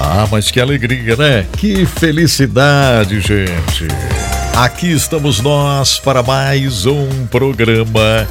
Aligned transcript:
Ah, 0.00 0.28
mas 0.30 0.48
que 0.48 0.60
alegria, 0.60 1.16
né? 1.16 1.44
Que 1.56 1.84
felicidade, 1.84 3.20
gente. 3.20 3.88
Aqui 4.54 4.92
estamos 4.92 5.40
nós 5.40 5.98
para 5.98 6.22
mais 6.22 6.86
um 6.86 7.26
programa 7.26 8.28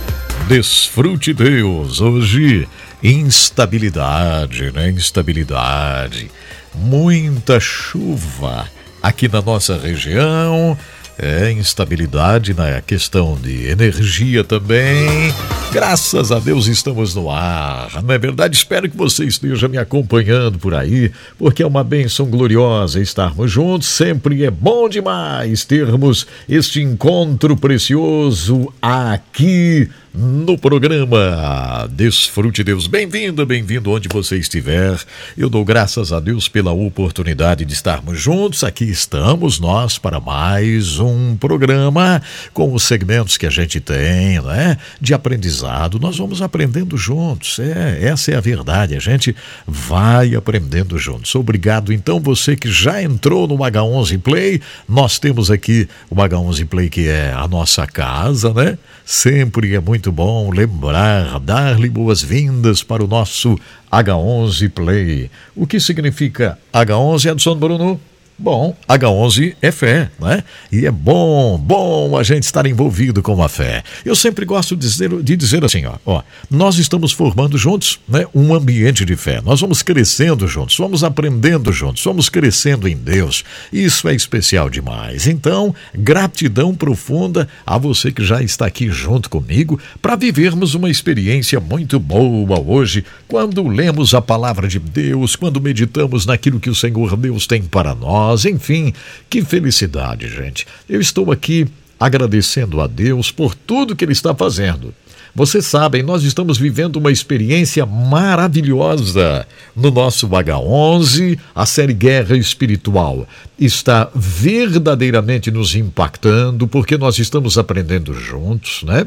Desfrute 0.47 1.33
Deus. 1.33 1.99
Hoje, 1.99 2.65
instabilidade, 3.03 4.71
né? 4.71 4.89
Instabilidade. 4.91 6.31
Muita 6.73 7.59
chuva 7.59 8.65
aqui 9.03 9.27
na 9.27 9.41
nossa 9.41 9.77
região 9.77 10.77
é, 11.17 11.51
instabilidade 11.51 12.53
na 12.53 12.81
questão 12.81 13.35
de 13.35 13.67
energia 13.67 14.43
também. 14.43 15.33
Graças 15.71 16.31
a 16.31 16.39
Deus 16.39 16.67
estamos 16.67 17.15
no 17.15 17.29
ar, 17.29 18.01
não 18.03 18.13
é 18.13 18.17
verdade? 18.17 18.55
Espero 18.55 18.89
que 18.89 18.95
você 18.95 19.25
esteja 19.25 19.67
me 19.67 19.77
acompanhando 19.77 20.59
por 20.59 20.73
aí, 20.73 21.11
porque 21.37 21.63
é 21.63 21.67
uma 21.67 21.83
bênção 21.83 22.25
gloriosa 22.25 23.01
estarmos 23.01 23.51
juntos. 23.51 23.87
Sempre 23.87 24.45
é 24.45 24.51
bom 24.51 24.87
demais 24.87 25.65
termos 25.65 26.27
este 26.47 26.81
encontro 26.81 27.57
precioso 27.57 28.71
aqui 28.81 29.89
no 30.17 30.57
programa 30.57 31.87
Desfrute 31.91 32.63
Deus. 32.63 32.87
Bem-vindo, 32.87 33.45
bem-vindo 33.45 33.91
onde 33.91 34.09
você 34.09 34.35
estiver. 34.35 34.99
Eu 35.37 35.47
dou 35.47 35.63
graças 35.63 36.11
a 36.11 36.19
Deus 36.19 36.49
pela 36.49 36.71
oportunidade 36.71 37.63
de 37.63 37.73
estarmos 37.73 38.19
juntos. 38.19 38.63
Aqui 38.63 38.85
estamos 38.85 39.59
nós 39.59 39.99
para 39.99 40.19
mais 40.19 40.97
um 40.97 41.35
programa 41.35 42.19
com 42.51 42.73
os 42.73 42.81
segmentos 42.81 43.37
que 43.37 43.45
a 43.45 43.51
gente 43.51 43.79
tem, 43.79 44.41
né? 44.41 44.77
De 44.99 45.13
aprendizado. 45.13 45.99
Nós 45.99 46.17
vamos 46.17 46.41
aprendendo 46.41 46.97
juntos. 46.97 47.59
É, 47.59 47.99
essa 48.01 48.31
é 48.31 48.35
a 48.35 48.41
verdade. 48.41 48.95
A 48.95 48.99
gente 48.99 49.35
vai 49.67 50.33
aprendendo 50.33 50.97
juntos. 50.97 51.35
Obrigado 51.35 51.93
então 51.93 52.19
você 52.19 52.55
que 52.55 52.71
já 52.71 53.03
entrou 53.03 53.47
no 53.47 53.57
H11 53.57 54.19
Play. 54.19 54.61
Nós 54.89 55.19
temos 55.19 55.51
aqui 55.51 55.87
o 56.09 56.15
H11 56.15 56.65
Play 56.65 56.89
que 56.89 57.07
é 57.07 57.31
a 57.33 57.47
nossa 57.47 57.85
casa, 57.85 58.51
né? 58.51 58.79
Sempre 59.05 59.75
é 59.75 59.79
muito 59.79 60.06
bom 60.11 60.51
lembrar, 60.51 61.39
dar-lhe 61.39 61.89
boas-vindas 61.89 62.83
para 62.83 63.03
o 63.03 63.07
nosso 63.07 63.59
H11 63.91 64.69
Play. 64.71 65.31
O 65.55 65.65
que 65.65 65.79
significa 65.79 66.57
H11, 66.73 67.31
Edson 67.31 67.55
Bruno? 67.55 67.99
Bom, 68.39 68.75
H11 68.87 69.55
é 69.63 69.71
fé, 69.71 70.11
né? 70.19 70.43
E 70.71 70.85
é 70.85 70.91
bom, 70.91 71.57
bom 71.57 72.15
a 72.15 72.21
gente 72.21 72.43
estar 72.43 72.67
envolvido 72.67 73.23
com 73.23 73.41
a 73.41 73.49
fé. 73.49 73.83
Eu 74.05 74.15
sempre 74.15 74.45
gosto 74.45 74.75
de 74.75 74.87
dizer, 74.87 75.09
de 75.23 75.35
dizer 75.35 75.65
assim, 75.65 75.85
ó, 75.87 75.95
ó, 76.05 76.21
nós 76.47 76.77
estamos 76.77 77.11
formando 77.11 77.57
juntos, 77.57 77.99
né, 78.07 78.27
um 78.35 78.53
ambiente 78.53 79.03
de 79.05 79.15
fé. 79.15 79.41
Nós 79.43 79.59
vamos 79.59 79.81
crescendo 79.81 80.47
juntos, 80.47 80.77
vamos 80.77 81.03
aprendendo 81.03 81.73
juntos, 81.73 82.03
vamos 82.03 82.29
crescendo 82.29 82.87
em 82.87 82.95
Deus. 82.95 83.43
Isso 83.73 84.07
é 84.07 84.13
especial 84.13 84.69
demais. 84.69 85.25
Então, 85.25 85.73
gratidão 85.95 86.75
profunda 86.75 87.47
a 87.65 87.75
você 87.79 88.11
que 88.11 88.23
já 88.23 88.43
está 88.43 88.67
aqui 88.67 88.91
junto 88.91 89.31
comigo 89.31 89.79
para 89.99 90.15
vivermos 90.15 90.75
uma 90.75 90.91
experiência 90.91 91.59
muito 91.59 91.99
boa 91.99 92.59
hoje, 92.59 93.03
quando 93.27 93.67
lemos 93.67 94.13
a 94.13 94.21
palavra 94.21 94.67
de 94.67 94.77
Deus, 94.77 95.35
quando 95.35 95.59
meditamos 95.59 96.27
naquilo 96.27 96.59
que 96.59 96.69
o 96.69 96.75
Senhor 96.75 97.17
Deus 97.17 97.47
tem 97.47 97.63
para 97.63 97.95
nós 97.95 98.26
nós. 98.27 98.45
Enfim, 98.45 98.93
que 99.29 99.41
felicidade, 99.43 100.27
gente. 100.27 100.67
Eu 100.87 100.99
estou 100.99 101.31
aqui 101.31 101.67
agradecendo 101.99 102.81
a 102.81 102.87
Deus 102.87 103.31
por 103.31 103.55
tudo 103.55 103.95
que 103.95 104.05
Ele 104.05 104.11
está 104.11 104.35
fazendo. 104.35 104.93
Vocês 105.33 105.67
sabem, 105.67 106.01
nós 106.01 106.23
estamos 106.23 106.57
vivendo 106.57 106.95
uma 106.95 107.11
experiência 107.11 107.85
maravilhosa 107.85 109.45
no 109.75 109.91
nosso 109.91 110.27
H11, 110.27 111.37
a 111.53 111.65
série 111.65 111.93
Guerra 111.93 112.35
Espiritual. 112.35 113.27
Está 113.59 114.09
verdadeiramente 114.15 115.51
nos 115.51 115.75
impactando, 115.75 116.67
porque 116.67 116.97
nós 116.97 117.19
estamos 117.19 117.55
aprendendo 117.55 118.15
juntos, 118.15 118.81
né? 118.83 119.05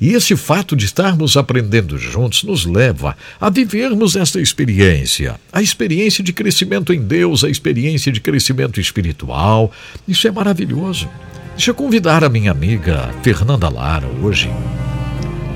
E 0.00 0.12
esse 0.12 0.36
fato 0.36 0.76
de 0.76 0.84
estarmos 0.84 1.36
aprendendo 1.36 1.98
juntos 1.98 2.42
nos 2.42 2.64
leva 2.64 3.16
a 3.40 3.50
vivermos 3.50 4.16
esta 4.16 4.40
experiência, 4.40 5.38
a 5.52 5.62
experiência 5.62 6.22
de 6.22 6.32
crescimento 6.32 6.92
em 6.92 7.00
Deus, 7.00 7.44
a 7.44 7.48
experiência 7.48 8.12
de 8.12 8.20
crescimento 8.20 8.80
espiritual. 8.80 9.72
Isso 10.06 10.26
é 10.26 10.30
maravilhoso. 10.30 11.08
Deixa 11.54 11.70
eu 11.70 11.74
convidar 11.74 12.22
a 12.22 12.28
minha 12.28 12.50
amiga 12.50 13.10
Fernanda 13.22 13.68
Lara 13.68 14.06
hoje 14.22 14.50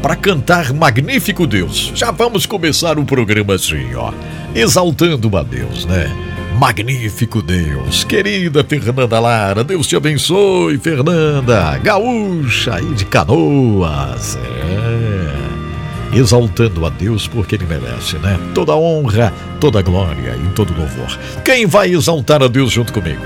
para 0.02 0.16
cantar 0.16 0.72
Magnífico 0.72 1.46
Deus. 1.46 1.92
Já 1.94 2.10
vamos 2.10 2.46
começar 2.46 2.98
o 2.98 3.04
programa 3.04 3.54
assim, 3.54 3.94
ó, 3.94 4.12
exaltando 4.54 5.36
a 5.36 5.42
Deus, 5.42 5.84
né? 5.84 6.10
Magnífico 6.58 7.40
Deus. 7.40 8.04
Querida 8.04 8.62
Fernanda 8.64 9.18
Lara, 9.18 9.64
Deus 9.64 9.86
te 9.86 9.96
abençoe, 9.96 10.78
Fernanda. 10.78 11.78
Gaúcha 11.78 12.76
aí 12.76 12.94
de 12.94 13.04
canoas. 13.04 14.36
É. 14.36 16.18
Exaltando 16.18 16.84
a 16.84 16.90
Deus 16.90 17.28
porque 17.28 17.54
Ele 17.54 17.66
merece, 17.66 18.16
né? 18.18 18.38
Toda 18.54 18.74
honra, 18.74 19.32
toda 19.60 19.80
glória 19.80 20.36
e 20.36 20.48
todo 20.54 20.76
louvor. 20.76 21.18
Quem 21.44 21.66
vai 21.66 21.94
exaltar 21.94 22.42
a 22.42 22.48
Deus 22.48 22.72
junto 22.72 22.92
comigo? 22.92 23.22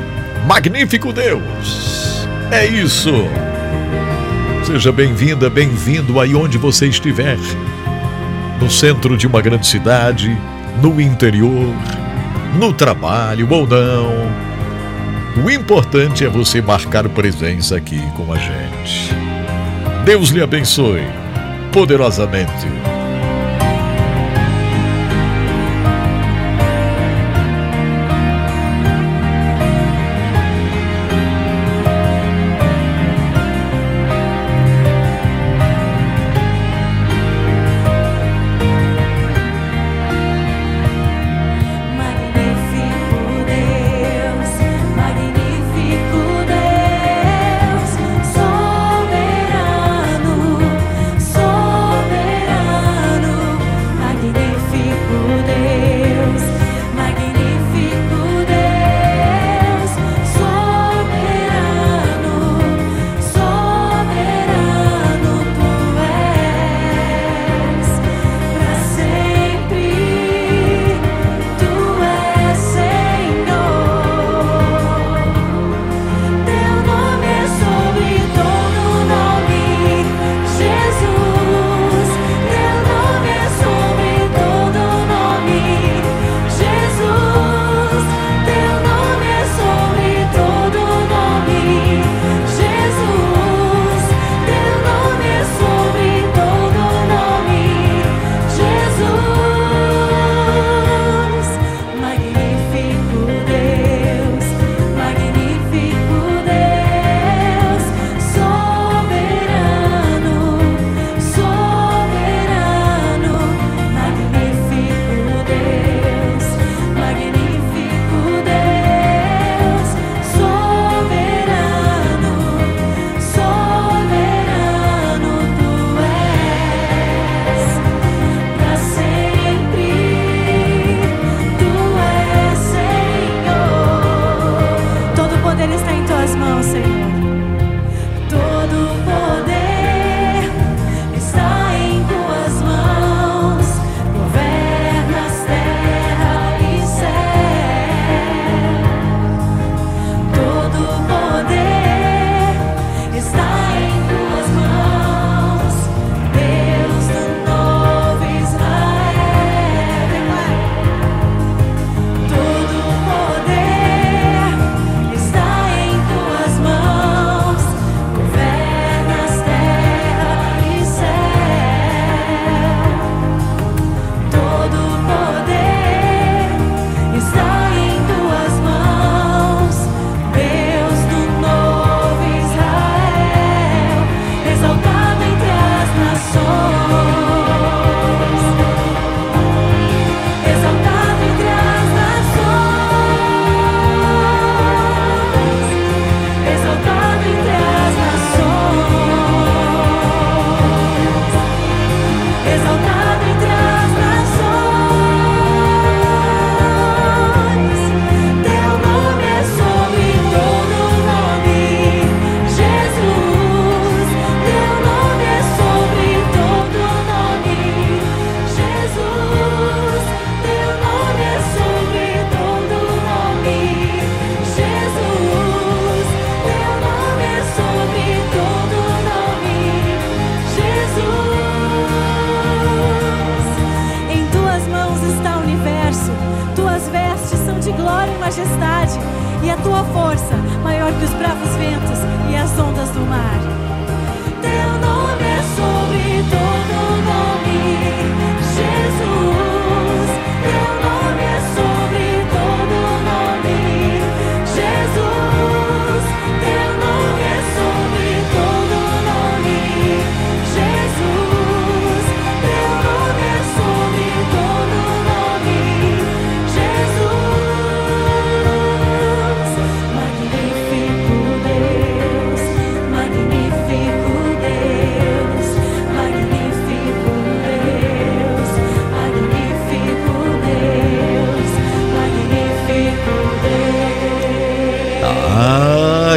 Magnífico 0.47 1.13
Deus. 1.13 2.29
É 2.51 2.67
isso. 2.67 3.11
Seja 4.65 4.91
bem-vinda, 4.91 5.51
bem-vindo 5.51 6.19
aí 6.19 6.35
onde 6.35 6.59
você 6.59 6.87
estiver. 6.87 7.39
No 8.61 8.71
centro 8.71 9.17
de 9.17 9.27
uma 9.27 9.43
grande 9.43 9.67
cidade, 9.67 10.37
no 10.81 11.01
interior 11.01 11.75
no 12.59 12.73
trabalho 12.73 13.49
ou 13.51 13.67
não. 13.67 14.13
O 15.45 15.51
importante 15.51 16.25
é 16.25 16.29
você 16.29 16.63
marcar 16.63 17.09
presença 17.09 17.77
aqui 17.77 18.01
com 18.17 18.33
a 18.33 18.37
gente. 18.37 19.11
Deus 20.05 20.29
lhe 20.29 20.43
abençoe 20.43 21.03
poderosamente. 21.73 22.94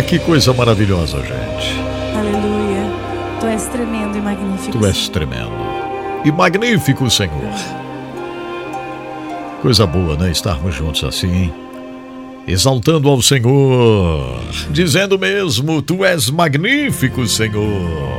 Que 0.07 0.17
coisa 0.19 0.53
maravilhosa, 0.53 1.17
gente. 1.17 1.79
Aleluia. 2.15 2.89
Tu 3.41 3.45
és 3.45 3.65
tremendo 3.67 4.17
e 4.17 4.21
magnífico. 4.21 4.79
Tu 4.79 4.85
és 4.85 5.09
tremendo 5.09 5.51
e 6.23 6.31
magnífico, 6.31 7.09
Senhor. 7.09 7.53
Coisa 9.61 9.85
boa, 9.85 10.15
né? 10.15 10.31
Estarmos 10.31 10.73
juntos 10.73 11.03
assim, 11.03 11.51
exaltando 12.47 13.09
ao 13.09 13.21
Senhor, 13.21 14.39
dizendo 14.69 15.19
mesmo: 15.19 15.81
Tu 15.81 16.05
és 16.05 16.29
magnífico, 16.29 17.27
Senhor. 17.27 18.17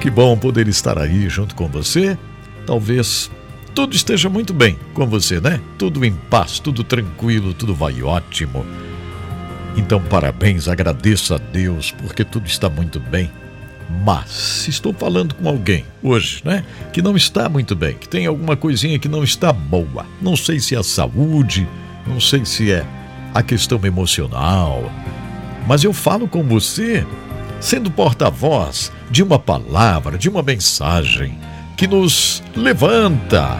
Que 0.00 0.10
bom 0.10 0.36
poder 0.36 0.66
estar 0.66 0.98
aí 0.98 1.28
junto 1.28 1.54
com 1.54 1.68
você. 1.68 2.16
Talvez 2.64 3.30
tudo 3.74 3.94
esteja 3.94 4.30
muito 4.30 4.54
bem 4.54 4.78
com 4.94 5.06
você, 5.06 5.40
né? 5.40 5.60
Tudo 5.76 6.04
em 6.06 6.12
paz, 6.12 6.58
tudo 6.58 6.82
tranquilo, 6.82 7.52
tudo 7.52 7.74
vai 7.74 8.02
ótimo. 8.02 8.64
Então, 9.78 10.02
parabéns, 10.02 10.66
agradeço 10.66 11.32
a 11.32 11.38
Deus 11.38 11.92
porque 11.92 12.24
tudo 12.24 12.46
está 12.46 12.68
muito 12.68 12.98
bem. 12.98 13.30
Mas, 14.04 14.28
se 14.28 14.70
estou 14.70 14.92
falando 14.92 15.34
com 15.34 15.48
alguém 15.48 15.84
hoje, 16.02 16.42
né, 16.44 16.64
que 16.92 17.00
não 17.00 17.16
está 17.16 17.48
muito 17.48 17.74
bem, 17.74 17.94
que 17.94 18.08
tem 18.08 18.26
alguma 18.26 18.56
coisinha 18.56 18.98
que 18.98 19.08
não 19.08 19.22
está 19.22 19.52
boa, 19.52 20.04
não 20.20 20.36
sei 20.36 20.58
se 20.58 20.74
é 20.74 20.78
a 20.78 20.82
saúde, 20.82 21.66
não 22.06 22.20
sei 22.20 22.44
se 22.44 22.70
é 22.70 22.84
a 23.32 23.42
questão 23.42 23.80
emocional, 23.84 24.92
mas 25.66 25.84
eu 25.84 25.92
falo 25.92 26.26
com 26.28 26.42
você 26.42 27.06
sendo 27.60 27.90
porta-voz 27.90 28.92
de 29.10 29.22
uma 29.22 29.38
palavra, 29.38 30.18
de 30.18 30.28
uma 30.28 30.42
mensagem 30.42 31.38
que 31.76 31.86
nos 31.86 32.42
levanta, 32.56 33.58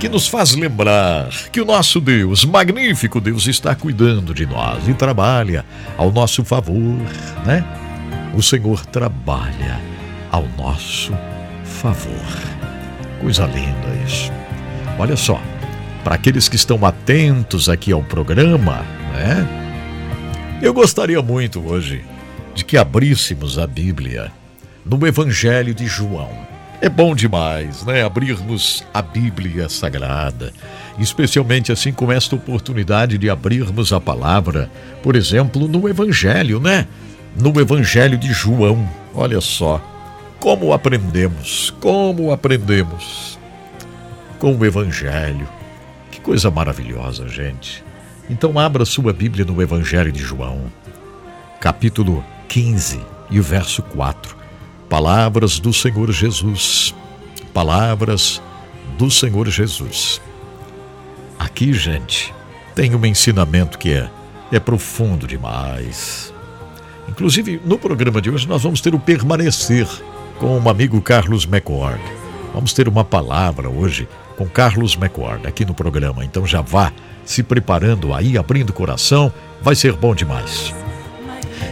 que 0.00 0.08
nos 0.08 0.26
faz 0.26 0.54
lembrar 0.54 1.28
que 1.52 1.60
o 1.60 1.64
nosso 1.66 2.00
Deus, 2.00 2.46
magnífico 2.46 3.20
Deus, 3.20 3.46
está 3.46 3.74
cuidando 3.74 4.32
de 4.32 4.46
nós 4.46 4.88
e 4.88 4.94
trabalha 4.94 5.62
ao 5.98 6.10
nosso 6.10 6.42
favor, 6.42 6.96
né? 7.44 7.62
O 8.34 8.42
Senhor 8.42 8.86
trabalha 8.86 9.78
ao 10.32 10.48
nosso 10.56 11.12
favor. 11.64 12.10
Coisa 13.20 13.44
linda 13.44 13.94
isso. 14.06 14.32
Olha 14.98 15.16
só, 15.16 15.38
para 16.02 16.14
aqueles 16.14 16.48
que 16.48 16.56
estão 16.56 16.82
atentos 16.86 17.68
aqui 17.68 17.92
ao 17.92 18.02
programa, 18.02 18.82
né? 19.12 19.46
Eu 20.62 20.72
gostaria 20.72 21.20
muito 21.20 21.60
hoje 21.60 22.02
de 22.54 22.64
que 22.64 22.78
abríssemos 22.78 23.58
a 23.58 23.66
Bíblia 23.66 24.32
no 24.82 25.06
Evangelho 25.06 25.74
de 25.74 25.86
João. 25.86 26.30
É 26.82 26.88
bom 26.88 27.14
demais, 27.14 27.84
né? 27.84 28.02
Abrirmos 28.02 28.82
a 28.94 29.02
Bíblia 29.02 29.68
Sagrada, 29.68 30.50
especialmente 30.98 31.70
assim 31.70 31.92
com 31.92 32.10
esta 32.10 32.34
oportunidade 32.34 33.18
de 33.18 33.28
abrirmos 33.28 33.92
a 33.92 34.00
palavra, 34.00 34.70
por 35.02 35.14
exemplo, 35.14 35.68
no 35.68 35.86
Evangelho, 35.86 36.58
né? 36.58 36.88
No 37.38 37.60
Evangelho 37.60 38.16
de 38.16 38.32
João. 38.32 38.88
Olha 39.14 39.42
só, 39.42 39.78
como 40.38 40.72
aprendemos, 40.72 41.74
como 41.80 42.32
aprendemos 42.32 43.38
com 44.38 44.56
o 44.56 44.64
Evangelho. 44.64 45.46
Que 46.10 46.18
coisa 46.18 46.50
maravilhosa, 46.50 47.28
gente. 47.28 47.84
Então, 48.30 48.58
abra 48.58 48.86
sua 48.86 49.12
Bíblia 49.12 49.44
no 49.44 49.60
Evangelho 49.60 50.10
de 50.10 50.22
João, 50.22 50.72
capítulo 51.60 52.24
15 52.48 53.04
e 53.30 53.38
o 53.38 53.42
verso 53.42 53.82
4. 53.82 54.39
Palavras 54.90 55.60
do 55.60 55.72
Senhor 55.72 56.10
Jesus. 56.10 56.92
Palavras 57.54 58.42
do 58.98 59.08
Senhor 59.08 59.48
Jesus. 59.48 60.20
Aqui, 61.38 61.72
gente, 61.72 62.34
tem 62.74 62.92
um 62.92 63.06
ensinamento 63.06 63.78
que 63.78 63.92
é, 63.92 64.10
é 64.50 64.58
profundo 64.58 65.28
demais. 65.28 66.34
Inclusive, 67.08 67.60
no 67.64 67.78
programa 67.78 68.20
de 68.20 68.30
hoje, 68.30 68.48
nós 68.48 68.64
vamos 68.64 68.80
ter 68.80 68.92
o 68.92 68.98
permanecer 68.98 69.86
com 70.40 70.58
o 70.58 70.68
amigo 70.68 71.00
Carlos 71.00 71.44
McCord. 71.44 72.02
Vamos 72.52 72.72
ter 72.72 72.88
uma 72.88 73.04
palavra 73.04 73.70
hoje 73.70 74.08
com 74.36 74.48
Carlos 74.48 74.96
McCord 74.96 75.46
aqui 75.46 75.64
no 75.64 75.72
programa. 75.72 76.24
Então 76.24 76.44
já 76.44 76.62
vá 76.62 76.92
se 77.24 77.44
preparando 77.44 78.12
aí, 78.12 78.36
abrindo 78.36 78.70
o 78.70 78.74
coração, 78.74 79.32
vai 79.62 79.76
ser 79.76 79.92
bom 79.92 80.16
demais. 80.16 80.74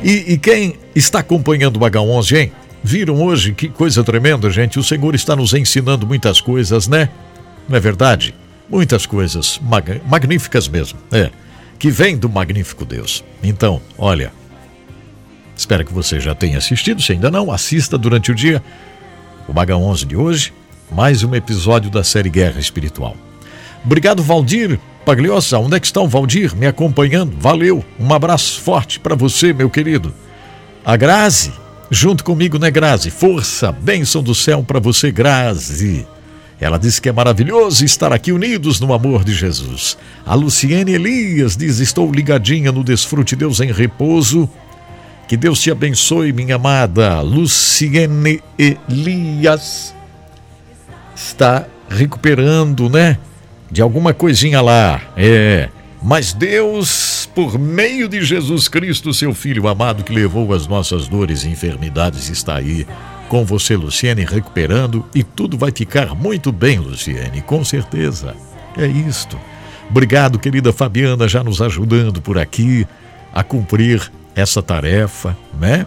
E, 0.05 0.35
e 0.35 0.39
quem 0.39 0.77
está 0.95 1.19
acompanhando 1.19 1.79
o 1.79 1.81
H11, 1.81 2.37
hein? 2.37 2.53
Viram 2.89 3.21
hoje 3.23 3.53
que 3.53 3.69
coisa 3.69 4.03
tremenda, 4.03 4.49
gente? 4.49 4.79
O 4.79 4.83
Senhor 4.83 5.15
está 5.15 5.37
nos 5.37 5.53
ensinando 5.53 6.07
muitas 6.07 6.41
coisas, 6.41 6.89
né? 6.89 7.11
Não 7.69 7.77
é 7.77 7.81
verdade? 7.81 8.35
Muitas 8.67 9.05
coisas 9.05 9.61
mag 9.63 10.01
magníficas 10.07 10.67
mesmo, 10.69 10.99
é. 11.13 11.31
Que 11.79 11.91
vem 11.91 12.17
do 12.17 12.31
magnífico 12.31 12.87
Deus. 12.87 13.23
Então, 13.43 13.79
olha, 13.99 14.33
espero 15.55 15.85
que 15.85 15.93
você 15.93 16.19
já 16.19 16.35
tenha 16.35 16.57
assistido. 16.57 17.03
Se 17.03 17.13
ainda 17.13 17.31
não, 17.31 17.53
assista 17.53 17.99
durante 17.99 18.33
o 18.33 18.35
dia 18.35 18.63
o 19.47 19.53
Maga 19.53 19.77
11 19.77 20.07
de 20.07 20.17
hoje, 20.17 20.55
mais 20.91 21.23
um 21.23 21.35
episódio 21.35 21.91
da 21.91 22.03
série 22.03 22.31
Guerra 22.31 22.59
Espiritual. 22.59 23.15
Obrigado, 23.85 24.23
Valdir 24.23 24.81
Pagliosa. 25.05 25.59
Onde 25.59 25.77
é 25.77 25.81
que 25.81 25.87
está 25.87 26.03
Valdir 26.07 26.57
me 26.57 26.67
acompanhando? 26.67 27.37
Valeu. 27.39 27.85
Um 28.01 28.15
abraço 28.15 28.59
forte 28.63 28.99
para 28.99 29.15
você, 29.15 29.53
meu 29.53 29.69
querido. 29.69 30.15
A 30.83 30.97
Grazi, 30.97 31.53
junto 31.91 32.25
comigo, 32.25 32.59
né, 32.59 32.71
Grazi? 32.71 33.11
Força, 33.11 33.73
bênção 33.73 34.23
do 34.23 34.35
céu 34.35 34.63
para 34.63 34.81
você, 34.81 35.11
Grazi. 35.11 36.07
Ela 36.61 36.79
disse 36.79 37.01
que 37.01 37.09
é 37.09 37.13
maravilhoso 37.13 37.85
estar 37.85 38.13
aqui 38.13 38.33
unidos 38.33 38.81
no 38.81 38.93
amor 38.93 39.23
de 39.23 39.33
Jesus. 39.33 39.97
A 40.27 40.35
Luciene 40.35 40.93
Elias 40.93 41.57
diz: 41.57 41.79
Estou 41.79 42.11
ligadinha 42.11 42.73
no 42.73 42.83
Desfrute 42.83 43.37
Deus 43.37 43.61
em 43.61 43.71
repouso. 43.71 44.51
Que 45.29 45.37
Deus 45.37 45.61
te 45.61 45.71
abençoe, 45.71 46.33
minha 46.33 46.57
amada 46.57 47.21
Luciene 47.21 48.43
Elias. 48.59 49.95
Está 51.15 51.67
recuperando, 51.89 52.89
né? 52.89 53.19
De 53.71 53.81
alguma 53.81 54.13
coisinha 54.13 54.61
lá. 54.61 55.01
É. 55.17 55.69
Mas 56.03 56.33
Deus, 56.33 57.29
por 57.35 57.59
meio 57.59 58.09
de 58.09 58.23
Jesus 58.23 58.69
Cristo, 58.69 59.13
seu 59.13 59.35
Filho 59.35 59.67
amado, 59.67 60.05
que 60.05 60.13
levou 60.13 60.53
as 60.53 60.67
nossas 60.67 61.09
dores 61.09 61.45
e 61.45 61.49
enfermidades, 61.49 62.29
está 62.29 62.57
aí 62.57 62.87
com 63.29 63.45
você, 63.45 63.77
Luciene, 63.77 64.25
recuperando 64.25 65.05
e 65.15 65.23
tudo 65.23 65.59
vai 65.59 65.71
ficar 65.71 66.15
muito 66.15 66.53
bem, 66.53 66.79
Luciene, 66.79 67.43
com 67.43 67.65
certeza. 67.65 68.35
É 68.77 68.87
isto. 68.87 69.39
Obrigado, 69.91 70.39
querida 70.39 70.73
Fabiana, 70.73 71.27
já 71.27 71.43
nos 71.43 71.61
ajudando 71.61 72.23
por 72.23 72.39
aqui 72.39 72.87
a 73.33 73.43
cumprir 73.43 74.11
essa 74.35 74.63
tarefa, 74.63 75.37
né? 75.59 75.87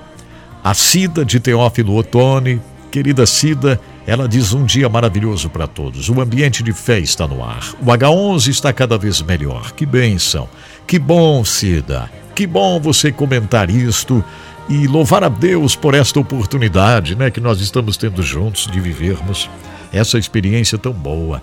A 0.64 0.74
Cida 0.74 1.24
de 1.24 1.40
Teófilo 1.40 1.96
Otoni, 1.96 2.62
querida 2.92 3.26
Cida, 3.26 3.80
ela 4.06 4.28
diz 4.28 4.54
um 4.54 4.66
dia 4.66 4.90
maravilhoso 4.90 5.50
para 5.50 5.68
todos. 5.68 6.10
O 6.10 6.20
ambiente 6.20 6.64
de 6.64 6.74
fé 6.74 7.00
está 7.00 7.28
no 7.28 7.44
ar. 7.44 7.74
O 7.82 7.86
H11 7.86 8.48
está 8.48 8.74
cada 8.74 8.98
vez 8.98 9.22
melhor. 9.22 9.72
Que 9.74 9.86
bênção. 9.86 10.50
Que 10.88 10.98
bom, 10.98 11.46
Cida. 11.46 12.10
Que 12.34 12.48
bom 12.48 12.80
você 12.80 13.12
comentar 13.12 13.70
isto 13.70 14.24
e 14.68 14.88
louvar 14.88 15.24
a 15.24 15.30
Deus 15.30 15.76
por 15.76 15.94
esta 15.94 16.20
oportunidade, 16.20 17.16
né, 17.16 17.30
que 17.30 17.42
nós 17.42 17.60
estamos 17.60 17.98
tendo 17.98 18.24
juntos 18.24 18.68
de 18.68 18.80
vivermos 18.80 19.50
essa 19.92 20.18
experiência 20.18 20.78
tão 20.78 20.94
boa 20.94 21.42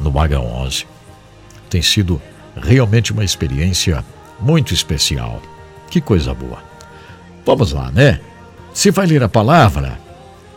no 0.00 0.12
H11. 0.12 0.86
Tem 1.68 1.82
sido 1.82 2.20
realmente 2.56 3.12
uma 3.12 3.24
experiência 3.24 4.04
muito 4.40 4.72
especial. 4.72 5.42
Que 5.90 6.00
coisa 6.00 6.32
boa. 6.32 6.58
Vamos 7.44 7.72
lá, 7.72 7.90
né? 7.90 8.20
Se 8.72 8.90
vai 8.90 9.06
ler 9.06 9.22
a 9.22 9.28
palavra, 9.28 9.98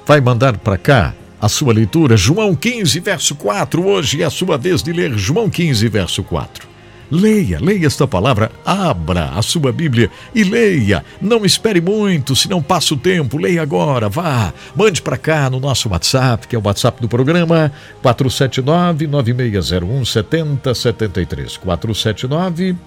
vai 0.05 0.22
mandar 0.22 0.58
para 0.58 0.77
cá 0.77 1.13
a 1.41 1.50
sua 1.50 1.74
leitura, 1.74 2.15
João 2.15 2.55
15, 2.55 3.00
verso 3.00 3.33
4. 3.33 3.83
Hoje 3.83 4.21
é 4.21 4.25
a 4.25 4.29
sua 4.29 4.60
vez 4.60 4.83
de 4.83 4.93
ler 4.93 5.17
João 5.17 5.50
15, 5.50 5.88
verso 5.88 6.21
4. 6.24 6.69
Leia, 7.10 7.57
leia 7.60 7.88
esta 7.88 8.07
palavra, 8.07 8.51
abra 8.63 9.31
a 9.31 9.41
sua 9.41 9.71
Bíblia 9.74 10.10
e 10.33 10.43
leia. 10.43 11.03
Não 11.19 11.43
espere 11.43 11.81
muito, 11.81 12.36
se 12.36 12.48
não 12.48 12.62
passa 12.62 12.93
o 12.93 12.98
tempo, 12.98 13.38
leia 13.38 13.62
agora, 13.62 14.07
vá. 14.07 14.53
Mande 14.74 15.01
para 15.01 15.17
cá 15.17 15.50
no 15.50 15.60
nosso 15.60 15.89
WhatsApp, 15.89 16.48
que 16.48 16.55
é 16.55 16.60
o 16.60 16.63
WhatsApp 16.63 17.01
do 17.01 17.10
programa, 17.10 17.69
479-9601 18.01 20.05
7073. 20.05 21.57
479 21.57 22.77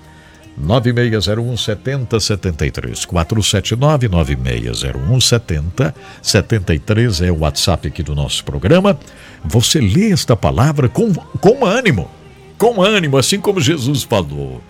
9601 0.57 1.57
7073 1.57 3.05
479 3.05 4.09
9601 4.09 5.21
7073 5.21 7.23
é 7.23 7.33
o 7.33 7.41
WhatsApp 7.41 7.89
aqui 7.89 8.03
do 8.03 8.15
nosso 8.15 8.45
programa. 8.45 8.99
Você 9.45 9.81
lê 9.81 10.13
esta 10.13 10.37
palavra 10.37 10.89
com, 10.89 11.13
com 11.13 11.65
ânimo, 11.65 12.09
com 12.57 12.81
ânimo, 12.81 13.19
assim 13.19 13.41
como 13.41 13.61
Jesus 13.61 14.05
falou, 14.05 14.63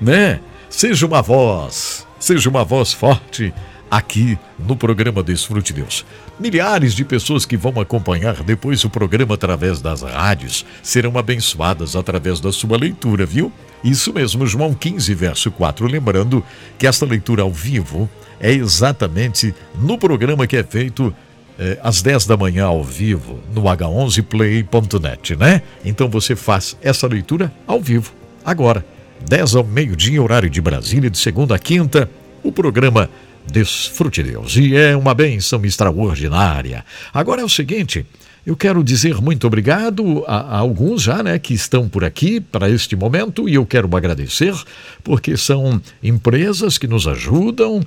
né? 0.00 0.40
Seja 0.68 1.06
uma 1.06 1.22
voz, 1.22 2.04
seja 2.18 2.50
uma 2.50 2.64
voz 2.64 2.92
forte 2.92 3.54
aqui 3.90 4.38
no 4.58 4.76
programa 4.76 5.22
Desfrute 5.22 5.72
Deus. 5.72 6.04
Milhares 6.40 6.94
de 6.94 7.04
pessoas 7.04 7.44
que 7.44 7.56
vão 7.56 7.80
acompanhar 7.80 8.44
depois 8.44 8.84
o 8.84 8.90
programa 8.90 9.34
através 9.34 9.80
das 9.80 10.02
rádios 10.02 10.64
serão 10.84 11.18
abençoadas 11.18 11.96
através 11.96 12.38
da 12.38 12.52
sua 12.52 12.78
leitura, 12.78 13.26
viu? 13.26 13.52
Isso 13.82 14.12
mesmo, 14.12 14.46
João 14.46 14.72
15, 14.72 15.14
verso 15.14 15.50
4. 15.50 15.86
Lembrando 15.88 16.44
que 16.78 16.86
esta 16.86 17.04
leitura 17.04 17.42
ao 17.42 17.50
vivo 17.50 18.08
é 18.38 18.52
exatamente 18.52 19.52
no 19.80 19.98
programa 19.98 20.46
que 20.46 20.56
é 20.56 20.62
feito 20.62 21.12
eh, 21.58 21.76
às 21.82 22.02
10 22.02 22.26
da 22.26 22.36
manhã 22.36 22.66
ao 22.66 22.84
vivo 22.84 23.40
no 23.52 23.62
h11play.net, 23.62 25.34
né? 25.34 25.62
Então 25.84 26.08
você 26.08 26.36
faz 26.36 26.76
essa 26.80 27.08
leitura 27.08 27.52
ao 27.66 27.80
vivo, 27.80 28.12
agora, 28.44 28.86
10 29.28 29.56
ao 29.56 29.64
meio-dia, 29.64 30.22
horário 30.22 30.48
de 30.48 30.60
Brasília, 30.60 31.10
de 31.10 31.18
segunda 31.18 31.56
a 31.56 31.58
quinta, 31.58 32.08
o 32.44 32.52
programa 32.52 33.10
Desfrute 33.50 34.22
Deus. 34.22 34.56
E 34.56 34.76
é 34.76 34.96
uma 34.96 35.14
benção 35.14 35.64
extraordinária. 35.64 36.84
Agora 37.12 37.42
é 37.42 37.44
o 37.44 37.48
seguinte. 37.48 38.06
Eu 38.46 38.56
quero 38.56 38.82
dizer 38.82 39.20
muito 39.20 39.46
obrigado 39.46 40.24
a, 40.26 40.36
a, 40.36 40.58
alguns 40.58 41.02
já, 41.02 41.22
né, 41.22 41.38
que 41.38 41.52
estão 41.52 41.86
por 41.86 42.02
aqui 42.02 42.40
para 42.40 42.70
este 42.70 42.96
momento 42.96 43.46
e 43.46 43.54
eu 43.56 43.66
quero 43.66 43.94
agradecer 43.94 44.54
porque 45.04 45.36
são 45.36 45.78
empresas 46.02 46.78
que 46.78 46.86
nos 46.86 47.06
ajudam, 47.06 47.82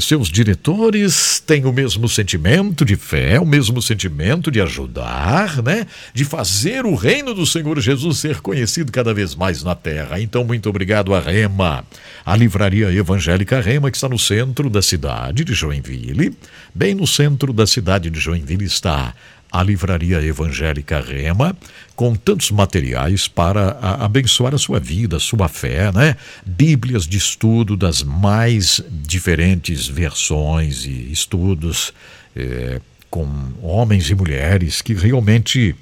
seus 0.00 0.28
diretores 0.28 1.38
têm 1.40 1.66
o 1.66 1.72
mesmo 1.72 2.08
sentimento 2.08 2.84
de 2.84 2.96
fé, 2.96 3.38
o 3.38 3.44
mesmo 3.44 3.82
sentimento 3.82 4.50
de 4.50 4.60
ajudar, 4.60 5.62
né? 5.62 5.86
De 6.14 6.24
fazer 6.24 6.86
o 6.86 6.94
reino 6.94 7.34
do 7.34 7.46
Senhor 7.46 7.78
Jesus 7.78 8.18
ser 8.18 8.40
conhecido 8.40 8.90
cada 8.90 9.12
vez 9.12 9.34
mais 9.34 9.62
na 9.62 9.74
terra. 9.74 10.18
Então, 10.18 10.44
muito 10.44 10.68
obrigado 10.68 11.14
a 11.14 11.20
Rema, 11.20 11.84
a 12.24 12.34
livraria 12.34 12.90
evangélica 12.90 13.60
Rema, 13.60 13.90
que 13.90 13.96
está 13.96 14.08
no 14.08 14.18
centro 14.18 14.70
da 14.70 14.80
cidade 14.80 15.44
de 15.44 15.52
Joinville. 15.52 16.36
Bem 16.74 16.94
no 16.94 17.06
centro 17.06 17.52
da 17.52 17.66
cidade 17.66 18.08
de 18.08 18.18
Joinville 18.18 18.64
está 18.64 19.14
a 19.50 19.62
Livraria 19.62 20.22
Evangélica 20.22 21.00
Rema, 21.00 21.56
com 21.94 22.14
tantos 22.14 22.50
materiais 22.50 23.28
para 23.28 23.78
a, 23.80 24.04
abençoar 24.04 24.54
a 24.54 24.58
sua 24.58 24.78
vida, 24.78 25.16
a 25.16 25.20
sua 25.20 25.48
fé, 25.48 25.90
né? 25.92 26.16
Bíblias 26.44 27.06
de 27.06 27.16
estudo 27.16 27.76
das 27.76 28.02
mais 28.02 28.82
diferentes 28.90 29.86
versões 29.86 30.84
e 30.84 31.10
estudos, 31.12 31.92
é, 32.34 32.80
com 33.08 33.26
homens 33.62 34.10
e 34.10 34.14
mulheres 34.14 34.82
que 34.82 34.92
realmente 34.92 35.74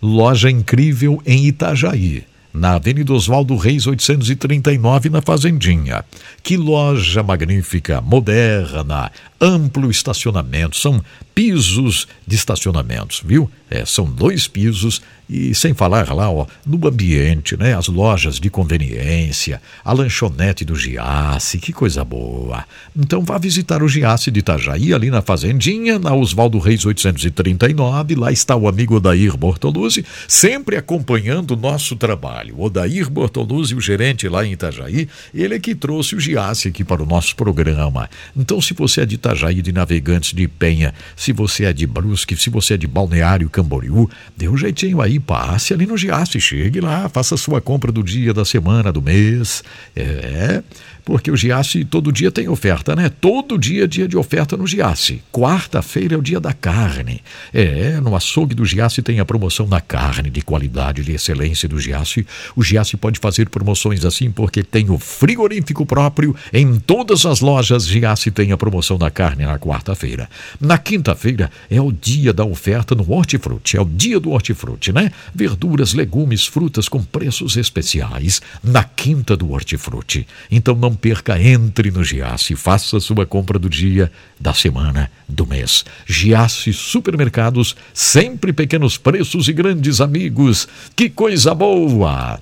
Loja 0.01 0.49
incrível 0.49 1.21
em 1.25 1.47
Itajaí 1.47 2.23
na 2.57 2.73
Avenida 2.73 3.13
Oswaldo 3.13 3.55
Reis 3.55 3.87
839, 3.87 5.09
na 5.09 5.21
Fazendinha. 5.21 6.03
Que 6.43 6.57
loja 6.57 7.23
magnífica, 7.23 8.01
moderna, 8.01 9.11
amplo 9.39 9.89
estacionamento, 9.91 10.75
são 10.77 11.03
pisos 11.33 12.07
de 12.25 12.35
estacionamentos, 12.35 13.21
viu? 13.23 13.49
É, 13.69 13.85
são 13.85 14.05
dois 14.05 14.47
pisos 14.47 15.01
e 15.29 15.53
sem 15.53 15.73
falar 15.73 16.13
lá, 16.13 16.31
ó, 16.31 16.47
no 16.65 16.87
ambiente, 16.87 17.57
né? 17.57 17.75
As 17.75 17.87
lojas 17.87 18.39
de 18.39 18.49
conveniência, 18.49 19.61
a 19.83 19.91
lanchonete 19.91 20.63
do 20.63 20.73
Giasse, 20.73 21.57
que 21.57 21.73
coisa 21.73 22.03
boa. 22.05 22.63
Então 22.95 23.21
vá 23.21 23.37
visitar 23.37 23.83
o 23.83 23.89
Giasse 23.89 24.31
de 24.31 24.39
Itajaí, 24.39 24.93
ali 24.93 25.09
na 25.09 25.21
Fazendinha, 25.21 25.99
na 25.99 26.13
Oswaldo 26.13 26.57
Reis 26.59 26.85
839. 26.85 28.15
Lá 28.15 28.31
está 28.31 28.55
o 28.55 28.69
amigo 28.69 28.95
Odair 28.95 29.35
Bortoluzzi, 29.35 30.05
sempre 30.27 30.77
acompanhando 30.77 31.51
o 31.51 31.57
nosso 31.57 31.97
trabalho. 31.97 32.61
Odair 32.61 33.09
Bortoluzzi, 33.09 33.75
o 33.75 33.81
gerente 33.81 34.29
lá 34.29 34.45
em 34.45 34.53
Itajaí, 34.53 35.09
ele 35.33 35.55
é 35.55 35.59
que 35.59 35.75
trouxe 35.75 36.15
o 36.15 36.19
Giasse 36.19 36.69
aqui 36.69 36.85
para 36.85 37.03
o 37.03 37.05
nosso 37.05 37.35
programa. 37.35 38.09
Então, 38.35 38.61
se 38.61 38.73
você 38.73 39.01
é 39.01 39.05
de 39.05 39.17
Itajaí, 39.27 39.61
de 39.61 39.71
Navegantes, 39.71 40.33
de 40.33 40.47
Penha, 40.47 40.93
se 41.15 41.33
você 41.33 41.65
é 41.65 41.73
de 41.73 41.85
Brusque, 41.85 42.35
se 42.37 42.49
você 42.49 42.75
é 42.75 42.77
de 42.77 42.87
Balneário 42.87 43.49
Camboriú, 43.49 44.09
dê 44.35 44.47
um 44.47 44.55
jeitinho 44.55 45.01
aí 45.01 45.19
passe 45.19 45.73
ali 45.73 45.85
no 45.85 45.97
Giasse, 45.97 46.39
chegue 46.39 46.79
lá, 46.79 47.09
faça 47.09 47.35
sua 47.35 47.59
compra 47.59 47.91
do 47.91 48.03
dia, 48.03 48.33
da 48.33 48.45
semana, 48.45 48.91
do 48.91 49.01
mês. 49.01 49.63
É, 49.95 50.63
porque 51.07 51.31
o 51.31 51.37
Giasse 51.37 51.85
todo 51.85 52.11
dia 52.11 52.29
tem 52.29 52.49
oferta, 52.49 52.93
né? 52.93 53.07
Todo 53.07 53.57
dia 53.57 53.85
é 53.85 53.87
dia 53.87 54.09
de 54.09 54.17
oferta 54.17 54.57
no 54.57 54.67
Giasse. 54.67 55.23
Quarta-feira 55.31 56.15
é 56.15 56.17
o 56.17 56.21
dia 56.21 56.37
da 56.37 56.51
carne. 56.51 57.21
É, 57.53 58.01
no 58.01 58.13
açougue 58.13 58.53
do 58.53 58.65
Giasse 58.65 59.01
tem 59.01 59.21
a 59.21 59.25
promoção 59.25 59.65
na 59.67 59.79
carne 59.79 60.29
de 60.29 60.41
qualidade, 60.41 61.05
de 61.05 61.13
excelência 61.13 61.69
do 61.69 61.79
Giasse. 61.79 62.27
O 62.57 62.61
Giasse 62.61 62.97
pode 62.97 63.19
fazer 63.21 63.47
promoções 63.47 64.03
assim 64.03 64.29
porque 64.29 64.61
tem 64.61 64.89
o 64.89 64.99
frigorífico 64.99 65.85
próprio. 65.85 66.35
Em 66.51 66.77
todas 66.77 67.25
as 67.25 67.39
lojas 67.39 67.87
Giasse 67.87 68.29
tem 68.29 68.51
a 68.51 68.57
promoção 68.57 68.97
da 68.97 69.09
carne 69.09 69.45
na 69.45 69.57
quarta-feira. 69.57 70.29
Na 70.59 70.77
quinta-feira 70.77 71.49
é 71.69 71.79
o 71.79 71.89
dia 71.89 72.33
da 72.33 72.43
oferta 72.43 72.93
no 72.93 73.09
hortifruti, 73.09 73.77
é 73.77 73.81
o 73.81 73.85
dia 73.85 74.19
do 74.19 74.31
hortifruti, 74.31 74.91
né? 74.91 75.09
Verduras, 75.33 75.93
legumes, 75.93 76.45
frutas 76.45 76.89
com 76.89 77.01
preços 77.01 77.55
especiais 77.55 78.41
na 78.61 78.83
quinta 78.83 79.37
do 79.37 79.53
hortifruti. 79.53 80.27
Então 80.51 80.75
não 80.75 80.96
perca, 80.97 81.41
entre 81.41 81.91
no 81.91 82.03
Giasse, 82.03 82.55
faça 82.55 82.99
sua 82.99 83.25
compra 83.25 83.57
do 83.57 83.69
dia, 83.69 84.11
da 84.39 84.53
semana, 84.53 85.09
do 85.29 85.45
mês. 85.45 85.85
Giasse 86.05 86.73
Supermercados, 86.73 87.75
sempre 87.93 88.51
pequenos 88.51 88.97
preços 88.97 89.47
e 89.47 89.53
grandes 89.53 90.01
amigos. 90.01 90.67
Que 90.95 91.09
coisa 91.09 91.53
boa! 91.53 92.41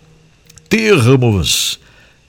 Termos 0.68 1.80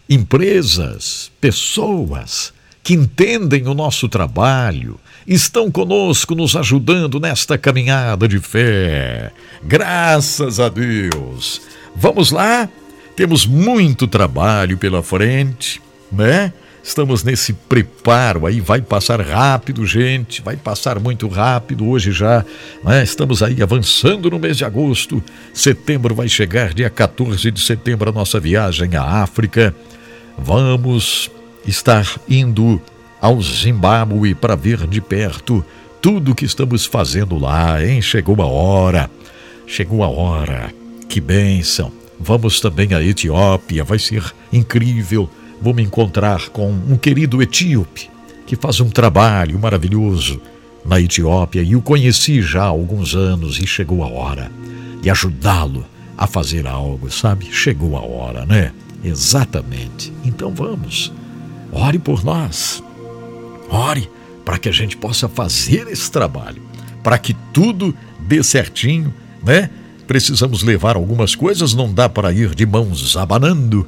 empresas, 0.09 1.31
pessoas 1.41 2.53
que 2.83 2.95
entendem 2.95 3.67
o 3.67 3.75
nosso 3.75 4.09
trabalho, 4.09 5.01
estão 5.27 5.71
conosco 5.71 6.35
nos 6.35 6.55
ajudando 6.55 7.19
nesta 7.19 7.59
caminhada 7.59 8.29
de 8.29 8.39
fé. 8.39 9.33
Graças 9.65 10.61
a 10.61 10.69
Deus. 10.69 11.61
Vamos 11.97 12.31
lá? 12.31 12.69
Temos 13.17 13.47
muito 13.47 14.07
trabalho 14.07 14.79
pela 14.79 15.03
frente 15.03 15.81
né? 16.11 16.53
Estamos 16.87 17.25
nesse 17.25 17.53
preparo 17.53 18.47
aí, 18.47 18.61
vai 18.61 18.81
passar 18.81 19.21
rápido, 19.21 19.85
gente, 19.85 20.41
vai 20.41 20.57
passar 20.57 21.01
muito 21.01 21.27
rápido. 21.27 21.85
Hoje 21.85 22.13
já 22.13 22.45
né, 22.85 23.03
estamos 23.03 23.43
aí 23.43 23.61
avançando 23.61 24.31
no 24.31 24.39
mês 24.39 24.57
de 24.57 24.65
agosto. 24.65 25.21
Setembro 25.53 26.15
vai 26.15 26.29
chegar, 26.29 26.73
dia 26.73 26.89
14 26.89 27.51
de 27.51 27.61
setembro, 27.61 28.09
a 28.09 28.13
nossa 28.13 28.39
viagem 28.39 28.95
à 28.95 29.03
África. 29.03 29.75
Vamos 30.39 31.29
estar 31.67 32.07
indo 32.29 32.81
ao 33.21 33.43
Zimbábue 33.43 34.37
para 34.37 34.55
ver 34.55 34.87
de 34.87 35.01
perto 35.01 35.65
tudo 36.01 36.31
o 36.31 36.35
que 36.37 36.45
estamos 36.45 36.87
fazendo 36.87 37.37
lá, 37.37 37.85
hein? 37.85 38.01
Chegou 38.01 38.41
a 38.41 38.47
hora, 38.47 39.11
chegou 39.67 40.05
a 40.05 40.09
hora. 40.09 40.73
Que 41.09 41.21
bênção. 41.21 41.91
Vamos 42.21 42.61
também 42.61 42.95
à 42.95 43.03
Etiópia, 43.03 43.83
vai 43.83 43.99
ser 43.99 44.23
incrível 44.53 45.29
vou 45.61 45.75
me 45.75 45.83
encontrar 45.83 46.49
com 46.51 46.71
um 46.71 46.97
querido 46.97 47.43
etíope 47.43 48.11
que 48.47 48.57
faz 48.57 48.81
um 48.81 48.89
trabalho 48.89 49.59
maravilhoso 49.59 50.41
na 50.85 51.01
Etiópia 51.01 51.63
e 51.63 51.75
o 51.75 51.83
conheci 51.83 52.41
já 52.41 52.63
há 52.63 52.67
alguns 52.67 53.15
anos 53.15 53.59
e 53.59 53.67
chegou 53.67 54.05
a 54.05 54.09
hora 54.09 54.51
de 55.03 55.11
ajudá-lo 55.11 55.85
a 56.17 56.27
fazer 56.27 56.67
algo, 56.67 57.11
sabe? 57.11 57.47
Chegou 57.53 57.97
a 57.97 58.01
hora, 58.01 58.47
né? 58.47 58.73
Exatamente. 59.05 60.13
Então 60.25 60.55
vamos. 60.55 61.13
Ore 61.73 61.99
por 61.99 62.25
nós. 62.25 62.83
Ore 63.69 64.09
para 64.45 64.59
que 64.59 64.69
a 64.69 64.73
gente 64.73 64.97
possa 64.97 65.29
fazer 65.29 65.89
esse 65.89 66.11
trabalho, 66.11 66.63
para 67.03 67.19
que 67.19 67.35
tudo 67.53 67.93
dê 68.21 68.43
certinho, 68.43 69.13
né? 69.45 69.69
Precisamos 70.07 70.63
levar 70.63 70.95
algumas 70.95 71.35
coisas, 71.35 71.75
não 71.75 71.93
dá 71.93 72.09
para 72.09 72.33
ir 72.33 72.55
de 72.55 72.65
mãos 72.65 73.17
abanando 73.17 73.85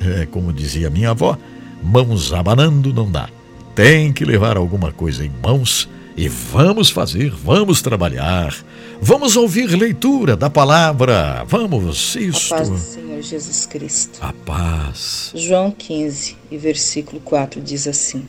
é, 0.00 0.26
como 0.26 0.52
dizia 0.52 0.90
minha 0.90 1.10
avó, 1.10 1.36
mãos 1.82 2.32
abanando 2.32 2.92
não 2.92 3.10
dá. 3.10 3.28
Tem 3.74 4.12
que 4.12 4.24
levar 4.24 4.56
alguma 4.56 4.92
coisa 4.92 5.24
em 5.24 5.30
mãos 5.42 5.88
e 6.16 6.26
vamos 6.28 6.90
fazer, 6.90 7.30
vamos 7.30 7.80
trabalhar, 7.80 8.52
vamos 9.00 9.36
ouvir 9.36 9.66
leitura 9.66 10.36
da 10.36 10.50
palavra, 10.50 11.44
vamos 11.46 12.16
isso. 12.16 12.52
A 12.52 12.58
paz 12.58 12.68
do 12.68 12.78
Senhor 12.78 13.22
Jesus 13.22 13.66
Cristo. 13.66 14.18
A 14.20 14.32
paz. 14.32 15.30
João 15.36 15.70
15 15.70 16.36
e 16.50 16.56
versículo 16.56 17.20
4 17.20 17.60
diz 17.60 17.86
assim: 17.86 18.26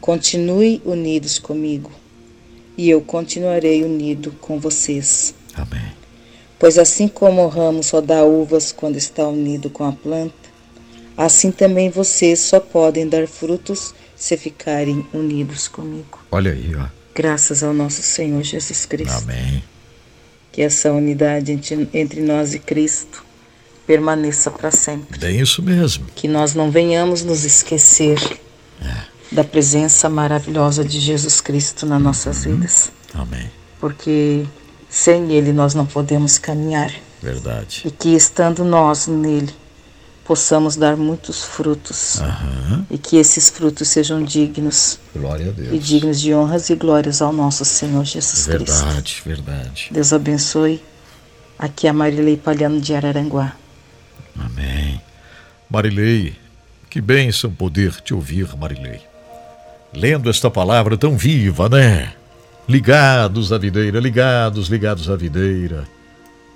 Continue 0.00 0.80
unidos 0.82 1.38
comigo, 1.38 1.90
e 2.78 2.88
eu 2.88 3.02
continuarei 3.02 3.84
unido 3.84 4.32
com 4.40 4.58
vocês. 4.58 5.34
Amém. 5.54 5.92
Pois 6.58 6.78
assim 6.78 7.08
como 7.08 7.44
o 7.44 7.48
ramo 7.48 7.82
só 7.82 8.00
dá 8.00 8.24
uvas 8.24 8.72
quando 8.72 8.96
está 8.96 9.28
unido 9.28 9.68
com 9.68 9.84
a 9.84 9.92
planta, 9.92 10.39
Assim 11.20 11.50
também 11.50 11.90
vocês 11.90 12.38
só 12.38 12.58
podem 12.58 13.06
dar 13.06 13.28
frutos 13.28 13.94
se 14.16 14.38
ficarem 14.38 15.06
unidos 15.12 15.68
comigo. 15.68 16.18
Olha 16.30 16.50
aí, 16.50 16.74
ó. 16.74 16.86
Graças 17.14 17.62
ao 17.62 17.74
nosso 17.74 18.00
Senhor 18.00 18.42
Jesus 18.42 18.86
Cristo. 18.86 19.12
Amém. 19.24 19.62
Que 20.50 20.62
essa 20.62 20.90
unidade 20.90 21.60
entre 21.92 22.22
nós 22.22 22.54
e 22.54 22.58
Cristo 22.58 23.22
permaneça 23.86 24.50
para 24.50 24.70
sempre. 24.70 25.26
É 25.26 25.30
isso 25.30 25.62
mesmo. 25.62 26.06
Que 26.14 26.26
nós 26.26 26.54
não 26.54 26.70
venhamos 26.70 27.22
nos 27.22 27.44
esquecer 27.44 28.18
é. 28.80 29.02
da 29.30 29.44
presença 29.44 30.08
maravilhosa 30.08 30.82
de 30.82 30.98
Jesus 30.98 31.38
Cristo 31.42 31.84
nas 31.84 32.00
nossas 32.00 32.46
uhum. 32.46 32.54
vidas. 32.54 32.90
Amém. 33.12 33.50
Porque 33.78 34.46
sem 34.88 35.30
Ele 35.32 35.52
nós 35.52 35.74
não 35.74 35.84
podemos 35.84 36.38
caminhar. 36.38 36.90
Verdade. 37.22 37.82
E 37.84 37.90
que 37.90 38.14
estando 38.14 38.64
nós 38.64 39.06
nele, 39.06 39.52
possamos 40.30 40.76
dar 40.76 40.96
muitos 40.96 41.42
frutos 41.42 42.20
uhum. 42.20 42.86
e 42.88 42.96
que 42.96 43.16
esses 43.16 43.50
frutos 43.50 43.88
sejam 43.88 44.22
dignos 44.22 45.00
Glória 45.12 45.48
a 45.48 45.50
Deus. 45.50 45.72
e 45.72 45.78
dignos 45.80 46.20
de 46.20 46.32
honras 46.32 46.70
e 46.70 46.76
glórias 46.76 47.20
ao 47.20 47.32
nosso 47.32 47.64
Senhor 47.64 48.04
Jesus 48.04 48.46
verdade, 48.46 48.64
Cristo. 48.64 48.84
Verdade, 48.84 49.22
verdade. 49.26 49.88
Deus 49.90 50.12
abençoe. 50.12 50.80
Aqui 51.58 51.88
é 51.88 51.90
a 51.90 51.92
Marilei 51.92 52.36
Palhano 52.36 52.80
de 52.80 52.94
Araranguá. 52.94 53.56
Amém. 54.38 55.00
Marilei, 55.68 56.36
que 56.88 57.00
bênção 57.00 57.50
poder 57.50 58.00
te 58.00 58.14
ouvir, 58.14 58.56
Marilei. 58.56 59.00
Lendo 59.92 60.30
esta 60.30 60.48
palavra 60.48 60.96
tão 60.96 61.18
viva, 61.18 61.68
né? 61.68 62.12
Ligados 62.68 63.52
à 63.52 63.58
videira, 63.58 63.98
ligados, 63.98 64.68
ligados 64.68 65.10
à 65.10 65.16
videira. 65.16 65.88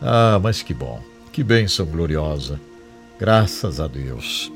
Ah, 0.00 0.38
mas 0.40 0.62
que 0.62 0.72
bom, 0.72 1.02
que 1.32 1.42
bênção 1.42 1.84
gloriosa. 1.86 2.60
Graças 3.18 3.80
a 3.80 3.86
Deus. 3.86 4.50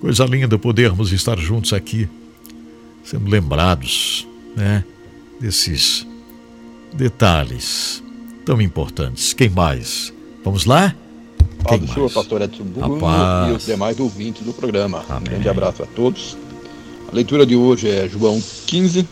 Coisa 0.00 0.24
linda 0.24 0.58
podermos 0.58 1.12
estar 1.12 1.38
juntos 1.38 1.72
aqui, 1.72 2.08
sendo 3.04 3.28
lembrados, 3.28 4.26
né, 4.56 4.84
desses 5.40 6.06
detalhes 6.92 8.02
tão 8.44 8.60
importantes. 8.62 9.32
Quem 9.32 9.50
mais? 9.50 10.12
Vamos 10.44 10.64
lá? 10.64 10.94
Quem 11.68 11.80
Paz 11.80 11.90
Senhor, 11.90 12.10
pastor 12.10 12.42
Edson 12.42 12.64
Bruno 12.64 13.00
e 13.48 13.52
os 13.52 13.66
demais 13.66 13.98
ouvintes 13.98 14.42
do 14.42 14.52
programa. 14.52 15.04
Amém. 15.08 15.20
Um 15.20 15.24
grande 15.24 15.48
abraço 15.48 15.82
a 15.82 15.86
todos. 15.86 16.36
A 17.10 17.14
leitura 17.14 17.44
de 17.44 17.56
hoje 17.56 17.88
é 17.88 18.08
João 18.08 18.40
15 18.66 19.06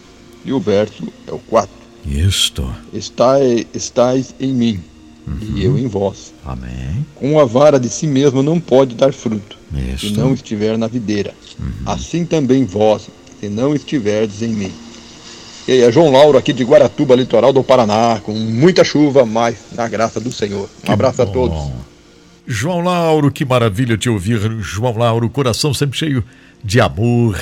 e 0.45 0.53
o 0.53 0.61
verso 0.61 1.03
é 1.27 1.33
o 1.33 1.39
4. 1.39 1.69
Isto. 2.07 2.73
Estais, 2.93 3.67
estais 3.75 4.35
em 4.39 4.53
mim 4.53 4.81
uhum. 5.27 5.39
e 5.57 5.65
eu 5.65 5.79
em 5.79 5.87
vós. 5.87 6.33
Amém. 6.45 7.05
Com 7.15 7.39
a 7.39 7.45
vara 7.45 7.79
de 7.79 7.89
si 7.89 8.07
mesmo 8.07 8.43
não 8.43 8.61
pode 8.61 8.95
dar 8.95 9.12
fruto, 9.12 9.59
Isso. 9.93 10.09
se 10.09 10.12
não 10.12 10.35
estiver 10.35 10.77
na 10.79 10.87
videira. 10.87 11.35
Uhum. 11.59 11.73
Assim 11.87 12.25
também 12.25 12.65
vós, 12.65 13.09
se 13.41 13.49
não 13.49 13.75
estiverdes 13.75 14.43
em 14.43 14.49
mim. 14.49 14.73
E 15.69 15.73
aí, 15.73 15.81
é 15.83 15.91
João 15.91 16.12
Lauro 16.12 16.39
aqui 16.39 16.53
de 16.53 16.62
Guaratuba, 16.62 17.17
litoral 17.17 17.53
do 17.53 17.65
Paraná, 17.65 18.21
com 18.23 18.33
muita 18.33 18.85
chuva, 18.85 19.27
mas 19.27 19.57
na 19.73 19.89
graça 19.89 20.21
do 20.21 20.31
Senhor. 20.31 20.69
Um 20.83 20.87
que 20.87 20.93
abraço 20.93 21.17
bom. 21.17 21.23
a 21.23 21.27
todos. 21.27 21.73
João 22.47 22.81
Lauro, 22.81 23.33
que 23.33 23.45
maravilha 23.45 23.99
te 23.99 24.09
ouvir, 24.09 24.39
João 24.61 24.97
Lauro, 24.97 25.29
coração 25.29 25.75
sempre 25.75 25.99
cheio 25.99 26.25
de 26.62 26.81
amor 26.81 27.37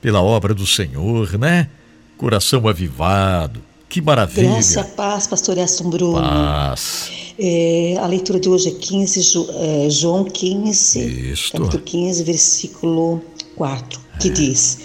pela 0.00 0.22
obra 0.22 0.54
do 0.54 0.64
Senhor, 0.64 1.36
né? 1.36 1.68
Coração 2.16 2.68
avivado. 2.68 3.60
Que 3.88 4.00
maravilha. 4.00 4.50
Graça, 4.50 4.84
paz, 4.84 5.26
pastor 5.26 5.58
Aston 5.58 5.90
Bruno. 5.90 6.20
Paz. 6.20 7.23
É, 7.38 7.96
a 7.98 8.06
leitura 8.06 8.38
de 8.38 8.48
hoje 8.48 8.68
é 8.68 8.72
15, 8.72 9.48
é, 9.86 9.90
João 9.90 10.24
15, 10.24 11.32
Isto. 11.32 11.52
capítulo 11.52 11.82
15, 11.82 12.22
versículo 12.22 13.22
4, 13.56 14.00
que 14.20 14.28
é. 14.28 14.30
diz: 14.30 14.78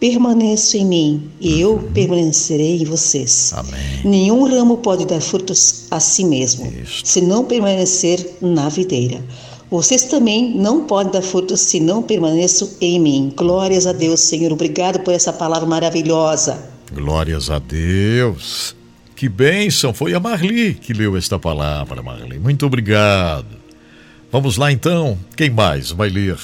Permaneça 0.00 0.78
em 0.78 0.86
mim 0.86 1.30
e 1.38 1.60
eu 1.60 1.72
uhum. 1.72 1.92
permanecerei 1.92 2.80
em 2.80 2.84
vocês. 2.84 3.52
Amém. 3.54 3.80
Nenhum 4.02 4.48
ramo 4.48 4.78
pode 4.78 5.04
dar 5.04 5.20
frutos 5.20 5.84
a 5.90 6.00
si 6.00 6.24
mesmo, 6.24 6.66
Isto. 6.82 7.06
se 7.06 7.20
não 7.20 7.44
permanecer 7.44 8.36
na 8.40 8.68
videira. 8.70 9.22
Vocês 9.70 10.04
também 10.04 10.56
não 10.56 10.84
podem 10.84 11.12
dar 11.12 11.22
frutos 11.22 11.60
se 11.60 11.78
não 11.78 12.02
permaneçam 12.02 12.68
em 12.80 12.98
mim. 12.98 13.32
Glórias 13.36 13.86
a 13.86 13.92
Deus, 13.92 14.20
Senhor. 14.20 14.50
Obrigado 14.52 15.00
por 15.00 15.14
essa 15.14 15.32
palavra 15.32 15.68
maravilhosa. 15.68 16.58
Glórias 16.92 17.50
a 17.50 17.60
Deus. 17.60 18.74
Que 19.20 19.28
bênção! 19.28 19.92
Foi 19.92 20.14
a 20.14 20.18
Marli 20.18 20.72
que 20.72 20.94
leu 20.94 21.14
esta 21.14 21.38
palavra, 21.38 22.02
Marli. 22.02 22.38
Muito 22.38 22.64
obrigado. 22.64 23.48
Vamos 24.32 24.56
lá 24.56 24.72
então. 24.72 25.18
Quem 25.36 25.50
mais 25.50 25.90
vai 25.90 26.08
ler 26.08 26.38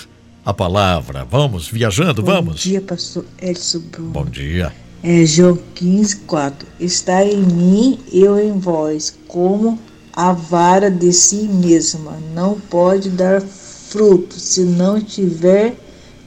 a 0.44 0.52
palavra? 0.52 1.24
Vamos, 1.24 1.68
viajando, 1.68 2.22
Bom 2.22 2.32
vamos? 2.32 2.56
Bom 2.56 2.70
dia, 2.70 2.82
pastor 2.82 3.24
Edson 3.40 3.80
Bruno. 3.90 4.10
Bom 4.10 4.26
dia. 4.26 4.74
É 5.02 5.24
João 5.24 5.58
15, 5.74 6.16
4. 6.26 6.68
Está 6.78 7.24
em 7.24 7.38
mim, 7.38 7.98
eu 8.12 8.38
em 8.38 8.58
vós, 8.58 9.16
como 9.26 9.78
a 10.12 10.32
vara 10.34 10.90
de 10.90 11.14
si 11.14 11.48
mesma. 11.48 12.18
Não 12.34 12.60
pode 12.60 13.08
dar 13.08 13.40
fruto 13.40 14.38
se 14.38 14.60
não 14.64 14.98
estiver 14.98 15.74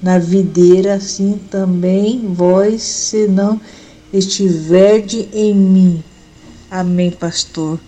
na 0.02 0.18
videira, 0.18 0.96
assim 0.96 1.40
também 1.52 2.34
vós, 2.34 2.82
se 2.82 3.28
não 3.28 3.62
estiverdes 4.12 5.28
em 5.32 5.54
mim. 5.54 6.04
Amém, 6.72 7.12
pastor. 7.12 7.80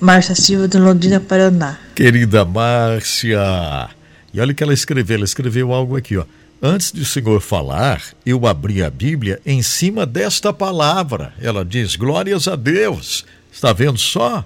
Márcia 0.00 0.34
Silva 0.34 0.66
de 0.66 0.78
Londrina, 0.78 1.20
Paraná. 1.20 1.78
Querida 1.94 2.44
Márcia. 2.44 3.90
E 4.32 4.40
olha 4.40 4.52
o 4.52 4.54
que 4.54 4.62
ela 4.62 4.72
escreveu. 4.72 5.16
Ela 5.16 5.24
escreveu 5.24 5.72
algo 5.72 5.96
aqui, 5.96 6.16
ó. 6.16 6.24
Antes 6.62 6.92
de 6.92 7.02
o 7.02 7.06
Senhor 7.06 7.40
falar, 7.40 8.02
eu 8.24 8.46
abri 8.46 8.82
a 8.82 8.90
Bíblia 8.90 9.40
em 9.44 9.62
cima 9.62 10.04
desta 10.06 10.52
palavra. 10.52 11.32
Ela 11.40 11.64
diz: 11.64 11.96
Glórias 11.96 12.48
a 12.48 12.56
Deus. 12.56 13.24
Está 13.52 13.72
vendo 13.72 13.98
só? 13.98 14.44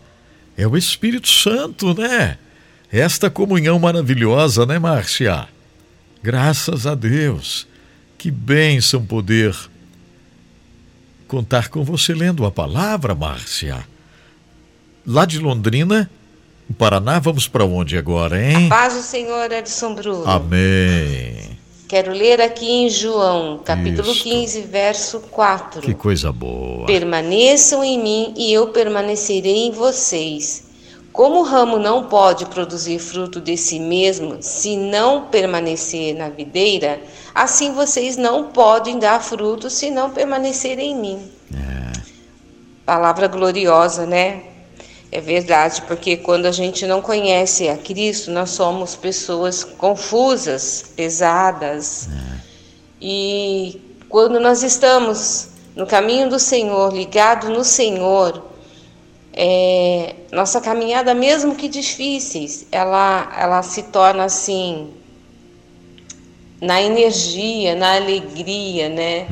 É 0.56 0.66
o 0.66 0.76
Espírito 0.76 1.28
Santo, 1.28 1.94
né? 1.94 2.38
Esta 2.90 3.28
comunhão 3.28 3.78
maravilhosa, 3.78 4.64
né, 4.64 4.78
Márcia? 4.78 5.48
Graças 6.22 6.86
a 6.86 6.94
Deus. 6.94 7.66
Que 8.16 8.30
bênção 8.30 9.04
poder 9.04 9.54
contar 11.34 11.68
com 11.68 11.82
você 11.82 12.14
lendo 12.14 12.46
a 12.46 12.50
palavra, 12.50 13.12
Márcia. 13.12 13.84
Lá 15.04 15.24
de 15.24 15.40
Londrina, 15.40 16.08
no 16.68 16.76
Paraná, 16.76 17.18
vamos 17.18 17.48
para 17.48 17.64
onde 17.64 17.98
agora, 17.98 18.40
hein? 18.40 18.66
A 18.66 18.68
paz 18.68 18.94
do 18.94 19.02
Senhor, 19.02 19.50
Edson 19.50 19.96
Bruno. 19.96 20.30
Amém. 20.30 21.58
Quero 21.88 22.12
ler 22.12 22.40
aqui 22.40 22.70
em 22.70 22.88
João, 22.88 23.60
capítulo 23.64 24.12
Isto. 24.12 24.22
15, 24.22 24.60
verso 24.62 25.20
4. 25.28 25.80
Que 25.80 25.92
coisa 25.92 26.30
boa. 26.30 26.86
Permaneçam 26.86 27.82
em 27.82 28.00
mim 28.00 28.32
e 28.36 28.52
eu 28.52 28.68
permanecerei 28.68 29.66
em 29.66 29.72
vocês. 29.72 30.62
Como 31.14 31.38
o 31.38 31.42
ramo 31.44 31.79
não 31.79 32.09
pode 32.09 32.44
produzir 32.46 32.98
fruto 32.98 33.40
de 33.40 33.57
si 33.57 33.79
mesmo 33.79 34.38
se 34.40 34.77
não 34.77 35.29
permanecer 35.29 36.12
na 36.12 36.29
videira, 36.29 37.00
assim 37.33 37.72
vocês 37.72 38.16
não 38.16 38.48
podem 38.48 38.98
dar 38.98 39.22
fruto 39.22 39.70
se 39.70 39.92
não 39.92 40.11
permanecerem 40.11 40.90
em 40.90 40.96
mim. 40.96 41.31
Palavra 42.85 43.29
gloriosa, 43.29 44.05
né? 44.05 44.42
É 45.12 45.20
verdade, 45.20 45.83
porque 45.83 46.16
quando 46.16 46.46
a 46.46 46.50
gente 46.50 46.85
não 46.85 47.00
conhece 47.00 47.68
a 47.68 47.77
Cristo, 47.77 48.33
nós 48.33 48.50
somos 48.50 48.96
pessoas 48.96 49.62
confusas, 49.62 50.85
pesadas. 50.96 52.09
E 53.00 53.81
quando 54.09 54.40
nós 54.40 54.64
estamos 54.64 55.50
no 55.77 55.87
caminho 55.87 56.29
do 56.29 56.40
Senhor, 56.40 56.92
ligado 56.92 57.50
no 57.50 57.62
Senhor, 57.62 58.53
é, 59.36 60.14
nossa 60.32 60.60
caminhada, 60.60 61.12
mesmo 61.12 61.54
que 61.56 61.68
difíceis, 61.68 62.66
ela, 62.70 63.32
ela 63.38 63.62
se 63.62 63.82
torna 63.84 64.24
assim 64.24 64.88
na 66.60 66.80
energia, 66.80 67.74
na 67.74 67.96
alegria, 67.96 68.88
né? 68.88 69.26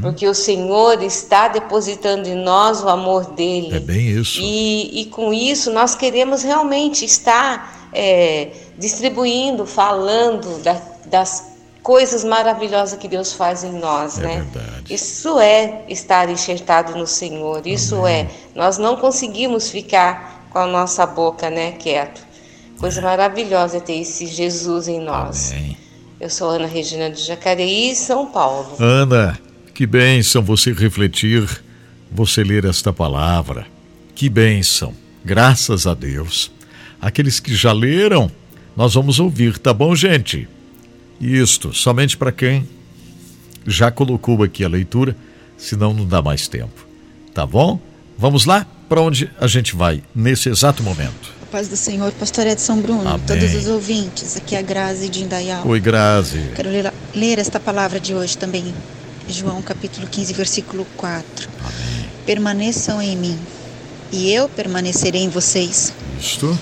Porque 0.00 0.26
o 0.26 0.34
Senhor 0.34 1.02
está 1.02 1.48
depositando 1.48 2.28
em 2.28 2.34
nós 2.34 2.82
o 2.82 2.88
amor 2.88 3.30
dele. 3.32 3.76
É 3.76 3.80
bem 3.80 4.08
isso. 4.10 4.40
E, 4.40 5.02
e 5.02 5.06
com 5.06 5.32
isso 5.32 5.70
nós 5.72 5.94
queremos 5.94 6.42
realmente 6.42 7.04
estar 7.04 7.88
é, 7.92 8.48
distribuindo, 8.76 9.64
falando 9.64 10.62
da- 10.62 10.82
das 11.06 11.53
coisas 11.84 12.24
maravilhosas 12.24 12.98
que 12.98 13.06
Deus 13.06 13.34
faz 13.34 13.62
em 13.62 13.72
nós, 13.78 14.18
É 14.18 14.22
né? 14.22 14.46
verdade. 14.50 14.92
Isso 14.94 15.38
é 15.38 15.84
estar 15.88 16.30
enxertado 16.30 16.96
no 16.96 17.06
Senhor. 17.06 17.64
Isso 17.66 18.06
é. 18.06 18.26
Nós 18.54 18.78
não 18.78 18.96
conseguimos 18.96 19.68
ficar 19.70 20.48
com 20.50 20.58
a 20.58 20.66
nossa 20.66 21.04
boca, 21.04 21.50
né, 21.50 21.72
quieto. 21.72 22.22
Coisa 22.80 23.02
maravilhosa 23.02 23.76
é 23.76 23.80
ter 23.80 24.00
esse 24.00 24.26
Jesus 24.26 24.88
em 24.88 24.98
nós. 24.98 25.52
Amém. 25.52 25.76
Eu 26.18 26.30
sou 26.30 26.48
Ana 26.48 26.66
Regina 26.66 27.10
de 27.10 27.20
Jacareí, 27.20 27.94
São 27.94 28.26
Paulo. 28.26 28.76
Ana, 28.80 29.38
que 29.74 29.86
bênção 29.86 30.42
você 30.42 30.72
refletir, 30.72 31.46
você 32.10 32.42
ler 32.42 32.64
esta 32.64 32.94
palavra. 32.94 33.66
Que 34.14 34.30
bênção. 34.30 34.94
Graças 35.22 35.86
a 35.86 35.92
Deus. 35.92 36.50
Aqueles 36.98 37.40
que 37.40 37.54
já 37.54 37.72
leram, 37.72 38.30
nós 38.74 38.94
vamos 38.94 39.20
ouvir, 39.20 39.58
tá 39.58 39.74
bom, 39.74 39.94
gente? 39.94 40.48
Isto, 41.20 41.72
somente 41.72 42.16
para 42.16 42.32
quem 42.32 42.68
já 43.66 43.90
colocou 43.90 44.42
aqui 44.42 44.64
a 44.64 44.68
leitura, 44.68 45.16
senão 45.56 45.94
não 45.94 46.06
dá 46.06 46.20
mais 46.20 46.48
tempo. 46.48 46.86
Tá 47.32 47.46
bom? 47.46 47.80
Vamos 48.18 48.44
lá? 48.44 48.66
Para 48.88 49.00
onde 49.00 49.30
a 49.40 49.46
gente 49.46 49.74
vai 49.74 50.02
nesse 50.14 50.48
exato 50.48 50.82
momento? 50.82 51.32
Paz 51.50 51.68
do 51.68 51.76
Senhor, 51.76 52.12
Pastor 52.12 52.46
Edson 52.46 52.80
Bruno, 52.80 53.08
Amém. 53.08 53.26
todos 53.26 53.54
os 53.54 53.66
ouvintes, 53.68 54.36
aqui 54.36 54.56
é 54.56 54.58
a 54.58 54.62
Grazi 54.62 55.08
de 55.08 55.22
Indaial. 55.22 55.66
Oi, 55.66 55.80
Grazi. 55.80 56.50
Quero 56.54 56.68
ler, 56.68 56.92
ler 57.14 57.38
esta 57.38 57.60
palavra 57.60 58.00
de 58.00 58.12
hoje 58.12 58.36
também, 58.36 58.74
João 59.28 59.62
capítulo 59.62 60.06
15, 60.06 60.32
versículo 60.34 60.84
4. 60.96 61.48
Permaneçam 62.26 63.00
em 63.00 63.16
mim, 63.16 63.38
e 64.10 64.32
eu 64.32 64.48
permanecerei 64.48 65.22
em 65.22 65.28
vocês. 65.28 65.92
Isto? 66.20 66.58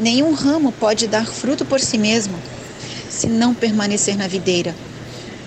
Nenhum 0.00 0.32
ramo 0.32 0.72
pode 0.72 1.06
dar 1.06 1.26
fruto 1.26 1.64
por 1.64 1.78
si 1.78 1.98
mesmo, 1.98 2.34
se 3.14 3.26
não 3.26 3.54
permanecer 3.54 4.16
na 4.16 4.26
videira. 4.26 4.74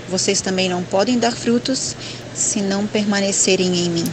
Vocês 0.09 0.39
também 0.41 0.69
não 0.69 0.83
podem 0.83 1.19
dar 1.19 1.33
frutos, 1.33 1.95
se 2.33 2.61
não 2.61 2.87
permanecerem 2.87 3.67
em 3.85 3.89
mim. 3.89 4.05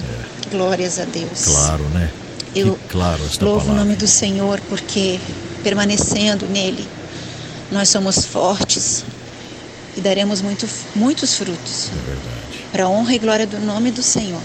Glórias 0.51 0.99
a 0.99 1.05
Deus. 1.05 1.45
Claro, 1.45 1.85
né? 1.91 2.11
Eu 2.55 2.75
que 2.75 2.89
claro 2.89 3.21
Louvo 3.41 3.61
palavra. 3.61 3.73
o 3.73 3.77
nome 3.85 3.97
do 3.97 4.07
Senhor 4.07 4.61
porque 4.69 5.19
permanecendo 5.65 6.47
nele 6.47 6.87
nós 7.73 7.89
somos 7.89 8.25
fortes 8.25 9.05
e 9.97 10.01
daremos 10.01 10.41
muito, 10.41 10.69
muitos 10.95 11.35
frutos 11.37 11.89
É 11.89 12.07
verdade. 12.07 12.65
para 12.71 12.85
a 12.85 12.89
honra 12.89 13.15
e 13.15 13.19
glória 13.19 13.47
do 13.47 13.59
nome 13.59 13.91
do 13.91 14.03
Senhor. 14.03 14.41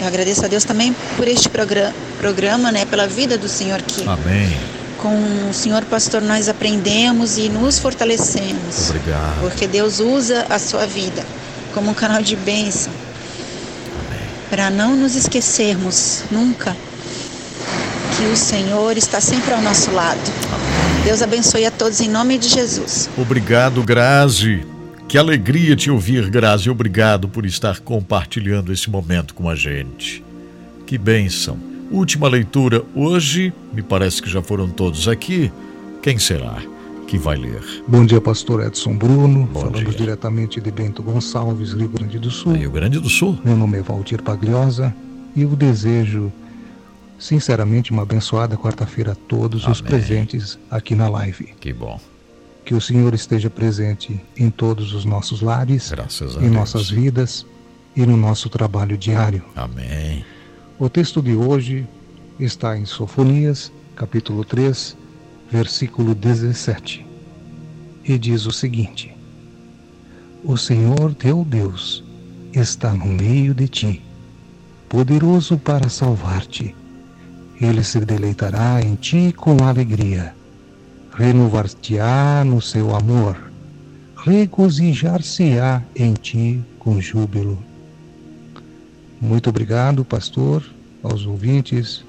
Eu 0.00 0.06
agradeço 0.06 0.42
a 0.44 0.48
Deus 0.48 0.64
também 0.64 0.94
por 1.16 1.28
este 1.28 1.50
progra 1.50 1.94
programa, 2.18 2.72
né, 2.72 2.86
pela 2.86 3.06
vida 3.06 3.36
do 3.36 3.48
Senhor 3.48 3.82
que 3.82 4.08
Amém. 4.08 4.56
Com 5.02 5.50
o 5.50 5.52
Senhor 5.52 5.82
pastor 5.86 6.22
nós 6.22 6.48
aprendemos 6.48 7.36
e 7.36 7.48
nos 7.48 7.78
fortalecemos. 7.78 8.90
Obrigado. 8.90 9.40
Porque 9.40 9.66
Deus 9.66 9.98
usa 9.98 10.46
a 10.48 10.58
sua 10.60 10.86
vida 10.86 11.24
como 11.74 11.90
um 11.90 11.94
canal 11.94 12.22
de 12.22 12.36
bênção. 12.36 12.92
Para 14.48 14.70
não 14.70 14.94
nos 14.94 15.16
esquecermos 15.16 16.22
nunca 16.30 16.76
que 18.16 18.24
o 18.26 18.36
Senhor 18.36 18.96
está 18.96 19.20
sempre 19.20 19.52
ao 19.52 19.60
nosso 19.60 19.90
lado. 19.90 20.20
Deus 21.02 21.20
abençoe 21.20 21.66
a 21.66 21.70
todos 21.70 22.00
em 22.00 22.08
nome 22.08 22.38
de 22.38 22.48
Jesus. 22.48 23.10
Obrigado, 23.18 23.82
Grazi. 23.82 24.64
Que 25.08 25.18
alegria 25.18 25.74
te 25.74 25.90
ouvir, 25.90 26.30
Grazi. 26.30 26.70
Obrigado 26.70 27.28
por 27.28 27.44
estar 27.44 27.80
compartilhando 27.80 28.72
esse 28.72 28.88
momento 28.88 29.34
com 29.34 29.48
a 29.48 29.56
gente. 29.56 30.22
Que 30.86 30.96
bênção. 30.96 31.71
Última 31.92 32.26
leitura 32.26 32.82
hoje, 32.94 33.52
me 33.72 33.82
parece 33.82 34.22
que 34.22 34.30
já 34.30 34.42
foram 34.42 34.68
todos 34.68 35.08
aqui. 35.08 35.52
Quem 36.02 36.18
será 36.18 36.56
que 37.06 37.18
vai 37.18 37.36
ler? 37.36 37.62
Bom 37.86 38.06
dia, 38.06 38.18
pastor 38.20 38.66
Edson 38.66 38.96
Bruno. 38.96 39.44
Bom 39.52 39.60
Falamos 39.60 39.90
dia. 39.90 39.98
diretamente 39.98 40.58
de 40.58 40.70
Bento 40.70 41.02
Gonçalves, 41.02 41.74
Rio 41.74 41.90
Grande 41.90 42.18
do 42.18 42.30
Sul. 42.30 42.54
Rio 42.54 42.70
Grande 42.70 42.98
do 42.98 43.10
Sul. 43.10 43.38
Meu 43.44 43.56
nome 43.56 43.78
é 43.78 43.82
Valdir 43.82 44.22
Pagliosa 44.22 44.94
e 45.36 45.42
eu 45.42 45.50
desejo, 45.50 46.32
sinceramente, 47.18 47.90
uma 47.92 48.02
abençoada 48.02 48.56
quarta-feira 48.56 49.12
a 49.12 49.14
todos 49.14 49.66
os 49.68 49.80
Amém. 49.80 49.90
presentes 49.90 50.58
aqui 50.70 50.94
na 50.94 51.10
live. 51.10 51.52
Que 51.60 51.74
bom. 51.74 52.00
Que 52.64 52.74
o 52.74 52.80
Senhor 52.80 53.12
esteja 53.12 53.50
presente 53.50 54.18
em 54.34 54.48
todos 54.48 54.94
os 54.94 55.04
nossos 55.04 55.42
lares, 55.42 55.92
em 55.92 56.40
Deus. 56.40 56.52
nossas 56.52 56.88
vidas 56.88 57.44
e 57.94 58.06
no 58.06 58.16
nosso 58.16 58.48
trabalho 58.48 58.96
diário. 58.96 59.42
Amém. 59.54 60.24
O 60.82 60.90
texto 60.90 61.22
de 61.22 61.36
hoje 61.36 61.86
está 62.40 62.76
em 62.76 62.84
Sofonias, 62.84 63.70
capítulo 63.94 64.44
3, 64.44 64.96
versículo 65.48 66.12
17. 66.12 67.06
E 68.02 68.18
diz 68.18 68.46
o 68.46 68.50
seguinte: 68.50 69.16
O 70.42 70.56
Senhor 70.56 71.14
teu 71.14 71.44
Deus 71.44 72.02
está 72.52 72.92
no 72.92 73.06
meio 73.06 73.54
de 73.54 73.68
ti, 73.68 74.02
poderoso 74.88 75.56
para 75.56 75.88
salvar-te. 75.88 76.74
Ele 77.60 77.84
se 77.84 78.00
deleitará 78.00 78.82
em 78.82 78.96
ti 78.96 79.32
com 79.32 79.62
alegria, 79.62 80.34
renovar-te-á 81.14 82.42
no 82.44 82.60
seu 82.60 82.92
amor, 82.92 83.36
regozijar-se-á 84.16 85.80
em 85.94 86.12
ti 86.14 86.60
com 86.80 87.00
júbilo. 87.00 87.71
Muito 89.22 89.50
obrigado, 89.50 90.04
pastor, 90.04 90.64
aos 91.00 91.24
ouvintes 91.24 92.04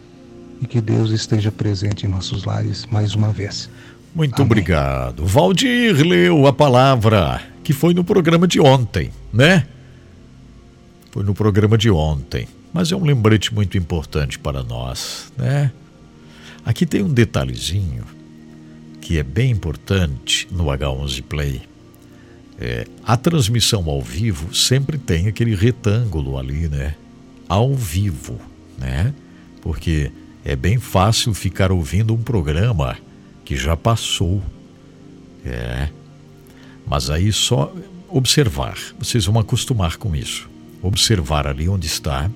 e 0.60 0.66
que 0.66 0.82
Deus 0.82 1.12
esteja 1.12 1.52
presente 1.52 2.08
em 2.08 2.10
nossos 2.10 2.44
lares 2.44 2.88
mais 2.88 3.14
uma 3.14 3.32
vez. 3.32 3.70
Muito 4.16 4.34
Amém. 4.34 4.46
obrigado. 4.48 5.24
Valdir 5.24 5.96
leu 6.04 6.48
a 6.48 6.52
palavra 6.52 7.40
que 7.64 7.72
foi 7.72 7.94
no 7.94 8.04
programa 8.04 8.48
de 8.48 8.60
ontem, 8.60 9.12
né? 9.32 9.68
Foi 11.12 11.24
no 11.24 11.36
programa 11.36 11.78
de 11.78 11.92
ontem, 11.92 12.48
mas 12.74 12.92
é 12.92 12.96
um 12.96 13.06
lembrete 13.06 13.54
muito 13.54 13.78
importante 13.78 14.40
para 14.40 14.64
nós, 14.64 15.32
né? 15.38 15.72
Aqui 16.66 16.84
tem 16.84 17.04
um 17.04 17.14
detalhezinho 17.14 18.06
que 19.00 19.20
é 19.20 19.24
bem 19.24 19.52
importante 19.52 20.48
no 20.50 20.66
H11 20.66 21.22
Play. 21.22 21.62
É, 22.60 22.88
a 23.06 23.16
transmissão 23.16 23.88
ao 23.88 24.02
vivo 24.02 24.56
sempre 24.56 24.98
tem 24.98 25.28
aquele 25.28 25.54
retângulo 25.54 26.40
ali, 26.40 26.68
né? 26.68 26.96
Ao 27.54 27.72
vivo, 27.76 28.40
né? 28.80 29.14
Porque 29.62 30.12
é 30.44 30.56
bem 30.56 30.80
fácil 30.80 31.36
ficar 31.36 31.72
ouvindo 31.72 32.12
um 32.12 32.18
programa 32.18 32.98
que 33.46 33.56
já 33.56 33.78
passou. 33.78 34.42
É. 35.46 35.88
Mas 36.84 37.12
aí 37.12 37.32
só 37.32 37.72
observar. 38.10 38.76
Vocês 38.98 39.28
vão 39.28 39.38
acostumar 39.38 39.98
com 39.98 40.16
isso. 40.16 40.50
Observar 40.82 41.46
ali 41.46 41.70
onde 41.70 41.86
está, 41.86 42.28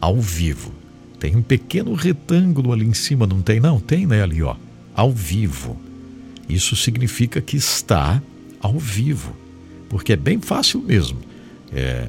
ao 0.00 0.18
vivo. 0.18 0.72
Tem 1.20 1.36
um 1.36 1.42
pequeno 1.42 1.92
retângulo 1.92 2.72
ali 2.72 2.86
em 2.86 2.94
cima, 2.94 3.26
não 3.26 3.42
tem? 3.42 3.60
Não, 3.60 3.78
tem, 3.78 4.06
né? 4.06 4.22
Ali, 4.22 4.42
ó. 4.42 4.56
Ao 4.94 5.12
vivo. 5.12 5.78
Isso 6.48 6.74
significa 6.74 7.42
que 7.42 7.58
está 7.58 8.22
ao 8.62 8.78
vivo. 8.78 9.36
Porque 9.90 10.14
é 10.14 10.16
bem 10.16 10.40
fácil 10.40 10.80
mesmo. 10.80 11.18
É, 11.70 12.08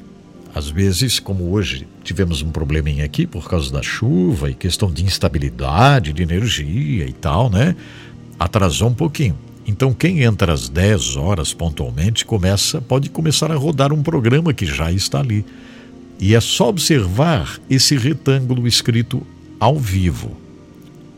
às 0.54 0.70
vezes, 0.70 1.20
como 1.20 1.50
hoje 1.50 1.86
tivemos 2.10 2.42
um 2.42 2.50
probleminha 2.50 3.04
aqui 3.04 3.24
por 3.24 3.48
causa 3.48 3.72
da 3.72 3.82
chuva 3.82 4.50
e 4.50 4.54
questão 4.54 4.90
de 4.90 5.04
instabilidade 5.04 6.12
de 6.12 6.24
energia 6.24 7.06
e 7.06 7.12
tal, 7.12 7.48
né? 7.48 7.76
Atrasou 8.36 8.88
um 8.88 8.94
pouquinho. 8.94 9.38
Então 9.64 9.94
quem 9.94 10.22
entra 10.22 10.52
às 10.52 10.68
10 10.68 11.16
horas 11.16 11.54
pontualmente 11.54 12.24
começa, 12.24 12.80
pode 12.80 13.08
começar 13.10 13.52
a 13.52 13.54
rodar 13.54 13.92
um 13.92 14.02
programa 14.02 14.52
que 14.52 14.66
já 14.66 14.90
está 14.90 15.20
ali. 15.20 15.46
E 16.18 16.34
é 16.34 16.40
só 16.40 16.68
observar 16.68 17.60
esse 17.70 17.96
retângulo 17.96 18.66
escrito 18.66 19.24
ao 19.60 19.78
vivo. 19.78 20.36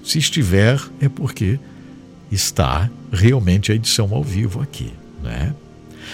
Se 0.05 0.19
estiver, 0.19 0.79
é 1.01 1.09
porque 1.09 1.59
está 2.31 2.91
realmente 3.11 3.73
a 3.73 3.75
edição 3.75 4.13
ao 4.13 4.23
vivo 4.23 4.61
aqui, 4.61 4.93
né? 5.23 5.55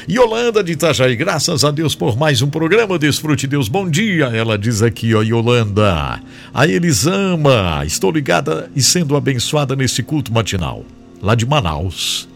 Yolanda 0.06 0.62
de 0.62 0.72
Itajaí, 0.72 1.16
graças 1.16 1.64
a 1.64 1.70
Deus 1.70 1.94
por 1.94 2.16
mais 2.16 2.42
um 2.42 2.48
programa 2.48 2.98
Desfrute 2.98 3.46
Deus. 3.46 3.68
Bom 3.68 3.88
dia, 3.88 4.26
ela 4.26 4.58
diz 4.58 4.82
aqui, 4.82 5.14
ó, 5.14 5.22
Yolanda. 5.22 6.20
A 6.52 6.66
Elisama, 6.66 7.82
estou 7.86 8.10
ligada 8.10 8.70
e 8.76 8.82
sendo 8.82 9.16
abençoada 9.16 9.74
nesse 9.74 10.02
culto 10.02 10.32
matinal, 10.32 10.84
lá 11.22 11.34
de 11.34 11.44
Manaus. 11.44 12.28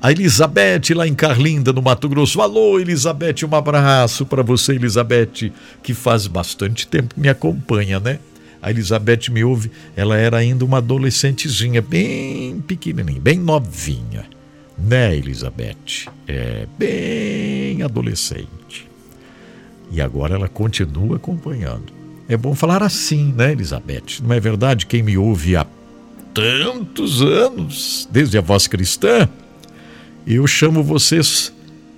A 0.00 0.10
Elizabeth 0.12 0.94
lá 0.94 1.06
em 1.06 1.14
Carlinda, 1.14 1.72
no 1.72 1.80
Mato 1.80 2.08
Grosso. 2.08 2.40
Alô, 2.40 2.78
Elizabeth, 2.78 3.46
um 3.50 3.54
abraço 3.54 4.26
para 4.26 4.42
você, 4.42 4.72
Elizabeth, 4.72 5.52
que 5.82 5.94
faz 5.94 6.26
bastante 6.26 6.86
tempo 6.86 7.14
que 7.14 7.20
me 7.20 7.28
acompanha, 7.28 7.98
né? 7.98 8.18
A 8.60 8.70
Elizabeth 8.70 9.30
me 9.30 9.42
ouve, 9.44 9.70
ela 9.94 10.16
era 10.16 10.36
ainda 10.38 10.64
uma 10.64 10.78
adolescentezinha, 10.78 11.80
bem 11.80 12.60
pequenininha, 12.66 13.20
bem 13.20 13.38
novinha 13.38 14.35
né, 14.78 15.16
Elizabeth? 15.16 16.08
É 16.26 16.66
bem 16.78 17.82
adolescente. 17.82 18.88
E 19.90 20.00
agora 20.00 20.34
ela 20.34 20.48
continua 20.48 21.16
acompanhando. 21.16 21.92
É 22.28 22.36
bom 22.36 22.54
falar 22.54 22.82
assim, 22.82 23.32
né, 23.36 23.52
Elizabeth? 23.52 24.20
Não 24.22 24.34
é 24.34 24.40
verdade? 24.40 24.86
Quem 24.86 25.02
me 25.02 25.16
ouve 25.16 25.56
há 25.56 25.66
tantos 26.34 27.22
anos, 27.22 28.08
desde 28.10 28.36
a 28.36 28.40
voz 28.40 28.66
cristã, 28.66 29.28
eu 30.26 30.46
chamo 30.46 30.82
vocês 30.82 31.52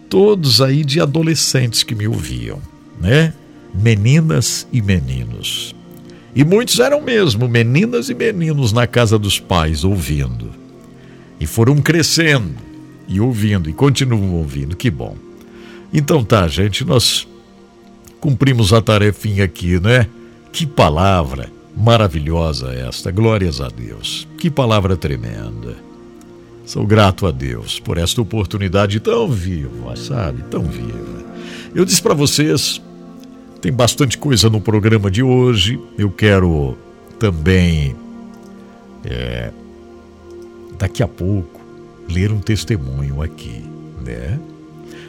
todos 0.08 0.60
aí 0.60 0.84
de 0.84 1.00
adolescentes 1.00 1.82
que 1.82 1.94
me 1.94 2.06
ouviam, 2.06 2.60
né? 3.00 3.32
Meninas 3.74 4.66
e 4.72 4.80
meninos. 4.80 5.74
E 6.34 6.44
muitos 6.44 6.78
eram 6.78 7.00
mesmo 7.00 7.48
meninas 7.48 8.10
e 8.10 8.14
meninos 8.14 8.72
na 8.72 8.86
casa 8.86 9.18
dos 9.18 9.40
pais 9.40 9.82
ouvindo. 9.82 10.50
E 11.40 11.46
foram 11.46 11.76
crescendo 11.80 12.67
e 13.08 13.20
ouvindo, 13.20 13.70
e 13.70 13.72
continuam 13.72 14.34
ouvindo, 14.34 14.76
que 14.76 14.90
bom. 14.90 15.16
Então 15.92 16.22
tá, 16.22 16.46
gente, 16.46 16.84
nós 16.84 17.26
cumprimos 18.20 18.72
a 18.72 18.82
tarefinha 18.82 19.44
aqui, 19.44 19.80
né? 19.80 20.06
Que 20.52 20.66
palavra 20.66 21.50
maravilhosa 21.74 22.72
esta, 22.74 23.10
glórias 23.10 23.60
a 23.60 23.68
Deus. 23.68 24.28
Que 24.38 24.50
palavra 24.50 24.96
tremenda. 24.96 25.76
Sou 26.66 26.86
grato 26.86 27.26
a 27.26 27.30
Deus 27.30 27.80
por 27.80 27.96
esta 27.96 28.20
oportunidade 28.20 29.00
tão 29.00 29.28
viva, 29.28 29.96
sabe? 29.96 30.42
Tão 30.50 30.64
viva. 30.64 31.24
Eu 31.74 31.84
disse 31.84 32.02
para 32.02 32.12
vocês, 32.12 32.82
tem 33.62 33.72
bastante 33.72 34.18
coisa 34.18 34.50
no 34.50 34.60
programa 34.60 35.10
de 35.10 35.22
hoje. 35.22 35.80
Eu 35.96 36.10
quero 36.10 36.76
também, 37.18 37.96
é, 39.04 39.50
daqui 40.78 41.02
a 41.02 41.08
pouco, 41.08 41.57
ler 42.08 42.32
um 42.32 42.40
testemunho 42.40 43.22
aqui, 43.22 43.62
né? 44.04 44.38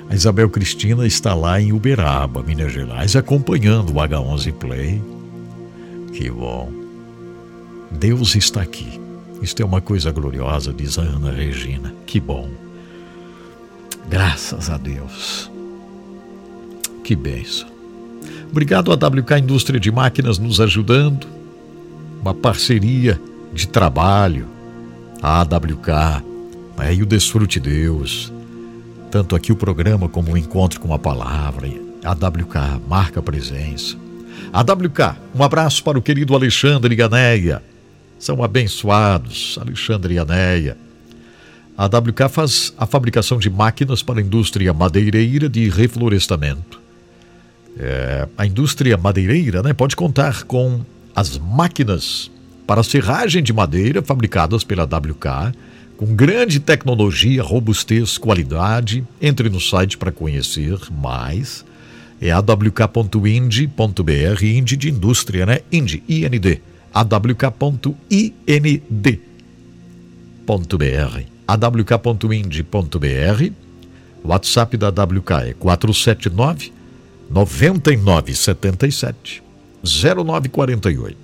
A 0.10 0.16
Isabel 0.16 0.50
Cristina 0.50 1.06
está 1.06 1.36
lá 1.36 1.62
em 1.62 1.72
Uberaba, 1.72 2.42
Minas 2.42 2.72
Gerais, 2.72 3.16
acompanhando 3.16 3.92
o 3.92 3.96
H11 3.96 4.54
Play. 4.54 5.02
Que 6.14 6.32
bom. 6.32 6.72
Deus 7.92 8.36
está 8.36 8.62
aqui. 8.62 9.00
Isto 9.42 9.62
é 9.62 9.66
uma 9.66 9.82
coisa 9.82 10.12
gloriosa, 10.12 10.74
diz 10.74 10.98
a 10.98 11.04
Ana 11.04 11.32
Regina. 11.32 11.94
Que 12.06 12.20
bom. 12.20 12.50
Graças 14.10 14.70
a 14.70 14.78
Deus. 14.78 15.50
Que 17.04 17.16
benção. 17.16 17.70
Obrigado 18.52 18.92
a 18.92 18.96
WK 18.96 19.38
Indústria 19.38 19.80
de 19.80 19.92
Máquinas 19.92 20.40
nos 20.40 20.60
ajudando. 20.60 21.28
Uma 22.20 22.34
parceria 22.34 23.22
de 23.54 23.68
trabalho. 23.68 24.48
A 25.22 25.42
AWK 25.42 26.24
é, 26.82 26.94
e 26.94 27.02
o 27.02 27.06
Desfrute 27.06 27.60
Deus. 27.60 28.32
Tanto 29.12 29.36
aqui 29.36 29.52
o 29.52 29.56
programa 29.56 30.08
como 30.08 30.34
o 30.34 30.38
encontro 30.38 30.80
com 30.80 30.94
a 30.94 31.00
palavra. 31.00 31.68
A 32.04 32.12
WK 32.12 32.82
marca 32.88 33.22
presença. 33.22 33.98
A 34.54 34.62
WK, 34.62 35.18
um 35.36 35.44
abraço 35.44 35.84
para 35.84 35.98
o 35.98 36.02
querido 36.02 36.36
Alexandre 36.36 36.96
e 36.96 37.02
Aneia. 37.02 37.62
São 38.18 38.44
abençoados, 38.44 39.58
Alexandre 39.60 40.16
e 40.16 40.20
Aneia. 40.20 40.78
A 41.78 41.86
WK 41.86 42.30
faz 42.30 42.74
a 42.78 42.86
fabricação 42.86 43.38
de 43.38 43.50
máquinas 43.50 44.04
para 44.04 44.20
a 44.20 44.22
indústria 44.24 44.74
madeireira 44.74 45.48
de 45.48 45.70
reflorestamento. 45.70 46.80
É, 47.78 48.28
a 48.38 48.46
indústria 48.46 48.98
madeireira 48.98 49.64
né, 49.64 49.72
pode 49.74 49.96
contar 49.96 50.44
com 50.44 50.82
as 51.16 51.38
máquinas 51.38 52.30
para 52.68 52.84
serragem 52.84 53.42
de 53.42 53.54
madeira 53.54 54.02
fabricadas 54.02 54.64
pela 54.64 54.84
WK 54.84 55.54
com 56.00 56.16
grande 56.16 56.62
tecnologia, 56.62 57.44
robustez, 57.44 58.18
qualidade. 58.18 59.06
Entre 59.22 59.50
no 59.50 59.60
site 59.60 59.98
para 59.98 60.14
conhecer 60.14 60.80
mais. 60.90 61.66
É 62.22 62.32
awk.ind.br, 62.32 64.44
ind 64.44 64.78
de 64.78 64.90
indústria, 64.90 65.46
né? 65.46 65.60
Ind, 65.70 66.02
IND. 66.08 66.62
awk.ind.br. 66.94 67.60
awk.ind.br. 71.46 73.52
WhatsApp 74.24 74.78
da 74.78 74.90
WK 74.90 75.32
é 75.48 75.56
479 75.60 76.72
9977 77.30 79.42
0948. 79.84 81.18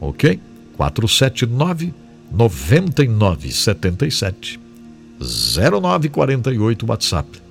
Ok? 0.00 0.38
479 0.78 2.07
9977 2.30 4.60
0948 5.20 6.86
WhatsApp 6.86 7.48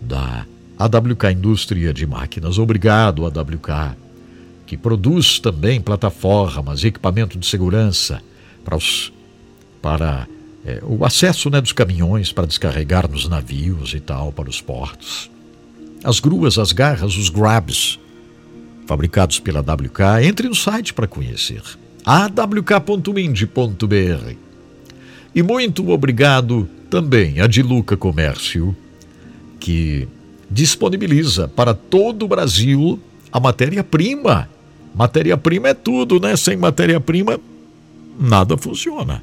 da 0.00 0.46
AWK 0.78 1.32
Indústria 1.32 1.92
de 1.92 2.06
Máquinas. 2.06 2.58
Obrigado, 2.58 3.26
AWK, 3.26 3.96
que 4.66 4.76
produz 4.76 5.38
também 5.38 5.80
plataformas 5.80 6.82
e 6.82 6.86
equipamento 6.86 7.38
de 7.38 7.46
segurança 7.46 8.22
para, 8.64 8.76
os, 8.76 9.12
para 9.82 10.26
é, 10.64 10.80
o 10.82 11.04
acesso 11.04 11.50
né, 11.50 11.60
dos 11.60 11.72
caminhões 11.72 12.32
para 12.32 12.46
descarregar 12.46 13.10
nos 13.10 13.28
navios 13.28 13.92
e 13.92 14.00
tal, 14.00 14.32
para 14.32 14.48
os 14.48 14.60
portos. 14.60 15.30
As 16.02 16.18
gruas, 16.18 16.56
as 16.56 16.72
garras, 16.72 17.16
os 17.16 17.28
grabs, 17.28 17.98
fabricados 18.86 19.38
pela 19.38 19.60
AWK. 19.60 20.24
Entre 20.24 20.48
no 20.48 20.54
site 20.54 20.94
para 20.94 21.06
conhecer 21.06 21.62
awk.ind.br. 22.04 23.44
E 25.34 25.42
muito 25.42 25.90
obrigado 25.90 26.68
também 26.88 27.40
a 27.40 27.46
Diluca 27.46 27.96
Comércio, 27.96 28.74
que 29.60 30.08
disponibiliza 30.50 31.46
para 31.46 31.72
todo 31.72 32.24
o 32.24 32.28
Brasil 32.28 32.98
a 33.30 33.38
matéria-prima. 33.38 34.48
Matéria-prima 34.94 35.68
é 35.68 35.74
tudo, 35.74 36.18
né? 36.18 36.36
Sem 36.36 36.56
matéria-prima, 36.56 37.38
nada 38.18 38.56
funciona. 38.56 39.22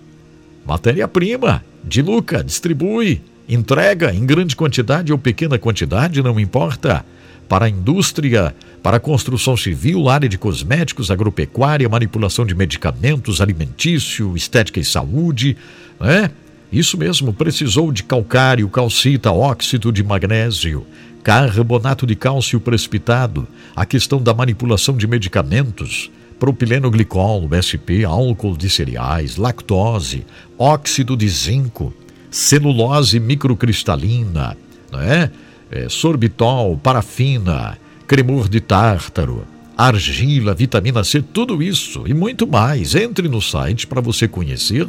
Matéria-prima, 0.66 1.64
Diluca, 1.84 2.44
distribui, 2.44 3.22
entrega 3.50 4.14
em 4.14 4.26
grande 4.26 4.56
quantidade 4.56 5.12
ou 5.12 5.18
pequena 5.18 5.60
quantidade, 5.60 6.24
não 6.24 6.40
importa 6.40 7.06
para 7.48 7.66
a 7.66 7.70
indústria, 7.70 8.56
para 8.84 8.98
a 8.98 9.00
construção 9.00 9.56
civil, 9.56 10.10
área 10.10 10.30
de 10.30 10.38
cosméticos, 10.38 11.10
agropecuária, 11.10 11.88
manipulação 11.90 12.46
de 12.46 12.56
medicamentos, 12.56 13.42
alimentício, 13.42 14.36
estética 14.36 14.80
e 14.80 14.86
saúde, 14.86 15.58
né? 16.00 16.32
Isso 16.72 16.98
mesmo, 16.98 17.32
precisou 17.32 17.92
de 17.92 18.04
calcário, 18.04 18.68
calcita, 18.68 19.32
óxido 19.32 19.92
de 19.92 20.04
magnésio, 20.04 20.86
carbonato 21.24 22.06
de 22.06 22.16
cálcio 22.16 22.60
precipitado, 22.60 23.48
a 23.74 23.86
questão 23.86 24.22
da 24.22 24.34
manipulação 24.34 24.98
de 24.98 25.08
medicamentos, 25.08 26.12
propileno 26.38 26.92
glicol, 26.92 27.48
SP, 27.56 28.04
álcool 28.04 28.58
de 28.58 28.70
cereais, 28.70 29.38
lactose, 29.38 30.26
óxido 30.58 31.16
de 31.16 31.28
zinco, 31.30 31.94
celulose 32.30 33.20
microcristalina, 33.20 34.58
não 34.92 35.00
é? 35.00 35.32
É, 35.72 35.90
sorbitol, 35.90 36.78
parafina, 36.78 37.78
cremor 38.08 38.50
de 38.50 38.62
tártaro, 38.62 39.46
argila, 39.78 40.54
vitamina 40.54 41.04
C, 41.04 41.22
tudo 41.22 41.62
isso 41.62 42.08
e 42.08 42.14
muito 42.14 42.48
mais. 42.48 42.96
Entre 42.96 43.28
no 43.28 43.42
site 43.42 43.86
para 43.86 44.00
você 44.02 44.28
conhecer 44.28 44.88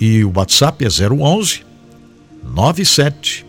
e 0.00 0.24
o 0.24 0.32
WhatsApp 0.34 0.84
é 0.84 0.88
011 0.88 1.62
97 2.42 3.46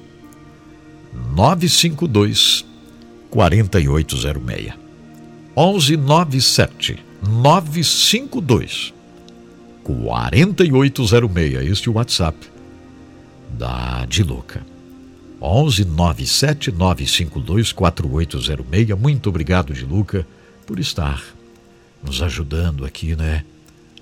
952 1.36 2.66
4806. 3.30 4.81
1197 5.56 7.00
952 7.22 8.94
4806. 9.84 11.70
Este 11.70 11.88
é 11.88 11.92
o 11.92 11.96
WhatsApp 11.96 12.38
da 13.50 14.06
Diluca. 14.06 14.66
11 15.42 15.86
97 15.86 16.72
952 16.72 17.72
4806. 17.74 18.98
Muito 19.00 19.30
obrigado, 19.30 19.74
Diluca, 19.74 20.26
por 20.66 20.80
estar 20.80 21.22
nos 22.04 22.22
ajudando 22.22 22.86
aqui, 22.86 23.16
né, 23.16 23.44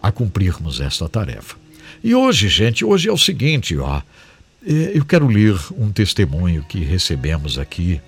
a 0.02 0.12
cumprirmos 0.12 0.80
esta 0.80 1.10
tarefa. 1.10 1.58
E 2.04 2.14
hoje, 2.14 2.48
gente, 2.48 2.86
hoje 2.86 3.10
é 3.10 3.12
o 3.12 3.18
seguinte, 3.18 3.78
ó. 3.78 4.02
É, 4.66 4.92
eu 4.94 5.06
quero 5.06 5.28
ler 5.28 5.58
um 5.78 5.92
testemunho 5.92 6.64
que 6.64 6.80
recebemos 6.80 7.58
aqui. 7.58 8.02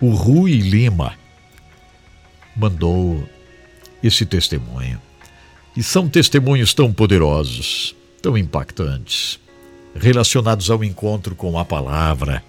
O 0.00 0.10
Rui 0.10 0.52
Lima 0.52 1.14
mandou 2.56 3.28
esse 4.02 4.24
testemunho. 4.26 5.00
E 5.76 5.82
são 5.82 6.08
testemunhos 6.08 6.72
tão 6.72 6.92
poderosos, 6.92 7.94
tão 8.22 8.38
impactantes, 8.38 9.40
relacionados 9.94 10.70
ao 10.70 10.84
encontro 10.84 11.34
com 11.34 11.58
a 11.58 11.64
palavra, 11.64 12.42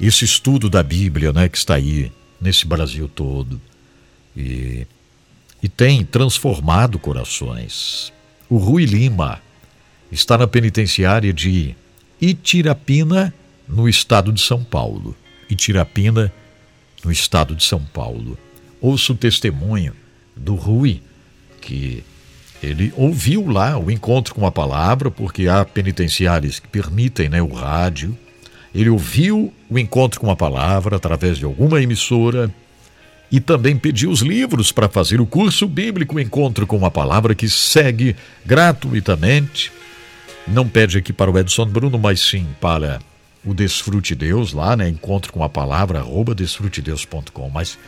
esse 0.00 0.24
estudo 0.24 0.68
da 0.70 0.82
Bíblia, 0.82 1.32
né, 1.32 1.48
que 1.48 1.58
está 1.58 1.74
aí 1.74 2.10
nesse 2.40 2.66
Brasil 2.66 3.08
todo. 3.08 3.60
E, 4.36 4.86
e 5.62 5.68
tem 5.68 6.04
transformado 6.04 6.98
corações. 6.98 8.12
O 8.48 8.56
Rui 8.56 8.84
Lima 8.84 9.40
está 10.10 10.36
na 10.36 10.46
penitenciária 10.46 11.32
de 11.32 11.76
Itirapina, 12.20 13.32
no 13.68 13.88
estado 13.88 14.32
de 14.32 14.40
São 14.40 14.62
Paulo. 14.62 15.16
Itirapina, 15.48 16.32
no 17.04 17.10
estado 17.10 17.54
de 17.54 17.64
São 17.64 17.80
Paulo. 17.84 18.38
Ouço 18.82 19.12
o 19.12 19.16
testemunho 19.16 19.94
do 20.36 20.56
Rui, 20.56 21.00
que 21.60 22.02
ele 22.60 22.92
ouviu 22.96 23.46
lá 23.48 23.78
o 23.78 23.90
encontro 23.90 24.34
com 24.34 24.44
a 24.44 24.52
palavra, 24.52 25.10
porque 25.10 25.46
há 25.46 25.64
penitenciários 25.64 26.58
que 26.58 26.66
permitem 26.66 27.28
né, 27.28 27.40
o 27.40 27.52
rádio. 27.52 28.18
Ele 28.74 28.90
ouviu 28.90 29.52
o 29.70 29.78
encontro 29.78 30.20
com 30.20 30.30
a 30.30 30.36
palavra 30.36 30.96
através 30.96 31.38
de 31.38 31.44
alguma 31.44 31.80
emissora 31.80 32.52
e 33.32 33.40
também 33.40 33.76
pediu 33.76 34.10
os 34.10 34.20
livros 34.20 34.70
para 34.70 34.88
fazer 34.88 35.20
o 35.20 35.26
curso 35.26 35.66
bíblico 35.66 36.20
Encontro 36.20 36.66
com 36.66 36.84
a 36.84 36.90
Palavra, 36.90 37.34
que 37.34 37.48
segue 37.48 38.14
gratuitamente. 38.44 39.72
Não 40.46 40.68
pede 40.68 40.98
aqui 40.98 41.12
para 41.12 41.30
o 41.30 41.38
Edson 41.38 41.66
Bruno, 41.66 41.98
mas 41.98 42.20
sim 42.20 42.46
para 42.60 42.98
o 43.44 43.54
Desfrute 43.54 44.14
Deus, 44.14 44.52
lá, 44.52 44.76
né? 44.76 44.88
Encontro 44.88 45.32
com 45.32 45.42
a 45.42 45.48
Palavra, 45.48 46.00
arroba 46.00 46.34
desfrutedeus.com. 46.34 47.48
Mas 47.48 47.78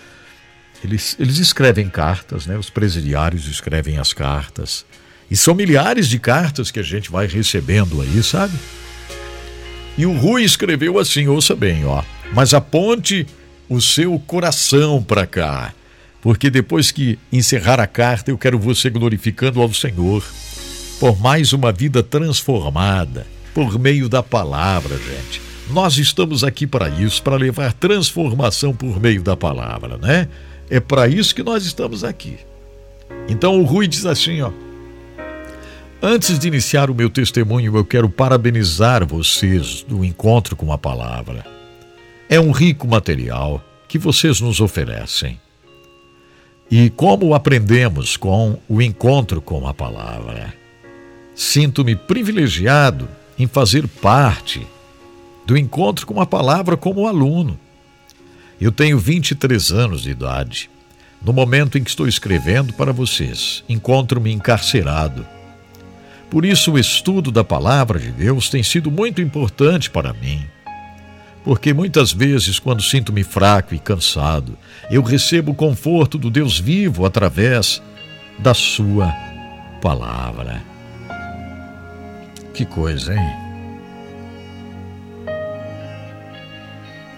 eles, 0.85 1.16
eles 1.18 1.38
escrevem 1.38 1.88
cartas, 1.88 2.47
né? 2.47 2.59
Os 2.59 2.68
presidiários 2.68 3.47
escrevem 3.49 3.99
as 3.99 4.12
cartas. 4.12 4.85
E 5.31 5.37
são 5.37 5.55
milhares 5.55 6.09
de 6.09 6.18
cartas 6.18 6.70
que 6.70 6.79
a 6.79 6.83
gente 6.83 7.11
vai 7.11 7.27
recebendo 7.27 8.03
aí, 8.03 8.23
sabe? 8.23 8.53
E 9.97 10.05
o 10.05 10.12
Rui 10.12 10.44
escreveu 10.44 10.99
assim, 10.99 11.27
ouça 11.27 11.57
bem, 11.57 11.87
ó. 11.87 12.03
Mas 12.33 12.53
aponte 12.53 13.27
o 13.68 13.81
seu 13.81 14.18
coração 14.18 15.03
para 15.03 15.27
cá, 15.27 15.73
porque 16.20 16.51
depois 16.51 16.90
que 16.90 17.18
encerrar 17.33 17.81
a 17.81 17.87
carta, 17.87 18.31
eu 18.31 18.37
quero 18.37 18.59
você 18.59 18.90
glorificando 18.90 19.62
ao 19.62 19.73
Senhor 19.73 20.23
por 21.01 21.18
mais 21.18 21.53
uma 21.53 21.73
vida 21.73 22.03
transformada 22.03 23.27
por 23.55 23.79
meio 23.79 24.09
da 24.09 24.23
palavra, 24.23 24.97
gente. 24.99 25.40
Nós 25.70 25.97
estamos 25.97 26.44
aqui 26.44 26.66
para 26.66 26.88
isso, 26.88 27.23
para 27.23 27.37
levar 27.37 27.73
transformação 27.73 28.75
por 28.75 29.01
meio 29.01 29.23
da 29.23 29.37
palavra, 29.37 29.97
né? 29.97 30.29
É 30.70 30.81
para 30.81 31.09
isso 31.09 31.34
que 31.34 31.43
nós 31.43 31.64
estamos 31.64 32.05
aqui. 32.05 32.39
Então 33.28 33.61
o 33.61 33.64
Rui 33.64 33.86
diz 33.86 34.07
assim, 34.07 34.41
ó: 34.41 34.51
Antes 36.03 36.39
de 36.39 36.49
iniciar 36.49 36.91
o 36.91 36.95
meu 36.95 37.09
testemunho, 37.09 37.76
eu 37.76 37.84
quero 37.84 38.11
parabenizar 38.11 39.07
vocês 39.07 39.82
do 39.82 40.05
encontro 40.05 40.55
com 40.55 40.72
a 40.72 40.78
palavra. 40.78 41.45
É 42.28 42.39
um 42.39 42.51
rico 42.51 42.86
material 42.86 43.62
que 43.89 43.99
vocês 43.99 44.41
nos 44.41 44.61
oferecem. 44.61 45.41
E 46.70 46.91
como 46.91 47.34
aprendemos 47.34 48.16
com 48.16 48.59
o 48.68 48.82
encontro 48.82 49.41
com 49.41 49.66
a 49.66 49.72
palavra? 49.72 50.53
Sinto-me 51.34 51.95
privilegiado 51.95 53.09
em 53.39 53.47
fazer 53.47 53.86
parte 53.89 54.66
do 55.47 55.57
encontro 55.57 56.07
com 56.07 56.20
a 56.20 56.26
palavra 56.26 56.76
como 56.76 57.07
aluno. 57.07 57.59
Eu 58.61 58.70
tenho 58.70 58.98
23 58.98 59.72
anos 59.72 60.02
de 60.02 60.11
idade. 60.11 60.70
No 61.22 61.32
momento 61.32 61.78
em 61.78 61.82
que 61.82 61.90
estou 61.90 62.07
escrevendo 62.07 62.72
para 62.74 62.92
vocês, 62.92 63.64
encontro-me 63.68 64.30
encarcerado. 64.32 65.26
Por 66.30 66.44
isso, 66.44 66.72
o 66.72 66.78
estudo 66.78 67.30
da 67.30 67.42
palavra 67.42 67.98
de 67.98 68.11
Deus 68.11 68.50
tem 68.50 68.62
sido 68.62 68.90
muito 68.90 69.22
importante 69.22 69.90
para 69.90 70.12
mim. 70.12 70.44
Porque 71.44 71.72
muitas 71.72 72.12
vezes, 72.12 72.59
quando 72.59 72.82
sinto-me 72.82 73.22
fraco 73.22 73.74
e 73.74 73.78
cansado, 73.78 74.57
eu 74.90 75.02
recebo 75.02 75.52
o 75.52 75.55
conforto 75.55 76.18
do 76.18 76.30
Deus 76.30 76.59
vivo 76.59 77.05
através 77.05 77.82
da 78.38 78.55
Sua 78.55 79.12
palavra. 79.80 80.62
Que 82.55 82.64
coisa, 82.64 83.14
hein? 83.14 83.43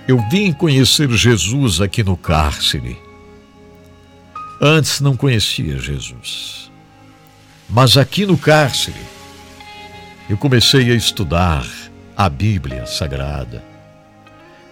Eu 0.09 0.19
vim 0.31 0.53
conhecer 0.53 1.11
Jesus 1.11 1.81
aqui 1.81 2.05
no 2.05 2.17
cárcere. 2.17 2.97
Antes 4.63 5.01
não 5.01 5.17
conhecia 5.17 5.79
Jesus. 5.79 6.71
Mas 7.69 7.97
aqui 7.97 8.25
no 8.25 8.39
cárcere, 8.39 9.01
eu 10.31 10.37
comecei 10.37 10.93
a 10.93 10.95
estudar 10.95 11.67
a 12.17 12.29
Bíblia 12.29 12.87
Sagrada. 12.87 13.65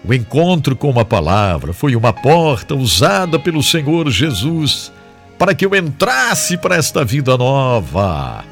O 0.05 0.13
encontro 0.13 0.73
com 0.73 0.97
a 0.97 1.03
palavra 1.03 1.73
foi 1.73 1.97
uma 1.97 2.13
porta 2.13 2.73
usada 2.73 3.37
pelo 3.37 3.61
Senhor 3.61 4.09
Jesus 4.09 4.89
para 5.37 5.53
que 5.53 5.65
eu 5.65 5.75
entrasse 5.75 6.57
para 6.57 6.77
esta 6.77 7.03
vida 7.03 7.37
nova. 7.37 8.45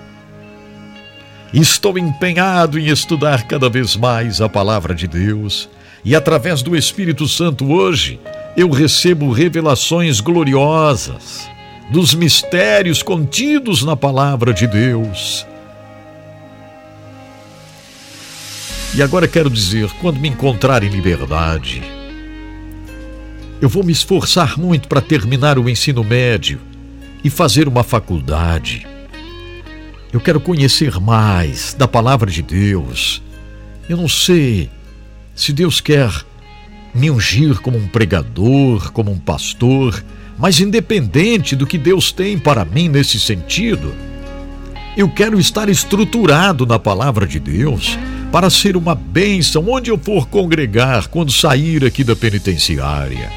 Estou 1.53 1.97
empenhado 1.97 2.77
em 2.77 2.87
estudar 2.87 3.43
cada 3.47 3.69
vez 3.69 3.95
mais 3.95 4.41
a 4.41 4.49
palavra 4.49 4.93
de 4.93 5.07
Deus 5.07 5.69
e 6.05 6.15
através 6.15 6.61
do 6.61 6.75
Espírito 6.75 7.27
Santo 7.27 7.71
hoje 7.71 8.19
eu 8.55 8.69
recebo 8.69 9.31
revelações 9.31 10.19
gloriosas 10.19 11.49
dos 11.89 12.13
mistérios 12.13 13.01
contidos 13.01 13.83
na 13.83 13.95
palavra 13.95 14.53
de 14.53 14.67
Deus. 14.67 15.45
E 18.95 19.01
agora 19.01 19.27
quero 19.27 19.49
dizer, 19.49 19.89
quando 20.01 20.19
me 20.19 20.29
encontrar 20.29 20.83
em 20.83 20.89
liberdade, 20.89 21.81
eu 23.59 23.67
vou 23.67 23.83
me 23.83 23.91
esforçar 23.91 24.57
muito 24.57 24.87
para 24.87 25.01
terminar 25.01 25.57
o 25.57 25.67
ensino 25.67 26.03
médio 26.03 26.59
e 27.23 27.29
fazer 27.29 27.67
uma 27.67 27.83
faculdade. 27.83 28.85
Eu 30.11 30.19
quero 30.19 30.39
conhecer 30.39 30.99
mais 30.99 31.73
da 31.73 31.87
palavra 31.87 32.29
de 32.29 32.43
Deus. 32.43 33.21
Eu 33.89 33.97
não 33.97 34.07
sei 34.07 34.69
se 35.35 35.51
Deus 35.51 35.81
quer 35.81 36.11
me 36.93 37.09
ungir 37.09 37.59
como 37.61 37.77
um 37.77 37.87
pregador, 37.87 38.91
como 38.91 39.11
um 39.11 39.17
pastor, 39.17 40.03
mas 40.37 40.59
independente 40.59 41.55
do 41.55 41.65
que 41.65 41.77
Deus 41.77 42.11
tem 42.11 42.37
para 42.37 42.63
mim 42.65 42.87
nesse 42.87 43.19
sentido, 43.19 43.93
eu 44.95 45.09
quero 45.09 45.39
estar 45.39 45.69
estruturado 45.69 46.65
na 46.65 46.77
palavra 46.77 47.25
de 47.25 47.39
Deus 47.39 47.97
para 48.31 48.49
ser 48.49 48.77
uma 48.77 48.93
bênção 48.93 49.67
onde 49.69 49.89
eu 49.89 49.97
for 49.97 50.27
congregar 50.27 51.07
quando 51.07 51.31
sair 51.31 51.83
aqui 51.83 52.03
da 52.03 52.15
penitenciária. 52.15 53.29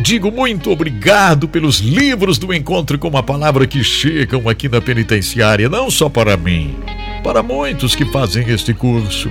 Digo 0.00 0.32
muito 0.32 0.70
obrigado 0.70 1.46
pelos 1.46 1.78
livros 1.78 2.38
do 2.38 2.52
encontro 2.52 2.98
com 2.98 3.16
a 3.16 3.22
palavra 3.22 3.66
que 3.66 3.84
chegam 3.84 4.48
aqui 4.48 4.68
na 4.68 4.80
penitenciária, 4.80 5.68
não 5.68 5.90
só 5.90 6.08
para 6.08 6.36
mim, 6.36 6.74
para 7.22 7.42
muitos 7.42 7.94
que 7.94 8.04
fazem 8.06 8.48
este 8.48 8.74
curso. 8.74 9.30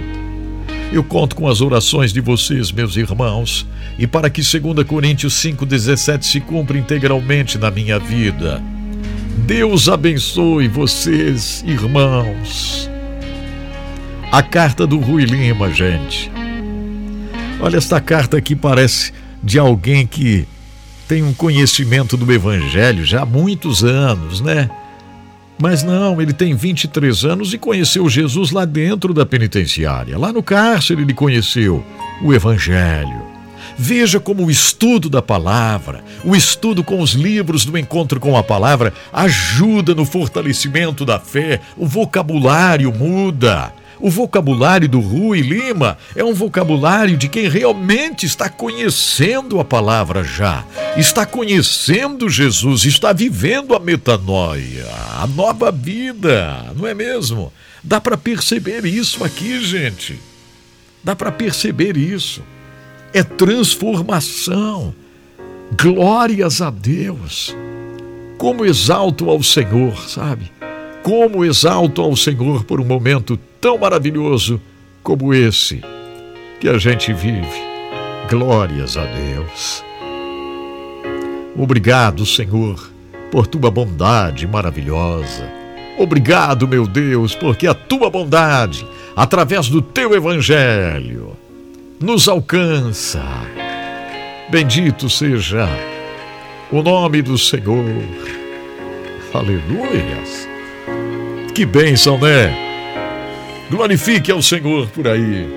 Eu 0.91 1.03
conto 1.05 1.37
com 1.37 1.47
as 1.47 1.61
orações 1.61 2.11
de 2.11 2.19
vocês, 2.19 2.69
meus 2.69 2.97
irmãos, 2.97 3.65
e 3.97 4.05
para 4.05 4.29
que 4.29 4.41
2 4.41 4.85
Coríntios 4.85 5.33
5,17 5.35 6.23
se 6.23 6.41
cumpra 6.41 6.77
integralmente 6.77 7.57
na 7.57 7.71
minha 7.71 7.97
vida. 7.97 8.61
Deus 9.45 9.87
abençoe 9.87 10.67
vocês, 10.67 11.63
irmãos. 11.65 12.89
A 14.29 14.43
carta 14.43 14.85
do 14.85 14.99
Rui 14.99 15.23
Lima, 15.23 15.71
gente. 15.71 16.29
Olha, 17.61 17.77
esta 17.77 18.01
carta 18.01 18.35
aqui 18.37 18.53
parece 18.53 19.13
de 19.41 19.57
alguém 19.57 20.05
que 20.05 20.45
tem 21.07 21.23
um 21.23 21.33
conhecimento 21.33 22.17
do 22.17 22.31
Evangelho 22.31 23.05
já 23.05 23.21
há 23.21 23.25
muitos 23.25 23.83
anos, 23.83 24.41
né? 24.41 24.69
Mas 25.61 25.83
não, 25.83 26.19
ele 26.19 26.33
tem 26.33 26.55
23 26.55 27.23
anos 27.23 27.53
e 27.53 27.57
conheceu 27.57 28.09
Jesus 28.09 28.49
lá 28.49 28.65
dentro 28.65 29.13
da 29.13 29.27
penitenciária. 29.27 30.17
Lá 30.17 30.33
no 30.33 30.41
cárcere 30.41 31.03
ele 31.03 31.13
conheceu 31.13 31.85
o 32.23 32.33
Evangelho. 32.33 33.21
Veja 33.77 34.19
como 34.19 34.45
o 34.45 34.51
estudo 34.51 35.07
da 35.07 35.21
palavra, 35.21 36.03
o 36.23 36.35
estudo 36.35 36.83
com 36.83 36.99
os 36.99 37.11
livros 37.11 37.63
do 37.63 37.77
encontro 37.77 38.19
com 38.19 38.35
a 38.35 38.43
palavra 38.43 38.91
ajuda 39.13 39.93
no 39.93 40.03
fortalecimento 40.03 41.05
da 41.05 41.19
fé, 41.19 41.61
o 41.77 41.85
vocabulário 41.85 42.91
muda. 42.91 43.71
O 44.01 44.09
vocabulário 44.09 44.89
do 44.89 44.99
Rui 44.99 45.41
Lima 45.41 45.95
é 46.15 46.23
um 46.23 46.33
vocabulário 46.33 47.15
de 47.15 47.29
quem 47.29 47.47
realmente 47.47 48.25
está 48.25 48.49
conhecendo 48.49 49.59
a 49.59 49.63
palavra 49.63 50.23
já, 50.23 50.65
está 50.97 51.23
conhecendo 51.23 52.27
Jesus, 52.27 52.83
está 52.85 53.13
vivendo 53.13 53.75
a 53.75 53.79
metanoia, 53.79 54.87
a 55.19 55.27
nova 55.27 55.71
vida, 55.71 56.73
não 56.75 56.87
é 56.87 56.95
mesmo? 56.95 57.53
Dá 57.83 58.01
para 58.01 58.17
perceber 58.17 58.85
isso 58.85 59.23
aqui, 59.23 59.63
gente. 59.63 60.19
Dá 61.03 61.15
para 61.15 61.31
perceber 61.31 61.95
isso. 61.95 62.41
É 63.13 63.21
transformação. 63.21 64.95
Glórias 65.79 66.59
a 66.59 66.71
Deus. 66.71 67.55
Como 68.37 68.65
exalto 68.65 69.29
ao 69.29 69.43
Senhor, 69.43 70.09
sabe? 70.09 70.51
Como 71.03 71.43
exalto 71.43 72.01
ao 72.01 72.15
Senhor 72.15 72.63
por 72.63 72.79
um 72.79 72.85
momento 72.85 73.37
tão 73.59 73.77
maravilhoso 73.77 74.61
como 75.01 75.33
esse 75.33 75.81
que 76.59 76.69
a 76.69 76.77
gente 76.77 77.11
vive. 77.11 77.71
Glórias 78.29 78.97
a 78.97 79.05
Deus. 79.05 79.83
Obrigado, 81.57 82.25
Senhor, 82.25 82.91
por 83.31 83.47
tua 83.47 83.69
bondade 83.69 84.47
maravilhosa. 84.47 85.49
Obrigado, 85.97 86.67
meu 86.67 86.87
Deus, 86.87 87.35
porque 87.35 87.67
a 87.67 87.73
tua 87.73 88.09
bondade, 88.09 88.85
através 89.15 89.67
do 89.67 89.81
teu 89.81 90.15
evangelho, 90.15 91.35
nos 91.99 92.27
alcança. 92.27 93.23
Bendito 94.49 95.09
seja 95.09 95.67
o 96.71 96.81
nome 96.81 97.21
do 97.21 97.37
Senhor. 97.37 97.85
Aleluias. 99.33 100.50
Que 101.53 101.65
bênção, 101.65 102.17
né? 102.17 102.55
Glorifique 103.69 104.31
ao 104.31 104.41
Senhor 104.41 104.87
por 104.87 105.07
aí. 105.07 105.47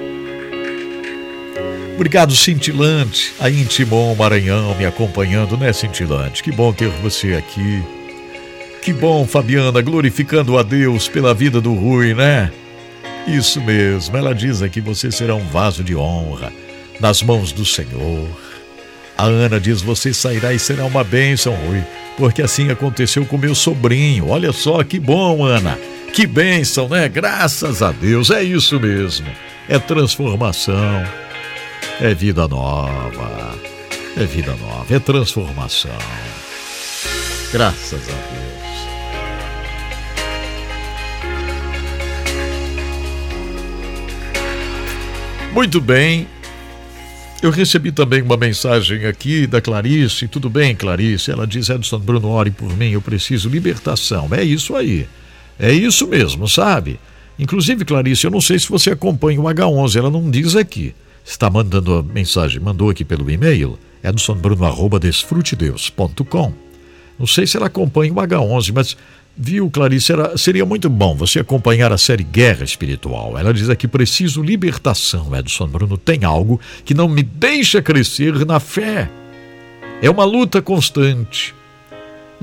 Obrigado, 1.95 2.35
Cintilante, 2.35 3.33
aí 3.39 3.61
em 3.61 3.65
Timon, 3.65 4.15
Maranhão, 4.17 4.75
me 4.75 4.85
acompanhando, 4.85 5.57
né, 5.57 5.73
Cintilante? 5.73 6.43
Que 6.43 6.51
bom 6.51 6.73
ter 6.73 6.89
você 6.89 7.35
aqui. 7.35 7.83
Que 8.83 8.93
bom, 8.93 9.25
Fabiana, 9.25 9.81
glorificando 9.81 10.59
a 10.59 10.63
Deus 10.65 11.09
pela 11.09 11.33
vida 11.33 11.61
do 11.61 11.73
Rui, 11.73 12.13
né? 12.13 12.51
Isso 13.27 13.61
mesmo, 13.61 14.17
ela 14.17 14.35
diz 14.35 14.61
aqui: 14.61 14.81
você 14.81 15.11
será 15.11 15.35
um 15.35 15.47
vaso 15.47 15.85
de 15.85 15.95
honra 15.95 16.53
nas 17.01 17.23
mãos 17.23 17.53
do 17.53 17.65
Senhor. 17.65 18.29
A 19.17 19.25
Ana 19.25 19.61
diz: 19.61 19.81
você 19.81 20.13
sairá 20.13 20.53
e 20.53 20.59
será 20.59 20.85
uma 20.85 21.05
bênção, 21.05 21.55
Rui, 21.55 21.83
porque 22.17 22.43
assim 22.43 22.71
aconteceu 22.71 23.25
com 23.25 23.39
meu 23.39 23.55
sobrinho. 23.55 24.29
Olha 24.29 24.53
só 24.53 24.83
que 24.83 24.99
bom, 24.99 25.45
Ana. 25.45 25.79
Que 26.13 26.27
bênção, 26.27 26.89
né? 26.89 27.09
Graças 27.09 27.83
a 27.83 27.91
Deus, 27.91 28.31
é 28.31 28.43
isso 28.43 28.79
mesmo. 28.79 29.27
É 29.69 29.79
transformação, 29.79 31.03
é 32.01 32.15
vida 32.15 32.47
nova, 32.47 33.59
é 34.17 34.25
vida 34.25 34.55
nova, 34.55 34.95
é 34.95 34.99
transformação. 34.99 35.91
Graças 37.53 38.09
a 38.09 38.13
Deus. 38.13 38.45
Muito 45.53 45.81
bem. 45.81 46.27
Eu 47.43 47.51
recebi 47.51 47.93
também 47.93 48.23
uma 48.23 48.37
mensagem 48.37 49.05
aqui 49.05 49.47
da 49.47 49.61
Clarice. 49.61 50.29
Tudo 50.29 50.49
bem, 50.49 50.75
Clarice? 50.75 51.31
Ela 51.31 51.47
diz: 51.47 51.69
Edson 51.69 51.99
Bruno, 51.99 52.29
ore 52.29 52.51
por 52.51 52.75
mim, 52.77 52.93
eu 52.93 53.03
preciso 53.03 53.49
libertação. 53.49 54.29
É 54.33 54.43
isso 54.43 54.75
aí. 54.75 55.07
É 55.59 55.73
isso 55.73 56.07
mesmo, 56.07 56.49
sabe? 56.49 56.99
Inclusive, 57.39 57.85
Clarice, 57.85 58.25
eu 58.25 58.31
não 58.31 58.41
sei 58.41 58.59
se 58.59 58.69
você 58.69 58.91
acompanha 58.91 59.41
o 59.41 59.45
H11, 59.45 59.97
ela 59.97 60.11
não 60.11 60.31
diz 60.31 60.57
aqui. 60.57 60.95
Está 61.25 61.49
mandando 61.51 61.95
a 61.95 62.03
mensagem, 62.03 62.61
mandou 62.61 62.91
aqui 62.91 63.05
pelo 63.05 63.31
e-mail, 63.31 63.79
edsonbruno.desfrutedeus.com. 64.03 66.53
Não 67.19 67.27
sei 67.27 67.47
se 67.47 67.57
ela 67.57 67.67
acompanha 67.67 68.13
o 68.13 68.17
H11, 68.17 68.73
mas 68.75 68.97
viu, 69.37 69.71
Clarice, 69.71 70.13
era, 70.13 70.37
seria 70.37 70.65
muito 70.65 70.89
bom 70.89 71.15
você 71.15 71.41
acompanhar 71.41 71.93
a 71.93 71.99
série 71.99 72.25
Guerra 72.25 72.65
Espiritual. 72.65 73.39
Ela 73.39 73.53
diz 73.53 73.69
aqui: 73.69 73.89
preciso 73.89 74.43
libertação, 74.43 75.35
Edson 75.37 75.67
Bruno. 75.67 75.97
Tem 75.97 76.25
algo 76.25 76.61
que 76.85 76.95
não 76.95 77.09
me 77.09 77.23
deixa 77.23 77.83
crescer 77.83 78.47
na 78.47 78.61
fé. 78.61 79.11
É 80.03 80.11
uma 80.11 80.25
luta 80.25 80.61
constante. 80.61 81.55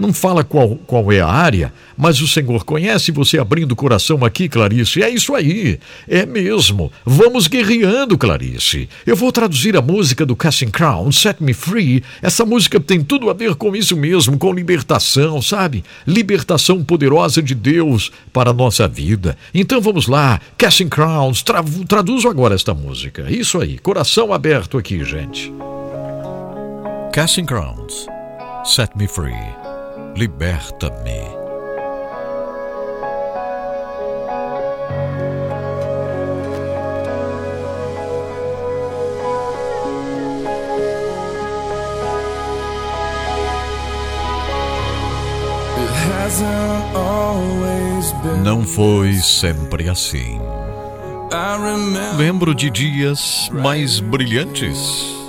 Não 0.02 0.12
fala 0.12 0.44
qual, 0.44 0.78
qual 0.88 1.12
é 1.12 1.22
a 1.22 1.28
área, 1.28 1.72
mas 1.96 2.22
o 2.22 2.28
Senhor 2.28 2.66
conhece 2.66 3.12
você 3.12 3.38
abrindo 3.38 3.74
o 3.74 3.76
coração 3.76 4.26
aqui, 4.26 4.50
Clarice. 4.50 5.04
É 5.04 5.08
isso 5.08 5.36
aí. 5.36 5.80
É 6.08 6.26
mesmo. 6.26 6.92
Vamos 7.06 7.46
guerreando, 7.46 8.18
Clarice. 8.18 8.90
Eu 9.06 9.16
vou 9.16 9.32
traduzir 9.32 9.78
a 9.78 9.82
música 9.82 10.26
do 10.26 10.36
Casting 10.36 10.72
Crown, 10.72 11.12
Set 11.12 11.38
Me 11.40 11.54
Free. 11.54 12.04
Essa 12.20 12.44
música 12.44 12.80
tem 12.80 13.04
tudo 13.04 13.30
a 13.30 13.34
ver 13.34 13.54
com 13.54 13.76
isso 13.76 13.96
mesmo, 13.96 14.40
com 14.40 14.52
libertação, 14.52 15.40
sabe? 15.40 15.84
Libertação 16.08 16.84
poderosa 16.84 17.40
de 17.40 17.54
Deus 17.54 18.12
para 18.34 18.50
a 18.50 18.54
nossa 18.54 18.88
vida. 18.88 19.38
Então 19.54 19.80
vamos 19.80 20.08
lá. 20.08 20.42
Casting 20.58 20.90
Crowns, 20.90 21.44
tra 21.44 21.64
traduzo 21.88 22.28
agora 22.28 22.56
esta 22.56 22.74
música. 22.74 23.30
Isso 23.30 23.62
aí. 23.62 23.78
Coração 23.78 24.34
aberto 24.34 24.80
aqui, 24.80 25.06
gente. 25.06 25.54
Casting 27.14 27.46
Crowns, 27.46 28.08
Set 28.66 28.90
Me 28.98 29.08
Free 29.08 29.61
liberta-me. 30.16 31.42
Não 48.44 48.64
foi 48.64 49.14
sempre 49.16 49.88
assim. 49.90 50.40
Lembro 52.18 52.54
de 52.54 52.70
dias 52.70 53.50
mais 53.52 54.00
brilhantes 54.00 55.21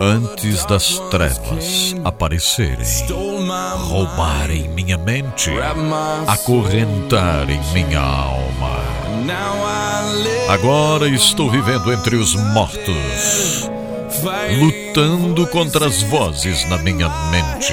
antes 0.00 0.64
das 0.66 0.98
trevas 1.10 1.94
aparecerem, 2.04 2.86
roubarem 3.88 4.68
minha 4.68 4.98
mente, 4.98 5.50
acorrentarem 6.26 7.60
minha 7.72 8.00
alma. 8.00 8.82
Agora 10.48 11.08
estou 11.08 11.48
vivendo 11.50 11.92
entre 11.92 12.16
os 12.16 12.34
mortos, 12.34 13.70
lutando 14.58 15.46
contra 15.46 15.86
as 15.86 16.02
vozes 16.02 16.68
na 16.68 16.78
minha 16.78 17.08
mente, 17.30 17.72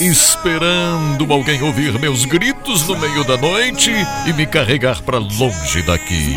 esperando 0.00 1.32
alguém 1.32 1.62
ouvir 1.62 1.98
meus 1.98 2.26
gritos 2.26 2.86
no 2.86 2.98
meio 2.98 3.24
da 3.24 3.38
noite 3.38 3.92
e 4.26 4.32
me 4.34 4.46
carregar 4.46 5.02
para 5.02 5.18
longe 5.18 5.82
daqui. 5.86 6.36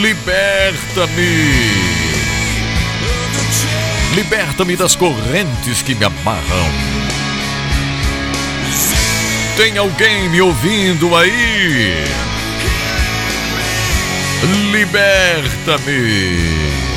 Liberta-me! 0.00 1.72
Liberta-me 4.14 4.76
das 4.76 4.94
correntes 4.94 5.82
que 5.82 5.94
me 5.94 6.04
amarram. 6.04 6.70
Tem 9.56 9.76
alguém 9.78 10.28
me 10.28 10.40
ouvindo 10.40 11.16
aí? 11.16 12.04
Liberta-me! 14.70 16.91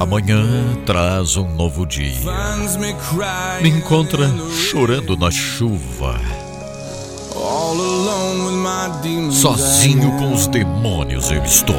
Amanhã 0.00 0.42
traz 0.86 1.36
um 1.36 1.46
novo 1.46 1.84
dia. 1.84 2.22
Me 3.60 3.68
encontra 3.68 4.26
chorando 4.50 5.14
na 5.14 5.30
chuva. 5.30 6.18
Sozinho 9.30 10.10
com 10.12 10.32
os 10.32 10.46
demônios 10.46 11.30
eu 11.30 11.44
estou. 11.44 11.76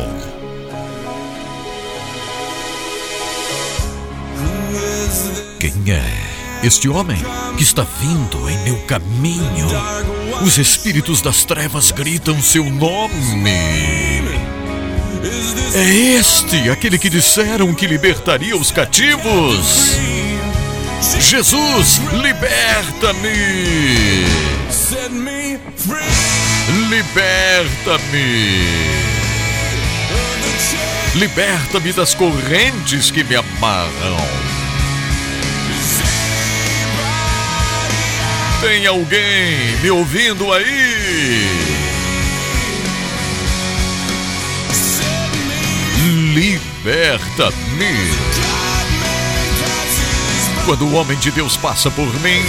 Quem 5.60 5.74
é 5.92 6.04
este 6.64 6.88
homem 6.88 7.18
que 7.58 7.64
está 7.64 7.88
vindo 8.00 8.48
em 8.48 8.58
meu 8.66 8.78
caminho? 8.86 9.68
Os 10.46 10.60
espíritos 10.60 11.22
das 11.22 11.44
trevas 11.44 11.90
gritam 11.90 12.40
seu 12.40 12.70
nome. 12.70 14.41
É 15.74 15.90
este 16.18 16.70
aquele 16.70 16.98
que 16.98 17.10
disseram 17.10 17.74
que 17.74 17.86
libertaria 17.86 18.56
os 18.56 18.72
cativos? 18.72 19.98
Jesus, 21.20 22.02
liberta-me! 22.22 23.30
Liberta-me! 26.90 28.22
Liberta-me 31.16 31.94
das 31.94 32.14
correntes 32.14 33.12
que 33.12 33.24
me 33.24 33.36
amarram. 33.36 34.18
Tem 38.62 38.86
alguém 38.88 39.76
me 39.82 39.92
ouvindo 39.92 40.54
aí? 40.54 41.51
Liberta-me. 46.12 47.54
Quando 50.66 50.86
o 50.86 50.94
homem 50.96 51.18
de 51.18 51.32
Deus 51.32 51.56
passa 51.56 51.90
por 51.90 52.06
mim, 52.20 52.44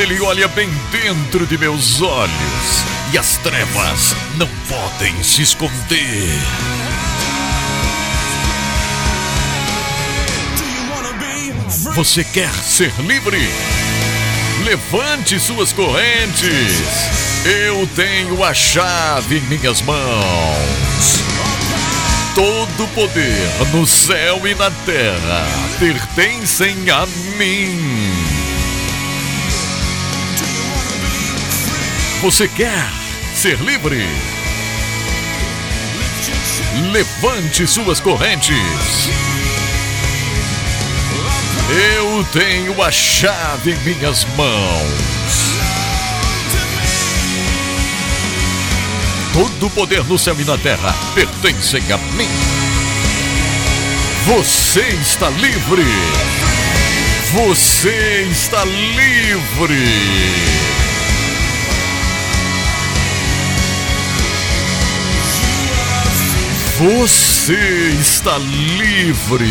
ele 0.00 0.20
olha 0.20 0.48
bem 0.48 0.68
dentro 0.90 1.46
de 1.46 1.56
meus 1.56 2.02
olhos 2.02 2.84
e 3.12 3.18
as 3.18 3.36
trevas 3.36 4.16
não 4.36 4.48
podem 4.68 5.22
se 5.22 5.42
esconder. 5.42 6.40
Você 11.94 12.24
quer 12.24 12.52
ser 12.52 12.92
livre? 13.06 13.48
Levante 14.64 15.38
suas 15.38 15.72
correntes. 15.72 16.82
Eu 17.44 17.88
tenho 17.94 18.42
a 18.42 18.52
chave 18.52 19.38
em 19.38 19.42
minhas 19.42 19.80
mãos. 19.82 21.19
Todo 22.40 22.88
poder 22.94 23.50
no 23.70 23.86
céu 23.86 24.46
e 24.46 24.54
na 24.54 24.70
terra 24.70 25.46
pertencem 25.78 26.88
a 26.88 27.04
mim. 27.36 27.78
Você 32.22 32.48
quer 32.48 32.88
ser 33.34 33.60
livre? 33.60 34.06
Levante 36.90 37.66
suas 37.66 38.00
correntes. 38.00 38.56
Eu 41.68 42.24
tenho 42.32 42.82
a 42.82 42.90
chave 42.90 43.72
em 43.72 43.78
minhas 43.80 44.24
mãos. 44.38 45.39
Todo 49.32 49.66
o 49.66 49.70
poder 49.70 50.04
no 50.04 50.18
céu 50.18 50.34
e 50.40 50.44
na 50.44 50.58
terra 50.58 50.94
pertencem 51.14 51.82
a 51.92 51.98
mim. 52.16 52.28
Você 54.26 54.80
está 55.00 55.28
livre. 55.30 55.84
Você 57.32 58.26
está 58.30 58.64
livre. 58.64 59.86
Você 66.80 67.52
está 68.00 68.38
livre. 68.38 69.46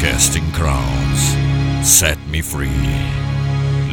Casting 0.00 0.48
crowns, 0.52 1.36
set 1.82 2.18
me 2.30 2.42
free, 2.42 2.68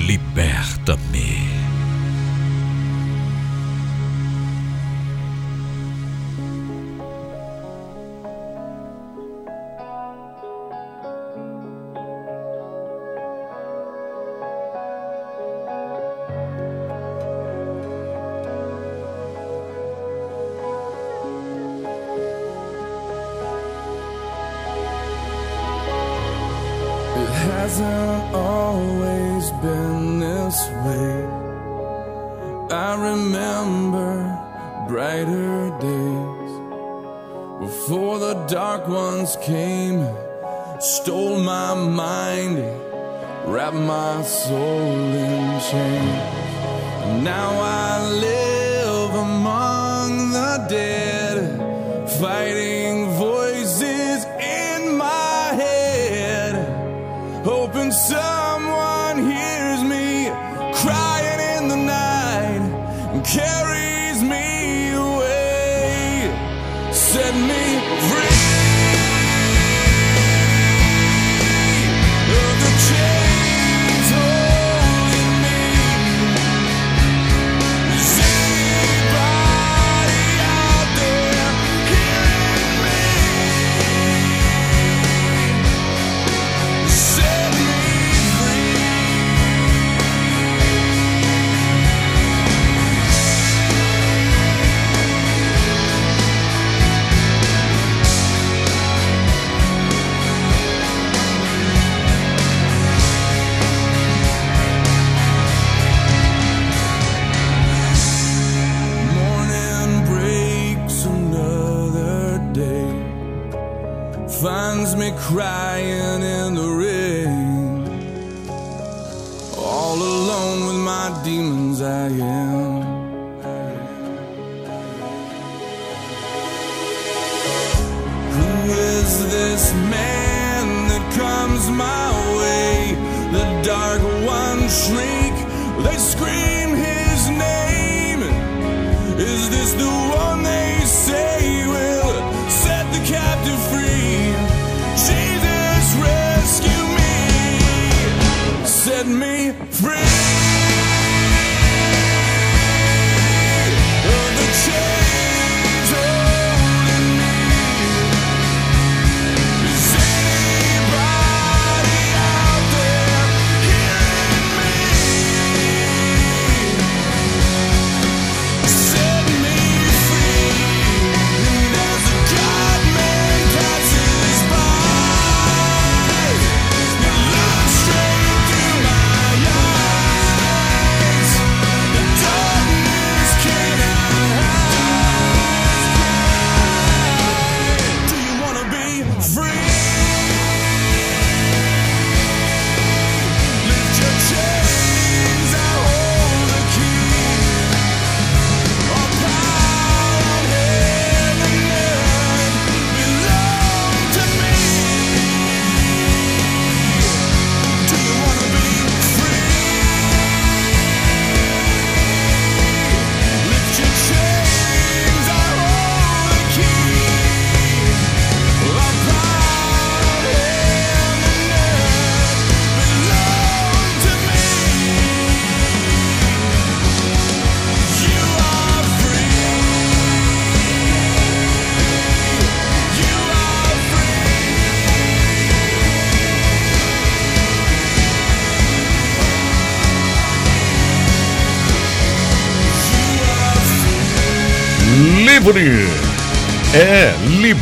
liberta-me. 0.06 1.45
this 30.56 30.70
way. 30.86 31.26
I 32.72 32.96
remember 33.10 34.12
brighter 34.88 35.70
days 35.80 36.52
before 37.60 38.20
the 38.20 38.36
dark 38.48 38.88
ones 38.88 39.38
came, 39.44 40.08
stole 40.80 41.40
my 41.40 41.74
mind, 41.74 42.58
wrapped 43.46 43.76
my 43.76 44.22
soul 44.24 45.14
in 45.26 45.60
chains. 45.70 47.24
Now 47.24 47.52
I 47.60 48.10
live 48.28 49.14
among 49.28 50.32
the 50.32 50.66
dead, 50.70 52.10
fighting. 52.20 52.55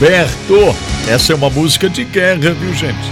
Liberto. 0.03 0.75
Essa 1.07 1.31
é 1.31 1.35
uma 1.35 1.49
música 1.49 1.89
de 1.89 2.03
guerra, 2.03 2.51
viu, 2.51 2.73
gente? 2.73 3.11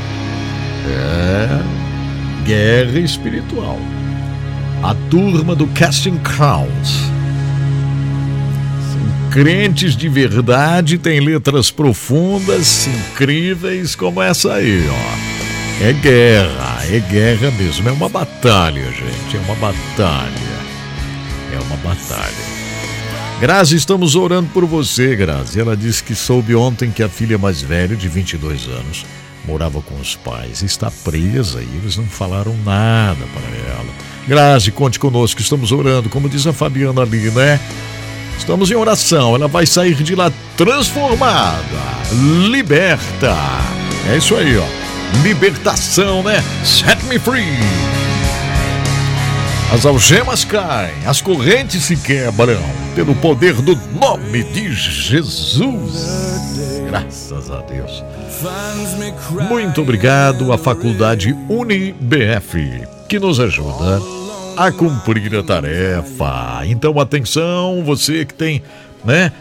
É, 0.89 2.43
guerra 2.43 2.99
espiritual. 2.99 3.79
A 4.83 4.93
turma 5.09 5.55
do 5.55 5.67
Casting 5.67 6.17
Crowns. 6.17 7.09
São 8.91 9.29
crentes 9.31 9.95
de 9.95 10.09
verdade, 10.09 10.97
tem 10.97 11.21
letras 11.21 11.71
profundas, 11.71 12.87
incríveis, 12.87 13.95
como 13.95 14.21
essa 14.21 14.55
aí, 14.55 14.85
ó. 14.89 15.83
É 15.83 15.93
guerra, 15.93 16.79
é 16.89 16.99
guerra 16.99 17.51
mesmo, 17.51 17.87
é 17.87 17.91
uma 17.91 18.09
batalha, 18.09 18.83
gente, 18.83 19.37
é 19.37 19.39
uma 19.39 19.55
batalha. 19.55 20.51
É 21.53 21.59
uma 21.59 21.77
batalha. 21.77 22.50
Grazi, 23.41 23.75
estamos 23.75 24.15
orando 24.15 24.51
por 24.53 24.65
você, 24.65 25.15
Grazi. 25.15 25.59
Ela 25.59 25.75
disse 25.75 26.03
que 26.03 26.13
soube 26.13 26.53
ontem 26.53 26.91
que 26.91 27.01
a 27.01 27.09
filha 27.09 27.39
mais 27.39 27.59
velha, 27.59 27.95
de 27.95 28.07
22 28.07 28.67
anos, 28.67 29.03
morava 29.47 29.81
com 29.81 29.99
os 29.99 30.15
pais. 30.15 30.61
Está 30.61 30.91
presa 31.03 31.59
e 31.59 31.77
eles 31.77 31.97
não 31.97 32.05
falaram 32.05 32.55
nada 32.63 33.25
para 33.33 33.73
ela. 33.73 33.89
Grazi, 34.27 34.71
conte 34.71 34.99
conosco, 34.99 35.41
estamos 35.41 35.71
orando, 35.71 36.07
como 36.07 36.29
diz 36.29 36.45
a 36.45 36.53
Fabiana 36.53 37.01
ali, 37.01 37.31
né? 37.31 37.59
Estamos 38.37 38.69
em 38.69 38.75
oração, 38.75 39.33
ela 39.33 39.47
vai 39.47 39.65
sair 39.65 39.95
de 39.95 40.13
lá 40.13 40.31
transformada, 40.55 41.65
liberta. 42.47 43.35
É 44.07 44.17
isso 44.17 44.35
aí, 44.35 44.55
ó. 44.55 45.23
Libertação, 45.23 46.21
né? 46.21 46.43
Set 46.63 47.03
me 47.05 47.17
free. 47.17 47.57
As 49.71 49.85
algemas 49.85 50.43
caem, 50.43 51.05
as 51.05 51.21
correntes 51.21 51.85
se 51.85 51.95
quebram, 51.95 52.61
pelo 52.93 53.15
poder 53.15 53.53
do 53.53 53.73
nome 53.97 54.43
de 54.43 54.73
Jesus. 54.73 55.93
Graças 56.87 57.49
a 57.49 57.61
Deus. 57.61 58.03
Muito 59.47 59.81
obrigado 59.81 60.51
à 60.51 60.57
Faculdade 60.57 61.33
UniBF, 61.47 62.85
que 63.07 63.17
nos 63.17 63.39
ajuda 63.39 64.01
a 64.57 64.73
cumprir 64.73 65.33
a 65.37 65.41
tarefa. 65.41 66.63
Então, 66.65 66.99
atenção, 66.99 67.81
você 67.81 68.25
que 68.25 68.33
tem, 68.33 68.61
né? 69.05 69.31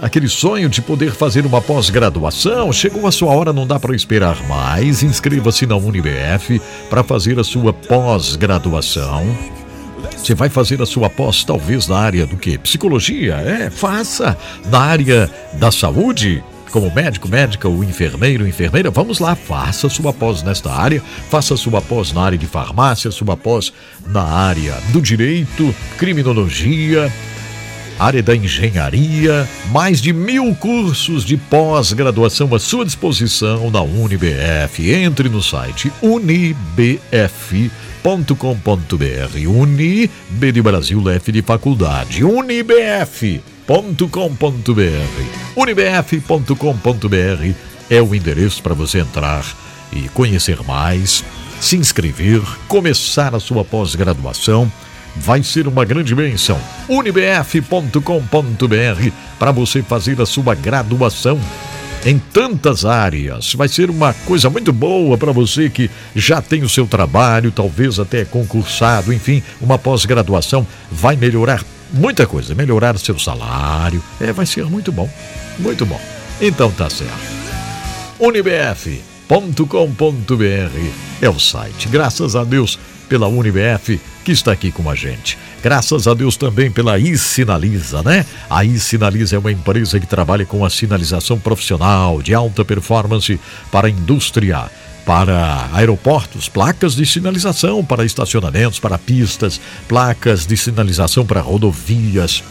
Aquele 0.00 0.28
sonho 0.28 0.68
de 0.68 0.80
poder 0.80 1.10
fazer 1.10 1.44
uma 1.44 1.60
pós-graduação, 1.60 2.72
chegou 2.72 3.08
a 3.08 3.10
sua 3.10 3.34
hora, 3.34 3.52
não 3.52 3.66
dá 3.66 3.80
para 3.80 3.96
esperar 3.96 4.40
mais. 4.46 5.02
Inscreva-se 5.02 5.66
na 5.66 5.74
UniBF 5.74 6.62
para 6.88 7.02
fazer 7.02 7.40
a 7.40 7.44
sua 7.44 7.72
pós-graduação 7.72 9.26
você 10.16 10.34
vai 10.34 10.48
fazer 10.48 10.80
a 10.80 10.86
sua 10.86 11.08
pós, 11.08 11.44
talvez 11.44 11.88
na 11.88 11.98
área 11.98 12.26
do 12.26 12.36
que? 12.36 12.58
Psicologia? 12.58 13.34
É, 13.34 13.70
faça. 13.70 14.36
Na 14.70 14.80
área 14.80 15.30
da 15.54 15.70
saúde? 15.70 16.42
Como 16.70 16.94
médico, 16.94 17.28
médica, 17.28 17.68
ou 17.68 17.82
enfermeiro, 17.82 18.46
enfermeira, 18.46 18.92
vamos 18.92 19.18
lá, 19.18 19.34
faça 19.34 19.88
sua 19.88 20.12
pós 20.12 20.44
nesta 20.44 20.72
área, 20.72 21.02
faça 21.28 21.56
sua 21.56 21.82
pós 21.82 22.12
na 22.12 22.22
área 22.22 22.38
de 22.38 22.46
farmácia, 22.46 23.10
sua 23.10 23.36
pós 23.36 23.72
na 24.06 24.22
área 24.22 24.76
do 24.92 25.02
direito, 25.02 25.74
criminologia, 25.98 27.12
área 27.98 28.22
da 28.22 28.36
engenharia, 28.36 29.48
mais 29.72 30.00
de 30.00 30.12
mil 30.12 30.54
cursos 30.54 31.24
de 31.24 31.36
pós-graduação 31.36 32.54
à 32.54 32.58
sua 32.60 32.84
disposição 32.84 33.68
na 33.68 33.82
UniBF. 33.82 34.92
Entre 34.92 35.28
no 35.28 35.42
site 35.42 35.92
unibf.com 36.00 37.89
unibf.com.br. 38.04 39.48
Uni, 39.48 40.10
de 40.30 40.62
Brasil, 40.62 41.08
F 41.10 41.32
de 41.32 41.42
faculdade. 41.42 42.24
unibf.com.br. 42.24 43.40
unibf.com.br 45.56 47.54
é 47.90 48.00
o 48.00 48.14
endereço 48.14 48.62
para 48.62 48.74
você 48.74 49.00
entrar 49.00 49.44
e 49.92 50.08
conhecer 50.10 50.62
mais, 50.62 51.24
se 51.60 51.76
inscrever, 51.76 52.40
começar 52.68 53.34
a 53.34 53.40
sua 53.40 53.64
pós-graduação. 53.64 54.70
Vai 55.16 55.42
ser 55.42 55.66
uma 55.66 55.84
grande 55.84 56.14
bênção. 56.14 56.58
unibf.com.br 56.88 58.00
para 59.38 59.50
você 59.50 59.82
fazer 59.82 60.20
a 60.20 60.26
sua 60.26 60.54
graduação 60.54 61.40
em 62.04 62.18
tantas 62.18 62.84
áreas. 62.84 63.54
Vai 63.54 63.68
ser 63.68 63.90
uma 63.90 64.12
coisa 64.12 64.48
muito 64.48 64.72
boa 64.72 65.18
para 65.18 65.32
você 65.32 65.68
que 65.68 65.90
já 66.14 66.40
tem 66.40 66.62
o 66.62 66.68
seu 66.68 66.86
trabalho, 66.86 67.52
talvez 67.52 67.98
até 67.98 68.24
concursado, 68.24 69.12
enfim, 69.12 69.42
uma 69.60 69.78
pós-graduação 69.78 70.66
vai 70.90 71.16
melhorar 71.16 71.64
muita 71.92 72.26
coisa, 72.26 72.54
melhorar 72.54 72.98
seu 72.98 73.18
salário. 73.18 74.02
É, 74.20 74.32
vai 74.32 74.46
ser 74.46 74.64
muito 74.66 74.92
bom. 74.92 75.08
Muito 75.58 75.84
bom. 75.84 76.00
Então 76.40 76.70
tá 76.70 76.88
certo. 76.88 77.12
unibf.com.br 78.18 79.00
é 81.20 81.28
o 81.28 81.38
site. 81.38 81.88
Graças 81.88 82.34
a 82.34 82.44
Deus 82.44 82.78
pela 83.08 83.26
UniBF 83.26 84.00
que 84.24 84.32
está 84.32 84.52
aqui 84.52 84.70
com 84.70 84.88
a 84.88 84.94
gente. 84.94 85.36
Graças 85.62 86.08
a 86.08 86.14
Deus 86.14 86.36
também 86.36 86.70
pela 86.70 86.98
iSinaliza, 86.98 88.02
né? 88.02 88.24
A 88.48 88.64
iSinaliza 88.64 89.36
é 89.36 89.38
uma 89.38 89.52
empresa 89.52 90.00
que 90.00 90.06
trabalha 90.06 90.46
com 90.46 90.64
a 90.64 90.70
sinalização 90.70 91.38
profissional 91.38 92.22
de 92.22 92.34
alta 92.34 92.64
performance 92.64 93.38
para 93.70 93.86
a 93.86 93.90
indústria 93.90 94.70
para 95.04 95.68
aeroportos, 95.72 96.48
placas 96.48 96.94
de 96.94 97.04
sinalização 97.04 97.84
para 97.84 98.04
estacionamentos, 98.04 98.78
para 98.78 98.98
pistas, 98.98 99.60
placas 99.88 100.46
de 100.46 100.56
sinalização 100.56 101.26
para 101.26 101.40
rodovias, 101.40 102.44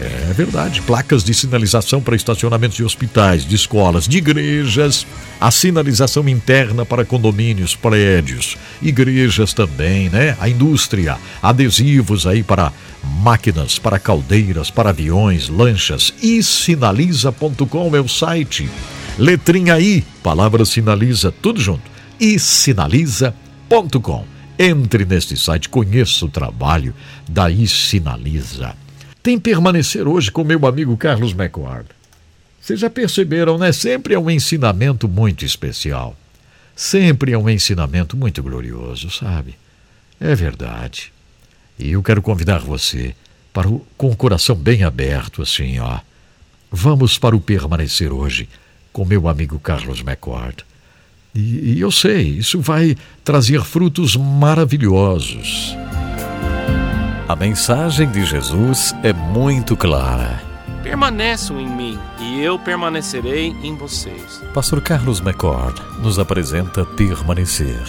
é 0.00 0.32
verdade. 0.32 0.82
Placas 0.82 1.24
de 1.24 1.32
sinalização 1.32 2.02
para 2.02 2.16
estacionamentos 2.16 2.76
de 2.76 2.84
hospitais, 2.84 3.46
de 3.46 3.54
escolas, 3.54 4.06
de 4.06 4.18
igrejas. 4.18 5.06
A 5.40 5.50
sinalização 5.50 6.28
interna 6.28 6.84
para 6.84 7.04
condomínios, 7.04 7.74
prédios, 7.74 8.56
igrejas 8.82 9.54
também, 9.54 10.10
né? 10.10 10.36
A 10.38 10.48
indústria, 10.48 11.16
adesivos 11.42 12.26
aí 12.26 12.42
para 12.42 12.72
máquinas, 13.22 13.78
para 13.78 13.98
caldeiras, 13.98 14.70
para 14.70 14.90
aviões, 14.90 15.48
lanchas. 15.48 16.12
E 16.22 16.42
sinaliza.com 16.42 17.96
é 17.96 18.00
o 18.00 18.08
site. 18.08 18.68
Letrinha 19.18 19.80
I, 19.80 20.04
palavra 20.22 20.64
sinaliza, 20.66 21.32
tudo 21.32 21.60
junto. 21.60 21.90
E 22.20 22.38
sinaliza.com. 22.38 24.24
Entre 24.58 25.04
neste 25.04 25.36
site, 25.36 25.68
conheça 25.68 26.24
o 26.24 26.30
trabalho 26.30 26.94
da 27.28 27.50
I 27.50 27.66
Sinaliza 27.66 28.74
tem 29.26 29.40
permanecer 29.40 30.06
hoje 30.06 30.30
com 30.30 30.44
meu 30.44 30.64
amigo 30.68 30.96
Carlos 30.96 31.32
McWard. 31.32 31.88
Vocês 32.60 32.78
já 32.78 32.88
perceberam, 32.88 33.58
né? 33.58 33.72
Sempre 33.72 34.14
é 34.14 34.18
um 34.18 34.30
ensinamento 34.30 35.08
muito 35.08 35.44
especial. 35.44 36.16
Sempre 36.76 37.32
é 37.32 37.38
um 37.38 37.50
ensinamento 37.50 38.16
muito 38.16 38.40
glorioso, 38.40 39.10
sabe? 39.10 39.56
É 40.20 40.32
verdade. 40.32 41.12
E 41.76 41.90
eu 41.90 42.04
quero 42.04 42.22
convidar 42.22 42.60
você 42.60 43.16
para 43.52 43.68
o, 43.68 43.84
com 43.96 44.12
o 44.12 44.16
coração 44.16 44.54
bem 44.54 44.84
aberto, 44.84 45.42
assim, 45.42 45.80
ó. 45.80 45.98
Vamos 46.70 47.18
para 47.18 47.34
o 47.34 47.40
permanecer 47.40 48.12
hoje 48.12 48.48
com 48.92 49.04
meu 49.04 49.26
amigo 49.26 49.58
Carlos 49.58 50.02
McWard. 50.02 50.64
E, 51.34 51.72
e 51.72 51.80
eu 51.80 51.90
sei, 51.90 52.22
isso 52.28 52.60
vai 52.60 52.96
trazer 53.24 53.64
frutos 53.64 54.14
maravilhosos. 54.14 55.76
A 57.28 57.34
mensagem 57.34 58.08
de 58.08 58.24
Jesus 58.24 58.94
é 59.02 59.12
muito 59.12 59.76
clara. 59.76 60.40
Permaneçam 60.84 61.58
em 61.58 61.68
mim 61.68 61.98
e 62.20 62.40
eu 62.40 62.56
permanecerei 62.56 63.48
em 63.64 63.74
vocês. 63.74 64.40
Pastor 64.54 64.80
Carlos 64.80 65.18
McCord 65.18 65.82
nos 66.00 66.20
apresenta 66.20 66.84
Permanecer 66.84 67.82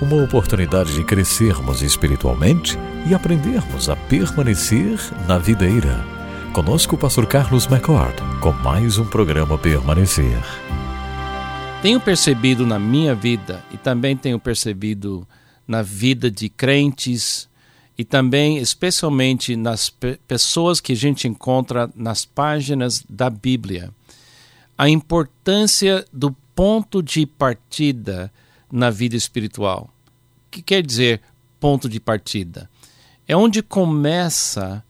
uma 0.00 0.22
oportunidade 0.22 0.94
de 0.94 1.02
crescermos 1.02 1.82
espiritualmente 1.82 2.78
e 3.04 3.14
aprendermos 3.14 3.90
a 3.90 3.96
permanecer 3.96 4.96
na 5.26 5.38
videira. 5.38 6.04
Conosco 6.52 6.94
o 6.94 6.98
pastor 6.98 7.26
Carlos 7.26 7.66
McCord 7.66 8.14
com 8.40 8.52
mais 8.52 8.96
um 8.96 9.04
programa 9.04 9.58
Permanecer. 9.58 10.40
Tenho 11.82 11.98
percebido 11.98 12.64
na 12.64 12.78
minha 12.78 13.12
vida 13.12 13.60
e 13.72 13.76
também 13.76 14.16
tenho 14.16 14.38
percebido 14.38 15.26
na 15.66 15.82
vida 15.82 16.30
de 16.30 16.48
crentes 16.48 17.47
e 17.98 18.04
também, 18.04 18.58
especialmente 18.58 19.56
nas 19.56 19.90
pessoas 20.28 20.80
que 20.80 20.92
a 20.92 20.96
gente 20.96 21.26
encontra 21.26 21.90
nas 21.96 22.24
páginas 22.24 23.04
da 23.10 23.28
Bíblia, 23.28 23.90
a 24.78 24.88
importância 24.88 26.06
do 26.12 26.30
ponto 26.54 27.02
de 27.02 27.26
partida 27.26 28.32
na 28.70 28.88
vida 28.88 29.16
espiritual. 29.16 29.90
O 30.46 30.50
que 30.52 30.62
quer 30.62 30.80
dizer 30.80 31.20
ponto 31.58 31.88
de 31.88 31.98
partida? 31.98 32.70
É 33.26 33.36
onde 33.36 33.64
começa, 33.64 34.84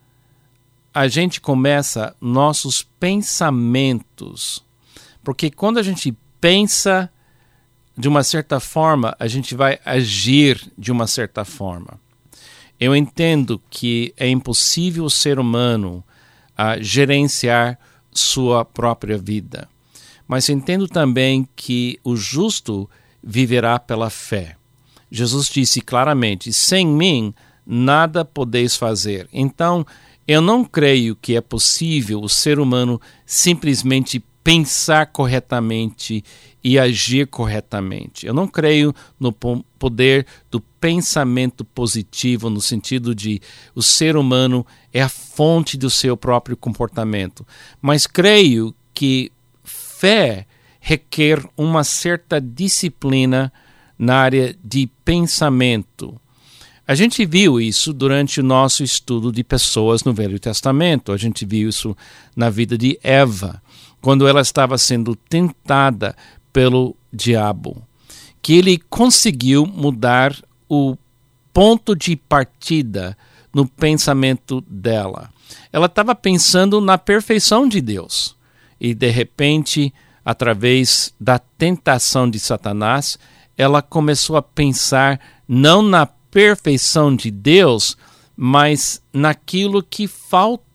a 0.92 1.08
gente 1.08 1.40
começa 1.40 2.14
nossos 2.20 2.82
pensamentos. 3.00 4.62
Porque 5.24 5.50
quando 5.50 5.78
a 5.78 5.82
gente 5.82 6.14
pensa 6.38 7.10
de 7.96 8.06
uma 8.06 8.22
certa 8.22 8.60
forma, 8.60 9.16
a 9.18 9.26
gente 9.26 9.54
vai 9.54 9.80
agir 9.82 10.70
de 10.76 10.92
uma 10.92 11.06
certa 11.06 11.42
forma. 11.42 11.98
Eu 12.80 12.94
entendo 12.94 13.60
que 13.68 14.14
é 14.16 14.28
impossível 14.28 15.04
o 15.04 15.10
ser 15.10 15.38
humano 15.38 16.04
uh, 16.52 16.82
gerenciar 16.82 17.78
sua 18.12 18.64
própria 18.64 19.18
vida. 19.18 19.68
Mas 20.26 20.48
entendo 20.48 20.86
também 20.86 21.48
que 21.56 21.98
o 22.04 22.14
justo 22.14 22.88
viverá 23.22 23.78
pela 23.78 24.10
fé. 24.10 24.56
Jesus 25.10 25.48
disse 25.48 25.80
claramente: 25.80 26.52
sem 26.52 26.86
mim 26.86 27.34
nada 27.66 28.24
podeis 28.24 28.76
fazer. 28.76 29.28
Então, 29.32 29.86
eu 30.26 30.42
não 30.42 30.64
creio 30.64 31.16
que 31.16 31.36
é 31.36 31.40
possível 31.40 32.20
o 32.20 32.28
ser 32.28 32.58
humano 32.58 33.00
simplesmente 33.24 34.22
pensar 34.48 35.04
corretamente 35.08 36.24
e 36.64 36.78
agir 36.78 37.26
corretamente. 37.26 38.26
Eu 38.26 38.32
não 38.32 38.48
creio 38.48 38.94
no 39.20 39.30
poder 39.30 40.26
do 40.50 40.58
pensamento 40.58 41.66
positivo, 41.66 42.48
no 42.48 42.58
sentido 42.58 43.14
de 43.14 43.42
o 43.74 43.82
ser 43.82 44.16
humano 44.16 44.66
é 44.90 45.02
a 45.02 45.08
fonte 45.10 45.76
do 45.76 45.90
seu 45.90 46.16
próprio 46.16 46.56
comportamento. 46.56 47.46
Mas 47.78 48.06
creio 48.06 48.74
que 48.94 49.30
fé 49.62 50.46
requer 50.80 51.44
uma 51.54 51.84
certa 51.84 52.40
disciplina 52.40 53.52
na 53.98 54.16
área 54.16 54.56
de 54.64 54.88
pensamento. 55.04 56.18
A 56.86 56.94
gente 56.94 57.26
viu 57.26 57.60
isso 57.60 57.92
durante 57.92 58.40
o 58.40 58.42
nosso 58.42 58.82
estudo 58.82 59.30
de 59.30 59.44
pessoas 59.44 60.04
no 60.04 60.14
Velho 60.14 60.40
Testamento. 60.40 61.12
A 61.12 61.18
gente 61.18 61.44
viu 61.44 61.68
isso 61.68 61.94
na 62.34 62.48
vida 62.48 62.78
de 62.78 62.98
Eva, 63.02 63.60
quando 64.00 64.26
ela 64.26 64.40
estava 64.40 64.78
sendo 64.78 65.14
tentada 65.14 66.16
pelo 66.52 66.96
diabo, 67.12 67.82
que 68.40 68.54
ele 68.54 68.78
conseguiu 68.90 69.66
mudar 69.66 70.34
o 70.68 70.96
ponto 71.52 71.94
de 71.96 72.16
partida 72.16 73.16
no 73.52 73.66
pensamento 73.66 74.60
dela. 74.62 75.30
Ela 75.72 75.86
estava 75.86 76.14
pensando 76.14 76.80
na 76.80 76.98
perfeição 76.98 77.68
de 77.68 77.80
Deus 77.80 78.36
e 78.80 78.94
de 78.94 79.10
repente, 79.10 79.92
através 80.24 81.12
da 81.20 81.38
tentação 81.38 82.30
de 82.30 82.38
Satanás, 82.38 83.18
ela 83.56 83.82
começou 83.82 84.36
a 84.36 84.42
pensar 84.42 85.20
não 85.46 85.82
na 85.82 86.06
perfeição 86.06 87.14
de 87.14 87.30
Deus, 87.30 87.96
mas 88.36 89.02
naquilo 89.12 89.82
que 89.82 90.06
falta. 90.06 90.67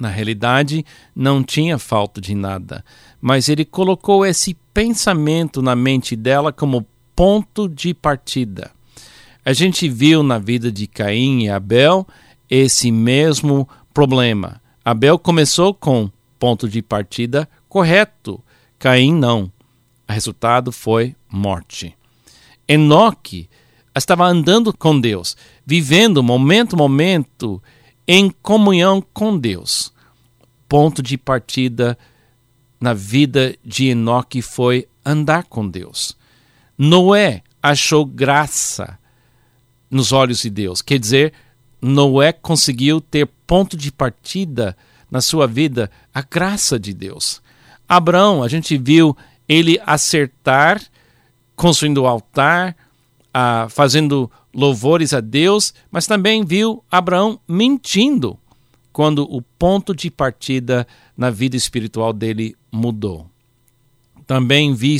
Na 0.00 0.08
realidade, 0.08 0.84
não 1.14 1.42
tinha 1.42 1.78
falta 1.78 2.20
de 2.20 2.34
nada, 2.34 2.84
mas 3.20 3.48
ele 3.48 3.64
colocou 3.64 4.24
esse 4.24 4.54
pensamento 4.72 5.60
na 5.60 5.74
mente 5.74 6.14
dela 6.14 6.52
como 6.52 6.86
ponto 7.16 7.68
de 7.68 7.92
partida. 7.92 8.70
A 9.44 9.52
gente 9.52 9.88
viu 9.88 10.22
na 10.22 10.38
vida 10.38 10.70
de 10.70 10.86
Caim 10.86 11.44
e 11.44 11.50
Abel 11.50 12.06
esse 12.48 12.92
mesmo 12.92 13.68
problema. 13.92 14.60
Abel 14.84 15.18
começou 15.18 15.74
com 15.74 16.10
ponto 16.38 16.68
de 16.68 16.80
partida 16.80 17.48
correto, 17.68 18.42
Caim 18.78 19.12
não. 19.12 19.50
O 20.08 20.12
resultado 20.12 20.70
foi 20.70 21.16
morte. 21.28 21.94
Enoque 22.68 23.48
estava 23.96 24.26
andando 24.26 24.72
com 24.72 24.98
Deus, 24.98 25.36
vivendo 25.66 26.22
momento 26.22 26.74
a 26.74 26.78
momento 26.78 27.60
em 28.08 28.30
comunhão 28.30 29.04
com 29.12 29.38
Deus. 29.38 29.92
Ponto 30.66 31.02
de 31.02 31.18
partida 31.18 31.98
na 32.80 32.94
vida 32.94 33.54
de 33.62 33.88
Enoque 33.88 34.40
foi 34.40 34.88
andar 35.04 35.44
com 35.44 35.68
Deus. 35.68 36.16
Noé 36.76 37.42
achou 37.62 38.06
graça 38.06 38.98
nos 39.90 40.12
olhos 40.12 40.40
de 40.40 40.48
Deus. 40.48 40.80
Quer 40.80 40.98
dizer, 40.98 41.34
Noé 41.82 42.32
conseguiu 42.32 43.00
ter 43.00 43.26
ponto 43.46 43.76
de 43.76 43.92
partida 43.92 44.74
na 45.10 45.20
sua 45.20 45.46
vida 45.46 45.90
a 46.14 46.22
graça 46.22 46.78
de 46.78 46.94
Deus. 46.94 47.42
Abraão, 47.86 48.42
a 48.42 48.48
gente 48.48 48.76
viu 48.78 49.16
ele 49.48 49.80
acertar, 49.84 50.80
construindo 51.56 51.98
o 51.98 52.06
altar, 52.06 52.76
ah, 53.32 53.66
fazendo 53.70 54.30
louvores 54.58 55.14
a 55.14 55.20
Deus, 55.20 55.72
mas 55.88 56.06
também 56.06 56.44
viu 56.44 56.82
Abraão 56.90 57.40
mentindo 57.46 58.36
quando 58.92 59.22
o 59.22 59.40
ponto 59.40 59.94
de 59.94 60.10
partida 60.10 60.84
na 61.16 61.30
vida 61.30 61.56
espiritual 61.56 62.12
dele 62.12 62.56
mudou. 62.70 63.30
Também 64.26 64.74
vi, 64.74 64.98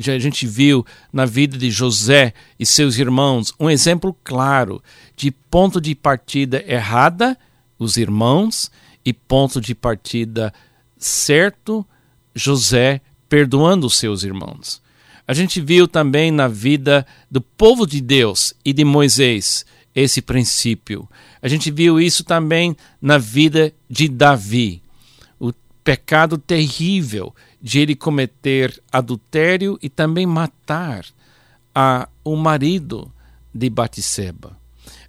a 0.00 0.18
gente 0.18 0.44
viu 0.46 0.84
na 1.12 1.24
vida 1.24 1.56
de 1.56 1.70
José 1.70 2.34
e 2.58 2.66
seus 2.66 2.98
irmãos 2.98 3.54
um 3.60 3.70
exemplo 3.70 4.14
claro 4.24 4.82
de 5.16 5.30
ponto 5.30 5.80
de 5.80 5.94
partida 5.94 6.62
errada, 6.66 7.38
os 7.78 7.96
irmãos, 7.96 8.70
e 9.04 9.12
ponto 9.12 9.60
de 9.60 9.72
partida 9.72 10.52
certo, 10.98 11.86
José 12.34 13.00
perdoando 13.28 13.86
os 13.86 13.96
seus 13.96 14.24
irmãos. 14.24 14.82
A 15.26 15.34
gente 15.34 15.60
viu 15.60 15.88
também 15.88 16.30
na 16.30 16.46
vida 16.46 17.04
do 17.30 17.40
povo 17.40 17.86
de 17.86 18.00
Deus 18.00 18.54
e 18.64 18.72
de 18.72 18.84
Moisés 18.84 19.66
esse 19.94 20.22
princípio. 20.22 21.08
A 21.42 21.48
gente 21.48 21.70
viu 21.70 22.00
isso 22.00 22.22
também 22.22 22.76
na 23.00 23.18
vida 23.18 23.72
de 23.88 24.08
Davi. 24.08 24.82
O 25.40 25.52
pecado 25.82 26.38
terrível 26.38 27.34
de 27.60 27.80
ele 27.80 27.96
cometer 27.96 28.80
adultério 28.92 29.78
e 29.82 29.88
também 29.88 30.26
matar 30.26 31.04
a, 31.74 32.08
o 32.22 32.36
marido 32.36 33.12
de 33.52 33.68
Batseba. 33.68 34.56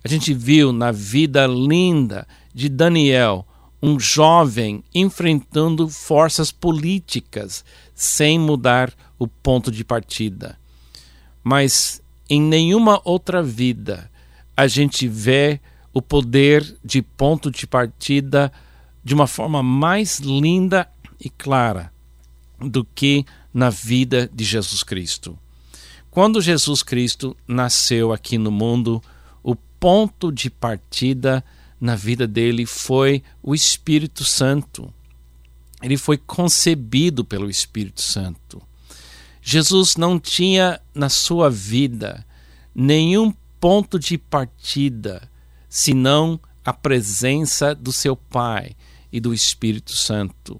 A 0.03 0.07
gente 0.07 0.33
viu 0.33 0.71
na 0.71 0.91
vida 0.91 1.45
linda 1.45 2.27
de 2.53 2.69
Daniel 2.69 3.45
um 3.81 3.99
jovem 3.99 4.83
enfrentando 4.93 5.87
forças 5.87 6.51
políticas 6.51 7.63
sem 7.93 8.39
mudar 8.39 8.93
o 9.19 9.27
ponto 9.27 9.71
de 9.71 9.83
partida. 9.83 10.57
Mas 11.43 12.01
em 12.29 12.41
nenhuma 12.41 13.01
outra 13.03 13.41
vida 13.41 14.09
a 14.55 14.67
gente 14.67 15.07
vê 15.07 15.59
o 15.93 16.01
poder 16.01 16.77
de 16.83 17.01
ponto 17.01 17.49
de 17.49 17.65
partida 17.65 18.51
de 19.03 19.13
uma 19.13 19.27
forma 19.27 19.63
mais 19.63 20.19
linda 20.19 20.87
e 21.19 21.29
clara 21.29 21.91
do 22.59 22.83
que 22.83 23.25
na 23.53 23.69
vida 23.69 24.29
de 24.33 24.43
Jesus 24.43 24.83
Cristo. 24.83 25.37
Quando 26.11 26.41
Jesus 26.41 26.81
Cristo 26.81 27.37
nasceu 27.47 28.11
aqui 28.11 28.37
no 28.37 28.51
mundo, 28.51 29.01
o 29.43 29.55
ponto 29.55 30.31
de 30.31 30.49
partida 30.49 31.43
na 31.79 31.95
vida 31.95 32.27
dele 32.27 32.65
foi 32.65 33.23
o 33.41 33.53
Espírito 33.53 34.23
Santo. 34.23 34.93
Ele 35.81 35.97
foi 35.97 36.17
concebido 36.17 37.23
pelo 37.23 37.49
Espírito 37.49 38.01
Santo. 38.01 38.61
Jesus 39.41 39.95
não 39.95 40.19
tinha 40.19 40.81
na 40.93 41.09
sua 41.09 41.49
vida 41.49 42.25
nenhum 42.73 43.33
ponto 43.59 43.97
de 43.97 44.17
partida 44.17 45.29
senão 45.69 46.39
a 46.65 46.73
presença 46.73 47.73
do 47.73 47.93
seu 47.93 48.15
Pai 48.15 48.75
e 49.11 49.19
do 49.19 49.33
Espírito 49.33 49.93
Santo. 49.93 50.59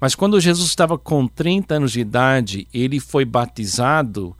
Mas 0.00 0.14
quando 0.14 0.40
Jesus 0.40 0.68
estava 0.68 0.98
com 0.98 1.26
30 1.26 1.74
anos 1.74 1.92
de 1.92 2.00
idade, 2.00 2.68
ele 2.72 3.00
foi 3.00 3.24
batizado, 3.24 4.36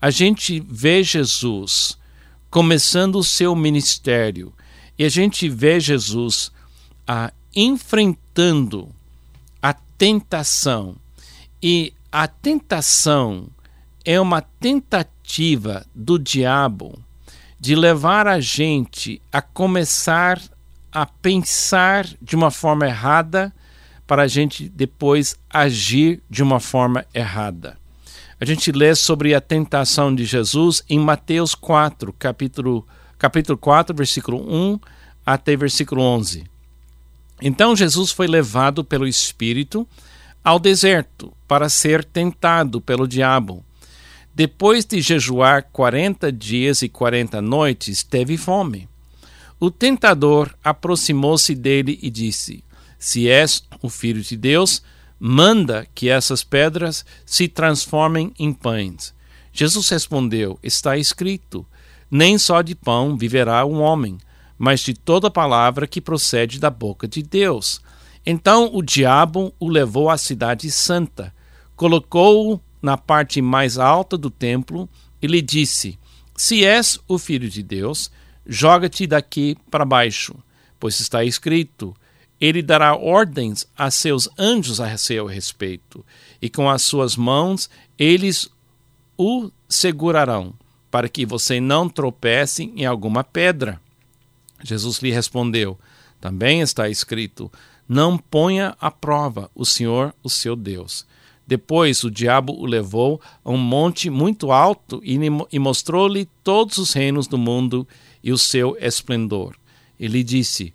a 0.00 0.10
gente 0.10 0.60
vê 0.60 1.02
Jesus 1.02 1.98
começando 2.50 3.16
o 3.16 3.24
seu 3.24 3.54
ministério 3.54 4.52
e 5.00 5.04
a 5.06 5.08
gente 5.08 5.48
vê 5.48 5.80
Jesus 5.80 6.52
ah, 7.08 7.32
enfrentando 7.56 8.90
a 9.62 9.72
tentação. 9.72 10.94
E 11.62 11.94
a 12.12 12.28
tentação 12.28 13.48
é 14.04 14.20
uma 14.20 14.42
tentativa 14.42 15.86
do 15.94 16.18
diabo 16.18 16.98
de 17.58 17.74
levar 17.74 18.26
a 18.26 18.40
gente 18.40 19.22
a 19.32 19.40
começar 19.40 20.38
a 20.92 21.06
pensar 21.06 22.06
de 22.20 22.36
uma 22.36 22.50
forma 22.50 22.86
errada 22.86 23.50
para 24.06 24.24
a 24.24 24.26
gente 24.26 24.68
depois 24.68 25.34
agir 25.48 26.20
de 26.28 26.42
uma 26.42 26.60
forma 26.60 27.06
errada. 27.14 27.78
A 28.38 28.44
gente 28.44 28.70
lê 28.70 28.94
sobre 28.94 29.34
a 29.34 29.40
tentação 29.40 30.14
de 30.14 30.26
Jesus 30.26 30.84
em 30.90 30.98
Mateus 30.98 31.54
4, 31.54 32.12
capítulo 32.18 32.86
capítulo 33.20 33.58
4, 33.58 33.94
versículo 33.94 34.38
1 34.38 34.80
até 35.26 35.54
versículo 35.54 36.00
11. 36.02 36.44
Então 37.42 37.76
Jesus 37.76 38.10
foi 38.10 38.26
levado 38.26 38.82
pelo 38.82 39.06
Espírito 39.06 39.86
ao 40.42 40.58
deserto 40.58 41.30
para 41.46 41.68
ser 41.68 42.02
tentado 42.02 42.80
pelo 42.80 43.06
diabo. 43.06 43.62
Depois 44.34 44.86
de 44.86 45.02
jejuar 45.02 45.64
quarenta 45.70 46.32
dias 46.32 46.80
e 46.80 46.88
quarenta 46.88 47.42
noites, 47.42 48.02
teve 48.02 48.38
fome. 48.38 48.88
O 49.58 49.70
tentador 49.70 50.54
aproximou-se 50.64 51.54
dele 51.54 51.98
e 52.00 52.08
disse: 52.08 52.64
Se 52.98 53.28
és 53.28 53.62
o 53.82 53.90
filho 53.90 54.22
de 54.22 54.34
Deus, 54.34 54.82
manda 55.18 55.86
que 55.94 56.08
essas 56.08 56.42
pedras 56.42 57.04
se 57.26 57.48
transformem 57.48 58.32
em 58.38 58.50
pães. 58.50 59.12
Jesus 59.52 59.90
respondeu: 59.90 60.58
Está 60.62 60.96
escrito: 60.96 61.66
nem 62.10 62.36
só 62.36 62.60
de 62.62 62.74
pão 62.74 63.16
viverá 63.16 63.64
um 63.64 63.80
homem, 63.80 64.18
mas 64.58 64.80
de 64.80 64.94
toda 64.94 65.30
palavra 65.30 65.86
que 65.86 66.00
procede 66.00 66.58
da 66.58 66.68
boca 66.68 67.06
de 67.06 67.22
Deus. 67.22 67.80
Então 68.26 68.70
o 68.74 68.82
diabo 68.82 69.54
o 69.58 69.68
levou 69.68 70.10
à 70.10 70.18
cidade 70.18 70.70
santa, 70.70 71.32
colocou-o 71.76 72.60
na 72.82 72.96
parte 72.96 73.40
mais 73.40 73.78
alta 73.78 74.18
do 74.18 74.30
templo 74.30 74.88
e 75.22 75.26
lhe 75.26 75.40
disse: 75.40 75.98
Se 76.36 76.64
és 76.64 76.98
o 77.08 77.18
filho 77.18 77.48
de 77.48 77.62
Deus, 77.62 78.10
joga-te 78.46 79.06
daqui 79.06 79.56
para 79.70 79.84
baixo, 79.84 80.34
pois 80.78 81.00
está 81.00 81.24
escrito: 81.24 81.94
Ele 82.40 82.62
dará 82.62 82.94
ordens 82.94 83.66
a 83.76 83.90
seus 83.90 84.28
anjos 84.38 84.80
a 84.80 84.96
seu 84.98 85.26
respeito, 85.26 86.04
e 86.40 86.50
com 86.50 86.68
as 86.68 86.82
suas 86.82 87.16
mãos 87.16 87.70
eles 87.98 88.50
o 89.16 89.50
segurarão, 89.68 90.54
para 90.90 91.08
que 91.08 91.24
você 91.24 91.60
não 91.60 91.88
tropece 91.88 92.72
em 92.76 92.84
alguma 92.84 93.22
pedra. 93.22 93.80
Jesus 94.62 94.98
lhe 94.98 95.10
respondeu: 95.10 95.78
Também 96.20 96.60
está 96.60 96.88
escrito: 96.88 97.50
Não 97.88 98.18
ponha 98.18 98.76
à 98.80 98.90
prova 98.90 99.50
o 99.54 99.64
Senhor, 99.64 100.14
o 100.22 100.28
seu 100.28 100.56
Deus. 100.56 101.06
Depois 101.46 102.04
o 102.04 102.10
diabo 102.10 102.52
o 102.52 102.64
levou 102.64 103.20
a 103.44 103.50
um 103.50 103.56
monte 103.56 104.08
muito 104.08 104.52
alto 104.52 105.02
e 105.04 105.58
mostrou-lhe 105.58 106.28
todos 106.44 106.78
os 106.78 106.92
reinos 106.92 107.26
do 107.26 107.36
mundo 107.36 107.86
e 108.22 108.30
o 108.30 108.38
seu 108.38 108.76
esplendor. 108.80 109.56
E 109.98 110.06
lhe 110.06 110.22
disse: 110.22 110.72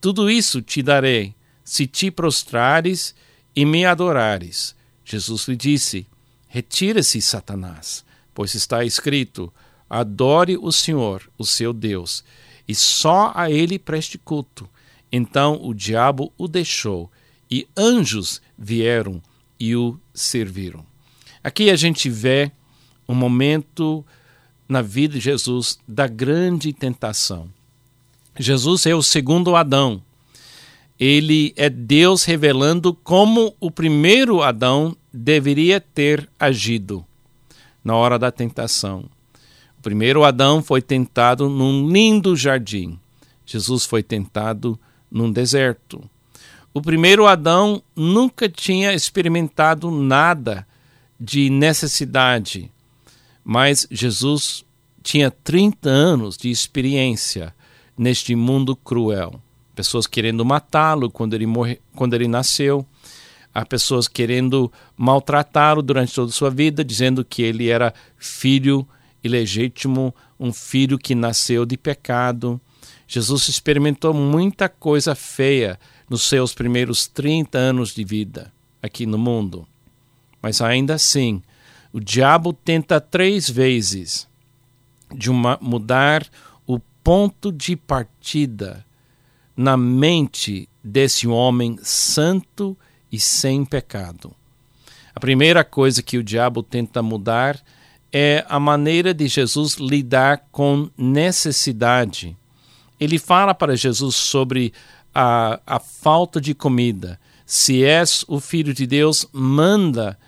Tudo 0.00 0.30
isso 0.30 0.60
te 0.60 0.82
darei, 0.82 1.34
se 1.64 1.86
te 1.86 2.10
prostrares 2.10 3.14
e 3.56 3.64
me 3.64 3.86
adorares. 3.86 4.74
Jesus 5.04 5.48
lhe 5.48 5.56
disse: 5.56 6.06
Retira-se, 6.48 7.22
Satanás, 7.22 8.04
pois 8.34 8.54
está 8.54 8.84
escrito: 8.84 9.52
Adore 9.88 10.56
o 10.56 10.70
Senhor, 10.70 11.28
o 11.36 11.44
seu 11.44 11.72
Deus, 11.72 12.24
e 12.66 12.74
só 12.74 13.32
a 13.34 13.50
ele 13.50 13.78
preste 13.78 14.16
culto. 14.18 14.68
Então 15.10 15.58
o 15.62 15.74
diabo 15.74 16.32
o 16.38 16.46
deixou, 16.46 17.10
e 17.50 17.66
anjos 17.76 18.40
vieram 18.56 19.20
e 19.58 19.74
o 19.74 19.98
serviram. 20.14 20.86
Aqui 21.42 21.70
a 21.70 21.76
gente 21.76 22.08
vê 22.08 22.52
um 23.08 23.14
momento 23.14 24.04
na 24.68 24.80
vida 24.80 25.14
de 25.14 25.20
Jesus 25.20 25.78
da 25.88 26.06
grande 26.06 26.72
tentação. 26.72 27.50
Jesus 28.38 28.86
é 28.86 28.94
o 28.94 29.02
segundo 29.02 29.56
Adão. 29.56 30.00
Ele 30.98 31.52
é 31.56 31.68
Deus 31.68 32.24
revelando 32.24 32.94
como 32.94 33.56
o 33.58 33.70
primeiro 33.70 34.42
Adão 34.42 34.96
deveria 35.12 35.80
ter 35.80 36.28
agido 36.38 37.04
na 37.84 37.94
hora 37.94 38.18
da 38.18 38.30
tentação. 38.30 39.04
O 39.78 39.82
primeiro 39.82 40.24
Adão 40.24 40.62
foi 40.62 40.82
tentado 40.82 41.48
num 41.48 41.88
lindo 41.88 42.36
jardim. 42.36 42.98
Jesus 43.46 43.84
foi 43.84 44.02
tentado 44.02 44.78
num 45.10 45.32
deserto. 45.32 46.02
O 46.72 46.80
primeiro 46.80 47.26
Adão 47.26 47.82
nunca 47.96 48.48
tinha 48.48 48.92
experimentado 48.92 49.90
nada 49.90 50.66
de 51.18 51.50
necessidade, 51.50 52.70
mas 53.44 53.86
Jesus 53.90 54.64
tinha 55.02 55.30
30 55.30 55.88
anos 55.88 56.36
de 56.36 56.50
experiência 56.50 57.54
neste 57.96 58.36
mundo 58.36 58.76
cruel. 58.76 59.40
Pessoas 59.74 60.06
querendo 60.06 60.44
matá-lo 60.44 61.10
quando 61.10 61.34
ele 61.34 61.46
morre, 61.46 61.80
quando 61.96 62.14
ele 62.14 62.28
nasceu, 62.28 62.86
há 63.54 63.64
pessoas 63.64 64.08
querendo 64.08 64.72
maltratá-lo 64.96 65.82
durante 65.82 66.14
toda 66.14 66.30
a 66.30 66.34
sua 66.34 66.50
vida, 66.50 66.84
dizendo 66.84 67.24
que 67.24 67.42
ele 67.42 67.68
era 67.68 67.92
filho 68.16 68.86
ilegítimo, 69.22 70.14
um 70.38 70.52
filho 70.52 70.98
que 70.98 71.14
nasceu 71.14 71.66
de 71.66 71.76
pecado. 71.76 72.60
Jesus 73.06 73.48
experimentou 73.48 74.14
muita 74.14 74.68
coisa 74.68 75.14
feia 75.14 75.78
nos 76.08 76.22
seus 76.22 76.54
primeiros 76.54 77.06
30 77.06 77.58
anos 77.58 77.94
de 77.94 78.04
vida 78.04 78.52
aqui 78.82 79.04
no 79.04 79.18
mundo. 79.18 79.66
Mas 80.40 80.60
ainda 80.60 80.94
assim, 80.94 81.42
o 81.92 82.00
diabo 82.00 82.52
tenta 82.52 83.00
três 83.00 83.48
vezes 83.48 84.28
de 85.14 85.30
uma, 85.30 85.58
mudar 85.60 86.26
o 86.66 86.78
ponto 86.78 87.52
de 87.52 87.76
partida 87.76 88.84
na 89.56 89.76
mente 89.76 90.68
desse 90.82 91.26
homem 91.28 91.78
santo 91.82 92.76
e 92.78 92.89
sem 93.18 93.64
pecado. 93.64 94.32
A 95.14 95.18
primeira 95.18 95.64
coisa 95.64 96.02
que 96.02 96.18
o 96.18 96.22
diabo 96.22 96.62
tenta 96.62 97.02
mudar 97.02 97.60
é 98.12 98.44
a 98.48 98.60
maneira 98.60 99.12
de 99.12 99.26
Jesus 99.26 99.74
lidar 99.74 100.46
com 100.52 100.88
necessidade. 100.96 102.36
Ele 102.98 103.18
fala 103.18 103.54
para 103.54 103.76
Jesus 103.76 104.14
sobre 104.14 104.72
a, 105.14 105.60
a 105.66 105.80
falta 105.80 106.40
de 106.40 106.54
comida. 106.54 107.18
Se 107.46 107.84
és 107.84 108.24
o 108.28 108.38
Filho 108.38 108.72
de 108.72 108.86
Deus, 108.86 109.26
manda 109.32 110.18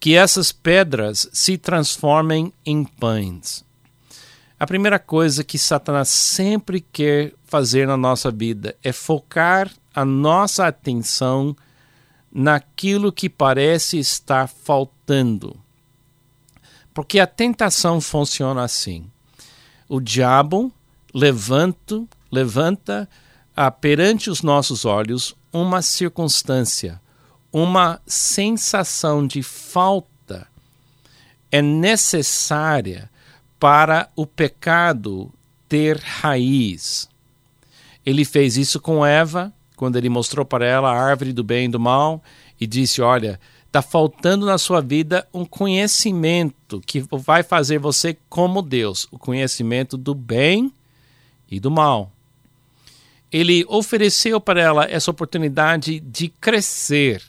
que 0.00 0.14
essas 0.14 0.52
pedras 0.52 1.28
se 1.32 1.56
transformem 1.56 2.52
em 2.64 2.84
pães. 2.84 3.64
A 4.58 4.66
primeira 4.66 4.98
coisa 4.98 5.44
que 5.44 5.58
Satanás 5.58 6.08
sempre 6.08 6.80
quer 6.80 7.32
fazer 7.44 7.86
na 7.86 7.96
nossa 7.96 8.30
vida 8.30 8.74
é 8.82 8.92
focar 8.92 9.70
a 9.94 10.04
nossa 10.04 10.66
atenção 10.66 11.56
naquilo 12.38 13.10
que 13.10 13.30
parece 13.30 13.98
estar 13.98 14.46
faltando. 14.46 15.58
Porque 16.92 17.18
a 17.18 17.26
tentação 17.26 17.98
funciona 17.98 18.62
assim. 18.62 19.10
O 19.88 20.00
diabo 20.00 20.70
levanta, 21.14 22.04
levanta 22.30 23.08
há 23.56 23.70
perante 23.70 24.28
os 24.28 24.42
nossos 24.42 24.84
olhos 24.84 25.34
uma 25.50 25.80
circunstância, 25.80 27.00
uma 27.50 28.02
sensação 28.06 29.26
de 29.26 29.42
falta 29.42 30.46
é 31.50 31.62
necessária 31.62 33.08
para 33.58 34.10
o 34.14 34.26
pecado 34.26 35.32
ter 35.66 35.96
raiz. 35.96 37.08
Ele 38.04 38.26
fez 38.26 38.58
isso 38.58 38.78
com 38.78 39.06
Eva, 39.06 39.54
quando 39.76 39.96
ele 39.96 40.08
mostrou 40.08 40.44
para 40.44 40.66
ela 40.66 40.90
a 40.90 41.00
árvore 41.00 41.32
do 41.32 41.44
bem 41.44 41.66
e 41.66 41.68
do 41.70 41.78
mal 41.78 42.22
e 42.60 42.66
disse: 42.66 43.00
Olha, 43.02 43.38
está 43.66 43.82
faltando 43.82 44.46
na 44.46 44.58
sua 44.58 44.80
vida 44.80 45.28
um 45.32 45.44
conhecimento 45.44 46.80
que 46.84 47.04
vai 47.12 47.42
fazer 47.42 47.78
você 47.78 48.16
como 48.28 48.62
Deus, 48.62 49.06
o 49.12 49.18
conhecimento 49.18 49.96
do 49.96 50.14
bem 50.14 50.72
e 51.50 51.60
do 51.60 51.70
mal 51.70 52.10
ele 53.38 53.64
ofereceu 53.68 54.40
para 54.40 54.60
ela 54.60 54.84
essa 54.84 55.10
oportunidade 55.10 56.00
de 56.00 56.28
crescer. 56.28 57.22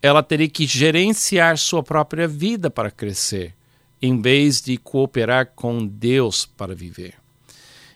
Ela 0.00 0.22
teria 0.22 0.48
que 0.48 0.66
gerenciar 0.66 1.56
sua 1.58 1.82
própria 1.82 2.26
vida 2.26 2.70
para 2.70 2.90
crescer, 2.90 3.54
em 4.00 4.20
vez 4.20 4.60
de 4.60 4.76
cooperar 4.76 5.52
com 5.54 5.86
Deus 5.86 6.44
para 6.44 6.74
viver. 6.74 7.14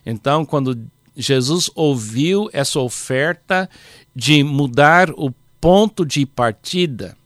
Então, 0.05 0.45
quando 0.45 0.79
Jesus 1.17 1.69
ouviu 1.75 2.49
essa 2.53 2.79
oferta 2.79 3.69
de 4.15 4.43
mudar 4.43 5.09
o 5.11 5.33
ponto 5.59 6.05
de 6.05 6.25
partida 6.25 7.17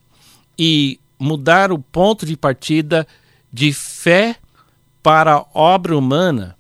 e 0.58 1.00
mudar 1.20 1.72
o 1.72 1.78
ponto 1.78 2.26
de 2.26 2.38
partida 2.38 3.06
de 3.52 3.74
fé 3.74 4.38
para 5.04 5.36
a 5.36 5.46
obra 5.54 5.98
humana, 5.98 6.58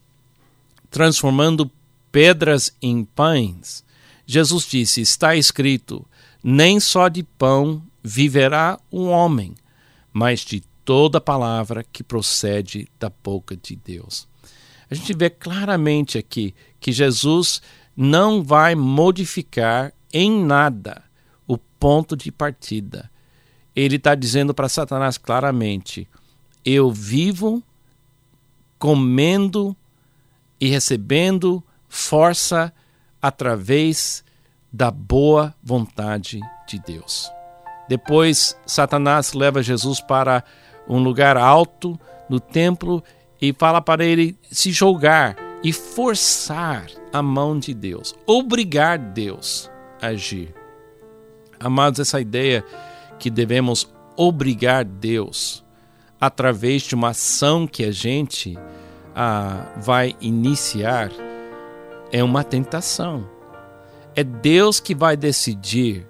transformando 0.89 1.71
pedras 2.11 2.75
em 2.82 3.05
pães, 3.05 3.84
Jesus 4.25 4.65
disse: 4.65 5.01
Está 5.01 5.36
escrito, 5.36 6.05
nem 6.43 6.79
só 6.79 7.07
de 7.07 7.23
pão 7.23 7.82
viverá 8.03 8.79
um 8.91 9.09
homem, 9.09 9.55
mas 10.11 10.41
de 10.41 10.61
toda 10.86 11.21
palavra 11.21 11.86
que 11.91 12.03
procede 12.03 12.88
da 12.99 13.11
boca 13.23 13.55
de 13.55 13.75
Deus. 13.75 14.27
A 14.91 14.95
gente 14.95 15.13
vê 15.13 15.29
claramente 15.29 16.17
aqui 16.17 16.53
que 16.77 16.91
Jesus 16.91 17.61
não 17.95 18.43
vai 18.43 18.75
modificar 18.75 19.93
em 20.11 20.29
nada 20.43 21.01
o 21.47 21.57
ponto 21.57 22.17
de 22.17 22.29
partida. 22.29 23.09
Ele 23.73 23.95
está 23.95 24.13
dizendo 24.15 24.53
para 24.53 24.67
Satanás 24.67 25.17
claramente: 25.17 26.09
eu 26.65 26.91
vivo 26.91 27.63
comendo 28.77 29.73
e 30.59 30.67
recebendo 30.67 31.63
força 31.87 32.73
através 33.21 34.25
da 34.73 34.91
boa 34.91 35.55
vontade 35.63 36.41
de 36.67 36.79
Deus. 36.79 37.31
Depois, 37.87 38.57
Satanás 38.65 39.33
leva 39.33 39.63
Jesus 39.63 40.01
para 40.01 40.43
um 40.87 41.01
lugar 41.01 41.37
alto 41.37 41.97
no 42.29 42.39
templo 42.39 43.03
e 43.41 43.51
fala 43.53 43.81
para 43.81 44.05
ele 44.05 44.37
se 44.51 44.71
jogar 44.71 45.35
e 45.63 45.73
forçar 45.73 46.87
a 47.11 47.21
mão 47.21 47.57
de 47.57 47.73
Deus, 47.73 48.15
obrigar 48.25 48.97
Deus 48.97 49.69
a 50.01 50.07
agir. 50.07 50.53
Amados, 51.59 51.99
essa 51.99 52.19
ideia 52.19 52.63
que 53.19 53.29
devemos 53.29 53.91
obrigar 54.15 54.83
Deus 54.85 55.63
através 56.19 56.83
de 56.83 56.95
uma 56.95 57.09
ação 57.09 57.65
que 57.65 57.83
a 57.83 57.91
gente 57.91 58.57
ah, 59.15 59.73
vai 59.77 60.15
iniciar 60.21 61.11
é 62.11 62.23
uma 62.23 62.43
tentação. 62.43 63.27
É 64.15 64.23
Deus 64.23 64.79
que 64.79 64.93
vai 64.93 65.15
decidir 65.15 66.05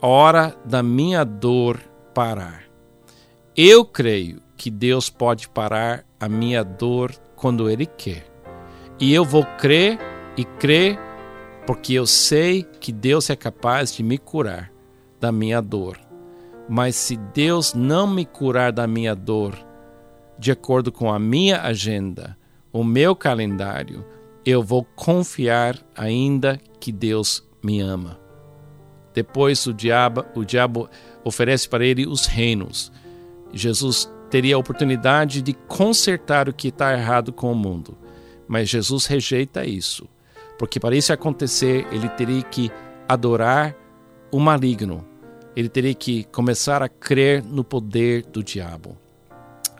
hora 0.00 0.54
da 0.64 0.82
minha 0.82 1.24
dor 1.24 1.80
parar. 2.12 2.64
Eu 3.56 3.84
creio 3.84 4.42
que 4.62 4.70
Deus 4.70 5.10
pode 5.10 5.48
parar 5.48 6.04
a 6.20 6.28
minha 6.28 6.62
dor 6.62 7.10
quando 7.34 7.68
Ele 7.68 7.84
quer. 7.84 8.24
E 9.00 9.12
eu 9.12 9.24
vou 9.24 9.44
crer 9.58 9.98
e 10.36 10.44
crer 10.44 10.96
porque 11.66 11.94
eu 11.94 12.06
sei 12.06 12.62
que 12.62 12.92
Deus 12.92 13.28
é 13.28 13.34
capaz 13.34 13.92
de 13.92 14.04
me 14.04 14.16
curar 14.18 14.72
da 15.18 15.32
minha 15.32 15.60
dor. 15.60 15.98
Mas 16.68 16.94
se 16.94 17.16
Deus 17.16 17.74
não 17.74 18.06
me 18.06 18.24
curar 18.24 18.70
da 18.70 18.86
minha 18.86 19.16
dor, 19.16 19.52
de 20.38 20.52
acordo 20.52 20.92
com 20.92 21.12
a 21.12 21.18
minha 21.18 21.62
agenda, 21.62 22.38
o 22.72 22.84
meu 22.84 23.16
calendário, 23.16 24.04
eu 24.46 24.62
vou 24.62 24.84
confiar 24.94 25.76
ainda 25.92 26.56
que 26.78 26.92
Deus 26.92 27.44
me 27.60 27.80
ama. 27.80 28.16
Depois 29.12 29.66
o 29.66 29.74
diabo, 29.74 30.24
o 30.36 30.44
diabo 30.44 30.88
oferece 31.24 31.68
para 31.68 31.84
ele 31.84 32.06
os 32.06 32.26
reinos. 32.26 32.92
Jesus 33.52 34.08
teria 34.32 34.56
a 34.56 34.58
oportunidade 34.58 35.42
de 35.42 35.52
consertar 35.52 36.48
o 36.48 36.54
que 36.54 36.68
está 36.68 36.94
errado 36.94 37.34
com 37.34 37.52
o 37.52 37.54
mundo. 37.54 37.98
Mas 38.48 38.66
Jesus 38.66 39.04
rejeita 39.04 39.66
isso, 39.66 40.08
porque 40.58 40.80
para 40.80 40.96
isso 40.96 41.12
acontecer, 41.12 41.86
ele 41.92 42.08
teria 42.08 42.42
que 42.42 42.72
adorar 43.06 43.76
o 44.30 44.40
maligno. 44.40 45.06
Ele 45.54 45.68
teria 45.68 45.92
que 45.92 46.24
começar 46.24 46.82
a 46.82 46.88
crer 46.88 47.44
no 47.44 47.62
poder 47.62 48.24
do 48.24 48.42
diabo. 48.42 48.96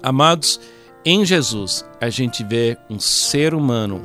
Amados, 0.02 0.60
em 1.02 1.24
Jesus 1.24 1.82
a 1.98 2.10
gente 2.10 2.44
vê 2.44 2.76
um 2.90 3.00
ser 3.00 3.54
humano, 3.54 4.02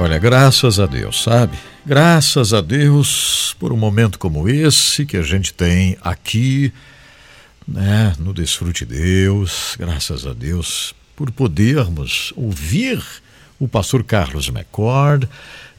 Olha, 0.00 0.16
graças 0.16 0.78
a 0.78 0.86
Deus, 0.86 1.24
sabe? 1.24 1.58
Graças 1.84 2.54
a 2.54 2.60
Deus 2.60 3.56
por 3.58 3.72
um 3.72 3.76
momento 3.76 4.16
como 4.16 4.48
esse 4.48 5.04
que 5.04 5.16
a 5.16 5.22
gente 5.22 5.52
tem 5.52 5.98
aqui, 6.00 6.72
né, 7.66 8.14
no 8.16 8.32
Desfrute 8.32 8.84
Deus. 8.84 9.74
Graças 9.76 10.24
a 10.24 10.32
Deus 10.32 10.94
por 11.16 11.32
podermos 11.32 12.32
ouvir 12.36 13.02
o 13.58 13.66
pastor 13.66 14.04
Carlos 14.04 14.48
McCord. 14.48 15.28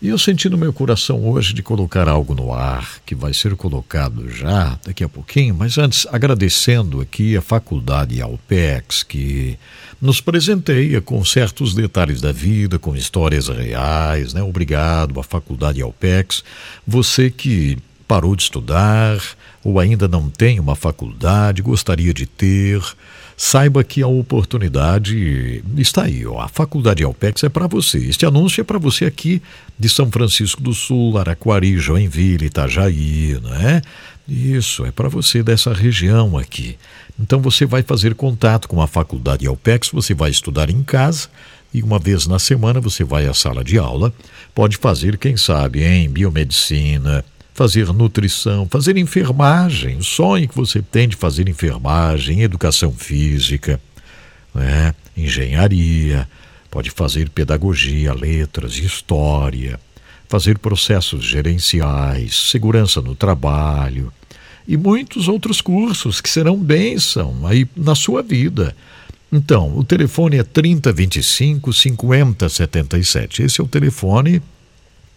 E 0.02 0.10
eu 0.10 0.18
senti 0.18 0.50
no 0.50 0.58
meu 0.58 0.74
coração 0.74 1.26
hoje 1.26 1.54
de 1.54 1.64
colocar 1.64 2.10
algo 2.10 2.36
no 2.36 2.54
ar, 2.54 3.00
que 3.06 3.16
vai 3.16 3.34
ser 3.34 3.56
colocado 3.56 4.30
já 4.30 4.78
daqui 4.86 5.04
a 5.04 5.10
pouquinho, 5.10 5.56
mas 5.56 5.78
antes 5.78 6.06
agradecendo 6.12 7.00
aqui 7.00 7.38
a 7.38 7.42
Faculdade 7.42 8.22
Alpex, 8.22 9.02
que 9.02 9.58
nos 10.02 10.22
presenteia 10.22 11.02
com 11.02 11.24
certos 11.26 11.74
detalhes 11.74 12.22
da 12.22 12.32
vida, 12.32 12.80
com 12.80 12.96
histórias 12.96 13.48
reais, 13.48 14.34
né? 14.34 14.42
Obrigado 14.42 15.20
à 15.20 15.24
Faculdade 15.24 15.82
Alpex. 15.82 16.44
Você 16.88 17.30
que 17.30 17.78
parou 18.08 18.36
de 18.36 18.44
estudar 18.44 19.22
ou 19.64 19.80
ainda 19.80 20.08
não 20.08 20.30
tem 20.30 20.60
uma 20.60 20.76
faculdade, 20.76 21.62
gostaria 21.62 22.14
de 22.14 22.26
ter, 22.26 22.82
saiba 23.38 23.84
que 23.84 24.02
a 24.02 24.08
oportunidade 24.08 25.64
está 25.78 26.04
aí. 26.04 26.26
Ó. 26.26 26.42
A 26.42 26.48
Faculdade 26.48 27.04
Alpex 27.04 27.44
é 27.44 27.50
para 27.50 27.68
você. 27.68 27.98
Este 28.00 28.26
anúncio 28.26 28.62
é 28.62 28.64
para 28.64 28.80
você 28.80 29.06
aqui 29.06 29.42
de 29.78 29.88
São 29.88 30.10
Francisco 30.10 30.62
do 30.62 30.74
Sul, 30.74 31.18
Araquari, 31.18 31.78
Joinville, 31.78 32.48
Itajaí, 32.48 33.40
né? 33.44 33.82
Isso, 34.28 34.86
é 34.86 34.92
para 34.92 35.10
você 35.10 35.42
dessa 35.44 35.74
região 35.74 36.38
aqui. 36.38 36.78
Então 37.20 37.42
você 37.42 37.66
vai 37.66 37.84
fazer 37.84 38.16
contato 38.16 38.70
com 38.70 38.82
a 38.82 38.88
Faculdade 38.88 39.46
Alpex, 39.46 39.90
você 39.90 40.14
vai 40.14 40.32
estudar 40.32 40.70
em 40.70 40.82
casa 40.82 41.28
e 41.74 41.84
uma 41.84 42.00
vez 42.00 42.26
na 42.26 42.40
semana 42.40 42.80
você 42.80 43.04
vai 43.04 43.28
à 43.28 43.34
sala 43.34 43.64
de 43.64 43.78
aula. 43.78 44.14
Pode 44.56 44.78
fazer, 44.78 45.18
quem 45.18 45.36
sabe, 45.36 45.84
em 45.84 46.10
biomedicina, 46.10 47.24
fazer 47.54 47.92
nutrição, 47.92 48.66
fazer 48.70 48.96
enfermagem, 48.96 49.98
o 49.98 50.04
sonho 50.04 50.48
que 50.48 50.56
você 50.56 50.82
tem 50.82 51.10
de 51.10 51.18
fazer 51.18 51.50
enfermagem, 51.50 52.42
educação 52.42 52.92
física, 52.94 53.82
né? 54.56 54.96
engenharia, 55.18 56.28
pode 56.72 56.90
fazer 56.90 57.30
pedagogia, 57.30 58.14
letras, 58.14 58.78
história, 58.78 59.78
fazer 60.30 60.58
processos 60.58 61.26
gerenciais, 61.26 62.50
segurança 62.50 63.02
no 63.02 63.14
trabalho 63.14 64.14
e 64.70 64.78
muitos 64.78 65.28
outros 65.28 65.60
cursos 65.62 66.22
que 66.22 66.30
serão 66.30 66.56
bênção 66.56 67.48
aí 67.48 67.68
na 67.76 67.96
sua 67.96 68.22
vida. 68.22 68.76
Então, 69.32 69.76
o 69.76 69.84
telefone 69.84 70.38
é 70.38 70.44
3025 70.44 71.74
5077. 71.74 73.42
Esse 73.42 73.60
é 73.60 73.64
o 73.64 73.68
telefone 73.68 74.44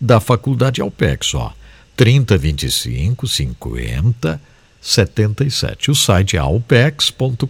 da 0.01 0.21
Faculdade 0.21 0.81
Alpex, 0.81 1.35
ó. 1.35 1.53
3025 1.95 3.29
50 3.29 4.41
77. 4.81 5.91
O 5.91 5.95
site 5.95 6.39
é 6.39 6.41
alpex.com.br. 6.41 7.47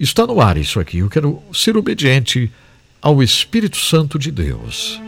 está 0.00 0.26
no 0.26 0.40
ar 0.40 0.56
isso 0.56 0.80
aqui. 0.80 0.98
Eu 0.98 1.10
quero 1.10 1.42
ser 1.52 1.76
obediente 1.76 2.50
ao 3.02 3.22
Espírito 3.22 3.76
Santo 3.76 4.18
de 4.18 4.30
Deus. 4.30 5.00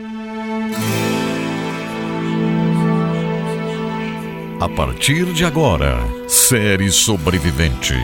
A 4.61 4.69
partir 4.69 5.25
de 5.33 5.43
agora, 5.43 5.99
série 6.29 6.91
Sobrevivente 6.91 7.95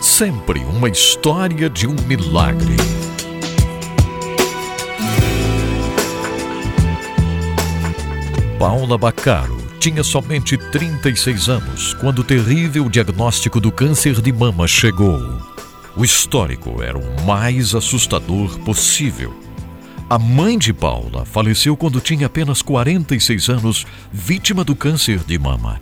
Sempre 0.00 0.60
uma 0.60 0.88
história 0.88 1.68
de 1.68 1.88
um 1.88 1.96
milagre. 2.06 2.76
Paula 8.56 8.96
Bacaro 8.96 9.56
tinha 9.80 10.04
somente 10.04 10.56
36 10.56 11.48
anos 11.48 11.94
quando 11.94 12.20
o 12.20 12.24
terrível 12.24 12.88
diagnóstico 12.88 13.58
do 13.58 13.72
câncer 13.72 14.22
de 14.22 14.32
mama 14.32 14.68
chegou. 14.68 15.20
O 15.96 16.04
histórico 16.04 16.80
era 16.84 16.96
o 16.96 17.22
mais 17.26 17.74
assustador 17.74 18.56
possível. 18.60 19.34
A 20.08 20.20
mãe 20.20 20.56
de 20.56 20.72
Paula 20.72 21.24
faleceu 21.24 21.76
quando 21.76 22.00
tinha 22.00 22.26
apenas 22.26 22.62
46 22.62 23.48
anos, 23.48 23.84
vítima 24.12 24.62
do 24.62 24.76
câncer 24.76 25.18
de 25.24 25.36
mama. 25.36 25.80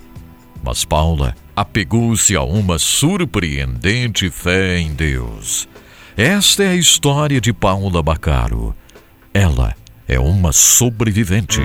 Mas 0.65 0.83
Paula 0.83 1.35
apegou-se 1.55 2.35
a 2.35 2.43
uma 2.43 2.79
surpreendente 2.79 4.31
fé 4.31 4.79
em 4.79 4.95
Deus. 4.95 5.69
Esta 6.17 6.65
é 6.65 6.69
a 6.69 6.75
história 6.75 7.39
de 7.39 7.53
Paula 7.53 8.03
Bacaro. 8.03 8.75
Ela 9.35 9.75
é 10.09 10.19
uma 10.19 10.53
sobrevivente. 10.53 11.61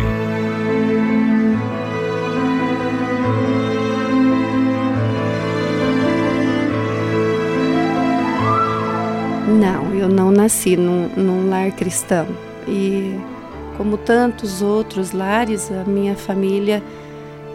Não, 9.47 9.93
eu 9.93 10.09
não 10.09 10.30
nasci 10.30 10.76
num, 10.76 11.07
num 11.15 11.49
lar 11.49 11.71
cristão. 11.71 12.27
E 12.67 13.17
como 13.77 13.97
tantos 13.97 14.61
outros 14.61 15.13
lares, 15.13 15.71
a 15.71 15.89
minha 15.89 16.17
família 16.17 16.84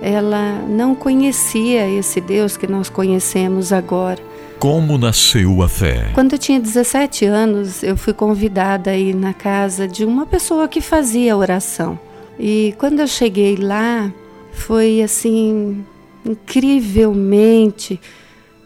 ela 0.05 0.59
não 0.69 0.95
conhecia 0.95 1.89
esse 1.89 2.21
Deus 2.21 2.59
que 2.59 2.67
nós 2.67 2.91
conhecemos 2.91 3.73
agora. 3.73 4.23
Como 4.59 4.99
nasceu 4.99 5.63
a 5.63 5.69
fé? 5.69 6.11
Quando 6.13 6.35
eu 6.35 6.39
tinha 6.39 6.61
17 6.61 7.25
anos, 7.25 7.83
eu 7.83 7.97
fui 7.97 8.13
convidada 8.13 8.91
a 8.91 8.97
ir 8.97 9.15
na 9.15 9.33
casa 9.33 9.89
de 9.89 10.05
uma 10.05 10.27
pessoa 10.27 10.69
que 10.69 10.83
fazia 10.83 11.35
oração. 11.35 11.99
E 12.39 12.75
quando 12.77 13.01
eu 13.01 13.07
cheguei 13.07 13.57
lá, 13.57 14.13
foi 14.53 15.01
assim 15.01 15.83
incrivelmente 16.23 17.99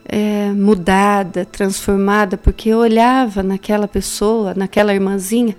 é, 0.05 0.51
mudada, 0.51 1.45
transformada, 1.45 2.37
porque 2.37 2.71
eu 2.71 2.79
olhava 2.79 3.45
naquela 3.45 3.87
pessoa, 3.87 4.55
naquela 4.57 4.93
irmãzinha, 4.93 5.57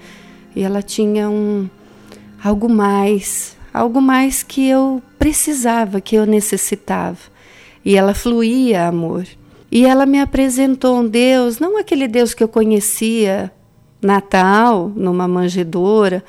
e 0.54 0.62
ela 0.62 0.82
tinha 0.82 1.30
um 1.30 1.70
algo 2.44 2.68
mais, 2.68 3.56
algo 3.74 4.02
mais 4.02 4.44
que 4.44 4.68
eu 4.68 5.02
precisava, 5.18 6.02
que 6.02 6.16
eu 6.16 6.26
necessitava. 6.26 7.20
E 7.84 7.96
ela 7.96 8.14
fluía 8.14 8.88
amor. 8.88 9.26
E 9.72 9.86
ela 9.86 10.06
me 10.06 10.20
apresentou 10.20 11.00
um 11.00 11.08
Deus, 11.08 11.60
não 11.60 11.78
aquele 11.78 12.08
Deus 12.08 12.34
que 12.34 12.44
eu 12.44 12.48
conhecia, 12.48 13.52
Natal, 14.02 14.92
numa 14.96 15.28
manjedoura, 15.28 16.24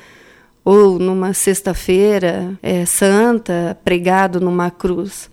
ou 0.63 0.99
numa 0.99 1.33
sexta-feira 1.33 2.57
é, 2.61 2.85
santa, 2.85 3.77
pregado 3.83 4.39
numa 4.39 4.69
cruz. 4.69 5.29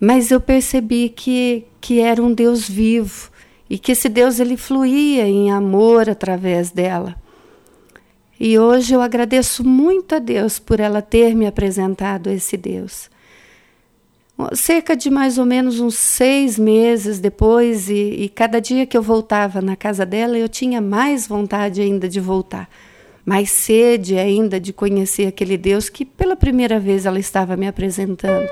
Mas 0.00 0.30
eu 0.30 0.40
percebi 0.40 1.08
que, 1.08 1.64
que 1.80 2.00
era 2.00 2.22
um 2.22 2.32
Deus 2.32 2.68
vivo 2.68 3.30
e 3.68 3.78
que 3.78 3.92
esse 3.92 4.08
Deus 4.08 4.40
ele 4.40 4.56
fluía 4.56 5.26
em 5.26 5.50
amor 5.50 6.08
através 6.08 6.70
dela. 6.70 7.14
E 8.38 8.58
hoje 8.58 8.94
eu 8.94 9.00
agradeço 9.00 9.64
muito 9.64 10.14
a 10.14 10.18
Deus 10.18 10.58
por 10.58 10.78
ela 10.78 11.00
ter 11.00 11.34
me 11.34 11.46
apresentado 11.46 12.28
esse 12.28 12.56
Deus. 12.56 13.10
Cerca 14.52 14.94
de 14.94 15.08
mais 15.10 15.38
ou 15.38 15.46
menos 15.46 15.80
uns 15.80 15.94
seis 15.94 16.58
meses 16.58 17.18
depois, 17.18 17.88
e, 17.88 17.94
e, 17.94 18.28
cada 18.28 18.60
dia 18.60 18.84
que 18.84 18.96
eu 18.96 19.02
voltava 19.02 19.62
na 19.62 19.74
casa 19.74 20.04
dela, 20.04 20.36
eu 20.36 20.46
tinha 20.46 20.78
mais 20.78 21.26
vontade 21.26 21.80
ainda 21.80 22.06
de 22.06 22.20
voltar, 22.20 22.68
mais 23.24 23.50
sede 23.50 24.18
ainda 24.18 24.60
de 24.60 24.74
conhecer 24.74 25.26
aquele 25.26 25.56
Deus 25.56 25.88
que 25.88 26.04
pela 26.04 26.36
primeira 26.36 26.78
vez 26.78 27.06
ela 27.06 27.18
estava 27.18 27.56
me 27.56 27.66
apresentando. 27.66 28.46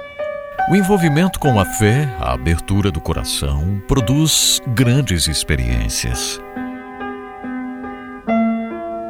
O 0.71 0.75
envolvimento 0.75 1.39
com 1.39 1.61
a 1.61 1.67
fé, 1.67 2.09
a 2.19 2.33
abertura 2.33 2.91
do 2.91 2.99
coração, 2.99 3.83
produz 3.87 4.63
grandes 4.69 5.29
experiências. 5.29 6.41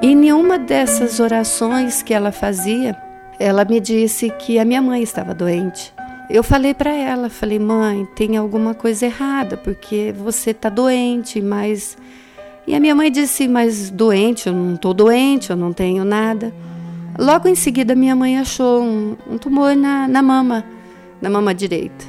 E 0.04 0.14
nenhuma 0.14 0.58
dessas 0.58 1.18
orações 1.18 2.02
que 2.02 2.12
ela 2.12 2.30
fazia, 2.30 2.94
ela 3.40 3.64
me 3.64 3.80
disse 3.80 4.28
que 4.28 4.58
a 4.58 4.64
minha 4.64 4.82
mãe 4.82 5.02
estava 5.02 5.32
doente. 5.32 5.94
Eu 6.28 6.42
falei 6.42 6.74
para 6.74 6.92
ela, 6.92 7.30
falei, 7.30 7.58
mãe, 7.58 8.06
tem 8.14 8.36
alguma 8.36 8.74
coisa 8.74 9.06
errada, 9.06 9.56
porque 9.56 10.12
você 10.14 10.50
está 10.50 10.68
doente, 10.68 11.40
mas. 11.40 11.96
E 12.66 12.74
a 12.74 12.80
minha 12.80 12.94
mãe 12.94 13.10
disse, 13.10 13.48
mas 13.48 13.88
doente, 13.88 14.46
eu 14.46 14.52
não 14.52 14.74
estou 14.74 14.92
doente, 14.92 15.48
eu 15.48 15.56
não 15.56 15.72
tenho 15.72 16.04
nada. 16.04 16.52
Logo 17.18 17.48
em 17.48 17.54
seguida, 17.54 17.94
minha 17.94 18.14
mãe 18.14 18.38
achou 18.38 18.82
um, 18.82 19.16
um 19.26 19.38
tumor 19.38 19.74
na, 19.74 20.06
na 20.06 20.20
mama, 20.20 20.66
na 21.18 21.30
mama 21.30 21.54
direita. 21.54 22.04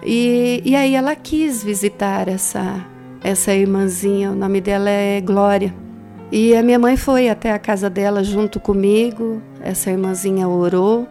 E, 0.00 0.62
e 0.64 0.76
aí 0.76 0.94
ela 0.94 1.16
quis 1.16 1.60
visitar 1.60 2.28
essa, 2.28 2.86
essa 3.20 3.52
irmãzinha, 3.52 4.30
o 4.30 4.36
nome 4.36 4.60
dela 4.60 4.88
é 4.88 5.20
Glória. 5.20 5.87
E 6.30 6.54
a 6.54 6.62
minha 6.62 6.78
mãe 6.78 6.96
foi 6.96 7.28
até 7.28 7.52
a 7.52 7.58
casa 7.58 7.88
dela 7.88 8.22
junto 8.22 8.60
comigo, 8.60 9.40
essa 9.62 9.90
irmãzinha 9.90 10.46
orou 10.46 11.08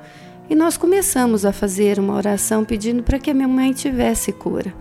e 0.48 0.54
nós 0.54 0.78
começamos 0.78 1.44
a 1.44 1.52
fazer 1.52 2.00
uma 2.00 2.14
oração 2.14 2.64
pedindo 2.64 3.02
para 3.02 3.18
que 3.18 3.32
a 3.32 3.34
minha 3.34 3.48
mãe 3.48 3.74
tivesse 3.74 4.32
cura. 4.32 4.74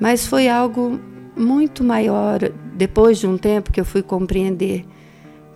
Mas 0.00 0.26
foi 0.26 0.48
algo 0.48 0.98
muito 1.36 1.82
maior 1.82 2.38
depois 2.74 3.18
de 3.18 3.26
um 3.26 3.36
tempo 3.36 3.72
que 3.72 3.80
eu 3.80 3.84
fui 3.84 4.02
compreender. 4.02 4.86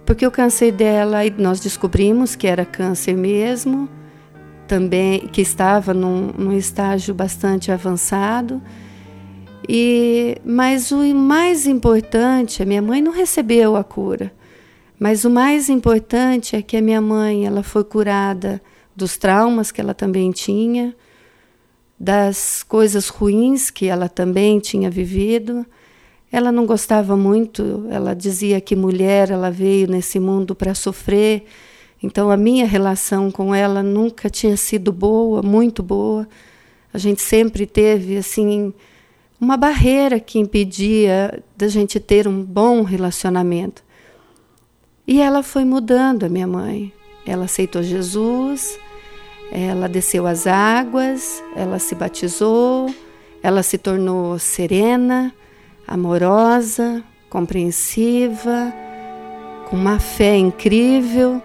Porque 0.04 0.26
o 0.26 0.30
câncer 0.30 0.72
dela, 0.72 1.20
nós 1.38 1.60
descobrimos 1.60 2.34
que 2.34 2.46
era 2.46 2.64
câncer 2.64 3.16
mesmo, 3.16 3.88
também 4.66 5.20
que 5.28 5.40
estava 5.40 5.94
num, 5.94 6.32
num 6.36 6.52
estágio 6.52 7.14
bastante 7.14 7.70
avançado 7.70 8.60
e, 9.68 10.36
mas 10.44 10.90
o 10.90 11.14
mais 11.14 11.66
importante, 11.66 12.62
a 12.62 12.66
minha 12.66 12.82
mãe 12.82 13.00
não 13.00 13.12
recebeu 13.12 13.76
a 13.76 13.84
cura, 13.84 14.32
mas 14.98 15.24
o 15.24 15.30
mais 15.30 15.68
importante 15.68 16.56
é 16.56 16.62
que 16.62 16.76
a 16.76 16.82
minha 16.82 17.00
mãe 17.00 17.46
ela 17.46 17.62
foi 17.62 17.84
curada 17.84 18.60
dos 18.94 19.16
traumas 19.16 19.72
que 19.72 19.80
ela 19.80 19.94
também 19.94 20.30
tinha, 20.30 20.94
das 21.98 22.62
coisas 22.62 23.08
ruins 23.08 23.70
que 23.70 23.86
ela 23.86 24.08
também 24.08 24.60
tinha 24.60 24.90
vivido. 24.90 25.64
Ela 26.30 26.50
não 26.50 26.66
gostava 26.66 27.16
muito, 27.16 27.86
ela 27.90 28.14
dizia 28.14 28.60
que 28.60 28.74
mulher 28.74 29.30
ela 29.30 29.50
veio 29.50 29.88
nesse 29.88 30.18
mundo 30.18 30.54
para 30.54 30.74
sofrer. 30.74 31.44
Então 32.02 32.30
a 32.30 32.36
minha 32.36 32.66
relação 32.66 33.30
com 33.30 33.54
ela 33.54 33.82
nunca 33.82 34.28
tinha 34.28 34.56
sido 34.56 34.92
boa, 34.92 35.42
muito 35.42 35.82
boa. 35.82 36.28
A 36.92 36.98
gente 36.98 37.22
sempre 37.22 37.66
teve 37.66 38.16
assim 38.16 38.72
uma 39.44 39.58
barreira 39.58 40.18
que 40.18 40.38
impedia 40.38 41.42
da 41.54 41.68
gente 41.68 42.00
ter 42.00 42.26
um 42.26 42.42
bom 42.42 42.82
relacionamento. 42.82 43.84
E 45.06 45.20
ela 45.20 45.42
foi 45.42 45.66
mudando, 45.66 46.24
a 46.24 46.28
minha 46.30 46.46
mãe. 46.46 46.90
Ela 47.26 47.44
aceitou 47.44 47.82
Jesus, 47.82 48.78
ela 49.52 49.86
desceu 49.86 50.26
as 50.26 50.46
águas, 50.46 51.42
ela 51.54 51.78
se 51.78 51.94
batizou, 51.94 52.92
ela 53.42 53.62
se 53.62 53.76
tornou 53.76 54.38
serena, 54.38 55.32
amorosa, 55.86 57.04
compreensiva, 57.28 58.72
com 59.68 59.76
uma 59.76 59.98
fé 59.98 60.36
incrível. 60.36 61.42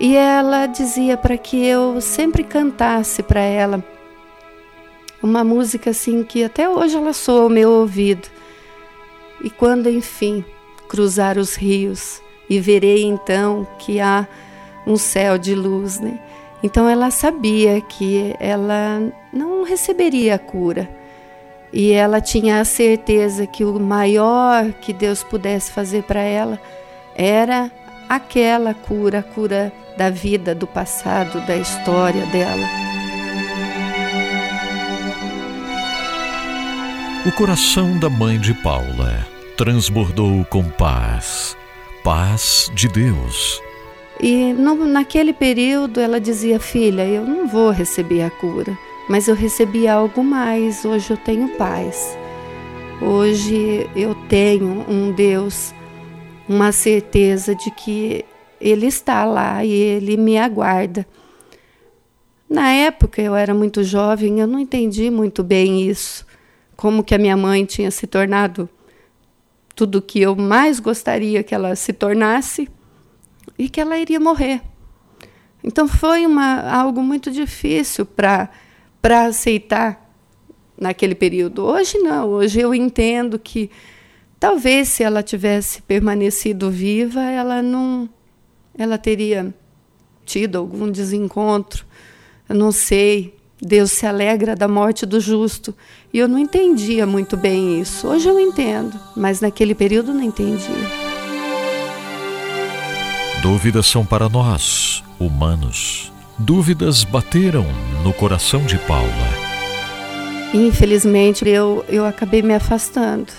E 0.00 0.16
ela 0.16 0.66
dizia 0.66 1.16
para 1.16 1.38
que 1.38 1.64
eu 1.64 2.00
sempre 2.00 2.42
cantasse 2.42 3.22
para 3.22 3.40
ela 3.40 3.84
uma 5.22 5.42
música 5.42 5.90
assim 5.90 6.22
que 6.22 6.44
até 6.44 6.68
hoje 6.68 6.96
ela 6.96 7.12
soa 7.12 7.42
ao 7.42 7.48
meu 7.48 7.70
ouvido. 7.70 8.28
E 9.42 9.50
quando 9.50 9.88
enfim 9.88 10.44
cruzar 10.88 11.38
os 11.38 11.54
rios 11.54 12.20
e 12.48 12.58
verei 12.58 13.04
então 13.04 13.66
que 13.78 14.00
há 14.00 14.26
um 14.86 14.96
céu 14.96 15.36
de 15.36 15.54
luz, 15.54 16.00
né? 16.00 16.18
Então 16.62 16.88
ela 16.88 17.10
sabia 17.10 17.80
que 17.80 18.34
ela 18.40 19.00
não 19.32 19.62
receberia 19.62 20.34
a 20.34 20.38
cura. 20.38 20.88
E 21.72 21.92
ela 21.92 22.20
tinha 22.20 22.60
a 22.60 22.64
certeza 22.64 23.46
que 23.46 23.64
o 23.64 23.78
maior 23.78 24.72
que 24.80 24.92
Deus 24.92 25.22
pudesse 25.22 25.70
fazer 25.70 26.02
para 26.04 26.22
ela 26.22 26.58
era 27.14 27.70
aquela 28.08 28.72
cura, 28.72 29.18
a 29.18 29.22
cura 29.22 29.72
da 29.96 30.08
vida, 30.08 30.54
do 30.54 30.66
passado, 30.66 31.44
da 31.46 31.56
história 31.56 32.24
dela. 32.26 32.97
O 37.26 37.32
coração 37.32 37.98
da 37.98 38.08
mãe 38.08 38.38
de 38.38 38.54
Paula 38.54 39.26
transbordou 39.56 40.44
com 40.44 40.62
paz, 40.62 41.56
paz 42.04 42.70
de 42.72 42.88
Deus. 42.88 43.60
E 44.20 44.52
no, 44.52 44.86
naquele 44.86 45.32
período 45.32 46.00
ela 46.00 46.20
dizia: 46.20 46.60
Filha, 46.60 47.04
eu 47.04 47.24
não 47.24 47.48
vou 47.48 47.70
receber 47.70 48.22
a 48.22 48.30
cura, 48.30 48.78
mas 49.08 49.26
eu 49.26 49.34
recebi 49.34 49.88
algo 49.88 50.22
mais. 50.22 50.84
Hoje 50.84 51.10
eu 51.10 51.16
tenho 51.16 51.48
paz. 51.56 52.16
Hoje 53.02 53.90
eu 53.96 54.14
tenho 54.28 54.86
um 54.88 55.10
Deus, 55.10 55.74
uma 56.48 56.70
certeza 56.70 57.52
de 57.52 57.70
que 57.72 58.24
Ele 58.60 58.86
está 58.86 59.24
lá 59.24 59.64
e 59.64 59.72
Ele 59.72 60.16
me 60.16 60.38
aguarda. 60.38 61.04
Na 62.48 62.70
época 62.70 63.20
eu 63.20 63.34
era 63.34 63.52
muito 63.52 63.82
jovem, 63.82 64.38
eu 64.38 64.46
não 64.46 64.58
entendi 64.58 65.10
muito 65.10 65.42
bem 65.42 65.82
isso, 65.82 66.24
como 66.78 67.02
que 67.02 67.12
a 67.12 67.18
minha 67.18 67.36
mãe 67.36 67.64
tinha 67.64 67.90
se 67.90 68.06
tornado 68.06 68.70
tudo 69.74 70.00
que 70.00 70.20
eu 70.20 70.36
mais 70.36 70.78
gostaria 70.78 71.42
que 71.42 71.52
ela 71.52 71.74
se 71.74 71.92
tornasse 71.92 72.68
e 73.58 73.68
que 73.68 73.80
ela 73.80 73.98
iria 73.98 74.20
morrer. 74.20 74.62
Então 75.62 75.88
foi 75.88 76.24
uma, 76.24 76.60
algo 76.70 77.02
muito 77.02 77.32
difícil 77.32 78.06
para 78.06 78.48
aceitar 79.26 80.08
naquele 80.80 81.16
período. 81.16 81.64
Hoje 81.64 81.98
não, 81.98 82.28
hoje 82.28 82.60
eu 82.60 82.72
entendo 82.72 83.40
que 83.40 83.72
talvez 84.38 84.86
se 84.86 85.02
ela 85.02 85.20
tivesse 85.20 85.82
permanecido 85.82 86.70
viva, 86.70 87.22
ela 87.22 87.60
não 87.60 88.08
ela 88.78 88.96
teria 88.96 89.52
tido 90.24 90.58
algum 90.58 90.88
desencontro. 90.88 91.84
Eu 92.48 92.54
não 92.54 92.70
sei. 92.70 93.36
Deus 93.60 93.90
se 93.92 94.06
alegra 94.06 94.54
da 94.54 94.68
morte 94.68 95.04
do 95.04 95.20
justo. 95.20 95.74
E 96.12 96.18
eu 96.18 96.28
não 96.28 96.38
entendia 96.38 97.06
muito 97.06 97.36
bem 97.36 97.80
isso. 97.80 98.06
Hoje 98.06 98.28
eu 98.28 98.38
entendo, 98.38 98.98
mas 99.16 99.40
naquele 99.40 99.74
período 99.74 100.14
não 100.14 100.22
entendia. 100.22 101.08
Dúvidas 103.42 103.86
são 103.86 104.04
para 104.04 104.28
nós, 104.28 105.02
humanos. 105.18 106.12
Dúvidas 106.38 107.04
bateram 107.04 107.66
no 108.04 108.12
coração 108.12 108.64
de 108.64 108.78
Paula. 108.78 109.08
Infelizmente, 110.54 111.46
eu, 111.48 111.84
eu 111.88 112.06
acabei 112.06 112.42
me 112.42 112.54
afastando. 112.54 113.32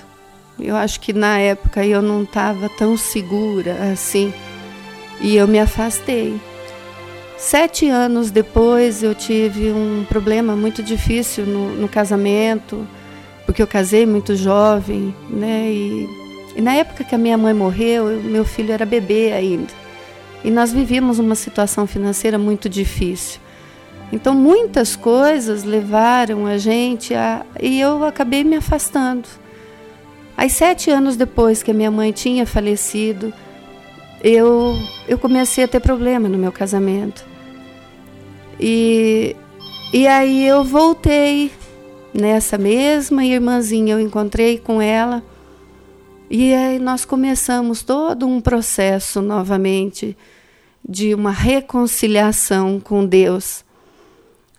Eu 0.60 0.76
acho 0.76 1.00
que 1.00 1.14
na 1.14 1.40
época 1.40 1.86
eu 1.86 2.02
não 2.02 2.24
estava 2.24 2.70
tão 2.70 2.98
segura 2.98 3.92
assim. 3.92 4.34
E 5.22 5.36
eu 5.36 5.48
me 5.48 5.60
afastei. 5.60 6.40
Sete 7.40 7.88
anos 7.88 8.32
depois 8.32 9.02
eu 9.02 9.16
tive 9.16 9.72
um 9.72 10.06
problema 10.10 10.58
muito 10.58 10.84
difícil 10.84 11.46
no, 11.46 11.70
no 11.74 11.88
casamento, 11.88 12.86
porque 13.46 13.62
eu 13.62 13.66
casei 13.66 14.06
muito 14.06 14.36
jovem, 14.36 15.16
né? 15.30 15.72
E, 15.72 16.10
e, 16.58 16.62
na 16.62 16.74
época 16.74 17.06
que 17.06 17.16
a 17.16 17.18
minha 17.18 17.38
mãe 17.38 17.54
morreu, 17.54 18.12
eu, 18.12 18.22
meu 18.22 18.44
filho 18.44 18.74
era 18.74 18.86
bebê 18.86 19.32
ainda. 19.32 19.72
E 20.44 20.52
nós 20.52 20.74
vivíamos 20.74 21.18
uma 21.18 21.34
situação 21.34 21.88
financeira 21.88 22.38
muito 22.38 22.68
difícil. 22.68 23.40
Então 24.12 24.36
muitas 24.36 24.98
coisas 24.98 25.64
levaram 25.64 26.46
a 26.46 26.58
gente 26.58 27.14
a. 27.14 27.46
E 27.62 27.80
eu 27.80 28.04
acabei 28.04 28.44
me 28.44 28.58
afastando. 28.58 29.30
Aí, 30.36 30.50
sete 30.50 30.92
anos 30.92 31.16
depois 31.16 31.64
que 31.64 31.72
a 31.72 31.74
minha 31.74 31.90
mãe 31.90 32.12
tinha 32.12 32.46
falecido, 32.46 33.34
eu, 34.22 34.78
eu 35.08 35.18
comecei 35.18 35.64
a 35.64 35.68
ter 35.70 35.80
problema 35.80 36.28
no 36.28 36.38
meu 36.38 36.52
casamento. 36.52 37.29
E, 38.60 39.36
e 39.94 40.06
aí 40.08 40.46
eu 40.46 40.64
voltei 40.64 41.52
nessa 42.14 42.58
mesma 42.58 43.24
irmãzinha, 43.24 43.94
eu 43.94 44.00
encontrei 44.00 44.58
com 44.58 44.82
ela. 44.82 45.24
E 46.30 46.54
aí 46.54 46.78
nós 46.78 47.06
começamos 47.06 47.82
todo 47.82 48.28
um 48.28 48.40
processo 48.42 49.22
novamente 49.22 50.16
de 50.88 51.14
uma 51.16 51.32
reconciliação 51.32 52.80
com 52.80 53.06
Deus. 53.06 53.64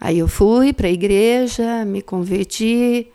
Aí 0.00 0.18
eu 0.18 0.28
fui 0.28 0.72
para 0.72 0.88
a 0.88 0.90
igreja, 0.90 1.84
me 1.84 2.00
converti. 2.00 3.08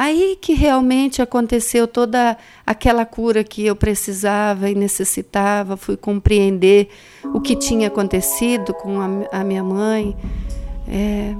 Aí 0.00 0.38
que 0.40 0.54
realmente 0.54 1.20
aconteceu 1.20 1.86
toda 1.86 2.34
aquela 2.66 3.04
cura 3.04 3.44
que 3.44 3.66
eu 3.66 3.76
precisava 3.76 4.70
e 4.70 4.74
necessitava. 4.74 5.76
Fui 5.76 5.94
compreender 5.94 6.88
o 7.34 7.38
que 7.38 7.54
tinha 7.54 7.88
acontecido 7.88 8.72
com 8.72 8.98
a, 8.98 9.40
a 9.40 9.44
minha 9.44 9.62
mãe. 9.62 10.16
É, 10.88 11.34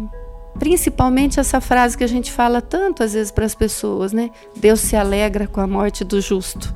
principalmente 0.59 1.41
essa 1.41 1.59
frase 1.59 1.97
que 1.97 2.05
a 2.05 2.07
gente 2.07 2.31
fala 2.31 2.61
tanto 2.61 3.03
às 3.03 3.15
vezes 3.15 3.33
para 3.33 3.47
as 3.47 3.55
pessoas, 3.55 4.13
né? 4.13 4.31
Deus 4.55 4.81
se 4.81 4.95
alegra 4.95 5.47
com 5.47 5.63
a 5.63 5.67
morte 5.67 6.05
do 6.05 6.21
justo. 6.21 6.71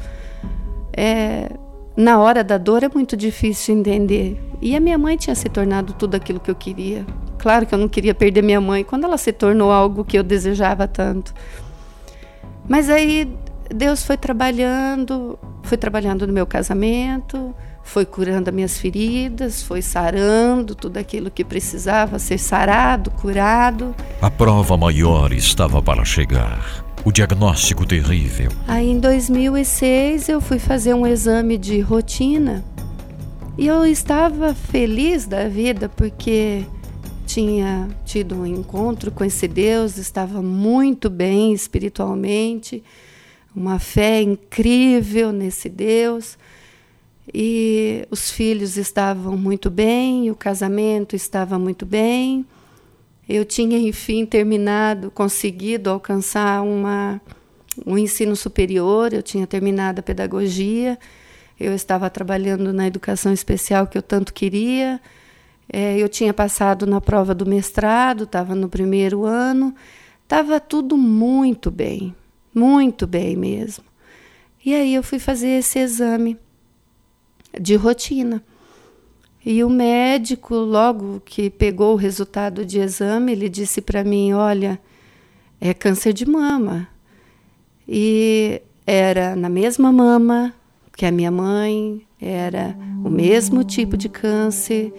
É, 0.90 1.50
na 1.94 2.18
hora 2.18 2.42
da 2.42 2.56
dor 2.56 2.82
é 2.82 2.88
muito 2.88 3.14
difícil 3.14 3.76
entender. 3.76 4.42
E 4.62 4.74
a 4.74 4.80
minha 4.80 4.96
mãe 4.96 5.18
tinha 5.18 5.34
se 5.34 5.50
tornado 5.50 5.92
tudo 5.92 6.14
aquilo 6.14 6.40
que 6.40 6.50
eu 6.50 6.54
queria. 6.54 7.04
Claro 7.38 7.66
que 7.66 7.74
eu 7.74 7.78
não 7.78 7.90
queria 7.90 8.14
perder 8.14 8.42
minha 8.42 8.58
mãe 8.58 8.82
quando 8.82 9.04
ela 9.04 9.18
se 9.18 9.30
tornou 9.30 9.70
algo 9.70 10.02
que 10.02 10.18
eu 10.18 10.22
desejava 10.22 10.88
tanto. 10.88 11.34
Mas 12.68 12.88
aí 12.88 13.28
Deus 13.74 14.04
foi 14.04 14.16
trabalhando, 14.16 15.38
foi 15.62 15.76
trabalhando 15.78 16.26
no 16.26 16.32
meu 16.32 16.46
casamento, 16.46 17.54
foi 17.82 18.04
curando 18.04 18.48
as 18.48 18.54
minhas 18.54 18.78
feridas, 18.78 19.62
foi 19.62 19.82
sarando 19.82 20.74
tudo 20.74 20.96
aquilo 20.96 21.30
que 21.30 21.44
precisava 21.44 22.18
ser 22.18 22.38
sarado, 22.38 23.10
curado. 23.10 23.94
A 24.20 24.30
prova 24.30 24.76
maior 24.76 25.32
estava 25.32 25.82
para 25.82 26.04
chegar. 26.04 26.84
O 27.04 27.12
diagnóstico 27.12 27.86
terrível. 27.86 28.50
Aí 28.66 28.90
em 28.90 28.98
2006 28.98 30.30
eu 30.30 30.40
fui 30.40 30.58
fazer 30.58 30.94
um 30.94 31.06
exame 31.06 31.58
de 31.58 31.80
rotina 31.80 32.64
e 33.58 33.66
eu 33.66 33.84
estava 33.84 34.54
feliz 34.54 35.26
da 35.26 35.48
vida 35.48 35.88
porque 35.88 36.64
tinha 37.34 37.88
tido 38.04 38.36
um 38.36 38.46
encontro 38.46 39.10
com 39.10 39.24
esse 39.24 39.48
Deus, 39.48 39.98
estava 39.98 40.40
muito 40.40 41.10
bem 41.10 41.52
espiritualmente, 41.52 42.80
uma 43.56 43.80
fé 43.80 44.22
incrível 44.22 45.32
nesse 45.32 45.68
Deus. 45.68 46.38
E 47.32 48.06
os 48.08 48.30
filhos 48.30 48.76
estavam 48.76 49.36
muito 49.36 49.68
bem, 49.68 50.30
o 50.30 50.36
casamento 50.36 51.16
estava 51.16 51.58
muito 51.58 51.84
bem. 51.84 52.46
Eu 53.28 53.44
tinha, 53.44 53.78
enfim, 53.78 54.24
terminado, 54.24 55.10
conseguido 55.10 55.90
alcançar 55.90 56.62
uma, 56.62 57.20
um 57.84 57.98
ensino 57.98 58.36
superior, 58.36 59.12
eu 59.12 59.24
tinha 59.24 59.44
terminado 59.44 59.98
a 59.98 60.04
pedagogia, 60.04 60.96
eu 61.58 61.74
estava 61.74 62.08
trabalhando 62.08 62.72
na 62.72 62.86
educação 62.86 63.32
especial 63.32 63.88
que 63.88 63.98
eu 63.98 64.02
tanto 64.02 64.32
queria, 64.32 65.00
é, 65.72 65.98
eu 65.98 66.08
tinha 66.08 66.32
passado 66.32 66.86
na 66.86 67.00
prova 67.00 67.34
do 67.34 67.46
mestrado, 67.46 68.24
estava 68.24 68.54
no 68.54 68.68
primeiro 68.68 69.24
ano, 69.24 69.74
estava 70.22 70.60
tudo 70.60 70.96
muito 70.96 71.70
bem, 71.70 72.14
muito 72.54 73.06
bem 73.06 73.36
mesmo. 73.36 73.84
E 74.64 74.74
aí 74.74 74.94
eu 74.94 75.02
fui 75.02 75.18
fazer 75.18 75.48
esse 75.48 75.78
exame 75.78 76.38
de 77.60 77.76
rotina. 77.76 78.42
E 79.44 79.62
o 79.62 79.68
médico, 79.68 80.54
logo 80.54 81.20
que 81.24 81.50
pegou 81.50 81.92
o 81.92 81.98
resultado 81.98 82.64
de 82.64 82.78
exame, 82.78 83.32
ele 83.32 83.48
disse 83.48 83.82
para 83.82 84.02
mim: 84.02 84.32
Olha, 84.32 84.80
é 85.60 85.74
câncer 85.74 86.14
de 86.14 86.24
mama. 86.24 86.88
E 87.86 88.62
era 88.86 89.36
na 89.36 89.50
mesma 89.50 89.92
mama 89.92 90.54
que 90.96 91.04
a 91.04 91.10
minha 91.10 91.30
mãe, 91.30 92.06
era 92.20 92.74
o 93.04 93.10
mesmo 93.10 93.62
tipo 93.62 93.98
de 93.98 94.08
câncer. 94.08 94.92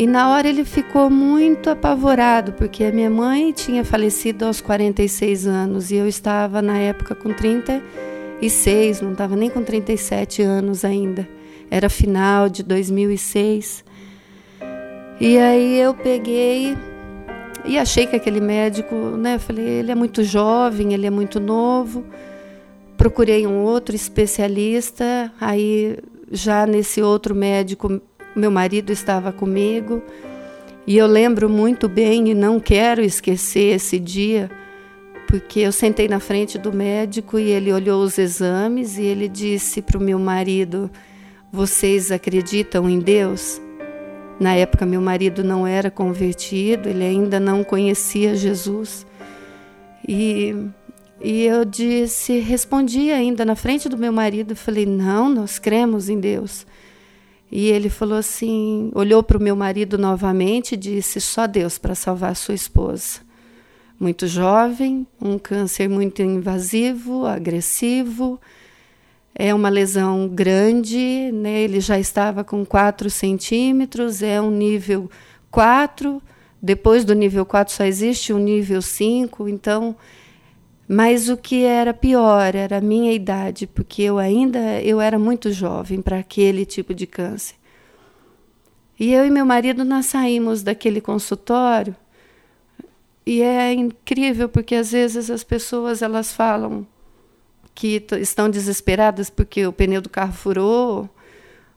E 0.00 0.06
na 0.06 0.30
hora 0.30 0.48
ele 0.48 0.64
ficou 0.64 1.10
muito 1.10 1.68
apavorado, 1.68 2.54
porque 2.54 2.84
a 2.84 2.90
minha 2.90 3.10
mãe 3.10 3.52
tinha 3.52 3.84
falecido 3.84 4.46
aos 4.46 4.60
46 4.60 5.46
anos 5.46 5.90
e 5.90 5.96
eu 5.96 6.08
estava 6.08 6.62
na 6.62 6.78
época 6.78 7.14
com 7.14 7.34
36, 7.34 9.02
não 9.02 9.12
estava 9.12 9.36
nem 9.36 9.50
com 9.50 9.62
37 9.62 10.40
anos 10.40 10.84
ainda 10.86 11.28
era 11.70 11.88
final 11.88 12.48
de 12.48 12.62
2006. 12.62 13.84
E 15.20 15.38
aí 15.38 15.78
eu 15.78 15.94
peguei 15.94 16.76
e 17.64 17.78
achei 17.78 18.06
que 18.06 18.16
aquele 18.16 18.40
médico, 18.40 18.94
né, 18.94 19.36
eu 19.36 19.40
falei, 19.40 19.64
ele 19.64 19.92
é 19.92 19.94
muito 19.94 20.24
jovem, 20.24 20.92
ele 20.92 21.06
é 21.06 21.10
muito 21.10 21.38
novo. 21.38 22.04
Procurei 22.96 23.46
um 23.46 23.62
outro 23.62 23.94
especialista, 23.94 25.32
aí 25.40 25.96
já 26.30 26.66
nesse 26.66 27.00
outro 27.00 27.34
médico, 27.34 28.00
meu 28.34 28.50
marido 28.50 28.90
estava 28.90 29.32
comigo. 29.32 30.02
E 30.86 30.96
eu 30.96 31.06
lembro 31.06 31.48
muito 31.48 31.88
bem 31.88 32.30
e 32.30 32.34
não 32.34 32.58
quero 32.58 33.02
esquecer 33.02 33.74
esse 33.76 33.98
dia, 33.98 34.50
porque 35.28 35.60
eu 35.60 35.72
sentei 35.72 36.08
na 36.08 36.18
frente 36.18 36.58
do 36.58 36.72
médico 36.72 37.38
e 37.38 37.50
ele 37.50 37.72
olhou 37.72 38.02
os 38.02 38.18
exames 38.18 38.98
e 38.98 39.02
ele 39.02 39.28
disse 39.28 39.82
para 39.82 39.98
o 39.98 40.02
meu 40.02 40.18
marido: 40.18 40.90
vocês 41.52 42.10
acreditam 42.10 42.88
em 42.88 42.98
Deus? 42.98 43.60
Na 44.40 44.54
época, 44.54 44.86
meu 44.86 45.02
marido 45.02 45.44
não 45.44 45.66
era 45.66 45.90
convertido, 45.90 46.88
ele 46.88 47.04
ainda 47.04 47.38
não 47.38 47.62
conhecia 47.62 48.34
Jesus. 48.34 49.06
E, 50.08 50.56
e 51.20 51.44
eu 51.44 51.64
disse, 51.64 52.38
respondi 52.38 53.10
ainda 53.10 53.44
na 53.44 53.54
frente 53.54 53.88
do 53.88 53.98
meu 53.98 54.12
marido, 54.12 54.56
falei: 54.56 54.86
Não, 54.86 55.28
nós 55.28 55.58
cremos 55.58 56.08
em 56.08 56.18
Deus. 56.18 56.66
E 57.50 57.66
ele 57.66 57.88
falou 57.88 58.18
assim, 58.18 58.90
olhou 58.94 59.22
para 59.22 59.36
o 59.36 59.42
meu 59.42 59.56
marido 59.56 59.98
novamente 59.98 60.72
e 60.72 60.76
disse: 60.76 61.20
só 61.20 61.46
Deus 61.46 61.78
para 61.78 61.94
salvar 61.94 62.36
sua 62.36 62.54
esposa. 62.54 63.20
Muito 63.98 64.26
jovem, 64.26 65.06
um 65.20 65.38
câncer 65.38 65.88
muito 65.88 66.22
invasivo, 66.22 67.26
agressivo, 67.26 68.40
é 69.34 69.54
uma 69.54 69.68
lesão 69.68 70.28
grande, 70.28 71.30
né? 71.32 71.60
ele 71.60 71.80
já 71.80 71.98
estava 71.98 72.42
com 72.42 72.64
4 72.64 73.10
centímetros, 73.10 74.22
é 74.22 74.40
um 74.40 74.50
nível 74.50 75.10
4, 75.50 76.22
depois 76.62 77.04
do 77.04 77.14
nível 77.14 77.44
4 77.44 77.74
só 77.74 77.84
existe 77.84 78.32
um 78.32 78.38
nível 78.38 78.80
5, 78.80 79.48
então 79.48 79.96
mas 80.92 81.28
o 81.28 81.36
que 81.36 81.62
era 81.62 81.94
pior 81.94 82.52
era 82.52 82.78
a 82.78 82.80
minha 82.80 83.12
idade, 83.12 83.64
porque 83.64 84.02
eu 84.02 84.18
ainda 84.18 84.82
eu 84.82 85.00
era 85.00 85.20
muito 85.20 85.52
jovem 85.52 86.02
para 86.02 86.18
aquele 86.18 86.66
tipo 86.66 86.92
de 86.92 87.06
câncer. 87.06 87.54
E 88.98 89.12
eu 89.12 89.24
e 89.24 89.30
meu 89.30 89.46
marido 89.46 89.84
nós 89.84 90.06
saímos 90.06 90.64
daquele 90.64 91.00
consultório 91.00 91.94
e 93.24 93.40
é 93.40 93.72
incrível 93.72 94.48
porque 94.48 94.74
às 94.74 94.90
vezes 94.90 95.30
as 95.30 95.44
pessoas 95.44 96.02
elas 96.02 96.32
falam 96.32 96.84
que 97.72 98.04
estão 98.18 98.50
desesperadas 98.50 99.30
porque 99.30 99.64
o 99.64 99.72
pneu 99.72 100.02
do 100.02 100.08
carro 100.08 100.32
furou 100.32 101.08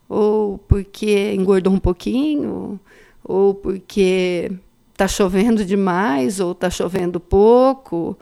ou 0.10 0.58
porque 0.58 1.36
engordou 1.36 1.72
um 1.72 1.80
pouquinho 1.80 2.80
ou 3.24 3.54
porque 3.54 4.52
está 4.92 5.08
chovendo 5.08 5.64
demais 5.64 6.40
ou 6.40 6.54
está 6.54 6.68
chovendo 6.68 7.20
pouco 7.20 8.18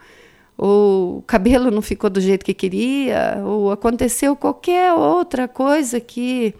ou 0.57 1.17
o 1.17 1.21
cabelo 1.23 1.71
não 1.71 1.81
ficou 1.81 2.09
do 2.09 2.21
jeito 2.21 2.45
que 2.45 2.53
queria, 2.53 3.41
ou 3.43 3.71
aconteceu 3.71 4.35
qualquer 4.35 4.93
outra 4.93 5.47
coisa 5.47 5.99
que 5.99 6.53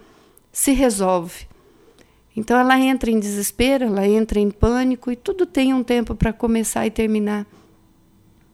se 0.51 0.72
resolve. 0.72 1.47
Então 2.35 2.57
ela 2.57 2.80
entra 2.80 3.11
em 3.11 3.19
desespero, 3.19 3.85
ela 3.85 4.07
entra 4.07 4.39
em 4.39 4.49
pânico 4.49 5.11
e 5.11 5.15
tudo 5.15 5.45
tem 5.45 5.73
um 5.73 5.84
tempo 5.84 6.15
para 6.15 6.31
começar 6.31 6.85
e 6.88 6.91
terminar. 6.91 7.45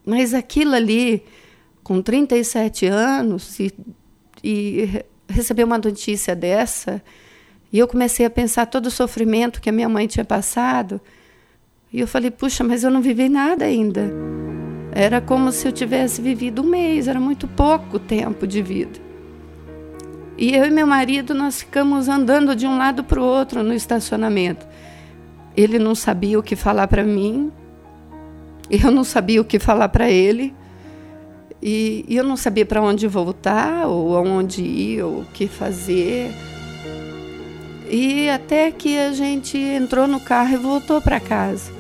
Mas 0.05 0.33
aquilo 0.33 0.73
ali, 0.73 1.23
com 1.83 2.01
37 2.01 2.85
anos, 2.87 3.59
e, 3.59 3.73
e 4.43 5.03
receber 5.29 5.63
uma 5.63 5.77
notícia 5.77 6.35
dessa, 6.35 7.01
e 7.71 7.77
eu 7.77 7.87
comecei 7.87 8.25
a 8.25 8.29
pensar 8.29 8.65
todo 8.65 8.87
o 8.87 8.91
sofrimento 8.91 9.61
que 9.61 9.69
a 9.69 9.73
minha 9.73 9.89
mãe 9.89 10.07
tinha 10.07 10.25
passado, 10.25 10.99
e 11.91 11.99
eu 11.99 12.07
falei, 12.07 12.31
puxa, 12.31 12.63
mas 12.63 12.83
eu 12.83 12.91
não 12.91 13.01
vivi 13.01 13.29
nada 13.29 13.65
ainda. 13.65 14.11
Era 14.99 15.21
como 15.21 15.51
se 15.51 15.67
eu 15.67 15.71
tivesse 15.71 16.19
vivido 16.23 16.63
um 16.63 16.65
mês, 16.65 17.07
era 17.07 17.19
muito 17.19 17.47
pouco 17.47 17.99
tempo 17.99 18.47
de 18.47 18.63
vida. 18.63 18.99
E 20.35 20.55
eu 20.55 20.65
e 20.65 20.71
meu 20.71 20.87
marido, 20.87 21.35
nós 21.35 21.59
ficamos 21.59 22.07
andando 22.07 22.55
de 22.55 22.65
um 22.65 22.79
lado 22.79 23.03
para 23.03 23.21
o 23.21 23.23
outro 23.23 23.61
no 23.61 23.75
estacionamento. 23.75 24.65
Ele 25.55 25.77
não 25.77 25.93
sabia 25.93 26.39
o 26.39 26.41
que 26.41 26.55
falar 26.55 26.87
para 26.87 27.03
mim, 27.03 27.51
eu 28.71 28.89
não 28.89 29.03
sabia 29.03 29.39
o 29.39 29.45
que 29.45 29.59
falar 29.59 29.89
para 29.89 30.09
ele, 30.09 30.51
e, 31.61 32.03
e 32.07 32.17
eu 32.17 32.23
não 32.23 32.35
sabia 32.35 32.65
para 32.65 32.81
onde 32.81 33.07
voltar, 33.07 33.85
ou 33.85 34.17
aonde 34.17 34.63
ir, 34.63 35.03
ou 35.03 35.19
o 35.19 35.25
que 35.25 35.47
fazer. 35.47 36.31
E 37.87 38.27
até 38.31 38.71
que 38.71 38.97
a 38.97 39.13
gente 39.13 39.59
entrou 39.59 40.07
no 40.07 40.19
carro 40.19 40.55
e 40.55 40.57
voltou 40.57 40.99
para 40.99 41.19
casa. 41.19 41.71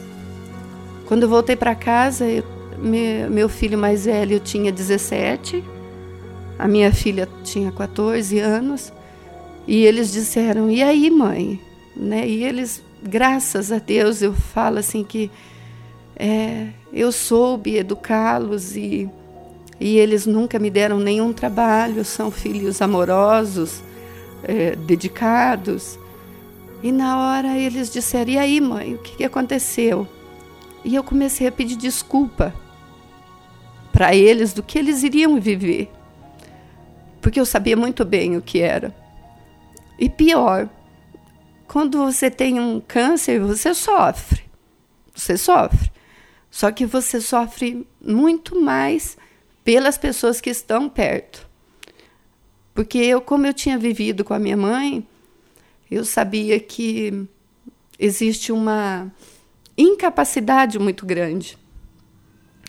Quando 1.07 1.23
eu 1.23 1.29
voltei 1.29 1.55
para 1.55 1.73
casa, 1.73 2.23
eu 2.23 2.56
meu, 2.77 3.49
filho 3.49 3.77
mais 3.77 4.05
velho 4.05 4.39
tinha 4.39 4.71
17, 4.71 5.63
a 6.59 6.67
minha 6.67 6.91
filha 6.93 7.27
tinha 7.43 7.71
14 7.71 8.39
anos, 8.39 8.93
e 9.67 9.85
eles 9.85 10.11
disseram: 10.11 10.69
"E 10.69 10.81
aí, 10.83 11.09
mãe?", 11.09 11.59
né? 11.95 12.27
E 12.27 12.43
eles, 12.43 12.83
graças 13.01 13.71
a 13.71 13.79
Deus, 13.79 14.21
eu 14.21 14.33
falo 14.33 14.77
assim 14.77 15.03
que 15.03 15.31
é, 16.15 16.67
eu 16.93 17.11
soube 17.11 17.77
educá-los 17.77 18.75
e 18.75 19.09
e 19.79 19.97
eles 19.97 20.25
nunca 20.25 20.57
me 20.57 20.69
deram 20.71 20.99
nenhum 20.99 21.31
trabalho, 21.31 22.03
são 22.03 22.31
filhos 22.31 22.81
amorosos, 22.81 23.83
é, 24.43 24.75
dedicados. 24.75 25.99
E 26.81 26.91
na 26.91 27.19
hora 27.19 27.55
eles 27.57 27.91
disseram: 27.91 28.31
E 28.31 28.37
aí, 28.37 28.59
mãe, 28.59 28.95
o 28.95 28.97
que 28.97 29.23
aconteceu? 29.23 30.07
E 30.83 30.95
eu 30.95 31.03
comecei 31.03 31.47
a 31.47 31.51
pedir 31.51 31.75
desculpa 31.75 32.53
para 33.97 34.13
eles 34.13 34.53
do 34.53 34.61
que 34.61 34.77
eles 34.77 35.01
iriam 35.01 35.41
viver. 35.41 35.89
Porque 37.19 37.39
eu 37.39 37.45
sabia 37.47 37.75
muito 37.75 38.05
bem 38.05 38.37
o 38.37 38.43
que 38.43 38.59
era. 38.59 38.95
E 39.97 40.07
pior, 40.07 40.69
quando 41.67 41.97
você 41.97 42.29
tem 42.29 42.59
um 42.59 42.79
câncer, 42.79 43.39
você 43.39 43.73
sofre. 43.73 44.43
Você 45.15 45.35
sofre. 45.35 45.91
Só 46.51 46.71
que 46.71 46.85
você 46.85 47.19
sofre 47.19 47.87
muito 47.99 48.61
mais 48.61 49.17
pelas 49.63 49.97
pessoas 49.97 50.39
que 50.39 50.51
estão 50.51 50.87
perto. 50.87 51.49
Porque 52.75 52.99
eu, 52.99 53.19
como 53.19 53.47
eu 53.47 53.53
tinha 53.53 53.79
vivido 53.79 54.23
com 54.23 54.35
a 54.35 54.39
minha 54.39 54.55
mãe, 54.55 55.03
eu 55.89 56.05
sabia 56.05 56.59
que 56.59 57.27
existe 57.97 58.51
uma 58.51 59.11
incapacidade 59.75 60.77
muito 60.77 61.03
grande 61.03 61.57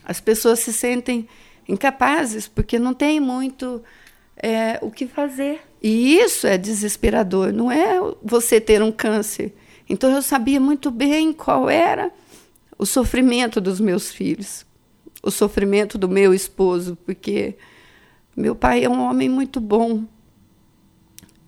as 0.09 0.21
pessoas 0.21 0.61
se 0.61 0.73
sentem 0.73 1.29
incapazes 1.69 2.49
porque 2.49 2.79
não 2.79 2.95
tem 2.95 3.21
muito 3.21 3.83
é, 4.35 4.79
o 4.81 4.91
que 4.91 5.07
fazer. 5.07 5.61
E 5.83 6.17
isso 6.17 6.47
é 6.47 6.57
desesperador, 6.57 7.53
não 7.53 7.71
é 7.71 8.01
você 8.23 8.59
ter 8.59 8.83
um 8.83 8.91
câncer. 8.91 9.55
Então 9.87 10.11
eu 10.11 10.23
sabia 10.23 10.59
muito 10.59 10.91
bem 10.91 11.31
qual 11.33 11.69
era 11.69 12.11
o 12.79 12.87
sofrimento 12.87 13.61
dos 13.61 13.81
meus 13.81 14.11
filhos, 14.11 14.65
o 15.23 15.31
sofrimento 15.31 15.99
do 15.99 16.09
meu 16.09 16.33
esposo, 16.33 16.97
porque 17.05 17.55
meu 18.35 18.55
pai 18.55 18.85
é 18.85 18.89
um 18.89 19.03
homem 19.03 19.29
muito 19.29 19.61
bom. 19.61 20.05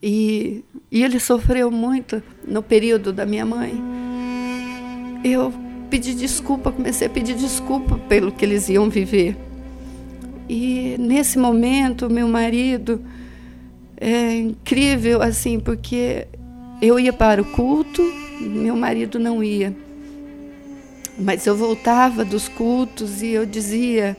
E, 0.02 0.64
e 0.90 1.02
ele 1.02 1.18
sofreu 1.18 1.70
muito 1.70 2.22
no 2.46 2.62
período 2.62 3.12
da 3.12 3.24
minha 3.24 3.46
mãe. 3.46 3.82
Eu 5.24 5.52
pedi 5.90 6.14
desculpa, 6.14 6.70
comecei 6.70 7.08
a 7.08 7.10
pedir 7.10 7.34
desculpa 7.34 7.98
pelo 8.08 8.30
que 8.30 8.44
eles 8.44 8.68
iam 8.68 8.88
viver. 8.88 9.36
E 10.48 10.96
nesse 10.98 11.38
momento, 11.38 12.08
meu 12.08 12.28
marido 12.28 13.02
é 13.96 14.36
incrível 14.36 15.20
assim, 15.20 15.58
porque 15.58 16.26
eu 16.80 16.98
ia 16.98 17.12
para 17.12 17.42
o 17.42 17.44
culto, 17.44 18.02
meu 18.40 18.76
marido 18.76 19.18
não 19.18 19.42
ia. 19.42 19.76
Mas 21.18 21.46
eu 21.46 21.56
voltava 21.56 22.24
dos 22.24 22.48
cultos 22.48 23.20
e 23.20 23.28
eu 23.28 23.44
dizia 23.44 24.16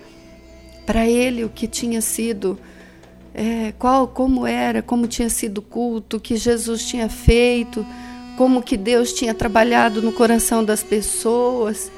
para 0.85 1.07
ele 1.07 1.43
o 1.45 1.49
que 1.49 1.68
tinha 1.68 2.02
sido, 2.02 2.60
é, 3.34 3.73
qual, 3.80 4.07
como 4.07 4.45
era, 4.45 4.81
como 4.81 5.07
tinha 5.07 5.30
sido 5.30 5.60
o 5.60 5.61
culto, 5.61 6.18
o 6.18 6.19
que 6.19 6.35
Jesus 6.35 6.85
tinha 6.85 7.07
feito 7.07 7.85
como 8.41 8.63
que 8.63 8.76
Deus 8.76 9.13
tinha 9.13 9.35
trabalhado 9.35 10.01
no 10.01 10.11
coração 10.11 10.63
das 10.63 10.81
pessoas, 10.81 11.91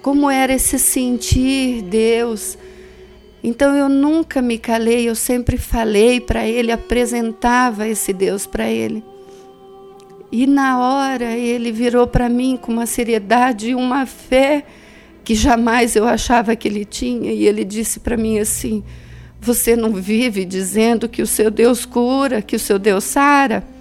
como 0.00 0.30
era 0.30 0.52
esse 0.52 0.78
sentir 0.78 1.82
Deus. 1.82 2.56
Então 3.42 3.74
eu 3.74 3.88
nunca 3.88 4.40
me 4.40 4.56
calei, 4.56 5.08
eu 5.08 5.16
sempre 5.16 5.58
falei 5.58 6.20
para 6.20 6.46
ele, 6.46 6.70
apresentava 6.70 7.88
esse 7.88 8.12
Deus 8.12 8.46
para 8.46 8.70
ele. 8.70 9.02
E 10.30 10.46
na 10.46 10.78
hora 10.78 11.36
ele 11.36 11.72
virou 11.72 12.06
para 12.06 12.28
mim 12.28 12.56
com 12.56 12.70
uma 12.70 12.86
seriedade 12.86 13.70
e 13.70 13.74
uma 13.74 14.06
fé 14.06 14.64
que 15.24 15.34
jamais 15.34 15.96
eu 15.96 16.06
achava 16.06 16.54
que 16.54 16.68
ele 16.68 16.84
tinha, 16.84 17.32
e 17.32 17.48
ele 17.48 17.64
disse 17.64 17.98
para 17.98 18.16
mim 18.16 18.38
assim: 18.38 18.84
Você 19.40 19.74
não 19.74 19.92
vive 19.94 20.44
dizendo 20.44 21.08
que 21.08 21.20
o 21.20 21.26
seu 21.26 21.50
Deus 21.50 21.84
cura, 21.84 22.40
que 22.40 22.54
o 22.54 22.60
seu 22.60 22.78
Deus 22.78 23.02
sara? 23.02 23.79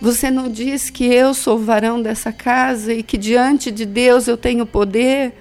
Você 0.00 0.30
não 0.30 0.48
diz 0.50 0.90
que 0.90 1.04
eu 1.04 1.32
sou 1.32 1.56
o 1.56 1.62
varão 1.62 2.02
dessa 2.02 2.30
casa 2.30 2.92
e 2.92 3.02
que 3.02 3.16
diante 3.16 3.70
de 3.70 3.86
Deus 3.86 4.28
eu 4.28 4.36
tenho 4.36 4.66
poder? 4.66 5.32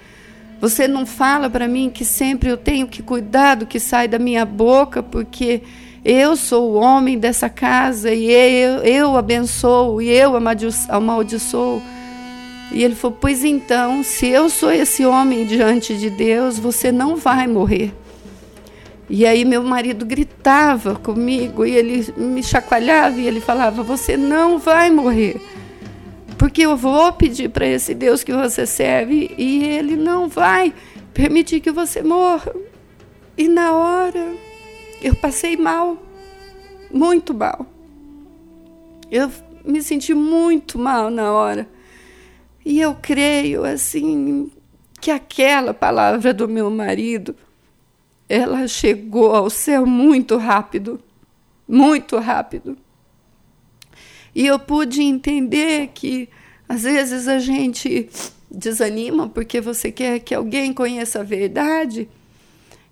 Você 0.61 0.87
não 0.87 1.05
fala 1.05 1.49
para 1.49 1.67
mim 1.67 1.89
que 1.89 2.05
sempre 2.05 2.49
eu 2.49 2.57
tenho 2.57 2.87
que 2.87 3.03
cuidar 3.03 3.55
do 3.55 3.65
que 3.65 3.79
sai 3.79 4.07
da 4.07 4.17
minha 4.17 4.45
boca, 4.45 5.03
porque 5.03 5.61
eu 6.03 6.37
sou 6.37 6.71
o 6.71 6.75
homem 6.75 7.19
dessa 7.19 7.49
casa 7.49 8.13
e 8.13 8.31
eu, 8.31 8.77
eu 8.83 9.17
abençoo 9.17 10.01
e 10.01 10.09
eu 10.09 10.33
amaldiçoo. 10.89 11.81
E 12.71 12.83
ele 12.83 12.95
falou: 12.95 13.17
Pois 13.19 13.43
então, 13.43 14.03
se 14.03 14.27
eu 14.27 14.49
sou 14.49 14.71
esse 14.71 15.05
homem 15.05 15.45
diante 15.45 15.97
de 15.97 16.09
Deus, 16.09 16.57
você 16.57 16.91
não 16.91 17.15
vai 17.17 17.45
morrer. 17.45 17.93
E 19.09 19.25
aí 19.25 19.45
meu 19.45 19.63
marido 19.63 20.05
gritava 20.05 20.95
comigo 20.95 21.65
e 21.65 21.75
ele 21.75 22.13
me 22.17 22.41
chacoalhava 22.41 23.19
e 23.19 23.27
ele 23.27 23.39
falava: 23.39 23.83
"Você 23.83 24.17
não 24.17 24.57
vai 24.57 24.89
morrer. 24.89 25.39
Porque 26.37 26.61
eu 26.63 26.75
vou 26.75 27.13
pedir 27.13 27.49
para 27.49 27.67
esse 27.67 27.93
Deus 27.93 28.23
que 28.23 28.33
você 28.33 28.65
serve 28.65 29.33
e 29.37 29.63
ele 29.63 29.95
não 29.95 30.27
vai 30.27 30.73
permitir 31.13 31.59
que 31.59 31.71
você 31.71 32.01
morra". 32.01 32.53
E 33.37 33.47
na 33.47 33.73
hora 33.73 34.33
eu 35.01 35.15
passei 35.15 35.55
mal, 35.55 35.97
muito 36.91 37.33
mal. 37.33 37.65
Eu 39.11 39.31
me 39.63 39.81
senti 39.81 40.13
muito 40.13 40.79
mal 40.79 41.09
na 41.09 41.31
hora. 41.31 41.67
E 42.65 42.81
eu 42.81 42.95
creio, 42.99 43.63
assim, 43.63 44.49
que 44.99 45.11
aquela 45.11 45.73
palavra 45.73 46.33
do 46.33 46.47
meu 46.47 46.69
marido, 46.71 47.35
ela 48.27 48.67
chegou 48.67 49.35
ao 49.35 49.49
céu 49.49 49.85
muito 49.85 50.37
rápido, 50.37 50.99
muito 51.67 52.17
rápido. 52.17 52.77
E 54.33 54.45
eu 54.45 54.59
pude 54.59 55.01
entender 55.01 55.91
que 55.93 56.27
às 56.67 56.83
vezes 56.83 57.27
a 57.27 57.39
gente 57.39 58.09
desanima 58.49 59.29
porque 59.29 59.61
você 59.61 59.91
quer 59.91 60.19
que 60.19 60.33
alguém 60.33 60.73
conheça 60.73 61.19
a 61.19 61.23
verdade. 61.23 62.09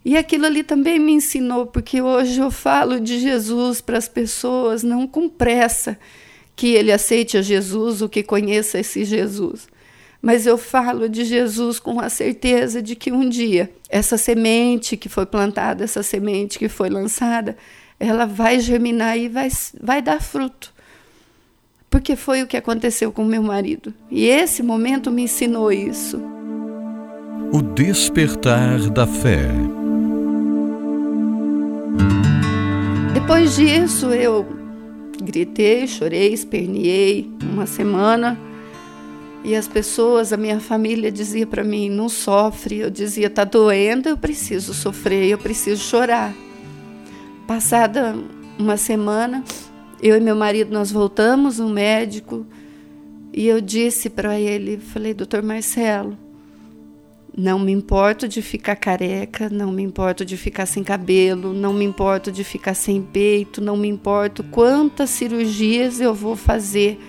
E 0.06 0.18
aquilo 0.18 0.46
ali 0.46 0.64
também 0.64 1.00
me 1.00 1.14
ensinou, 1.14 1.66
porque 1.66 2.02
hoje 2.02 2.40
eu 2.40 2.52
falo 2.52 3.00
de 3.00 3.20
Jesus 3.20 3.80
para 3.80 3.98
as 3.98 4.08
pessoas, 4.08 4.84
não 4.84 5.08
com 5.08 5.30
pressa 5.30 5.98
que 6.56 6.68
ele 6.68 6.92
aceite 6.92 7.38
a 7.38 7.42
Jesus 7.42 8.02
ou 8.02 8.10
que 8.10 8.22
conheça 8.22 8.80
esse 8.80 9.06
Jesus. 9.06 9.68
Mas 10.24 10.48
eu 10.48 10.58
falo 10.58 11.08
de 11.08 11.24
Jesus 11.24 11.78
com 11.80 12.00
a 12.00 12.10
certeza 12.10 12.82
de 12.82 12.96
que 12.96 13.12
um 13.12 13.30
dia 13.30 13.70
essa 13.90 14.18
semente 14.18 14.98
que 14.98 15.10
foi 15.10 15.26
plantada, 15.26 15.84
essa 15.84 16.02
semente 16.02 16.58
que 16.58 16.70
foi 16.70 16.90
lançada, 16.90 17.56
ela 18.00 18.26
vai 18.26 18.60
germinar 18.60 19.18
e 19.18 19.30
vai, 19.30 19.50
vai 19.80 20.02
dar 20.02 20.20
fruto 20.20 20.74
porque 21.94 22.16
foi 22.16 22.42
o 22.42 22.48
que 22.48 22.58
aconteceu 22.58 23.12
com 23.12 23.24
meu 23.24 23.44
marido. 23.44 23.94
E 24.10 24.26
esse 24.26 24.64
momento 24.64 25.12
me 25.12 25.26
ensinou 25.26 25.72
isso. 25.72 26.20
O 27.52 27.62
despertar 27.62 28.80
da 28.90 29.06
fé. 29.06 29.48
Depois 33.14 33.56
disso, 33.56 34.08
eu 34.08 34.44
gritei, 35.22 35.88
chorei, 35.88 36.34
esperneei 36.34 37.30
uma 37.44 37.68
semana. 37.68 38.40
E 39.44 39.56
as 39.56 39.68
pessoas, 39.68 40.32
a 40.32 40.38
minha 40.38 40.60
família 40.60 41.12
dizia 41.12 41.46
para 41.46 41.64
mim: 41.64 41.90
"Não 41.90 42.08
sofre". 42.08 42.80
Eu 42.80 42.90
dizia: 42.90 43.30
"Tá 43.30 43.44
doendo, 43.44 44.10
eu 44.10 44.18
preciso 44.18 44.74
sofrer, 44.74 45.28
eu 45.30 45.38
preciso 45.38 45.84
chorar". 45.84 46.34
Passada 47.48 48.16
uma 48.58 48.78
semana, 48.78 49.44
eu 50.02 50.16
e 50.18 50.20
meu 50.20 50.36
marido 50.36 50.74
nós 50.74 50.92
voltamos 50.92 51.60
no 51.60 51.70
médico 51.70 52.46
e 53.34 53.48
eu 53.48 53.60
disse 53.60 54.10
para 54.10 54.40
ele, 54.40 54.78
falei, 54.78 55.14
doutor 55.14 55.42
Marcelo, 55.42 56.16
não 57.36 57.58
me 57.58 57.72
importo 57.72 58.28
de 58.28 58.44
ficar 58.44 58.76
careca, 58.76 59.50
não 59.50 59.72
me 59.72 59.82
importo 59.82 60.24
de 60.24 60.38
ficar 60.38 60.68
sem 60.68 60.84
cabelo, 60.84 61.52
não 61.52 61.74
me 61.74 61.84
importo 61.84 62.32
de 62.32 62.44
ficar 62.44 62.76
sem 62.76 63.02
peito, 63.02 63.60
não 63.60 63.76
me 63.76 63.88
importo 63.88 64.44
quantas 64.44 65.10
cirurgias 65.10 66.00
eu 66.00 66.14
vou 66.14 66.36
fazer, 66.36 67.00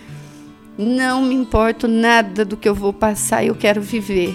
não 0.77 1.23
me 1.23 1.35
importo 1.35 1.87
nada 1.87 2.45
do 2.45 2.57
que 2.57 2.69
eu 2.69 2.75
vou 2.75 2.93
passar, 2.93 3.45
eu 3.45 3.55
quero 3.55 3.81
viver. 3.81 4.35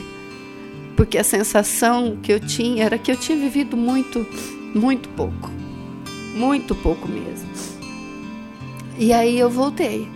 Porque 0.96 1.18
a 1.18 1.24
sensação 1.24 2.18
que 2.22 2.32
eu 2.32 2.40
tinha 2.40 2.86
era 2.86 2.98
que 2.98 3.12
eu 3.12 3.18
tinha 3.18 3.38
vivido 3.38 3.78
muito, 3.78 4.26
muito 4.76 5.10
pouco. 5.10 5.50
Muito 6.36 6.76
pouco 6.76 7.08
mesmo. 7.08 7.50
E 8.98 9.14
aí 9.14 9.40
eu 9.40 9.50
voltei. 9.50 10.08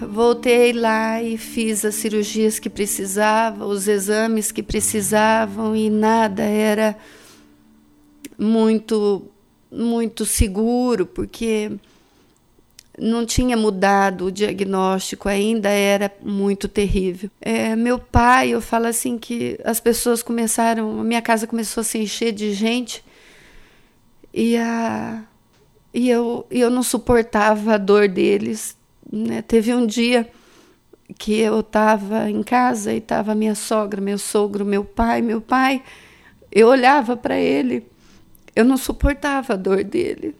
Voltei 0.00 0.72
lá 0.72 1.22
e 1.22 1.36
fiz 1.36 1.84
as 1.84 1.94
cirurgias 1.94 2.58
que 2.58 2.70
precisava, 2.70 3.66
os 3.66 3.86
exames 3.86 4.50
que 4.50 4.62
precisavam 4.62 5.76
e 5.76 5.90
nada 5.90 6.42
era 6.42 6.96
muito 8.38 9.30
muito 9.70 10.24
seguro, 10.24 11.06
porque 11.06 11.70
não 13.00 13.24
tinha 13.24 13.56
mudado 13.56 14.26
o 14.26 14.30
diagnóstico, 14.30 15.28
ainda 15.28 15.70
era 15.70 16.12
muito 16.22 16.68
terrível. 16.68 17.30
É, 17.40 17.74
meu 17.74 17.98
pai, 17.98 18.50
eu 18.50 18.60
falo 18.60 18.86
assim 18.86 19.16
que 19.16 19.58
as 19.64 19.80
pessoas 19.80 20.22
começaram, 20.22 21.00
a 21.00 21.04
minha 21.04 21.22
casa 21.22 21.46
começou 21.46 21.80
a 21.80 21.84
se 21.84 21.98
encher 21.98 22.32
de 22.32 22.52
gente 22.52 23.02
e 24.34 24.56
a 24.56 25.22
e 25.92 26.08
eu, 26.08 26.46
eu 26.50 26.70
não 26.70 26.84
suportava 26.84 27.74
a 27.74 27.78
dor 27.78 28.06
deles. 28.06 28.76
Né? 29.10 29.42
Teve 29.42 29.74
um 29.74 29.84
dia 29.84 30.30
que 31.18 31.40
eu 31.40 31.60
estava 31.60 32.30
em 32.30 32.42
casa 32.42 32.92
e 32.92 32.98
estava 32.98 33.34
minha 33.34 33.56
sogra, 33.56 34.00
meu 34.00 34.18
sogro, 34.18 34.64
meu 34.64 34.84
pai, 34.84 35.20
meu 35.20 35.40
pai. 35.40 35.82
Eu 36.52 36.68
olhava 36.68 37.16
para 37.16 37.36
ele, 37.36 37.84
eu 38.54 38.64
não 38.64 38.76
suportava 38.76 39.54
a 39.54 39.56
dor 39.56 39.82
dele. 39.82 40.36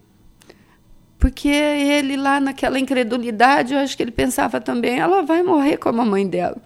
Porque 1.20 1.48
ele 1.48 2.16
lá 2.16 2.40
naquela 2.40 2.78
incredulidade, 2.78 3.74
eu 3.74 3.80
acho 3.80 3.94
que 3.94 4.02
ele 4.02 4.10
pensava 4.10 4.58
também, 4.58 4.98
ela 4.98 5.20
vai 5.20 5.42
morrer 5.42 5.76
como 5.76 6.00
a 6.00 6.04
mãe 6.04 6.26
dela. 6.26 6.56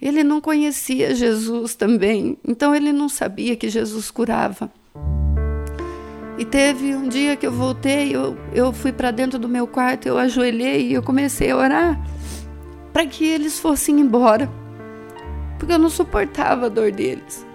Ele 0.00 0.22
não 0.22 0.38
conhecia 0.38 1.14
Jesus 1.14 1.74
também, 1.74 2.36
então 2.46 2.74
ele 2.74 2.92
não 2.92 3.08
sabia 3.08 3.56
que 3.56 3.70
Jesus 3.70 4.10
curava. 4.10 4.70
E 6.36 6.44
teve 6.44 6.94
um 6.94 7.08
dia 7.08 7.36
que 7.36 7.46
eu 7.46 7.50
voltei, 7.50 8.14
eu, 8.14 8.36
eu 8.54 8.70
fui 8.70 8.92
para 8.92 9.10
dentro 9.10 9.38
do 9.38 9.48
meu 9.48 9.66
quarto, 9.66 10.06
eu 10.06 10.18
ajoelhei 10.18 10.88
e 10.88 10.92
eu 10.92 11.02
comecei 11.02 11.50
a 11.50 11.56
orar 11.56 12.00
para 12.92 13.06
que 13.06 13.24
eles 13.24 13.58
fossem 13.58 13.98
embora, 13.98 14.48
porque 15.58 15.72
eu 15.72 15.78
não 15.78 15.88
suportava 15.88 16.66
a 16.66 16.68
dor 16.68 16.92
deles. 16.92 17.46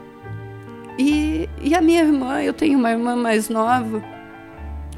E, 0.98 1.48
e 1.62 1.76
a 1.76 1.82
minha 1.82 2.02
irmã, 2.02 2.42
eu 2.42 2.52
tenho 2.52 2.80
uma 2.80 2.92
irmã 2.92 3.16
mais 3.16 3.48
nova, 3.48 4.04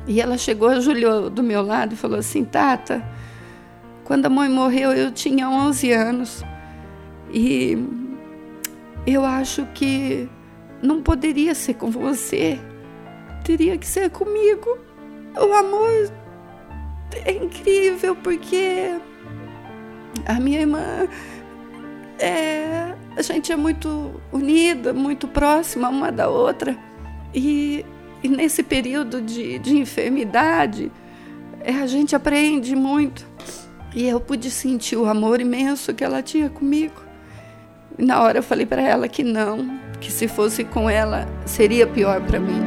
e 0.07 0.21
ela 0.21 0.37
chegou, 0.37 0.69
ajoelhou 0.69 1.29
do 1.29 1.43
meu 1.43 1.61
lado 1.61 1.93
e 1.93 1.97
falou 1.97 2.19
assim: 2.19 2.43
Tata, 2.43 3.03
quando 4.03 4.25
a 4.25 4.29
mãe 4.29 4.49
morreu 4.49 4.91
eu 4.93 5.11
tinha 5.11 5.49
11 5.49 5.91
anos 5.91 6.43
e 7.33 7.77
eu 9.05 9.25
acho 9.25 9.65
que 9.73 10.29
não 10.81 11.01
poderia 11.01 11.55
ser 11.55 11.75
com 11.75 11.89
você 11.89 12.59
teria 13.45 13.77
que 13.77 13.87
ser 13.87 14.09
comigo. 14.09 14.77
O 15.37 15.53
amor 15.53 16.11
é 17.23 17.31
incrível 17.31 18.15
porque 18.15 18.99
a 20.25 20.39
minha 20.39 20.61
irmã 20.61 21.07
é, 22.17 22.93
a 23.15 23.21
gente 23.21 23.51
é 23.51 23.55
muito 23.55 24.19
unida, 24.31 24.93
muito 24.93 25.27
próxima 25.27 25.89
uma 25.89 26.11
da 26.11 26.27
outra. 26.27 26.75
E, 27.33 27.85
e 28.25 28.27
nesse 28.27 28.63
período 28.63 29.21
de, 29.21 29.59
de 29.59 29.77
enfermidade, 29.77 30.91
é, 31.61 31.71
a 31.73 31.85
gente 31.85 32.15
aprende 32.15 32.75
muito. 32.75 33.23
E 33.93 34.07
eu 34.07 34.19
pude 34.19 34.49
sentir 34.49 34.95
o 34.95 35.05
amor 35.05 35.39
imenso 35.39 35.93
que 35.93 36.03
ela 36.03 36.23
tinha 36.23 36.49
comigo. 36.49 37.03
E 37.99 38.03
na 38.03 38.23
hora 38.23 38.39
eu 38.39 38.43
falei 38.43 38.65
para 38.65 38.81
ela 38.81 39.07
que 39.07 39.23
não, 39.23 39.79
que 40.01 40.11
se 40.11 40.27
fosse 40.27 40.63
com 40.63 40.89
ela 40.89 41.27
seria 41.45 41.85
pior 41.85 42.19
para 42.21 42.39
mim. 42.39 42.63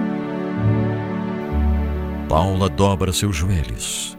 Paula 2.29 2.69
dobra 2.69 3.13
seus 3.13 3.35
joelhos 3.35 4.17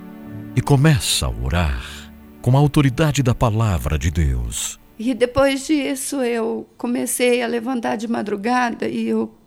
e 0.57 0.61
começa 0.61 1.25
a 1.25 1.29
orar 1.29 2.11
com 2.41 2.57
a 2.57 2.59
autoridade 2.59 3.23
da 3.23 3.33
palavra 3.33 3.97
de 3.97 4.11
Deus. 4.11 4.77
E 4.99 5.13
depois 5.13 5.65
disso 5.65 6.21
eu 6.21 6.67
comecei 6.77 7.41
a 7.41 7.47
levantar 7.47 7.95
de 7.95 8.09
madrugada 8.09 8.89
e 8.89 9.07
eu 9.07 9.38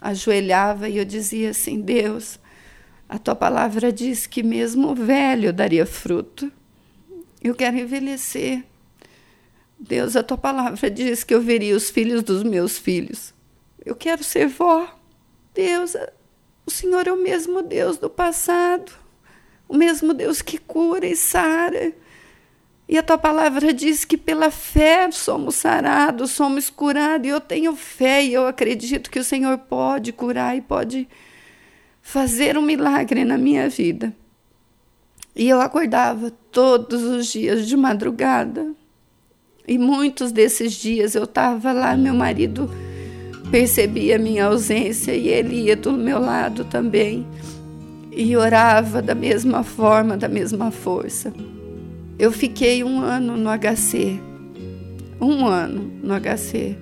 ajoelhava 0.00 0.88
e 0.88 0.98
eu 0.98 1.04
dizia 1.04 1.50
assim: 1.50 1.80
Deus, 1.80 2.38
a 3.08 3.18
tua 3.18 3.34
palavra 3.34 3.92
diz 3.92 4.26
que 4.26 4.42
mesmo 4.42 4.94
velho 4.94 5.52
daria 5.52 5.86
fruto. 5.86 6.50
Eu 7.42 7.54
quero 7.54 7.76
envelhecer. 7.76 8.64
Deus, 9.78 10.16
a 10.16 10.22
tua 10.22 10.36
palavra 10.36 10.90
diz 10.90 11.22
que 11.22 11.32
eu 11.32 11.40
veria 11.40 11.76
os 11.76 11.88
filhos 11.88 12.22
dos 12.22 12.42
meus 12.42 12.76
filhos. 12.76 13.32
Eu 13.84 13.94
quero 13.94 14.24
ser 14.24 14.48
vó. 14.48 14.92
Deus, 15.54 15.94
o 16.66 16.70
Senhor 16.70 17.06
é 17.06 17.12
o 17.12 17.22
mesmo 17.22 17.62
Deus 17.62 17.96
do 17.96 18.10
passado, 18.10 18.92
o 19.68 19.76
mesmo 19.76 20.12
Deus 20.12 20.42
que 20.42 20.58
cura 20.58 21.06
e 21.06 21.16
sara. 21.16 21.92
E 22.88 22.96
a 22.96 23.02
tua 23.02 23.18
palavra 23.18 23.72
diz 23.74 24.04
que 24.04 24.16
pela 24.16 24.50
fé 24.50 25.10
somos 25.10 25.56
sarados, 25.56 26.30
somos 26.30 26.70
curados. 26.70 27.26
E 27.26 27.30
eu 27.30 27.40
tenho 27.40 27.76
fé 27.76 28.24
e 28.24 28.32
eu 28.32 28.46
acredito 28.46 29.10
que 29.10 29.18
o 29.18 29.24
Senhor 29.24 29.58
pode 29.58 30.10
curar 30.10 30.56
e 30.56 30.62
pode 30.62 31.06
fazer 32.00 32.56
um 32.56 32.62
milagre 32.62 33.24
na 33.26 33.36
minha 33.36 33.68
vida. 33.68 34.14
E 35.36 35.46
eu 35.46 35.60
acordava 35.60 36.30
todos 36.50 37.02
os 37.02 37.26
dias 37.26 37.68
de 37.68 37.76
madrugada. 37.76 38.72
E 39.66 39.76
muitos 39.76 40.32
desses 40.32 40.72
dias 40.72 41.14
eu 41.14 41.24
estava 41.24 41.72
lá, 41.72 41.94
meu 41.94 42.14
marido 42.14 42.70
percebia 43.50 44.16
a 44.16 44.18
minha 44.18 44.46
ausência 44.46 45.14
e 45.14 45.28
ele 45.28 45.64
ia 45.64 45.76
do 45.76 45.92
meu 45.92 46.18
lado 46.18 46.64
também 46.64 47.26
e 48.10 48.34
orava 48.34 49.00
da 49.02 49.14
mesma 49.14 49.62
forma, 49.62 50.16
da 50.16 50.28
mesma 50.28 50.70
força. 50.70 51.32
Eu 52.18 52.32
fiquei 52.32 52.82
um 52.82 53.00
ano 53.00 53.36
no 53.36 53.48
HC, 53.48 54.20
um 55.20 55.46
ano 55.46 55.92
no 56.02 56.14
HC. 56.18 56.76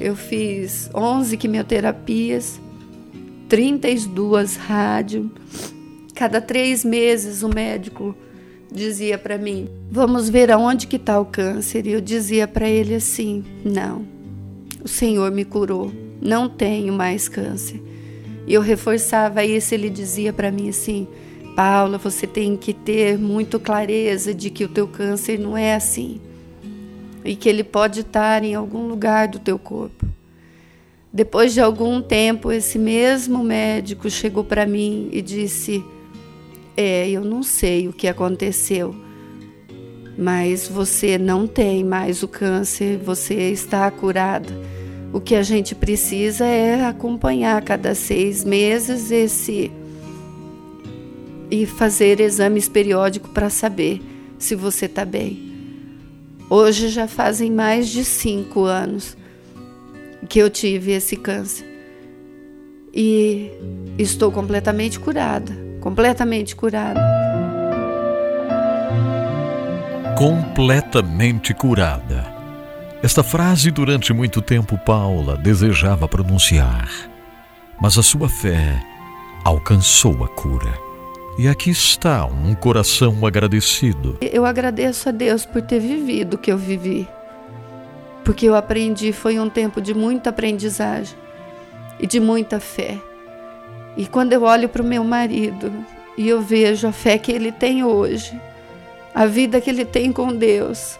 Eu 0.00 0.14
fiz 0.14 0.88
11 0.94 1.36
quimioterapias, 1.36 2.60
32 3.48 4.54
rádio. 4.54 5.28
Cada 6.14 6.40
três 6.40 6.84
meses 6.84 7.42
o 7.42 7.48
médico 7.48 8.14
dizia 8.70 9.18
para 9.18 9.36
mim: 9.36 9.68
"Vamos 9.90 10.28
ver 10.28 10.52
aonde 10.52 10.86
que 10.86 10.96
está 10.96 11.18
o 11.18 11.24
câncer". 11.24 11.84
E 11.86 11.90
eu 11.90 12.00
dizia 12.00 12.46
para 12.46 12.68
ele 12.68 12.94
assim: 12.94 13.42
"Não. 13.64 14.06
O 14.84 14.86
Senhor 14.86 15.32
me 15.32 15.44
curou. 15.44 15.92
Não 16.22 16.48
tenho 16.48 16.92
mais 16.92 17.28
câncer". 17.28 17.82
E 18.46 18.54
eu 18.54 18.60
reforçava 18.60 19.44
isso, 19.44 19.74
ele 19.74 19.90
dizia 19.90 20.32
para 20.32 20.52
mim 20.52 20.68
assim: 20.68 21.08
"Paula, 21.58 21.98
você 21.98 22.24
tem 22.24 22.56
que 22.56 22.72
ter 22.72 23.18
muito 23.18 23.58
clareza 23.58 24.32
de 24.32 24.48
que 24.48 24.64
o 24.64 24.68
teu 24.68 24.86
câncer 24.86 25.40
não 25.40 25.56
é 25.56 25.74
assim 25.74 26.20
e 27.24 27.34
que 27.34 27.48
ele 27.48 27.64
pode 27.64 28.02
estar 28.02 28.44
em 28.44 28.54
algum 28.54 28.86
lugar 28.86 29.26
do 29.26 29.40
teu 29.40 29.58
corpo". 29.58 30.06
Depois 31.12 31.52
de 31.52 31.60
algum 31.60 32.00
tempo, 32.00 32.52
esse 32.52 32.78
mesmo 32.78 33.42
médico 33.42 34.08
chegou 34.08 34.44
para 34.44 34.66
mim 34.66 35.08
e 35.10 35.20
disse: 35.20 35.82
É, 36.76 37.10
eu 37.10 37.24
não 37.24 37.42
sei 37.42 37.88
o 37.88 37.92
que 37.92 38.06
aconteceu, 38.06 38.94
mas 40.16 40.68
você 40.68 41.18
não 41.18 41.44
tem 41.44 41.82
mais 41.82 42.22
o 42.22 42.28
câncer, 42.28 42.98
você 42.98 43.50
está 43.50 43.90
curada. 43.90 44.56
O 45.12 45.20
que 45.20 45.34
a 45.34 45.42
gente 45.42 45.74
precisa 45.74 46.46
é 46.46 46.84
acompanhar 46.84 47.60
cada 47.64 47.96
seis 47.96 48.44
meses 48.44 49.10
esse 49.10 49.72
e 51.50 51.66
fazer 51.66 52.20
exames 52.20 52.68
periódicos 52.68 53.30
para 53.30 53.50
saber 53.50 54.00
se 54.38 54.54
você 54.54 54.86
está 54.86 55.04
bem. 55.04 55.48
Hoje 56.50 56.88
já 56.88 57.06
fazem 57.06 57.50
mais 57.50 57.88
de 57.88 58.04
cinco 58.04 58.64
anos 58.64 59.16
que 60.28 60.38
eu 60.38 60.48
tive 60.48 60.92
esse 60.92 61.16
câncer. 61.16 61.66
E 62.92 63.50
estou 63.98 64.32
completamente 64.32 64.98
curada, 64.98 65.56
completamente 65.80 66.56
curada. 66.56 67.00
Completamente 70.16 71.54
curada. 71.54 72.38
Esta 73.02 73.22
frase 73.22 73.70
durante 73.70 74.12
muito 74.12 74.42
tempo 74.42 74.76
Paula 74.78 75.36
desejava 75.36 76.08
pronunciar, 76.08 76.88
mas 77.80 77.96
a 77.96 78.02
sua 78.02 78.28
fé 78.28 78.82
alcançou 79.44 80.24
a 80.24 80.28
cura. 80.28 80.87
E 81.38 81.46
aqui 81.46 81.70
está 81.70 82.26
um 82.26 82.54
coração 82.54 83.24
agradecido. 83.24 84.18
Eu 84.20 84.44
agradeço 84.44 85.08
a 85.08 85.12
Deus 85.12 85.46
por 85.46 85.62
ter 85.62 85.78
vivido 85.78 86.34
o 86.34 86.38
que 86.38 86.50
eu 86.50 86.58
vivi 86.58 87.06
porque 88.28 88.46
eu 88.46 88.54
aprendi, 88.54 89.10
foi 89.10 89.38
um 89.38 89.48
tempo 89.48 89.80
de 89.80 89.94
muita 89.94 90.28
aprendizagem 90.28 91.16
e 91.98 92.06
de 92.06 92.20
muita 92.20 92.60
fé. 92.60 92.98
E 93.96 94.06
quando 94.06 94.34
eu 94.34 94.42
olho 94.42 94.68
para 94.68 94.82
o 94.82 94.84
meu 94.84 95.02
marido 95.02 95.72
e 96.14 96.28
eu 96.28 96.42
vejo 96.42 96.86
a 96.86 96.92
fé 96.92 97.16
que 97.16 97.32
ele 97.32 97.50
tem 97.50 97.82
hoje, 97.82 98.38
a 99.14 99.24
vida 99.24 99.62
que 99.62 99.70
ele 99.70 99.82
tem 99.82 100.12
com 100.12 100.36
Deus, 100.36 100.98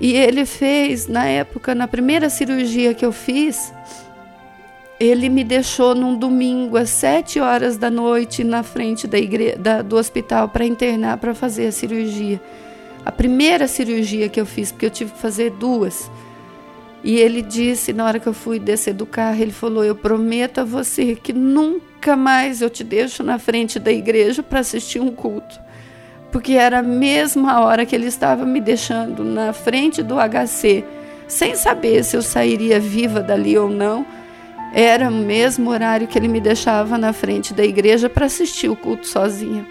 e 0.00 0.14
ele 0.14 0.46
fez, 0.46 1.06
na 1.06 1.26
época, 1.26 1.74
na 1.74 1.86
primeira 1.86 2.30
cirurgia 2.30 2.94
que 2.94 3.04
eu 3.04 3.12
fiz, 3.12 3.70
ele 5.04 5.28
me 5.28 5.44
deixou 5.44 5.94
num 5.94 6.16
domingo 6.16 6.76
às 6.76 6.90
sete 6.90 7.40
horas 7.40 7.76
da 7.76 7.90
noite 7.90 8.44
na 8.44 8.62
frente 8.62 9.06
da 9.06 9.18
igreja, 9.18 9.56
da, 9.56 9.82
do 9.82 9.96
hospital 9.96 10.48
para 10.48 10.64
internar 10.64 11.18
para 11.18 11.34
fazer 11.34 11.66
a 11.66 11.72
cirurgia. 11.72 12.40
A 13.04 13.12
primeira 13.12 13.68
cirurgia 13.68 14.28
que 14.28 14.40
eu 14.40 14.46
fiz, 14.46 14.72
porque 14.72 14.86
eu 14.86 14.90
tive 14.90 15.12
que 15.12 15.18
fazer 15.18 15.50
duas. 15.50 16.10
E 17.02 17.16
ele 17.16 17.42
disse, 17.42 17.92
na 17.92 18.06
hora 18.06 18.18
que 18.18 18.26
eu 18.26 18.32
fui 18.32 18.58
descer 18.58 18.94
do 18.94 19.04
carro, 19.04 19.42
ele 19.42 19.52
falou: 19.52 19.84
Eu 19.84 19.94
prometo 19.94 20.60
a 20.60 20.64
você 20.64 21.14
que 21.14 21.34
nunca 21.34 22.16
mais 22.16 22.62
eu 22.62 22.70
te 22.70 22.82
deixo 22.82 23.22
na 23.22 23.38
frente 23.38 23.78
da 23.78 23.92
igreja 23.92 24.42
para 24.42 24.60
assistir 24.60 25.00
um 25.00 25.10
culto. 25.10 25.60
Porque 26.32 26.54
era 26.54 26.78
a 26.78 26.82
mesma 26.82 27.60
hora 27.60 27.84
que 27.84 27.94
ele 27.94 28.06
estava 28.06 28.46
me 28.46 28.60
deixando 28.60 29.22
na 29.22 29.52
frente 29.52 30.02
do 30.02 30.14
HC, 30.14 30.82
sem 31.28 31.54
saber 31.54 32.02
se 32.04 32.16
eu 32.16 32.22
sairia 32.22 32.80
viva 32.80 33.20
dali 33.20 33.56
ou 33.58 33.68
não. 33.68 34.06
Era 34.74 35.08
o 35.08 35.12
mesmo 35.12 35.70
horário 35.70 36.08
que 36.08 36.18
ele 36.18 36.26
me 36.26 36.40
deixava 36.40 36.98
na 36.98 37.12
frente 37.12 37.54
da 37.54 37.64
igreja 37.64 38.10
para 38.10 38.26
assistir 38.26 38.68
o 38.68 38.74
culto 38.74 39.06
sozinha. 39.06 39.64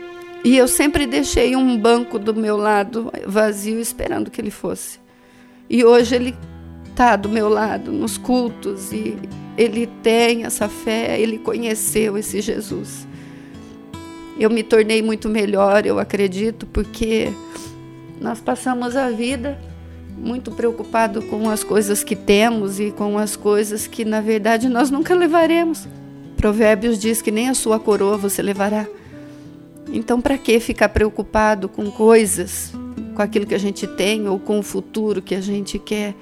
E 0.45 0.57
eu 0.57 0.65
sempre 0.65 1.05
deixei 1.05 1.57
um 1.57 1.77
banco 1.77 2.17
do 2.17 2.33
meu 2.33 2.55
lado 2.55 3.11
vazio 3.27 3.81
esperando 3.81 4.31
que 4.31 4.39
ele 4.39 4.49
fosse. 4.49 4.99
E 5.69 5.83
hoje 5.83 6.15
ele 6.15 6.33
está 6.89 7.17
do 7.17 7.27
meu 7.27 7.49
lado 7.49 7.91
nos 7.91 8.17
cultos 8.17 8.93
e 8.93 9.17
ele 9.57 9.87
tem 10.01 10.45
essa 10.45 10.69
fé, 10.69 11.19
ele 11.19 11.37
conheceu 11.37 12.17
esse 12.17 12.39
Jesus. 12.39 13.05
Eu 14.39 14.49
me 14.49 14.63
tornei 14.63 15.01
muito 15.01 15.27
melhor, 15.27 15.85
eu 15.85 15.99
acredito, 15.99 16.65
porque 16.65 17.29
nós 18.21 18.39
passamos 18.39 18.95
a 18.95 19.09
vida 19.09 19.59
muito 20.17 20.51
preocupado 20.51 21.21
com 21.23 21.49
as 21.49 21.63
coisas 21.63 22.03
que 22.03 22.15
temos 22.15 22.79
e 22.79 22.91
com 22.91 23.17
as 23.17 23.35
coisas 23.35 23.87
que 23.87 24.05
na 24.05 24.21
verdade 24.21 24.69
nós 24.69 24.89
nunca 24.89 25.13
levaremos. 25.15 25.87
Provérbios 26.37 26.99
diz 26.99 27.21
que 27.21 27.31
nem 27.31 27.49
a 27.49 27.53
sua 27.53 27.79
coroa 27.79 28.17
você 28.17 28.41
levará. 28.41 28.87
Então, 29.91 30.19
para 30.19 30.37
que 30.37 30.59
ficar 30.59 30.89
preocupado 30.89 31.69
com 31.69 31.91
coisas, 31.91 32.73
com 33.15 33.21
aquilo 33.21 33.45
que 33.45 33.55
a 33.55 33.59
gente 33.59 33.85
tem 33.85 34.27
ou 34.27 34.39
com 34.39 34.59
o 34.59 34.63
futuro 34.63 35.21
que 35.21 35.35
a 35.35 35.41
gente 35.41 35.77
quer, 35.77 36.15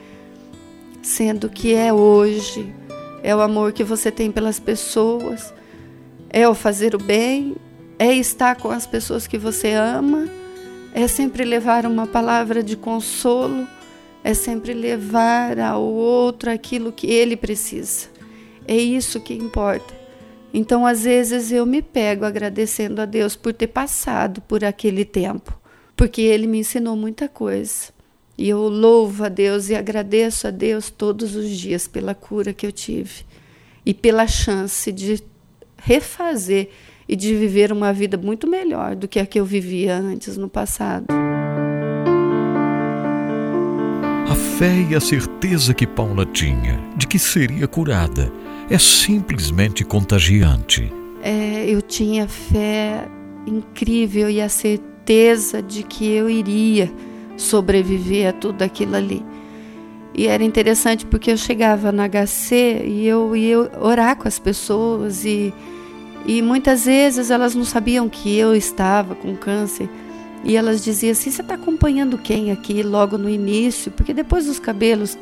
sendo 1.02 1.50
que 1.50 1.74
é 1.74 1.92
hoje, 1.94 2.74
é 3.24 3.36
o 3.36 3.42
amor 3.42 3.72
que 3.72 3.84
você 3.84 4.12
tem 4.12 4.32
pelas 4.32 4.60
pessoas, 4.60 5.54
é 6.30 6.48
o 6.48 6.54
fazer 6.54 6.96
o 6.96 6.98
bem, 6.98 7.56
é 7.98 8.14
estar 8.14 8.56
com 8.56 8.70
as 8.70 8.86
pessoas 8.86 9.28
que 9.28 9.38
você 9.38 9.74
ama, 9.74 10.28
é 10.94 11.08
sempre 11.08 11.44
levar 11.44 11.86
uma 11.86 12.08
palavra 12.08 12.62
de 12.62 12.76
consolo, 12.76 13.68
é 14.24 14.34
sempre 14.34 14.74
levar 14.74 15.60
ao 15.60 15.84
outro 15.84 16.52
aquilo 16.52 16.92
que 16.92 17.08
ele 17.08 17.36
precisa. 17.36 18.08
É 18.68 18.76
isso 18.76 19.20
que 19.20 19.34
importa. 19.34 20.02
Então, 20.54 20.86
às 20.86 21.04
vezes, 21.04 21.52
eu 21.52 21.66
me 21.66 21.82
pego 21.82 22.26
agradecendo 22.26 23.02
a 23.02 23.06
Deus 23.06 23.36
por 23.36 23.54
ter 23.54 23.68
passado 23.68 24.42
por 24.42 24.64
aquele 24.64 25.06
tempo, 25.06 25.58
porque 25.96 26.22
Ele 26.22 26.46
me 26.46 26.60
ensinou 26.60 26.96
muita 26.96 27.30
coisa. 27.30 27.90
E 28.38 28.50
eu 28.50 28.68
louvo 28.68 29.24
a 29.24 29.30
Deus 29.30 29.70
e 29.70 29.76
agradeço 29.76 30.48
a 30.48 30.52
Deus 30.52 30.90
todos 30.90 31.36
os 31.36 31.50
dias 31.50 31.88
pela 31.88 32.14
cura 32.16 32.54
que 32.54 32.66
eu 32.66 32.72
tive 32.72 33.24
e 33.86 33.94
pela 33.94 34.28
chance 34.28 34.92
de 34.92 35.24
refazer 35.78 36.70
e 37.08 37.16
de 37.16 37.36
viver 37.36 37.72
uma 37.72 37.94
vida 37.94 38.18
muito 38.18 38.48
melhor 38.48 38.96
do 38.96 39.08
que 39.08 39.20
a 39.20 39.26
que 39.26 39.40
eu 39.40 39.46
vivia 39.46 39.96
antes 39.96 40.38
no 40.38 40.50
passado. 40.50 41.21
Fé 44.62 44.86
e 44.92 44.96
a 44.96 45.00
certeza 45.00 45.74
que 45.74 45.88
Paula 45.88 46.24
tinha 46.24 46.80
de 46.96 47.08
que 47.08 47.18
seria 47.18 47.68
curada 47.68 48.32
é 48.70 48.78
simplesmente 48.78 49.84
contagiante. 49.84 50.94
É, 51.24 51.66
eu 51.68 51.82
tinha 51.82 52.28
fé 52.28 53.08
incrível 53.48 54.30
e 54.30 54.40
a 54.40 54.48
certeza 54.48 55.64
de 55.64 55.82
que 55.82 56.12
eu 56.12 56.30
iria 56.30 56.92
sobreviver 57.38 58.30
a 58.30 58.34
tudo 58.34 58.62
aquilo 58.62 58.96
ali. 58.96 59.26
E 60.14 60.28
era 60.28 60.44
interessante 60.44 61.08
porque 61.08 61.32
eu 61.32 61.38
chegava 61.38 61.92
no 61.92 62.04
HC 62.08 62.84
e 62.86 63.08
eu 63.08 63.36
ia 63.36 63.58
orar 63.80 64.16
com 64.16 64.28
as 64.28 64.38
pessoas 64.38 65.26
e, 65.26 65.52
e 66.24 66.40
muitas 66.44 66.86
vezes 66.86 67.32
elas 67.32 67.56
não 67.56 67.66
sabiam 67.66 68.08
que 68.08 68.38
eu 68.38 68.56
estava 68.56 69.16
com 69.16 69.36
câncer. 69.36 69.90
E 70.44 70.56
elas 70.56 70.84
diziam 70.84 71.12
assim: 71.12 71.32
você 71.32 71.42
está 71.42 71.56
acompanhando 71.56 72.18
quem 72.18 72.52
aqui 72.52 72.82
logo 72.84 73.18
no 73.18 73.30
início? 73.30 73.92
Porque 73.92 74.14
depois 74.14 74.48
os 74.48 74.60
cabelos 74.60 75.18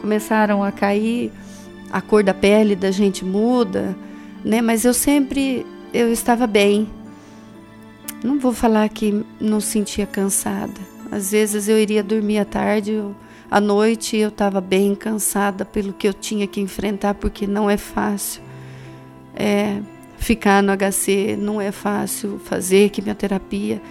começaram 0.00 0.62
a 0.62 0.70
cair 0.70 1.32
a 1.90 2.00
cor 2.00 2.22
da 2.22 2.32
pele 2.32 2.74
da 2.74 2.90
gente 2.90 3.24
muda, 3.24 3.96
né? 4.44 4.60
Mas 4.60 4.84
eu 4.84 4.94
sempre 4.94 5.66
eu 5.92 6.12
estava 6.12 6.46
bem. 6.46 6.88
Não 8.24 8.38
vou 8.38 8.52
falar 8.52 8.88
que 8.88 9.24
não 9.40 9.60
sentia 9.60 10.06
cansada. 10.06 10.80
Às 11.10 11.32
vezes 11.32 11.68
eu 11.68 11.78
iria 11.78 12.02
dormir 12.02 12.38
à 12.38 12.44
tarde, 12.44 12.92
eu, 12.92 13.14
à 13.50 13.60
noite 13.60 14.16
eu 14.16 14.28
estava 14.28 14.60
bem 14.60 14.94
cansada 14.94 15.64
pelo 15.64 15.92
que 15.92 16.08
eu 16.08 16.14
tinha 16.14 16.46
que 16.46 16.60
enfrentar, 16.60 17.14
porque 17.14 17.46
não 17.46 17.68
é 17.68 17.76
fácil. 17.76 18.40
É, 19.34 19.80
ficar 20.16 20.62
no 20.62 20.72
HC 20.72 21.36
não 21.36 21.60
é 21.60 21.72
fácil, 21.72 22.40
fazer 22.44 22.90
quimioterapia 22.90 23.82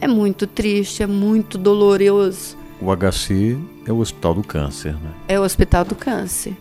é 0.00 0.06
muito 0.06 0.46
triste, 0.46 1.02
é 1.02 1.06
muito 1.06 1.58
doloroso. 1.58 2.56
O 2.80 2.94
HC 2.94 3.58
é 3.86 3.92
o 3.92 3.98
Hospital 3.98 4.34
do 4.34 4.42
Câncer, 4.42 4.92
né? 4.94 5.12
É 5.26 5.38
o 5.38 5.42
Hospital 5.42 5.84
do 5.84 5.94
Câncer 5.94 6.54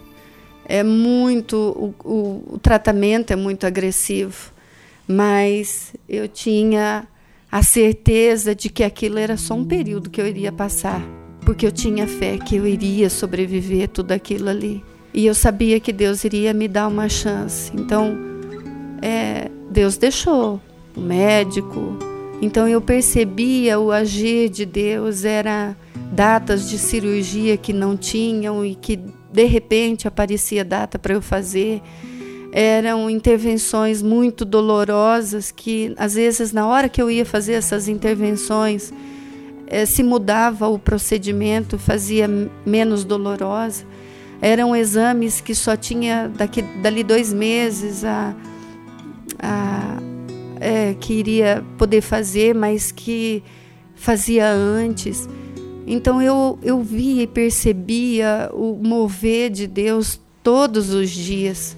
é 0.68 0.84
muito 0.84 1.56
o, 1.56 2.08
o, 2.08 2.56
o, 2.56 2.60
tratamento 2.60 3.32
é 3.32 3.36
muito 3.36 3.66
agressivo, 3.66 4.52
mas 5.08 5.94
eu 6.10 6.28
tinha 6.28 7.08
a 7.50 7.64
certeza 7.64 8.54
de 8.54 8.70
que 8.70 8.84
aquilo 8.84 9.18
era 9.18 9.38
só 9.38 9.54
um 9.54 9.64
período 9.64 10.10
que 10.10 10.20
eu 10.20 10.28
iria 10.28 10.52
passar, 10.52 11.02
porque 11.42 11.66
eu 11.66 11.72
tinha 11.72 12.06
fé 12.06 12.38
que 12.38 12.58
eu 12.58 12.68
iria 12.68 13.10
sobreviver 13.10 13.88
tudo 13.88 14.12
aquilo 14.12 14.50
ali 14.50 14.84
e 15.14 15.26
eu 15.26 15.34
sabia 15.34 15.80
que 15.80 15.94
Deus 15.94 16.26
iria 16.26 16.54
me 16.54 16.68
dar 16.68 16.90
uma 16.90 17.08
chance. 17.08 17.72
Então, 17.74 18.18
é, 19.02 19.50
Deus 19.72 19.96
deixou 19.96 20.62
o 20.96 21.00
médico 21.00 21.98
Então 22.42 22.68
eu 22.68 22.80
percebia 22.80 23.80
o 23.80 23.92
agir 23.92 24.50
de 24.50 24.66
Deus, 24.66 25.26
era 25.26 25.76
datas 26.12 26.70
de 26.70 26.78
cirurgia 26.78 27.58
que 27.58 27.74
não 27.74 27.98
tinham 27.98 28.64
e 28.64 28.76
que 28.76 29.00
de 29.32 29.44
repente 29.46 30.08
aparecia 30.08 30.64
data 30.64 31.00
para 31.00 31.14
eu 31.14 31.22
fazer. 31.22 31.82
Eram 32.52 33.10
intervenções 33.10 34.02
muito 34.02 34.46
dolorosas 34.46 35.52
que 35.52 35.94
às 35.98 36.14
vezes 36.14 36.54
na 36.54 36.68
hora 36.68 36.88
que 36.88 37.02
eu 37.02 37.10
ia 37.10 37.26
fazer 37.26 37.54
essas 37.54 37.88
intervenções 37.88 38.94
eh, 39.68 39.86
se 39.86 40.02
mudava 40.02 40.68
o 40.68 40.80
procedimento, 40.80 41.78
fazia 41.78 42.30
menos 42.66 43.04
dolorosa. 43.04 43.84
Eram 44.42 44.76
exames 44.76 45.42
que 45.42 45.56
só 45.56 45.76
tinha 45.76 46.28
daqui, 46.28 46.62
dali 46.82 47.04
dois 47.04 47.34
meses 47.34 48.04
a, 48.06 48.36
a 49.40 50.07
é, 50.60 50.94
que 50.94 51.14
iria 51.14 51.64
poder 51.78 52.02
fazer, 52.02 52.54
mas 52.54 52.92
que 52.92 53.44
fazia 53.96 54.50
antes. 54.50 55.28
Então 55.86 56.22
eu, 56.22 56.60
eu 56.62 56.82
via 56.82 57.24
e 57.24 57.28
percebia 57.28 58.50
o 58.54 58.76
mover 58.76 59.50
de 59.50 59.68
Deus 59.68 60.20
todos 60.44 60.94
os 60.94 61.10
dias. 61.10 61.76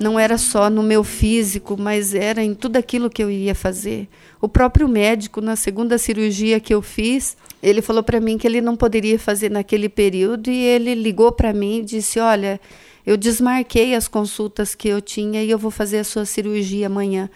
Não 0.00 0.18
era 0.18 0.36
só 0.36 0.68
no 0.68 0.82
meu 0.82 1.04
físico, 1.04 1.76
mas 1.78 2.14
era 2.14 2.42
em 2.42 2.54
tudo 2.54 2.76
aquilo 2.76 3.10
que 3.10 3.22
eu 3.22 3.30
ia 3.30 3.54
fazer. 3.54 4.08
O 4.40 4.48
próprio 4.48 4.88
médico, 4.88 5.40
na 5.40 5.54
segunda 5.54 5.98
cirurgia 5.98 6.58
que 6.58 6.74
eu 6.74 6.82
fiz, 6.82 7.36
ele 7.62 7.80
falou 7.80 8.02
para 8.02 8.20
mim 8.20 8.36
que 8.36 8.46
ele 8.46 8.60
não 8.60 8.74
poderia 8.74 9.18
fazer 9.18 9.50
naquele 9.50 9.88
período 9.88 10.50
e 10.50 10.56
ele 10.56 10.94
ligou 10.94 11.30
para 11.30 11.52
mim 11.52 11.78
e 11.78 11.84
disse: 11.84 12.18
Olha, 12.18 12.60
eu 13.06 13.16
desmarquei 13.16 13.94
as 13.94 14.08
consultas 14.08 14.74
que 14.74 14.88
eu 14.88 15.00
tinha 15.00 15.42
e 15.42 15.50
eu 15.50 15.58
vou 15.58 15.70
fazer 15.70 15.98
a 15.98 16.04
sua 16.04 16.24
cirurgia 16.24 16.86
amanhã. 16.86 17.30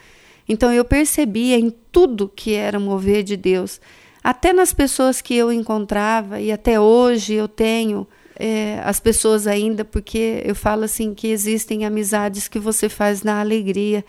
Então 0.47 0.71
eu 0.71 0.85
percebia 0.85 1.57
em 1.57 1.69
tudo 1.91 2.31
que 2.33 2.53
era 2.53 2.79
mover 2.79 3.23
de 3.23 3.35
Deus, 3.35 3.81
até 4.23 4.53
nas 4.53 4.73
pessoas 4.73 5.21
que 5.21 5.35
eu 5.35 5.51
encontrava, 5.51 6.39
e 6.39 6.51
até 6.51 6.79
hoje 6.79 7.33
eu 7.33 7.47
tenho 7.47 8.07
é, 8.35 8.79
as 8.83 8.99
pessoas 8.99 9.47
ainda, 9.47 9.83
porque 9.83 10.41
eu 10.45 10.53
falo 10.53 10.83
assim 10.83 11.13
que 11.13 11.27
existem 11.27 11.85
amizades 11.85 12.47
que 12.47 12.59
você 12.59 12.87
faz 12.87 13.23
na 13.23 13.39
alegria, 13.39 14.05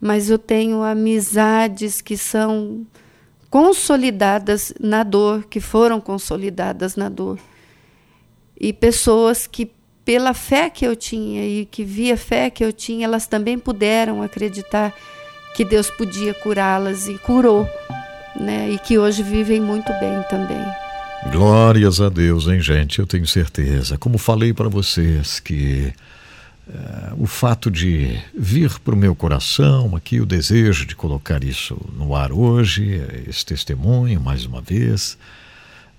mas 0.00 0.28
eu 0.28 0.38
tenho 0.38 0.82
amizades 0.82 2.00
que 2.00 2.16
são 2.16 2.86
consolidadas 3.48 4.74
na 4.78 5.02
dor, 5.02 5.46
que 5.46 5.60
foram 5.60 6.00
consolidadas 6.00 6.96
na 6.96 7.08
dor. 7.08 7.38
E 8.60 8.72
pessoas 8.72 9.46
que, 9.46 9.70
pela 10.04 10.34
fé 10.34 10.68
que 10.68 10.86
eu 10.86 10.94
tinha 10.94 11.46
e 11.46 11.64
que 11.64 11.84
via 11.84 12.16
fé 12.16 12.50
que 12.50 12.64
eu 12.64 12.72
tinha, 12.72 13.06
elas 13.06 13.26
também 13.26 13.58
puderam 13.58 14.22
acreditar 14.22 14.94
que 15.56 15.64
Deus 15.64 15.90
podia 15.90 16.34
curá-las 16.34 17.08
e 17.08 17.16
curou, 17.16 17.66
né? 18.38 18.70
E 18.70 18.78
que 18.78 18.98
hoje 18.98 19.22
vivem 19.22 19.58
muito 19.58 19.90
bem 19.98 20.22
também. 20.28 20.62
Glórias 21.32 21.98
a 21.98 22.10
Deus, 22.10 22.46
hein, 22.46 22.60
gente? 22.60 22.98
Eu 22.98 23.06
tenho 23.06 23.26
certeza. 23.26 23.96
Como 23.96 24.18
falei 24.18 24.52
para 24.52 24.68
vocês 24.68 25.40
que 25.40 25.90
é, 26.68 27.12
o 27.16 27.26
fato 27.26 27.70
de 27.70 28.18
vir 28.36 28.78
para 28.80 28.94
o 28.94 28.98
meu 28.98 29.14
coração 29.14 29.96
aqui 29.96 30.20
o 30.20 30.26
desejo 30.26 30.84
de 30.84 30.94
colocar 30.94 31.42
isso 31.42 31.74
no 31.96 32.14
ar 32.14 32.32
hoje, 32.32 33.00
esse 33.26 33.46
testemunho 33.46 34.20
mais 34.20 34.44
uma 34.44 34.60
vez, 34.60 35.16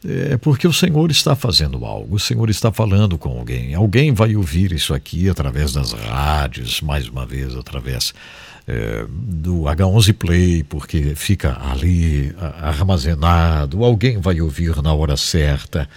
é 0.06 0.38
porque 0.38 0.68
o 0.68 0.74
Senhor 0.74 1.10
está 1.10 1.36
fazendo 1.36 1.84
algo, 1.84 2.16
o 2.16 2.20
Senhor 2.20 2.48
está 2.52 2.72
falando 2.72 3.18
com 3.18 3.30
alguém. 3.30 3.74
Alguém 3.74 4.14
vai 4.14 4.36
ouvir 4.36 4.72
isso 4.72 4.94
aqui 4.94 5.28
através 5.28 5.74
das 5.74 5.94
rádios, 5.94 6.80
mais 6.80 7.08
uma 7.10 7.26
vez, 7.26 7.56
através 7.56 8.14
é, 8.68 9.06
do 9.10 9.62
H11 9.62 10.14
Play, 10.14 10.64
porque 10.64 11.16
fica 11.16 11.58
ali 11.72 12.36
armazenado, 12.62 13.84
alguém 13.84 14.20
vai 14.20 14.42
ouvir 14.42 14.82
na 14.82 14.94
hora 14.94 15.16
certa 15.16 15.88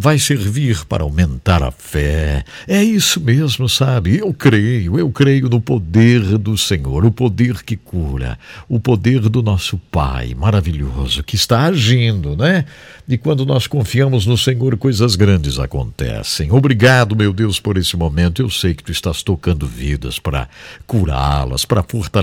vai 0.00 0.16
servir 0.16 0.84
para 0.84 1.02
aumentar 1.02 1.60
a 1.60 1.72
fé. 1.72 2.44
É 2.68 2.80
isso 2.84 3.20
mesmo, 3.20 3.68
sabe? 3.68 4.18
Eu 4.18 4.32
creio, 4.32 4.96
eu 4.96 5.10
creio 5.10 5.48
no 5.48 5.60
poder 5.60 6.38
do 6.38 6.56
Senhor, 6.56 7.04
o 7.04 7.10
poder 7.10 7.64
que 7.64 7.76
cura, 7.76 8.38
o 8.68 8.78
poder 8.78 9.28
do 9.28 9.42
nosso 9.42 9.76
Pai 9.90 10.36
maravilhoso 10.36 11.24
que 11.24 11.34
está 11.34 11.64
agindo, 11.64 12.36
né? 12.36 12.64
E 13.08 13.18
quando 13.18 13.44
nós 13.44 13.66
confiamos 13.66 14.24
no 14.24 14.38
Senhor, 14.38 14.76
coisas 14.76 15.16
grandes 15.16 15.58
acontecem. 15.58 16.52
Obrigado, 16.52 17.16
meu 17.16 17.32
Deus, 17.32 17.58
por 17.58 17.76
esse 17.76 17.96
momento. 17.96 18.40
Eu 18.40 18.50
sei 18.50 18.74
que 18.74 18.84
tu 18.84 18.92
estás 18.92 19.24
tocando 19.24 19.66
vidas 19.66 20.20
para 20.20 20.48
curá-las, 20.86 21.64
para 21.64 21.82
fortalecer 21.82 22.17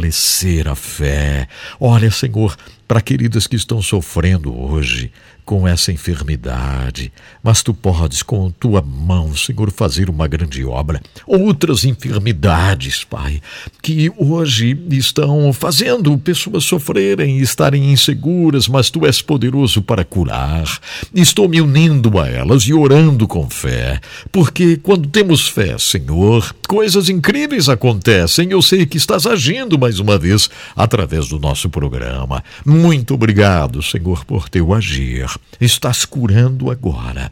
a 0.67 0.75
fé. 0.75 1.47
Olha, 1.79 2.11
Senhor, 2.11 2.55
para 2.87 3.01
queridas 3.01 3.47
que 3.47 3.55
estão 3.55 3.81
sofrendo 3.81 4.55
hoje 4.57 5.11
com 5.45 5.67
essa 5.67 5.91
enfermidade, 5.91 7.13
mas 7.43 7.61
tu 7.61 7.73
podes, 7.73 8.23
com 8.23 8.49
tua 8.49 8.81
mão, 8.81 9.35
Senhor, 9.35 9.71
fazer 9.71 10.09
uma 10.09 10.27
grande 10.27 10.65
obra. 10.65 10.99
Outras 11.27 11.85
enfermidades, 11.85 13.03
Pai, 13.03 13.39
que 13.81 14.11
hoje 14.17 14.75
estão 14.89 15.53
fazendo 15.53 16.17
pessoas 16.17 16.65
sofrerem 16.65 17.37
e 17.37 17.41
estarem 17.41 17.91
inseguras, 17.91 18.67
mas 18.67 18.89
tu 18.89 19.05
és 19.05 19.21
poderoso 19.21 19.83
para 19.83 20.03
curar. 20.03 20.65
Estou 21.13 21.47
me 21.47 21.61
unindo 21.61 22.19
a 22.19 22.27
elas 22.27 22.63
e 22.63 22.73
orando 22.73 23.27
com 23.27 23.47
fé, 23.47 24.01
porque 24.31 24.77
quando 24.77 25.07
temos 25.07 25.47
fé, 25.47 25.77
Senhor, 25.77 26.55
coisas 26.67 27.07
incríveis 27.07 27.69
acontecem. 27.69 28.49
Eu 28.49 28.63
sei 28.63 28.87
que 28.87 28.97
estás 28.97 29.27
agindo 29.27 29.77
mais 29.77 29.99
uma 29.99 30.17
vez 30.17 30.49
através 30.75 31.27
do 31.27 31.39
nosso 31.39 31.69
programa. 31.69 32.43
Muito 32.65 33.13
obrigado, 33.13 33.83
Senhor, 33.83 34.25
por 34.25 34.49
teu 34.49 34.73
agir. 34.73 35.34
Estás 35.59 36.05
curando 36.05 36.71
agora. 36.71 37.31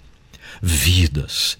Vidas 0.61 1.57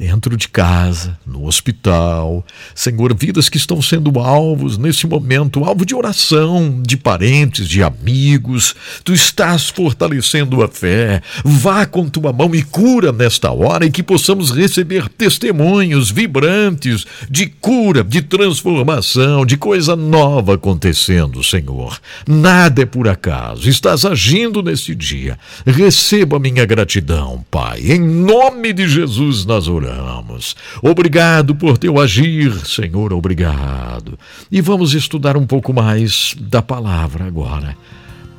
dentro 0.00 0.34
de 0.34 0.48
casa, 0.48 1.18
no 1.26 1.44
hospital. 1.44 2.42
Senhor, 2.74 3.14
vidas 3.14 3.50
que 3.50 3.58
estão 3.58 3.82
sendo 3.82 4.18
alvos 4.18 4.78
nesse 4.78 5.06
momento, 5.06 5.62
alvo 5.62 5.84
de 5.84 5.94
oração, 5.94 6.80
de 6.82 6.96
parentes, 6.96 7.68
de 7.68 7.82
amigos. 7.82 8.74
Tu 9.04 9.12
estás 9.12 9.68
fortalecendo 9.68 10.62
a 10.62 10.68
fé. 10.68 11.20
Vá 11.44 11.84
com 11.84 12.08
tua 12.08 12.32
mão 12.32 12.54
e 12.54 12.62
cura 12.62 13.12
nesta 13.12 13.52
hora 13.52 13.84
e 13.84 13.90
que 13.90 14.02
possamos 14.02 14.50
receber 14.50 15.06
testemunhos 15.06 16.10
vibrantes 16.10 17.04
de 17.28 17.48
cura, 17.48 18.02
de 18.02 18.22
transformação, 18.22 19.44
de 19.44 19.58
coisa 19.58 19.94
nova 19.94 20.54
acontecendo, 20.54 21.44
Senhor. 21.44 22.00
Nada 22.26 22.80
é 22.80 22.86
por 22.86 23.06
acaso. 23.06 23.68
Estás 23.68 24.06
agindo 24.06 24.62
nesse 24.62 24.94
dia. 24.94 25.38
Receba 25.66 26.38
minha 26.38 26.64
gratidão, 26.64 27.44
Pai. 27.50 27.80
Em 27.82 28.00
nome 28.00 28.72
de 28.72 28.88
Jesus 28.88 29.44
nós 29.44 29.68
oramos 29.68 29.89
oramos. 29.98 30.56
Obrigado 30.82 31.54
por 31.54 31.78
teu 31.78 32.00
agir, 32.00 32.52
Senhor, 32.66 33.12
obrigado. 33.12 34.18
E 34.50 34.60
vamos 34.60 34.94
estudar 34.94 35.36
um 35.36 35.46
pouco 35.46 35.72
mais 35.72 36.34
da 36.38 36.62
palavra 36.62 37.26
agora. 37.26 37.76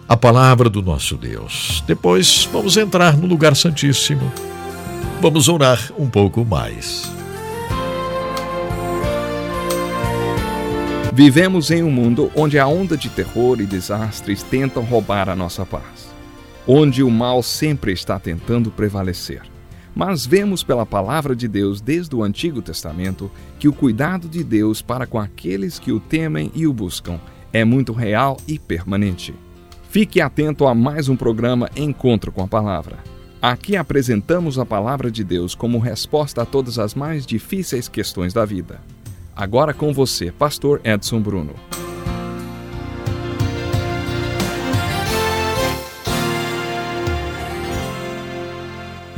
A 0.07 0.17
palavra 0.17 0.69
do 0.69 0.81
nosso 0.81 1.15
Deus. 1.15 1.83
Depois 1.87 2.47
vamos 2.51 2.75
entrar 2.77 3.17
no 3.17 3.27
lugar 3.27 3.55
santíssimo. 3.55 4.31
Vamos 5.21 5.47
orar 5.47 5.79
um 5.97 6.09
pouco 6.09 6.43
mais. 6.43 7.11
Vivemos 11.13 11.69
em 11.71 11.83
um 11.83 11.91
mundo 11.91 12.31
onde 12.35 12.57
a 12.57 12.65
onda 12.65 12.95
de 12.95 13.09
terror 13.09 13.59
e 13.59 13.65
desastres 13.65 14.41
tentam 14.43 14.81
roubar 14.83 15.27
a 15.27 15.35
nossa 15.35 15.65
paz, 15.65 16.09
onde 16.65 17.03
o 17.03 17.11
mal 17.11 17.43
sempre 17.43 17.91
está 17.91 18.17
tentando 18.17 18.71
prevalecer. 18.71 19.50
Mas 19.95 20.25
vemos 20.25 20.63
pela 20.63 20.85
palavra 20.85 21.35
de 21.35 21.47
Deus 21.47 21.81
desde 21.81 22.15
o 22.15 22.23
Antigo 22.23 22.61
Testamento 22.61 23.29
que 23.59 23.67
o 23.67 23.73
cuidado 23.73 24.27
de 24.29 24.43
Deus 24.43 24.81
para 24.81 25.05
com 25.05 25.19
aqueles 25.19 25.77
que 25.79 25.91
o 25.91 25.99
temem 25.99 26.51
e 26.55 26.65
o 26.65 26.73
buscam 26.73 27.19
é 27.51 27.65
muito 27.65 27.91
real 27.91 28.37
e 28.47 28.57
permanente. 28.57 29.33
Fique 29.89 30.21
atento 30.21 30.65
a 30.65 30.73
mais 30.73 31.09
um 31.09 31.17
programa 31.17 31.69
Encontro 31.75 32.31
com 32.31 32.41
a 32.41 32.47
Palavra. 32.47 32.99
Aqui 33.41 33.75
apresentamos 33.75 34.57
a 34.57 34.65
palavra 34.65 35.11
de 35.11 35.23
Deus 35.23 35.53
como 35.53 35.79
resposta 35.79 36.43
a 36.43 36.45
todas 36.45 36.79
as 36.79 36.95
mais 36.95 37.25
difíceis 37.25 37.89
questões 37.89 38.33
da 38.33 38.45
vida. 38.45 38.79
Agora 39.35 39.73
com 39.73 39.91
você, 39.91 40.31
Pastor 40.31 40.79
Edson 40.83 41.19
Bruno. 41.19 41.55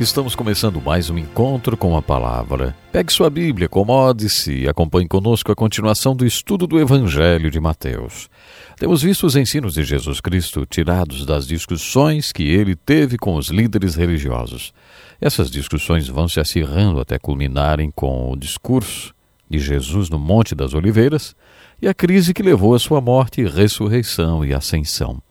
Estamos 0.00 0.34
começando 0.34 0.82
mais 0.82 1.08
um 1.08 1.16
encontro 1.16 1.76
com 1.76 1.96
a 1.96 2.02
palavra. 2.02 2.74
Pegue 2.90 3.12
sua 3.12 3.30
Bíblia, 3.30 3.66
acomode-se 3.66 4.52
e 4.52 4.68
acompanhe 4.68 5.06
conosco 5.06 5.52
a 5.52 5.54
continuação 5.54 6.16
do 6.16 6.26
estudo 6.26 6.66
do 6.66 6.80
Evangelho 6.80 7.48
de 7.48 7.60
Mateus. 7.60 8.28
Temos 8.76 9.02
visto 9.02 9.24
os 9.24 9.36
ensinos 9.36 9.74
de 9.74 9.84
Jesus 9.84 10.20
Cristo 10.20 10.66
tirados 10.66 11.24
das 11.24 11.46
discussões 11.46 12.32
que 12.32 12.42
ele 12.42 12.74
teve 12.74 13.16
com 13.16 13.36
os 13.36 13.50
líderes 13.50 13.94
religiosos. 13.94 14.74
Essas 15.20 15.48
discussões 15.48 16.08
vão 16.08 16.26
se 16.26 16.40
acirrando 16.40 16.98
até 16.98 17.16
culminarem 17.16 17.92
com 17.94 18.32
o 18.32 18.36
discurso 18.36 19.14
de 19.48 19.60
Jesus 19.60 20.10
no 20.10 20.18
Monte 20.18 20.56
das 20.56 20.74
Oliveiras 20.74 21.36
e 21.80 21.86
a 21.86 21.94
crise 21.94 22.34
que 22.34 22.42
levou 22.42 22.74
à 22.74 22.80
sua 22.80 23.00
morte, 23.00 23.44
ressurreição 23.44 24.44
e 24.44 24.52
ascensão. 24.52 25.22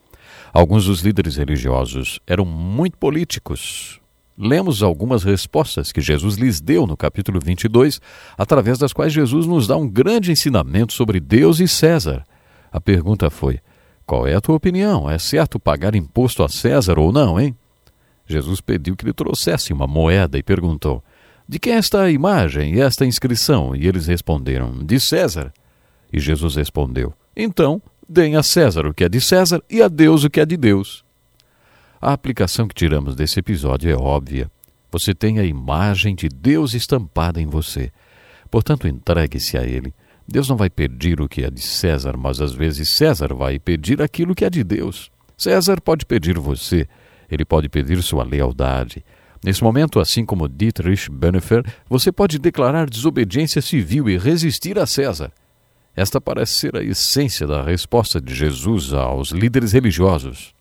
Alguns 0.54 0.86
dos 0.86 1.02
líderes 1.02 1.36
religiosos 1.36 2.18
eram 2.26 2.46
muito 2.46 2.96
políticos. 2.96 4.00
Lemos 4.36 4.82
algumas 4.82 5.22
respostas 5.22 5.92
que 5.92 6.00
Jesus 6.00 6.34
lhes 6.34 6.60
deu 6.60 6.86
no 6.86 6.96
capítulo 6.96 7.38
22, 7.42 8.00
através 8.36 8.78
das 8.78 8.92
quais 8.92 9.12
Jesus 9.12 9.46
nos 9.46 9.68
dá 9.68 9.76
um 9.76 9.88
grande 9.88 10.32
ensinamento 10.32 10.92
sobre 10.92 11.20
Deus 11.20 11.60
e 11.60 11.68
César. 11.68 12.24
A 12.72 12.80
pergunta 12.80 13.30
foi: 13.30 13.60
qual 14.04 14.26
é 14.26 14.34
a 14.34 14.40
tua 14.40 14.56
opinião? 14.56 15.08
É 15.08 15.18
certo 15.18 15.60
pagar 15.60 15.94
imposto 15.94 16.42
a 16.42 16.48
César 16.48 16.98
ou 16.98 17.12
não, 17.12 17.40
hein? 17.40 17.56
Jesus 18.26 18.60
pediu 18.60 18.96
que 18.96 19.04
lhe 19.04 19.12
trouxesse 19.12 19.72
uma 19.72 19.86
moeda 19.86 20.36
e 20.36 20.42
perguntou: 20.42 21.02
De 21.48 21.60
quem 21.60 21.74
é 21.74 21.76
esta 21.76 22.10
imagem 22.10 22.74
e 22.74 22.80
esta 22.80 23.06
inscrição? 23.06 23.76
E 23.76 23.86
eles 23.86 24.08
responderam: 24.08 24.84
De 24.84 24.98
César. 24.98 25.52
E 26.12 26.18
Jesus 26.18 26.56
respondeu: 26.56 27.14
Então, 27.36 27.80
deem 28.08 28.34
a 28.34 28.42
César 28.42 28.86
o 28.86 28.94
que 28.94 29.04
é 29.04 29.08
de 29.08 29.20
César 29.20 29.62
e 29.70 29.80
a 29.80 29.86
Deus 29.86 30.24
o 30.24 30.30
que 30.30 30.40
é 30.40 30.46
de 30.46 30.56
Deus. 30.56 31.03
A 32.06 32.12
aplicação 32.12 32.68
que 32.68 32.74
tiramos 32.74 33.16
desse 33.16 33.40
episódio 33.40 33.90
é 33.90 33.96
óbvia. 33.96 34.50
Você 34.92 35.14
tem 35.14 35.38
a 35.38 35.42
imagem 35.42 36.14
de 36.14 36.28
Deus 36.28 36.74
estampada 36.74 37.40
em 37.40 37.46
você. 37.46 37.90
Portanto, 38.50 38.86
entregue-se 38.86 39.56
a 39.56 39.64
Ele. 39.64 39.94
Deus 40.28 40.46
não 40.46 40.54
vai 40.54 40.68
pedir 40.68 41.18
o 41.18 41.26
que 41.26 41.42
é 41.42 41.50
de 41.50 41.62
César, 41.62 42.14
mas 42.18 42.42
às 42.42 42.52
vezes 42.52 42.90
César 42.90 43.32
vai 43.32 43.58
pedir 43.58 44.02
aquilo 44.02 44.34
que 44.34 44.44
é 44.44 44.50
de 44.50 44.62
Deus. 44.62 45.10
César 45.34 45.80
pode 45.80 46.04
pedir 46.04 46.38
você, 46.38 46.86
ele 47.30 47.42
pode 47.42 47.70
pedir 47.70 48.02
sua 48.02 48.22
lealdade. 48.22 49.02
Nesse 49.42 49.64
momento, 49.64 49.98
assim 49.98 50.26
como 50.26 50.46
Dietrich 50.46 51.10
Bonhoeffer, 51.10 51.64
você 51.88 52.12
pode 52.12 52.38
declarar 52.38 52.86
desobediência 52.86 53.62
civil 53.62 54.10
e 54.10 54.18
resistir 54.18 54.78
a 54.78 54.84
César. 54.84 55.32
Esta 55.96 56.20
parece 56.20 56.56
ser 56.56 56.76
a 56.76 56.84
essência 56.84 57.46
da 57.46 57.62
resposta 57.62 58.20
de 58.20 58.34
Jesus 58.34 58.92
aos 58.92 59.30
líderes 59.30 59.72
religiosos. 59.72 60.54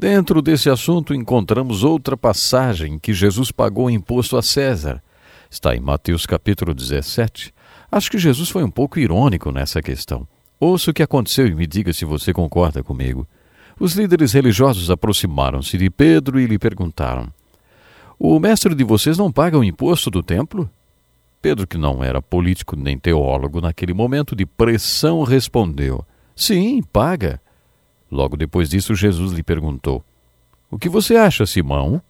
Dentro 0.00 0.40
desse 0.40 0.70
assunto, 0.70 1.12
encontramos 1.12 1.84
outra 1.84 2.16
passagem 2.16 2.98
que 2.98 3.12
Jesus 3.12 3.52
pagou 3.52 3.90
imposto 3.90 4.38
a 4.38 4.42
César. 4.42 5.02
Está 5.50 5.76
em 5.76 5.80
Mateus 5.80 6.24
capítulo 6.24 6.72
17. 6.72 7.52
Acho 7.92 8.10
que 8.10 8.16
Jesus 8.16 8.48
foi 8.48 8.64
um 8.64 8.70
pouco 8.70 8.98
irônico 8.98 9.52
nessa 9.52 9.82
questão. 9.82 10.26
Ouça 10.58 10.90
o 10.90 10.94
que 10.94 11.02
aconteceu 11.02 11.46
e 11.46 11.54
me 11.54 11.66
diga 11.66 11.92
se 11.92 12.06
você 12.06 12.32
concorda 12.32 12.82
comigo. 12.82 13.28
Os 13.78 13.92
líderes 13.92 14.32
religiosos 14.32 14.90
aproximaram-se 14.90 15.76
de 15.76 15.90
Pedro 15.90 16.40
e 16.40 16.46
lhe 16.46 16.58
perguntaram: 16.58 17.30
O 18.18 18.40
mestre 18.40 18.74
de 18.74 18.82
vocês 18.82 19.18
não 19.18 19.30
paga 19.30 19.58
o 19.58 19.64
imposto 19.64 20.10
do 20.10 20.22
templo? 20.22 20.70
Pedro, 21.42 21.66
que 21.66 21.76
não 21.76 22.02
era 22.02 22.22
político 22.22 22.74
nem 22.74 22.98
teólogo 22.98 23.60
naquele 23.60 23.92
momento 23.92 24.34
de 24.34 24.46
pressão, 24.46 25.24
respondeu: 25.24 26.02
Sim, 26.34 26.82
paga. 26.90 27.38
Logo 28.10 28.36
depois 28.36 28.68
disso, 28.68 28.94
Jesus 28.94 29.32
lhe 29.32 29.42
perguntou: 29.42 30.04
O 30.70 30.78
que 30.78 30.88
você 30.88 31.16
acha, 31.16 31.46
Simão? 31.46 32.02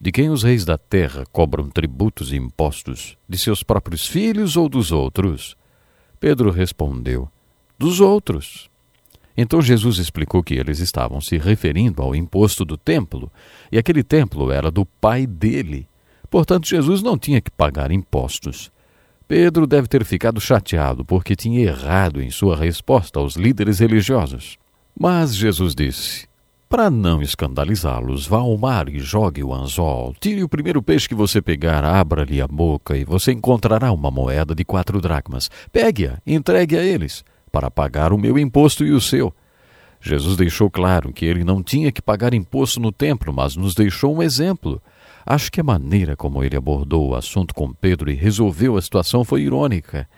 De 0.00 0.12
quem 0.12 0.30
os 0.30 0.42
reis 0.42 0.64
da 0.64 0.78
terra 0.78 1.24
cobram 1.32 1.68
tributos 1.68 2.32
e 2.32 2.36
impostos? 2.36 3.16
De 3.28 3.36
seus 3.36 3.62
próprios 3.62 4.06
filhos 4.06 4.56
ou 4.56 4.68
dos 4.68 4.92
outros? 4.92 5.56
Pedro 6.18 6.50
respondeu: 6.50 7.28
Dos 7.78 8.00
outros. 8.00 8.68
Então 9.36 9.62
Jesus 9.62 9.98
explicou 9.98 10.42
que 10.42 10.54
eles 10.54 10.80
estavam 10.80 11.20
se 11.20 11.38
referindo 11.38 12.02
ao 12.02 12.14
imposto 12.14 12.64
do 12.64 12.76
templo, 12.76 13.30
e 13.70 13.78
aquele 13.78 14.02
templo 14.02 14.50
era 14.50 14.68
do 14.68 14.84
pai 14.84 15.26
dele. 15.28 15.86
Portanto, 16.28 16.66
Jesus 16.66 17.02
não 17.02 17.16
tinha 17.16 17.40
que 17.40 17.50
pagar 17.50 17.92
impostos. 17.92 18.72
Pedro 19.28 19.66
deve 19.66 19.86
ter 19.86 20.04
ficado 20.04 20.40
chateado 20.40 21.04
porque 21.04 21.36
tinha 21.36 21.60
errado 21.60 22.20
em 22.20 22.30
sua 22.30 22.56
resposta 22.56 23.20
aos 23.20 23.36
líderes 23.36 23.78
religiosos. 23.78 24.58
Mas 25.00 25.36
Jesus 25.36 25.76
disse: 25.76 26.26
Para 26.68 26.90
não 26.90 27.22
escandalizá-los, 27.22 28.26
vá 28.26 28.38
ao 28.38 28.58
mar 28.58 28.88
e 28.88 28.98
jogue 28.98 29.44
o 29.44 29.54
anzol. 29.54 30.12
Tire 30.18 30.42
o 30.42 30.48
primeiro 30.48 30.82
peixe 30.82 31.08
que 31.08 31.14
você 31.14 31.40
pegar, 31.40 31.84
abra-lhe 31.84 32.42
a 32.42 32.48
boca 32.48 32.96
e 32.96 33.04
você 33.04 33.30
encontrará 33.30 33.92
uma 33.92 34.10
moeda 34.10 34.56
de 34.56 34.64
quatro 34.64 35.00
dracmas. 35.00 35.48
Pegue-a, 35.70 36.18
entregue 36.26 36.76
a 36.76 36.82
eles 36.82 37.24
para 37.52 37.70
pagar 37.70 38.12
o 38.12 38.18
meu 38.18 38.36
imposto 38.36 38.84
e 38.84 38.90
o 38.90 39.00
seu. 39.00 39.32
Jesus 40.00 40.36
deixou 40.36 40.68
claro 40.68 41.12
que 41.12 41.24
ele 41.24 41.44
não 41.44 41.62
tinha 41.62 41.92
que 41.92 42.02
pagar 42.02 42.34
imposto 42.34 42.80
no 42.80 42.90
templo, 42.90 43.32
mas 43.32 43.54
nos 43.54 43.76
deixou 43.76 44.16
um 44.16 44.22
exemplo. 44.22 44.82
Acho 45.24 45.50
que 45.52 45.60
a 45.60 45.64
maneira 45.64 46.16
como 46.16 46.42
ele 46.42 46.56
abordou 46.56 47.10
o 47.10 47.14
assunto 47.14 47.54
com 47.54 47.72
Pedro 47.72 48.10
e 48.10 48.14
resolveu 48.14 48.76
a 48.76 48.82
situação 48.82 49.22
foi 49.22 49.42
irônica. 49.42 50.08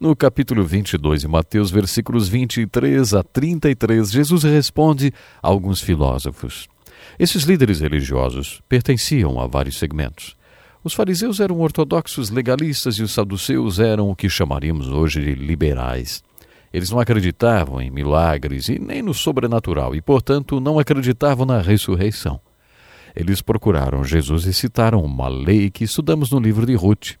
No 0.00 0.16
capítulo 0.16 0.64
22 0.64 1.20
de 1.20 1.28
Mateus, 1.28 1.70
versículos 1.70 2.28
23 2.28 3.14
a 3.14 3.22
33, 3.22 4.10
Jesus 4.10 4.42
responde 4.42 5.12
a 5.40 5.46
alguns 5.48 5.80
filósofos. 5.80 6.66
Esses 7.16 7.44
líderes 7.44 7.80
religiosos 7.80 8.60
pertenciam 8.68 9.40
a 9.40 9.46
vários 9.46 9.78
segmentos. 9.78 10.36
Os 10.82 10.94
fariseus 10.94 11.38
eram 11.38 11.60
ortodoxos 11.60 12.28
legalistas 12.28 12.96
e 12.96 13.04
os 13.04 13.12
saduceus 13.12 13.78
eram 13.78 14.10
o 14.10 14.16
que 14.16 14.28
chamaríamos 14.28 14.88
hoje 14.88 15.20
de 15.20 15.34
liberais. 15.34 16.24
Eles 16.72 16.90
não 16.90 16.98
acreditavam 16.98 17.80
em 17.80 17.88
milagres 17.88 18.68
e 18.68 18.80
nem 18.80 19.00
no 19.00 19.14
sobrenatural 19.14 19.94
e, 19.94 20.02
portanto, 20.02 20.58
não 20.58 20.76
acreditavam 20.76 21.46
na 21.46 21.60
ressurreição. 21.60 22.40
Eles 23.14 23.40
procuraram 23.40 24.02
Jesus 24.02 24.44
e 24.44 24.52
citaram 24.52 25.04
uma 25.04 25.28
lei 25.28 25.70
que 25.70 25.84
estudamos 25.84 26.32
no 26.32 26.40
livro 26.40 26.66
de 26.66 26.74
Ruth. 26.74 27.12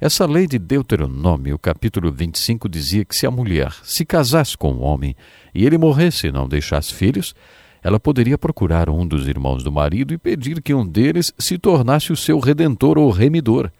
Essa 0.00 0.26
lei 0.26 0.46
de 0.46 0.60
Deuteronômio, 0.60 1.58
capítulo 1.58 2.12
25, 2.12 2.68
dizia 2.68 3.04
que 3.04 3.16
se 3.16 3.26
a 3.26 3.32
mulher 3.32 3.74
se 3.82 4.04
casasse 4.04 4.56
com 4.56 4.72
um 4.72 4.82
homem 4.82 5.16
e 5.52 5.66
ele 5.66 5.76
morresse 5.76 6.28
e 6.28 6.32
não 6.32 6.48
deixasse 6.48 6.94
filhos, 6.94 7.34
ela 7.82 7.98
poderia 7.98 8.38
procurar 8.38 8.88
um 8.88 9.04
dos 9.04 9.26
irmãos 9.26 9.64
do 9.64 9.72
marido 9.72 10.14
e 10.14 10.18
pedir 10.18 10.62
que 10.62 10.72
um 10.72 10.86
deles 10.86 11.32
se 11.36 11.58
tornasse 11.58 12.12
o 12.12 12.16
seu 12.16 12.38
redentor 12.38 12.96
ou 12.96 13.10
remidor. 13.10 13.72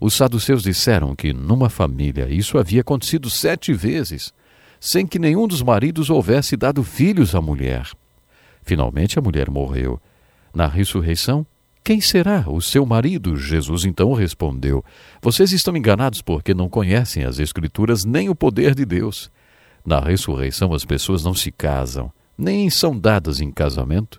Os 0.00 0.14
saduceus 0.14 0.64
disseram 0.64 1.14
que 1.14 1.32
numa 1.32 1.70
família 1.70 2.28
isso 2.28 2.58
havia 2.58 2.80
acontecido 2.80 3.30
sete 3.30 3.72
vezes 3.72 4.34
sem 4.80 5.06
que 5.06 5.20
nenhum 5.20 5.46
dos 5.46 5.62
maridos 5.62 6.10
houvesse 6.10 6.56
dado 6.56 6.82
filhos 6.82 7.32
à 7.32 7.40
mulher. 7.40 7.88
Finalmente 8.62 9.20
a 9.20 9.22
mulher 9.22 9.48
morreu. 9.48 10.00
Na 10.52 10.66
ressurreição, 10.66 11.46
quem 11.84 12.00
será 12.00 12.46
o 12.48 12.62
seu 12.62 12.86
marido? 12.86 13.36
Jesus 13.36 13.84
então 13.84 14.14
respondeu: 14.14 14.82
Vocês 15.20 15.52
estão 15.52 15.76
enganados 15.76 16.22
porque 16.22 16.54
não 16.54 16.66
conhecem 16.66 17.24
as 17.24 17.38
Escrituras 17.38 18.06
nem 18.06 18.30
o 18.30 18.34
poder 18.34 18.74
de 18.74 18.86
Deus. 18.86 19.30
Na 19.84 20.00
ressurreição, 20.00 20.72
as 20.72 20.82
pessoas 20.82 21.22
não 21.22 21.34
se 21.34 21.52
casam, 21.52 22.10
nem 22.38 22.70
são 22.70 22.98
dadas 22.98 23.38
em 23.38 23.50
casamento, 23.50 24.18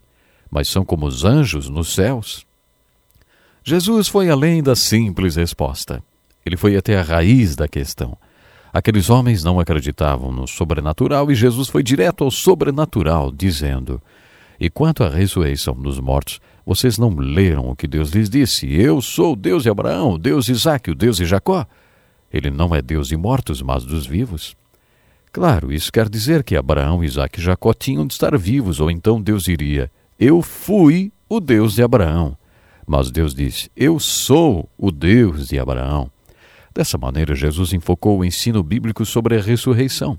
mas 0.50 0.70
são 0.70 0.86
como 0.86 1.08
os 1.08 1.26
anjos 1.26 1.68
nos 1.68 1.92
céus. 1.96 2.46
Jesus 3.64 4.08
foi 4.08 4.30
além 4.30 4.62
da 4.62 4.76
simples 4.76 5.36
resposta. 5.36 6.04
Ele 6.46 6.56
foi 6.56 6.78
até 6.78 7.00
a 7.00 7.02
raiz 7.02 7.56
da 7.56 7.68
questão. 7.68 8.16
Aqueles 8.72 9.10
homens 9.10 9.44
não 9.44 9.60
acreditavam 9.60 10.32
no 10.32 10.48
sobrenatural 10.48 11.32
e 11.32 11.36
Jesus 11.36 11.68
foi 11.68 11.82
direto 11.82 12.24
ao 12.24 12.30
sobrenatural, 12.30 13.32
dizendo: 13.32 14.00
E 14.60 14.70
quanto 14.70 15.04
à 15.04 15.10
ressurreição 15.10 15.74
dos 15.74 16.00
mortos, 16.00 16.40
vocês 16.66 16.98
não 16.98 17.16
leram 17.16 17.70
o 17.70 17.76
que 17.76 17.88
Deus 17.88 18.10
lhes 18.10 18.30
disse? 18.30 18.74
Eu 18.74 19.00
sou 19.02 19.34
o 19.34 19.36
Deus 19.36 19.64
de 19.64 19.70
Abraão, 19.70 20.14
o 20.14 20.18
Deus 20.18 20.46
de 20.46 20.54
Isaac, 20.54 20.90
o 20.90 20.96
Deus 20.96 21.18
de 21.18 21.26
Jacó. 21.26 21.66
Ele 22.34 22.50
não 22.50 22.74
é 22.74 22.82
Deus 22.82 23.10
de 23.10 23.16
mortos, 23.16 23.62
mas 23.62 23.86
dos 23.86 24.08
vivos. 24.08 24.56
Claro, 25.32 25.72
isso 25.72 25.92
quer 25.92 26.10
dizer 26.10 26.44
que 26.44 26.56
Abraão, 26.56 27.04
Isaac 27.04 27.40
e 27.40 27.44
Jacó 27.44 27.74
tinham 27.74 28.08
de 28.08 28.14
estar 28.14 28.36
vivos, 28.38 28.80
ou 28.80 28.90
então 28.90 29.22
Deus 29.22 29.44
diria: 29.44 29.92
Eu 30.20 30.42
fui 30.42 31.12
o 31.30 31.40
Deus 31.40 31.76
de 31.76 31.84
Abraão. 31.84 32.36
Mas 32.88 33.12
Deus 33.12 33.36
disse: 33.36 33.70
Eu 33.76 34.00
sou 34.00 34.68
o 34.78 34.92
Deus 34.92 35.50
de 35.50 35.60
Abraão. 35.60 36.10
Dessa 36.74 36.98
maneira, 36.98 37.36
Jesus 37.36 37.74
enfocou 37.74 38.20
o 38.20 38.26
ensino 38.26 38.64
bíblico 38.64 39.06
sobre 39.06 39.38
a 39.38 39.42
ressurreição. 39.42 40.18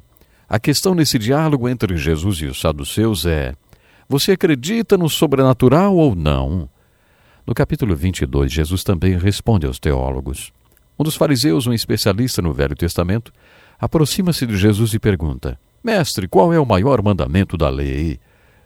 A 0.48 0.60
questão 0.60 0.94
nesse 0.94 1.18
diálogo 1.18 1.68
entre 1.68 1.97
Jesus 1.97 2.39
e 2.39 2.47
os 2.47 2.60
saduceus 2.60 3.27
é: 3.27 3.55
você 4.08 4.32
acredita 4.32 4.96
no 4.96 5.08
sobrenatural 5.08 5.96
ou 5.96 6.14
não? 6.14 6.68
No 7.46 7.54
capítulo 7.54 7.94
22, 7.94 8.52
Jesus 8.52 8.82
também 8.82 9.16
responde 9.16 9.66
aos 9.66 9.78
teólogos. 9.78 10.52
Um 10.98 11.04
dos 11.04 11.16
fariseus, 11.16 11.66
um 11.66 11.72
especialista 11.72 12.40
no 12.40 12.52
Velho 12.52 12.74
Testamento, 12.74 13.32
aproxima-se 13.78 14.46
de 14.46 14.56
Jesus 14.56 14.94
e 14.94 14.98
pergunta: 14.98 15.58
Mestre, 15.82 16.26
qual 16.26 16.52
é 16.52 16.58
o 16.58 16.66
maior 16.66 17.02
mandamento 17.02 17.56
da 17.56 17.68
lei? 17.68 18.18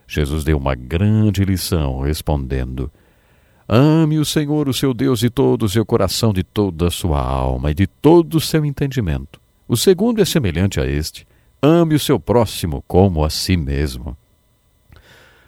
Jesus 0.07 0.45
deu 0.45 0.57
uma 0.57 0.75
grande 0.75 1.45
lição, 1.45 2.01
respondendo: 2.01 2.91
Ame 3.69 4.19
o 4.19 4.25
Senhor, 4.25 4.69
o 4.69 4.75
seu 4.75 4.93
Deus, 4.93 5.21
de 5.21 5.31
todo 5.31 5.65
o 5.65 5.69
seu 5.69 5.87
coração, 5.87 6.33
de 6.33 6.43
toda 6.43 6.89
a 6.89 6.91
sua 6.91 7.21
alma 7.21 7.71
e 7.71 7.75
de 7.75 7.87
todo 7.87 8.37
o 8.37 8.41
seu 8.41 8.65
entendimento. 8.65 9.41
O 9.69 9.77
segundo 9.77 10.21
é 10.21 10.25
semelhante 10.25 10.81
a 10.81 10.87
este: 10.87 11.27
ame 11.63 11.95
o 11.95 12.01
seu 12.01 12.19
próximo 12.19 12.83
como 12.89 13.25
a 13.25 13.31
si 13.31 13.57
mesmo. 13.57 14.17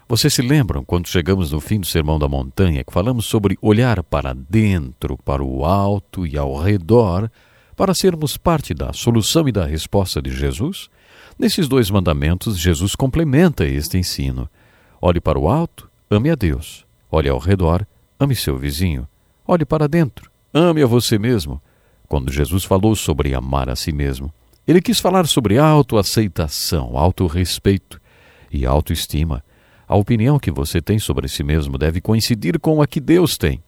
Vocês 0.07 0.33
se 0.33 0.41
lembram 0.41 0.83
quando 0.83 1.07
chegamos 1.07 1.51
no 1.51 1.61
fim 1.61 1.79
do 1.79 1.87
Sermão 1.87 2.19
da 2.19 2.27
Montanha 2.27 2.83
que 2.83 2.91
falamos 2.91 3.25
sobre 3.25 3.57
olhar 3.61 4.03
para 4.03 4.33
dentro, 4.33 5.17
para 5.17 5.41
o 5.41 5.63
alto 5.63 6.27
e 6.27 6.37
ao 6.37 6.57
redor, 6.57 7.31
para 7.75 7.93
sermos 7.93 8.35
parte 8.35 8.73
da 8.73 8.91
solução 8.91 9.47
e 9.47 9.51
da 9.51 9.65
resposta 9.65 10.21
de 10.21 10.31
Jesus? 10.31 10.89
Nesses 11.39 11.67
dois 11.67 11.89
mandamentos, 11.89 12.59
Jesus 12.59 12.95
complementa 12.95 13.65
este 13.65 13.97
ensino. 13.97 14.49
Olhe 15.01 15.21
para 15.21 15.39
o 15.39 15.49
alto, 15.49 15.89
ame 16.09 16.29
a 16.29 16.35
Deus. 16.35 16.85
Olhe 17.09 17.29
ao 17.29 17.39
redor, 17.39 17.87
ame 18.19 18.35
seu 18.35 18.57
vizinho. 18.57 19.07
Olhe 19.47 19.65
para 19.65 19.87
dentro, 19.87 20.29
ame 20.53 20.83
a 20.83 20.85
você 20.85 21.17
mesmo. 21.17 21.61
Quando 22.07 22.31
Jesus 22.31 22.65
falou 22.65 22.95
sobre 22.95 23.33
amar 23.33 23.69
a 23.69 23.75
si 23.75 23.91
mesmo, 23.91 24.31
ele 24.67 24.81
quis 24.81 24.99
falar 24.99 25.27
sobre 25.27 25.57
autoaceitação, 25.57 26.97
autorrespeito 26.97 27.99
e 28.51 28.65
autoestima. 28.65 29.43
A 29.93 29.95
opinião 29.95 30.39
que 30.39 30.49
você 30.49 30.81
tem 30.81 30.97
sobre 30.97 31.27
si 31.27 31.43
mesmo 31.43 31.77
deve 31.77 32.01
coincidir 32.01 32.59
com 32.59 32.81
a 32.81 32.87
que 32.87 32.99
Deus 32.99 33.37
tem. 33.37 33.61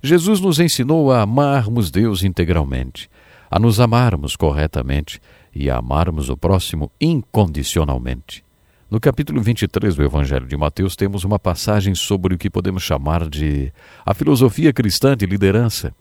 Jesus 0.00 0.38
nos 0.38 0.60
ensinou 0.60 1.10
a 1.10 1.22
amarmos 1.22 1.90
Deus 1.90 2.22
integralmente, 2.22 3.10
a 3.50 3.58
nos 3.58 3.80
amarmos 3.80 4.36
corretamente 4.36 5.20
e 5.52 5.68
a 5.68 5.78
amarmos 5.78 6.28
o 6.28 6.36
próximo 6.36 6.88
incondicionalmente. 7.00 8.44
No 8.88 9.00
capítulo 9.00 9.42
23 9.42 9.96
do 9.96 10.04
Evangelho 10.04 10.46
de 10.46 10.56
Mateus, 10.56 10.94
temos 10.94 11.24
uma 11.24 11.36
passagem 11.36 11.96
sobre 11.96 12.32
o 12.32 12.38
que 12.38 12.48
podemos 12.48 12.84
chamar 12.84 13.28
de 13.28 13.72
a 14.06 14.14
filosofia 14.14 14.72
cristã 14.72 15.16
de 15.16 15.26
liderança. 15.26 15.92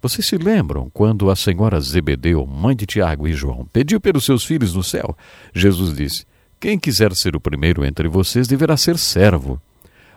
Vocês 0.00 0.24
se 0.24 0.36
lembram 0.36 0.88
quando 0.88 1.30
a 1.32 1.34
senhora 1.34 1.80
Zebedeu, 1.80 2.46
mãe 2.46 2.76
de 2.76 2.86
Tiago 2.86 3.26
e 3.26 3.32
João, 3.32 3.66
pediu 3.72 4.00
pelos 4.00 4.24
seus 4.24 4.44
filhos 4.44 4.72
no 4.72 4.84
céu? 4.84 5.16
Jesus 5.52 5.96
disse: 5.96 6.24
Quem 6.66 6.80
quiser 6.80 7.14
ser 7.14 7.36
o 7.36 7.40
primeiro 7.40 7.84
entre 7.84 8.08
vocês 8.08 8.48
deverá 8.48 8.76
ser 8.76 8.98
servo. 8.98 9.62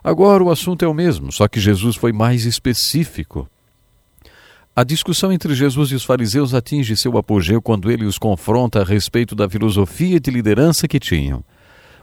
Agora 0.03 0.43
o 0.43 0.49
assunto 0.49 0.83
é 0.83 0.87
o 0.87 0.95
mesmo, 0.95 1.31
só 1.31 1.47
que 1.47 1.59
Jesus 1.59 1.95
foi 1.95 2.11
mais 2.11 2.43
específico. 2.43 3.47
A 4.75 4.83
discussão 4.83 5.31
entre 5.31 5.53
Jesus 5.53 5.91
e 5.91 5.93
os 5.93 6.03
fariseus 6.03 6.55
atinge 6.55 6.97
seu 6.97 7.19
apogeu 7.19 7.61
quando 7.61 7.91
ele 7.91 8.03
os 8.03 8.17
confronta 8.17 8.81
a 8.81 8.83
respeito 8.83 9.35
da 9.35 9.47
filosofia 9.47 10.19
de 10.19 10.31
liderança 10.31 10.87
que 10.87 10.99
tinham. 10.99 11.43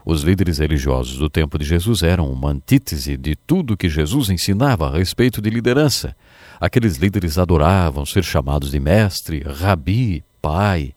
Os 0.05 0.21
líderes 0.21 0.59
religiosos 0.59 1.17
do 1.17 1.29
tempo 1.29 1.59
de 1.59 1.65
Jesus 1.65 2.01
eram 2.01 2.31
uma 2.31 2.51
antítese 2.51 3.17
de 3.17 3.35
tudo 3.35 3.75
que 3.75 3.89
Jesus 3.89 4.29
ensinava 4.29 4.87
a 4.87 4.97
respeito 4.97 5.41
de 5.41 5.49
liderança. 5.49 6.15
Aqueles 6.57 6.95
líderes 6.95 7.37
adoravam 7.37 8.05
ser 8.05 8.23
chamados 8.23 8.71
de 8.71 8.79
mestre, 8.79 9.43
rabi, 9.45 10.23
pai. 10.41 10.93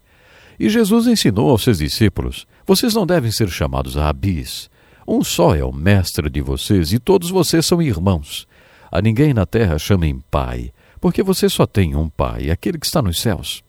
E 0.56 0.68
Jesus 0.68 1.08
ensinou 1.08 1.50
aos 1.50 1.64
seus 1.64 1.78
discípulos: 1.78 2.46
vocês 2.70 2.94
não 2.94 3.04
devem 3.04 3.32
ser 3.32 3.48
chamados 3.48 3.96
rabis. 3.96 4.70
Um 5.04 5.24
só 5.24 5.56
é 5.56 5.64
o 5.64 5.72
mestre 5.72 6.30
de 6.30 6.40
vocês 6.40 6.92
e 6.92 7.00
todos 7.00 7.28
vocês 7.28 7.66
são 7.66 7.82
irmãos. 7.82 8.46
A 8.92 9.02
ninguém 9.02 9.34
na 9.34 9.44
terra 9.44 9.76
chamem 9.76 10.22
pai, 10.30 10.72
porque 11.00 11.20
você 11.20 11.48
só 11.48 11.66
tem 11.66 11.96
um 11.96 12.08
pai, 12.08 12.48
aquele 12.48 12.78
que 12.78 12.86
está 12.86 13.02
nos 13.02 13.20
céus. 13.20 13.64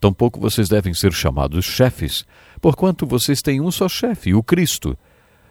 Tampouco 0.00 0.40
vocês 0.40 0.66
devem 0.66 0.94
ser 0.94 1.12
chamados 1.12 1.62
chefes, 1.66 2.24
porquanto 2.58 3.06
vocês 3.06 3.42
têm 3.42 3.60
um 3.60 3.70
só 3.70 3.86
chefe, 3.86 4.32
o 4.32 4.42
Cristo. 4.42 4.96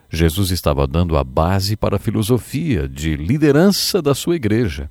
Jesus 0.09 0.49
estava 0.49 0.87
dando 0.87 1.15
a 1.17 1.23
base 1.23 1.77
para 1.77 1.97
a 1.97 1.99
filosofia 1.99 2.89
de 2.89 3.15
liderança 3.15 4.01
da 4.01 4.15
sua 4.15 4.37
igreja. 4.37 4.89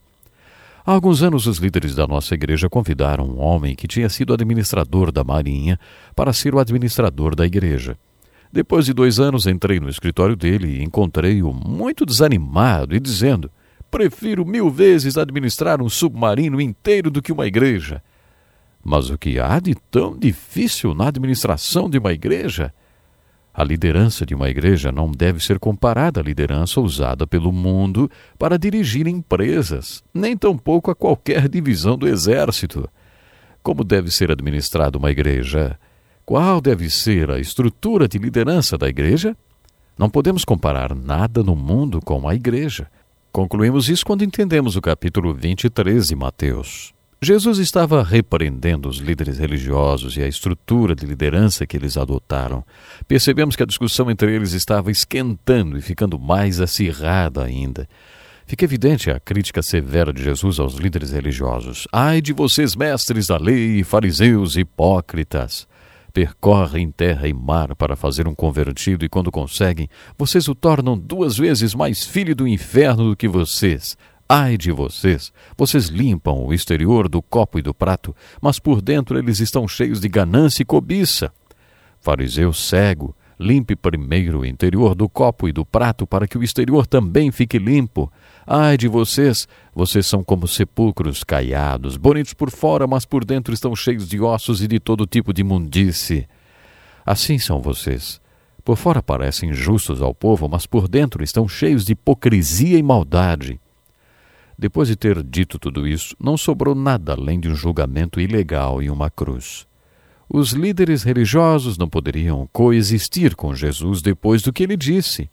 Há 0.86 0.92
alguns 0.92 1.20
anos, 1.20 1.48
os 1.48 1.58
líderes 1.58 1.96
da 1.96 2.06
nossa 2.06 2.32
igreja 2.32 2.70
convidaram 2.70 3.26
um 3.26 3.40
homem 3.40 3.74
que 3.74 3.88
tinha 3.88 4.08
sido 4.08 4.32
administrador 4.32 5.10
da 5.10 5.24
Marinha 5.24 5.80
para 6.14 6.32
ser 6.32 6.54
o 6.54 6.60
administrador 6.60 7.34
da 7.34 7.44
igreja. 7.44 7.98
Depois 8.52 8.86
de 8.86 8.92
dois 8.92 9.18
anos, 9.18 9.48
entrei 9.48 9.80
no 9.80 9.88
escritório 9.88 10.36
dele 10.36 10.78
e 10.78 10.84
encontrei-o 10.84 11.52
muito 11.52 12.06
desanimado 12.06 12.94
e 12.94 13.00
dizendo: 13.00 13.50
Prefiro 13.90 14.46
mil 14.46 14.70
vezes 14.70 15.18
administrar 15.18 15.82
um 15.82 15.88
submarino 15.88 16.60
inteiro 16.60 17.10
do 17.10 17.20
que 17.20 17.32
uma 17.32 17.48
igreja. 17.48 18.00
Mas 18.80 19.10
o 19.10 19.18
que 19.18 19.40
há 19.40 19.58
de 19.58 19.74
tão 19.90 20.16
difícil 20.16 20.94
na 20.94 21.08
administração 21.08 21.90
de 21.90 21.98
uma 21.98 22.12
igreja? 22.12 22.72
A 23.56 23.64
liderança 23.64 24.26
de 24.26 24.34
uma 24.34 24.50
igreja 24.50 24.92
não 24.92 25.10
deve 25.10 25.42
ser 25.42 25.58
comparada 25.58 26.20
à 26.20 26.22
liderança 26.22 26.78
usada 26.78 27.26
pelo 27.26 27.50
mundo 27.50 28.10
para 28.38 28.58
dirigir 28.58 29.06
empresas, 29.06 30.04
nem 30.12 30.36
tampouco 30.36 30.90
a 30.90 30.94
qualquer 30.94 31.48
divisão 31.48 31.96
do 31.96 32.06
exército. 32.06 32.86
Como 33.62 33.82
deve 33.82 34.10
ser 34.10 34.30
administrada 34.30 34.98
uma 34.98 35.10
igreja? 35.10 35.78
Qual 36.26 36.60
deve 36.60 36.90
ser 36.90 37.30
a 37.30 37.40
estrutura 37.40 38.06
de 38.06 38.18
liderança 38.18 38.76
da 38.76 38.90
igreja? 38.90 39.34
Não 39.96 40.10
podemos 40.10 40.44
comparar 40.44 40.94
nada 40.94 41.42
no 41.42 41.56
mundo 41.56 42.02
com 42.04 42.28
a 42.28 42.34
igreja. 42.34 42.90
Concluímos 43.32 43.88
isso 43.88 44.04
quando 44.04 44.22
entendemos 44.22 44.76
o 44.76 44.82
capítulo 44.82 45.32
23 45.32 46.08
de 46.08 46.14
Mateus. 46.14 46.95
Jesus 47.26 47.58
estava 47.58 48.04
repreendendo 48.04 48.88
os 48.88 48.98
líderes 48.98 49.38
religiosos 49.38 50.16
e 50.16 50.22
a 50.22 50.28
estrutura 50.28 50.94
de 50.94 51.04
liderança 51.04 51.66
que 51.66 51.76
eles 51.76 51.96
adotaram. 51.96 52.64
Percebemos 53.08 53.56
que 53.56 53.64
a 53.64 53.66
discussão 53.66 54.08
entre 54.08 54.32
eles 54.32 54.52
estava 54.52 54.92
esquentando 54.92 55.76
e 55.76 55.82
ficando 55.82 56.20
mais 56.20 56.60
acirrada 56.60 57.42
ainda. 57.42 57.88
Fica 58.46 58.64
evidente 58.64 59.10
a 59.10 59.18
crítica 59.18 59.60
severa 59.60 60.12
de 60.12 60.22
Jesus 60.22 60.60
aos 60.60 60.76
líderes 60.76 61.10
religiosos. 61.10 61.88
Ai 61.92 62.20
de 62.20 62.32
vocês, 62.32 62.76
mestres 62.76 63.26
da 63.26 63.38
lei, 63.38 63.82
fariseus 63.82 64.56
hipócritas! 64.56 65.66
Percorrem 66.12 66.92
terra 66.92 67.26
e 67.26 67.32
mar 67.32 67.74
para 67.74 67.96
fazer 67.96 68.28
um 68.28 68.36
convertido 68.36 69.04
e, 69.04 69.08
quando 69.08 69.32
conseguem, 69.32 69.88
vocês 70.16 70.46
o 70.46 70.54
tornam 70.54 70.96
duas 70.96 71.36
vezes 71.36 71.74
mais 71.74 72.06
filho 72.06 72.36
do 72.36 72.46
inferno 72.46 73.10
do 73.10 73.16
que 73.16 73.26
vocês. 73.26 73.96
Ai 74.28 74.56
de 74.56 74.72
vocês! 74.72 75.32
Vocês 75.56 75.86
limpam 75.86 76.44
o 76.44 76.52
exterior 76.52 77.08
do 77.08 77.22
copo 77.22 77.60
e 77.60 77.62
do 77.62 77.72
prato, 77.72 78.14
mas 78.40 78.58
por 78.58 78.82
dentro 78.82 79.16
eles 79.16 79.38
estão 79.38 79.68
cheios 79.68 80.00
de 80.00 80.08
ganância 80.08 80.62
e 80.62 80.66
cobiça. 80.66 81.32
Fariseu 82.00 82.52
cego, 82.52 83.14
limpe 83.38 83.76
primeiro 83.76 84.40
o 84.40 84.46
interior 84.46 84.96
do 84.96 85.08
copo 85.08 85.48
e 85.48 85.52
do 85.52 85.64
prato 85.64 86.08
para 86.08 86.26
que 86.26 86.36
o 86.36 86.42
exterior 86.42 86.88
também 86.88 87.30
fique 87.30 87.56
limpo. 87.56 88.12
Ai 88.44 88.76
de 88.76 88.88
vocês! 88.88 89.46
Vocês 89.72 90.06
são 90.06 90.24
como 90.24 90.48
sepulcros 90.48 91.22
caiados, 91.22 91.96
bonitos 91.96 92.34
por 92.34 92.50
fora, 92.50 92.84
mas 92.84 93.04
por 93.04 93.24
dentro 93.24 93.54
estão 93.54 93.76
cheios 93.76 94.08
de 94.08 94.20
ossos 94.20 94.60
e 94.60 94.66
de 94.66 94.80
todo 94.80 95.06
tipo 95.06 95.32
de 95.32 95.42
imundice. 95.42 96.26
Assim 97.04 97.38
são 97.38 97.60
vocês. 97.60 98.20
Por 98.64 98.76
fora 98.76 99.00
parecem 99.00 99.52
justos 99.52 100.02
ao 100.02 100.12
povo, 100.12 100.48
mas 100.48 100.66
por 100.66 100.88
dentro 100.88 101.22
estão 101.22 101.46
cheios 101.46 101.84
de 101.84 101.92
hipocrisia 101.92 102.76
e 102.76 102.82
maldade. 102.82 103.60
Depois 104.58 104.88
de 104.88 104.96
ter 104.96 105.22
dito 105.22 105.58
tudo 105.58 105.86
isso, 105.86 106.16
não 106.18 106.36
sobrou 106.36 106.74
nada 106.74 107.12
além 107.12 107.38
de 107.38 107.48
um 107.48 107.54
julgamento 107.54 108.20
ilegal 108.20 108.82
e 108.82 108.88
uma 108.88 109.10
cruz. 109.10 109.66
Os 110.28 110.52
líderes 110.52 111.02
religiosos 111.02 111.78
não 111.78 111.88
poderiam 111.88 112.48
coexistir 112.52 113.36
com 113.36 113.54
Jesus 113.54 114.02
depois 114.02 114.42
do 114.42 114.52
que 114.52 114.62
ele 114.62 114.76
disse. 114.76 115.30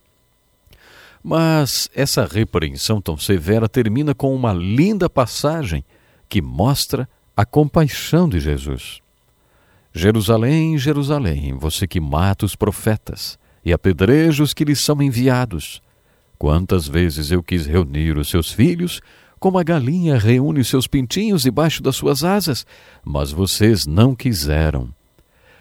Mas 1.23 1.89
essa 1.95 2.25
repreensão 2.25 3.01
tão 3.01 3.17
severa 3.17 3.69
termina 3.69 4.13
com 4.13 4.35
uma 4.35 4.51
linda 4.51 5.09
passagem 5.09 5.83
que 6.27 6.41
mostra 6.41 7.07
a 7.35 7.45
compaixão 7.45 8.27
de 8.27 8.39
Jesus. 8.39 9.01
Jerusalém, 9.93 10.77
Jerusalém, 10.77 11.53
você 11.53 11.87
que 11.87 11.99
mata 11.99 12.45
os 12.45 12.55
profetas 12.55 13.39
e 13.63 13.71
apedreja 13.71 14.43
os 14.43 14.53
que 14.53 14.65
lhes 14.65 14.83
são 14.83 15.01
enviados. 15.01 15.81
Quantas 16.43 16.89
vezes 16.89 17.31
eu 17.31 17.41
quis 17.41 17.65
reunir 17.65 18.17
os 18.17 18.27
seus 18.27 18.51
filhos, 18.51 18.99
como 19.39 19.57
a 19.57 19.63
galinha 19.63 20.17
reúne 20.17 20.61
seus 20.65 20.87
pintinhos 20.87 21.43
debaixo 21.43 21.81
das 21.81 21.95
suas 21.95 22.21
asas, 22.21 22.65
mas 23.01 23.31
vocês 23.31 23.85
não 23.85 24.13
quiseram. 24.13 24.93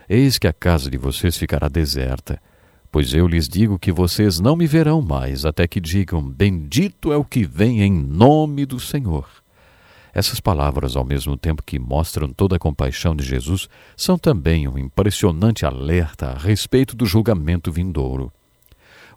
Eis 0.08 0.38
que 0.38 0.48
a 0.48 0.52
casa 0.52 0.90
de 0.90 0.98
vocês 0.98 1.36
ficará 1.36 1.68
deserta, 1.68 2.42
pois 2.90 3.14
eu 3.14 3.28
lhes 3.28 3.48
digo 3.48 3.78
que 3.78 3.92
vocês 3.92 4.40
não 4.40 4.56
me 4.56 4.66
verão 4.66 5.00
mais, 5.00 5.44
até 5.44 5.68
que 5.68 5.80
digam: 5.80 6.20
Bendito 6.20 7.12
é 7.12 7.16
o 7.16 7.24
que 7.24 7.44
vem 7.44 7.80
em 7.80 7.92
nome 7.92 8.66
do 8.66 8.80
Senhor. 8.80 9.28
Essas 10.12 10.40
palavras, 10.40 10.96
ao 10.96 11.04
mesmo 11.04 11.36
tempo 11.36 11.62
que 11.62 11.78
mostram 11.78 12.32
toda 12.32 12.56
a 12.56 12.58
compaixão 12.58 13.14
de 13.14 13.22
Jesus, 13.22 13.68
são 13.96 14.18
também 14.18 14.66
um 14.66 14.76
impressionante 14.76 15.64
alerta 15.64 16.30
a 16.30 16.36
respeito 16.36 16.96
do 16.96 17.06
julgamento 17.06 17.70
vindouro. 17.70 18.32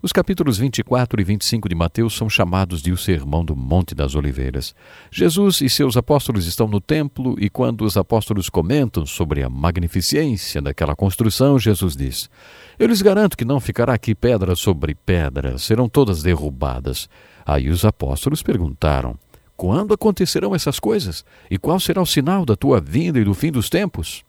Os 0.06 0.12
capítulos 0.12 0.60
24 0.60 1.20
e 1.20 1.24
25 1.24 1.68
de 1.68 1.74
Mateus 1.74 2.16
são 2.16 2.30
chamados 2.30 2.80
de 2.80 2.92
o 2.92 2.98
Sermão 2.98 3.44
do 3.44 3.56
Monte 3.56 3.96
das 3.96 4.14
Oliveiras. 4.14 4.76
Jesus 5.10 5.62
e 5.62 5.68
seus 5.68 5.98
apóstolos 5.98 6.46
estão 6.46 6.68
no 6.68 6.80
templo 6.80 7.36
e, 7.40 7.50
quando 7.50 7.84
os 7.84 7.98
apóstolos 7.98 8.48
comentam 8.48 9.04
sobre 9.04 9.42
a 9.42 9.50
magnificência 9.50 10.62
daquela 10.62 10.96
construção, 10.96 11.58
Jesus 11.58 11.96
diz: 11.96 12.30
Eu 12.78 12.86
lhes 12.88 13.02
garanto 13.02 13.36
que 13.36 13.44
não 13.44 13.60
ficará 13.60 13.96
aqui 13.96 14.14
pedra 14.14 14.56
sobre 14.56 14.94
pedra, 14.94 15.58
serão 15.58 15.90
todas 15.90 16.22
derrubadas. 16.22 17.10
Aí 17.44 17.68
os 17.68 17.84
apóstolos 17.84 18.44
perguntaram: 18.44 19.18
Quando 19.58 19.92
acontecerão 19.92 20.54
essas 20.54 20.80
coisas? 20.80 21.26
E 21.50 21.58
qual 21.58 21.80
será 21.80 22.00
o 22.00 22.06
sinal 22.06 22.46
da 22.46 22.56
tua 22.56 22.80
vinda 22.80 23.20
e 23.20 23.24
do 23.24 23.34
fim 23.34 23.52
dos 23.52 23.72
tempos? 23.72 24.24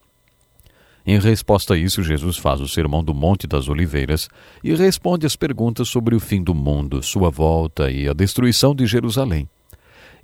Em 1.06 1.20
resposta 1.20 1.74
a 1.74 1.76
isso, 1.78 2.02
Jesus 2.02 2.36
faz 2.36 2.60
o 2.60 2.66
sermão 2.66 3.04
do 3.04 3.14
Monte 3.14 3.46
das 3.46 3.68
Oliveiras 3.68 4.28
e 4.64 4.74
responde 4.74 5.24
às 5.24 5.36
perguntas 5.36 5.88
sobre 5.88 6.16
o 6.16 6.20
fim 6.20 6.42
do 6.42 6.52
mundo, 6.52 7.00
sua 7.00 7.30
volta 7.30 7.88
e 7.88 8.08
a 8.08 8.12
destruição 8.12 8.74
de 8.74 8.86
Jerusalém. 8.86 9.48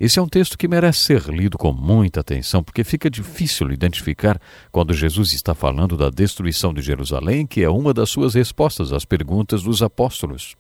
Esse 0.01 0.19
é 0.19 0.23
um 0.23 0.27
texto 0.27 0.59
que 0.59 0.67
merece 0.67 1.05
ser 1.05 1.23
lido 1.29 1.57
com 1.57 1.73
muita 1.73 2.19
atenção, 2.19 2.65
porque 2.65 2.83
fica 2.83 3.09
difícil 3.09 3.71
identificar 3.71 4.41
quando 4.73 4.93
Jesus 4.93 5.33
está 5.33 5.55
falando 5.55 5.97
da 5.97 6.11
destruição 6.11 6.75
de 6.75 6.83
Jerusalém, 6.83 7.47
que 7.47 7.63
é 7.63 7.71
uma 7.71 7.95
das 7.95 8.11
suas 8.11 8.35
respostas 8.35 8.93
às 8.93 9.05
perguntas 9.05 9.63
dos 9.63 9.83
apóstolos. 9.83 10.57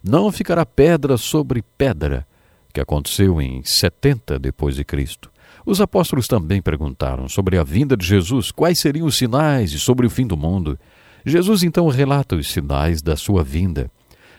Não 0.00 0.30
ficará 0.30 0.64
pedra 0.64 1.16
sobre 1.16 1.64
pedra, 1.76 2.24
que 2.72 2.80
aconteceu 2.80 3.42
em 3.42 3.64
70 3.64 4.38
depois 4.38 4.76
de 4.76 4.84
Cristo. 4.84 5.28
Os 5.66 5.80
apóstolos 5.80 6.28
também 6.28 6.62
perguntaram 6.62 7.28
sobre 7.28 7.58
a 7.58 7.64
vinda 7.64 7.96
de 7.96 8.06
Jesus, 8.06 8.52
quais 8.52 8.78
seriam 8.78 9.04
os 9.04 9.16
sinais 9.16 9.72
e 9.72 9.80
sobre 9.80 10.06
o 10.06 10.10
fim 10.10 10.24
do 10.24 10.36
mundo. 10.36 10.78
Jesus 11.24 11.64
então 11.64 11.88
relata 11.88 12.36
os 12.36 12.46
sinais 12.46 13.02
da 13.02 13.16
sua 13.16 13.42
vinda. 13.42 13.90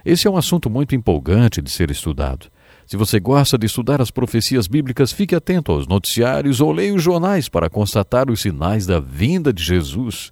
Esse 0.06 0.26
é 0.26 0.32
um 0.32 0.38
assunto 0.38 0.70
muito 0.70 0.96
empolgante 0.96 1.62
de 1.62 1.70
ser 1.70 1.92
estudado. 1.92 2.48
Se 2.86 2.96
você 2.96 3.20
gosta 3.20 3.58
de 3.58 3.66
estudar 3.66 4.02
as 4.02 4.10
profecias 4.10 4.68
bíblicas, 4.68 5.12
fique 5.12 5.36
atento 5.36 5.74
aos 5.74 5.86
noticiários 5.86 6.62
ou 6.62 6.72
leia 6.72 6.94
os 6.94 7.04
jornais 7.04 7.50
para 7.50 7.70
constatar 7.70 8.32
os 8.32 8.40
sinais 8.40 8.86
da 8.86 9.02
vinda 9.02 9.52
de 9.52 9.62
Jesus. 9.62 10.32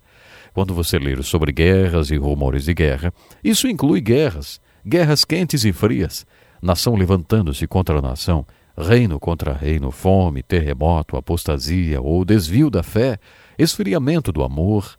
Quando 0.54 0.74
você 0.74 0.98
ler 0.98 1.22
sobre 1.26 1.52
guerras 1.52 2.10
e 2.10 2.16
rumores 2.16 2.64
de 2.64 2.74
guerra, 2.74 3.14
isso 3.44 3.68
inclui 3.68 4.00
guerras, 4.00 4.62
guerras 4.88 5.26
quentes 5.26 5.66
e 5.66 5.74
frias, 5.74 6.26
nação 6.62 6.96
levantando-se 6.96 7.68
contra 7.68 8.02
nação, 8.02 8.46
reino 8.78 9.20
contra 9.20 9.54
reino, 9.54 9.92
fome, 9.92 10.44
terremoto, 10.44 11.18
apostasia 11.18 12.02
ou 12.02 12.26
desvio 12.26 12.70
da 12.70 12.84
fé, 12.84 13.18
esfriamento 13.58 14.32
do 14.32 14.44
amor, 14.44 14.98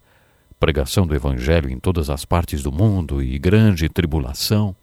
pregação 0.59 1.07
do 1.07 1.15
Evangelho 1.15 1.70
em 1.70 1.78
todas 1.78 2.09
as 2.09 2.24
partes 2.24 2.62
do 2.62 2.73
mundo 2.73 3.23
e 3.23 3.39
grande 3.39 3.89
tribulação. 3.89 4.74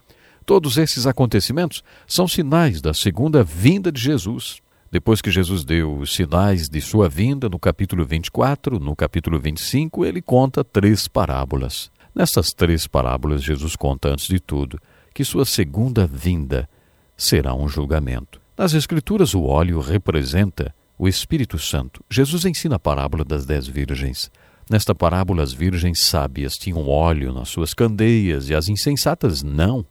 Todos 0.46 0.78
esses 0.78 1.08
acontecimentos 1.08 1.84
são 2.06 2.28
sinais 2.28 2.82
da 2.82 2.94
segunda 2.94 3.44
vinda 3.44 3.92
de 3.92 4.02
Jesus. 4.02 4.62
Depois 4.92 5.22
que 5.22 5.32
Jesus 5.32 5.64
deu 5.64 5.98
os 5.98 6.14
sinais 6.14 6.70
de 6.70 6.80
sua 6.80 7.10
vinda, 7.10 7.50
no 7.50 7.58
capítulo 7.58 8.06
24, 8.06 8.80
no 8.80 8.96
capítulo 8.96 9.40
25, 9.40 10.06
ele 10.06 10.22
conta 10.22 10.64
três 10.64 11.08
parábolas. 11.08 11.90
Nessas 12.14 12.52
três 12.52 12.86
parábolas, 12.86 13.42
Jesus 13.42 13.76
conta, 13.76 14.10
antes 14.10 14.28
de 14.28 14.40
tudo, 14.40 14.80
que 15.14 15.26
sua 15.26 15.46
segunda 15.46 16.06
vinda 16.06 16.70
será 17.18 17.56
um 17.56 17.68
julgamento. 17.68 18.43
Nas 18.64 18.74
Escrituras, 18.74 19.34
o 19.34 19.44
óleo 19.44 19.82
representa 19.82 20.74
o 20.98 21.06
Espírito 21.06 21.60
Santo. 21.60 22.02
Jesus 22.10 22.46
ensina 22.46 22.78
a 22.78 22.80
parábola 22.80 23.26
das 23.26 23.46
dez 23.46 23.68
virgens. 23.68 24.32
Nesta 24.72 24.96
parábola, 24.96 25.44
as 25.44 25.52
virgens 25.52 26.06
sábias 26.06 26.58
tinham 26.58 26.88
óleo 26.88 27.34
nas 27.34 27.50
suas 27.50 27.74
candeias 27.74 28.48
e 28.48 28.56
as 28.56 28.70
insensatas 28.70 29.44
não. 29.44 29.86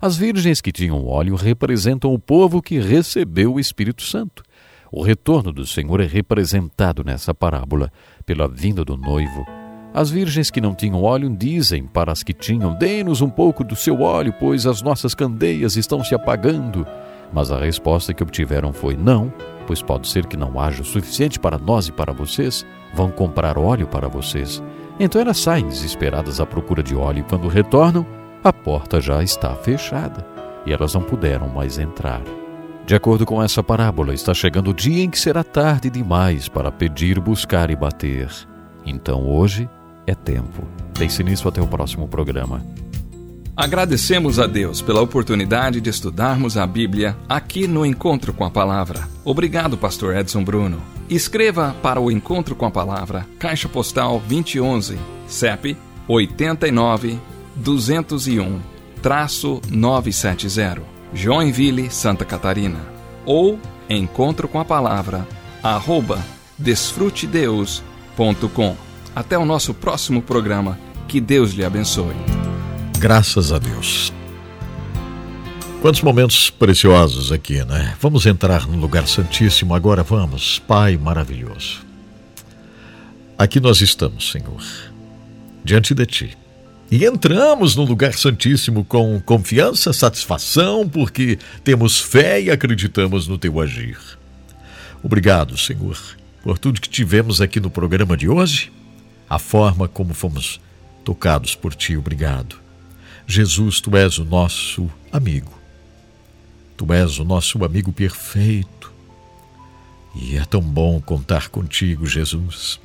As 0.00 0.16
virgens 0.16 0.62
que 0.62 0.72
tinham 0.72 1.04
óleo 1.04 1.34
representam 1.34 2.14
o 2.14 2.18
povo 2.18 2.62
que 2.62 2.78
recebeu 2.78 3.52
o 3.52 3.60
Espírito 3.60 4.02
Santo. 4.02 4.42
O 4.90 5.02
retorno 5.02 5.52
do 5.52 5.66
Senhor 5.66 6.00
é 6.00 6.06
representado 6.06 7.04
nessa 7.04 7.34
parábola 7.34 7.92
pela 8.24 8.48
vinda 8.48 8.86
do 8.86 8.96
noivo. 8.96 9.44
As 9.92 10.08
virgens 10.08 10.50
que 10.50 10.62
não 10.62 10.74
tinham 10.74 11.02
óleo 11.02 11.28
dizem 11.28 11.86
para 11.86 12.10
as 12.10 12.22
que 12.22 12.32
tinham: 12.32 12.74
Dê-nos 12.74 13.20
um 13.20 13.28
pouco 13.28 13.62
do 13.62 13.76
seu 13.76 14.00
óleo, 14.00 14.34
pois 14.40 14.66
as 14.66 14.80
nossas 14.80 15.14
candeias 15.14 15.76
estão 15.76 16.02
se 16.02 16.14
apagando. 16.14 16.86
Mas 17.32 17.50
a 17.50 17.58
resposta 17.58 18.14
que 18.14 18.22
obtiveram 18.22 18.72
foi: 18.72 18.96
Não, 18.96 19.32
pois 19.66 19.82
pode 19.82 20.08
ser 20.08 20.26
que 20.26 20.36
não 20.36 20.60
haja 20.60 20.82
o 20.82 20.84
suficiente 20.84 21.38
para 21.38 21.58
nós 21.58 21.88
e 21.88 21.92
para 21.92 22.12
vocês. 22.12 22.64
Vão 22.94 23.10
comprar 23.10 23.58
óleo 23.58 23.86
para 23.86 24.08
vocês. 24.08 24.62
Então 24.98 25.20
elas 25.20 25.38
saem 25.38 25.66
desesperadas 25.66 26.40
à 26.40 26.46
procura 26.46 26.82
de 26.82 26.94
óleo 26.94 27.20
e 27.20 27.22
quando 27.24 27.48
retornam, 27.48 28.06
a 28.42 28.52
porta 28.52 29.00
já 29.00 29.22
está 29.22 29.54
fechada 29.54 30.24
e 30.66 30.72
elas 30.72 30.94
não 30.94 31.02
puderam 31.02 31.48
mais 31.48 31.78
entrar. 31.78 32.22
De 32.86 32.94
acordo 32.94 33.24
com 33.24 33.42
essa 33.42 33.62
parábola, 33.62 34.12
está 34.12 34.34
chegando 34.34 34.70
o 34.70 34.74
dia 34.74 35.02
em 35.02 35.10
que 35.10 35.18
será 35.18 35.42
tarde 35.42 35.88
demais 35.88 36.48
para 36.48 36.70
pedir, 36.70 37.18
buscar 37.18 37.70
e 37.70 37.76
bater. 37.76 38.28
Então 38.84 39.26
hoje 39.26 39.68
é 40.06 40.14
tempo. 40.14 40.62
Pense 40.96 41.24
nisso 41.24 41.48
até 41.48 41.62
o 41.62 41.66
próximo 41.66 42.06
programa. 42.06 42.60
Agradecemos 43.56 44.40
a 44.40 44.48
Deus 44.48 44.82
pela 44.82 45.00
oportunidade 45.00 45.80
de 45.80 45.88
estudarmos 45.88 46.56
a 46.56 46.66
Bíblia 46.66 47.16
aqui 47.28 47.68
no 47.68 47.86
Encontro 47.86 48.32
com 48.32 48.44
a 48.44 48.50
Palavra. 48.50 49.08
Obrigado, 49.24 49.78
Pastor 49.78 50.16
Edson 50.16 50.42
Bruno. 50.42 50.82
Escreva 51.08 51.72
para 51.80 52.00
o 52.00 52.10
Encontro 52.10 52.56
com 52.56 52.66
a 52.66 52.70
Palavra, 52.70 53.24
Caixa 53.38 53.68
Postal 53.68 54.20
2011, 54.28 54.98
CEP 55.28 55.76
89 56.08 57.16
201 57.54 58.60
970, 59.70 60.82
Joinville, 61.12 61.90
Santa 61.90 62.24
Catarina. 62.24 62.80
Ou 63.24 63.60
encontro 63.88 64.48
com 64.48 64.58
a 64.58 64.64
palavra 64.64 65.24
arroba 65.62 66.18
desfrutedeus.com. 66.58 68.76
Até 69.14 69.38
o 69.38 69.44
nosso 69.44 69.72
próximo 69.72 70.20
programa. 70.20 70.76
Que 71.06 71.20
Deus 71.20 71.52
lhe 71.52 71.64
abençoe. 71.64 72.16
Graças 73.04 73.52
a 73.52 73.58
Deus. 73.58 74.10
Quantos 75.82 76.00
momentos 76.00 76.48
preciosos 76.48 77.30
aqui, 77.30 77.62
né? 77.62 77.94
Vamos 78.00 78.24
entrar 78.24 78.66
no 78.66 78.78
lugar 78.78 79.06
santíssimo 79.06 79.74
agora, 79.74 80.02
vamos. 80.02 80.58
Pai 80.60 80.96
maravilhoso. 80.96 81.84
Aqui 83.36 83.60
nós 83.60 83.82
estamos, 83.82 84.30
Senhor, 84.30 84.64
diante 85.62 85.94
de 85.94 86.06
Ti 86.06 86.38
e 86.90 87.04
entramos 87.04 87.76
no 87.76 87.84
lugar 87.84 88.14
santíssimo 88.14 88.82
com 88.86 89.20
confiança, 89.20 89.92
satisfação, 89.92 90.88
porque 90.88 91.38
temos 91.62 92.00
fé 92.00 92.40
e 92.40 92.50
acreditamos 92.50 93.28
no 93.28 93.36
teu 93.36 93.60
agir. 93.60 93.98
Obrigado, 95.02 95.58
Senhor, 95.58 95.98
por 96.42 96.58
tudo 96.58 96.80
que 96.80 96.88
tivemos 96.88 97.42
aqui 97.42 97.60
no 97.60 97.68
programa 97.68 98.16
de 98.16 98.30
hoje, 98.30 98.72
a 99.28 99.38
forma 99.38 99.88
como 99.88 100.14
fomos 100.14 100.58
tocados 101.04 101.54
por 101.54 101.74
ti. 101.74 101.98
Obrigado. 101.98 102.63
Jesus, 103.26 103.80
tu 103.80 103.96
és 103.96 104.18
o 104.18 104.24
nosso 104.24 104.90
amigo. 105.12 105.52
Tu 106.76 106.92
és 106.92 107.18
o 107.18 107.24
nosso 107.24 107.64
amigo 107.64 107.92
perfeito. 107.92 108.92
E 110.14 110.36
é 110.36 110.44
tão 110.44 110.60
bom 110.60 111.00
contar 111.00 111.48
contigo, 111.48 112.06
Jesus. 112.06 112.78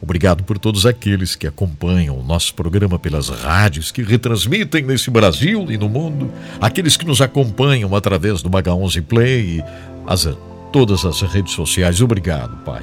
Obrigado 0.00 0.42
por 0.42 0.58
todos 0.58 0.84
aqueles 0.84 1.36
que 1.36 1.46
acompanham 1.46 2.18
o 2.18 2.24
nosso 2.24 2.54
programa 2.54 2.98
pelas 2.98 3.28
rádios 3.28 3.92
que 3.92 4.02
retransmitem 4.02 4.82
nesse 4.82 5.10
Brasil 5.10 5.70
e 5.70 5.78
no 5.78 5.88
mundo, 5.88 6.32
aqueles 6.60 6.96
que 6.96 7.06
nos 7.06 7.20
acompanham 7.20 7.94
através 7.94 8.42
do 8.42 8.50
Maga 8.50 8.74
11 8.74 9.00
Play 9.02 9.58
e 9.58 9.64
as, 10.04 10.28
todas 10.72 11.04
as 11.04 11.20
redes 11.20 11.52
sociais. 11.52 12.00
Obrigado, 12.00 12.56
Pai. 12.64 12.82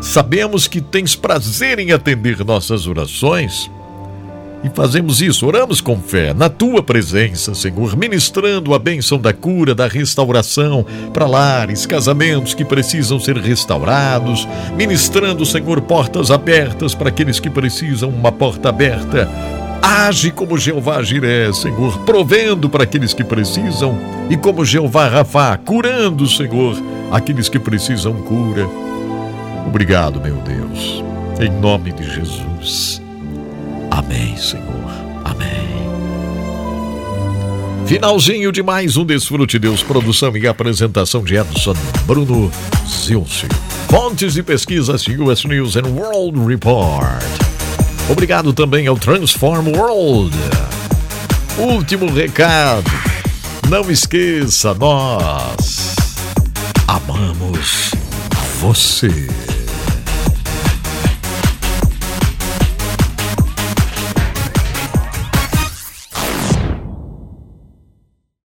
Sabemos 0.00 0.68
que 0.68 0.80
tens 0.80 1.16
prazer 1.16 1.80
em 1.80 1.90
atender 1.90 2.44
nossas 2.44 2.86
orações 2.86 3.68
e 4.64 4.70
fazemos 4.70 5.20
isso, 5.20 5.46
oramos 5.46 5.82
com 5.82 6.00
fé, 6.00 6.32
na 6.32 6.48
tua 6.48 6.82
presença, 6.82 7.54
Senhor, 7.54 7.94
ministrando 7.94 8.72
a 8.72 8.78
bênção 8.78 9.18
da 9.18 9.30
cura, 9.30 9.74
da 9.74 9.86
restauração 9.86 10.86
para 11.12 11.26
lares, 11.26 11.84
casamentos 11.84 12.54
que 12.54 12.64
precisam 12.64 13.20
ser 13.20 13.36
restaurados, 13.36 14.48
ministrando, 14.74 15.44
Senhor, 15.44 15.82
portas 15.82 16.30
abertas 16.30 16.94
para 16.94 17.10
aqueles 17.10 17.38
que 17.38 17.50
precisam 17.50 18.08
uma 18.08 18.32
porta 18.32 18.70
aberta. 18.70 19.28
Age 19.82 20.30
como 20.30 20.56
Jeová 20.56 21.02
Jiré, 21.02 21.52
Senhor, 21.52 21.98
provendo 22.06 22.70
para 22.70 22.84
aqueles 22.84 23.12
que 23.12 23.22
precisam, 23.22 23.98
e 24.30 24.36
como 24.36 24.64
Jeová 24.64 25.08
Rafá, 25.08 25.58
curando, 25.58 26.26
Senhor, 26.26 26.82
aqueles 27.12 27.50
que 27.50 27.58
precisam 27.58 28.14
cura. 28.14 28.66
Obrigado, 29.66 30.22
meu 30.22 30.36
Deus, 30.36 31.04
em 31.38 31.50
nome 31.50 31.92
de 31.92 32.04
Jesus. 32.04 33.03
Amém, 33.94 34.36
Senhor. 34.36 34.90
Amém. 35.24 35.68
Finalzinho 37.86 38.50
de 38.50 38.60
mais 38.60 38.96
um 38.96 39.04
Desfrute 39.04 39.56
Deus, 39.56 39.84
produção 39.84 40.36
e 40.36 40.48
apresentação 40.48 41.22
de 41.22 41.36
Edson 41.36 41.74
Bruno 42.04 42.50
Zilce. 42.88 43.46
Fontes 43.88 44.34
de 44.34 44.42
pesquisas 44.42 45.06
US 45.06 45.44
News 45.44 45.76
and 45.76 45.86
World 45.86 46.44
Report. 46.44 47.22
Obrigado 48.10 48.52
também 48.52 48.88
ao 48.88 48.98
Transform 48.98 49.68
World. 49.76 50.36
Último 51.56 52.12
recado. 52.12 52.90
Não 53.68 53.88
esqueça, 53.88 54.74
nós 54.74 55.94
amamos 56.88 57.92
você. 58.58 59.53